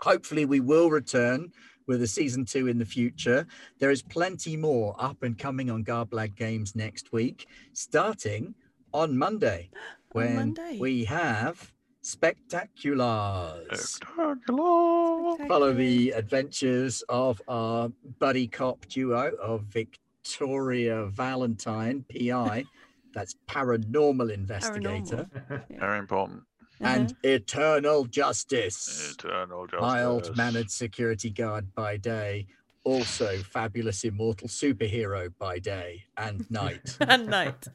[0.03, 1.51] Hopefully, we will return
[1.87, 3.47] with a season two in the future.
[3.79, 8.55] There is plenty more up and coming on Garblag Games next week, starting
[8.93, 9.71] on Monday,
[10.15, 10.79] On when Monday.
[10.79, 13.77] we have Spectaculars.
[13.77, 15.47] Spectacular.
[15.49, 17.89] Follow the adventures of our
[18.21, 22.65] buddy cop duo of Victoria Valentine, PI,
[23.13, 25.29] that's paranormal investigator,
[25.71, 26.43] Very important.
[26.81, 29.13] And Eternal Justice.
[29.15, 29.81] Eternal justice.
[29.81, 32.47] mild mannered security guard by day,
[32.85, 36.97] also fabulous immortal superhero by day and night.
[37.01, 37.67] and night.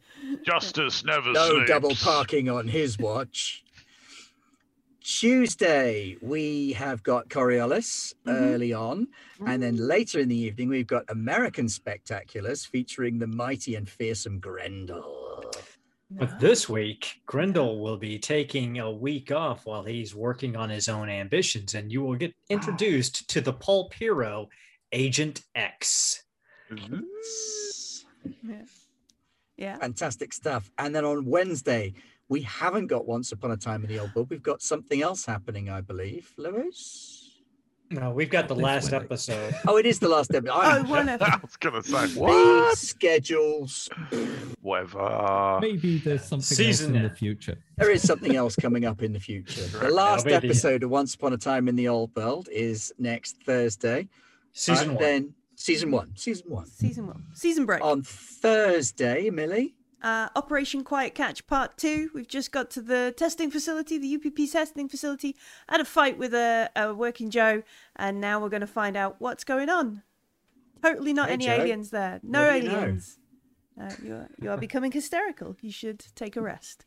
[0.45, 1.69] Justice never no sleeps.
[1.69, 3.63] double parking on his watch.
[5.03, 8.53] Tuesday, we have got Coriolis Mhm.
[8.53, 9.07] early on.
[9.43, 14.39] And then later in the evening, we've got American Spectaculars featuring the mighty and fearsome
[14.39, 15.30] Grendel.
[16.17, 20.87] But this week, Grendel will be taking a week off while he's working on his
[20.87, 24.49] own ambitions, and you will get introduced to the pulp hero,
[24.91, 26.23] Agent X.
[26.75, 28.61] Yeah.
[29.57, 29.77] Yeah.
[29.77, 30.71] Fantastic stuff.
[30.77, 31.93] And then on Wednesday,
[32.29, 34.29] we haven't got Once Upon a Time in the Old World.
[34.29, 36.31] We've got something else happening, I believe.
[36.37, 37.20] Lewis?
[37.91, 39.53] No, we've got the This last way, episode.
[39.67, 40.53] Oh, it is the last episode.
[40.55, 42.77] Oh, I'm one of I was gonna say Big what?
[42.77, 43.89] schedules.
[44.61, 45.59] Whatever.
[45.61, 47.57] Maybe there's something Season else in the future.
[47.77, 49.61] There is something else coming up in the future.
[49.79, 52.93] The last that'll the- episode of Once Upon a Time in the Old World is
[52.97, 54.07] next Thursday.
[54.53, 55.03] Season And one.
[55.03, 56.15] Then season one.
[56.15, 56.65] Season one.
[56.67, 57.83] season one, season break.
[57.83, 59.75] On Thursday, Millie.
[60.01, 62.11] Uh, Operation Quiet Catch Part 2.
[62.13, 65.35] We've just got to the testing facility, the UPP testing facility,
[65.69, 67.63] had a fight with a, a working Joe,
[67.95, 70.03] and now we're going to find out what's going on.
[70.81, 71.51] Totally not Hey, any Joe.
[71.53, 72.19] aliens there.
[72.23, 72.79] No What you know?
[72.79, 73.17] aliens.
[73.79, 75.55] Uh, you, are, you are becoming hysterical.
[75.61, 76.85] You should take a rest.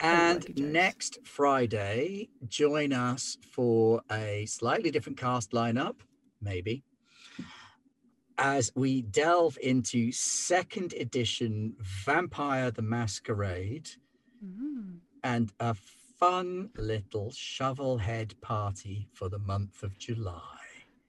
[0.00, 5.96] And next Friday, join us for a slightly different cast lineup,
[6.40, 6.82] maybe,
[8.42, 13.88] as we delve into second edition Vampire the Masquerade
[14.44, 14.96] Mm.
[15.22, 15.72] and a
[16.18, 20.58] fun little shovelhead party for the month of July.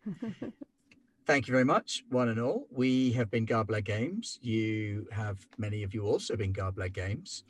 [1.25, 2.67] Thank you very much, one and all.
[2.69, 4.37] We have been Garbler Games.
[4.43, 7.43] You have, many of you also been Garbler Games.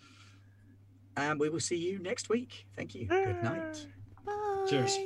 [1.18, 2.66] And we will see you next week.
[2.78, 3.08] Thank you.
[3.08, 3.86] Good night.
[4.26, 4.66] Bye.
[4.70, 4.98] Cheers.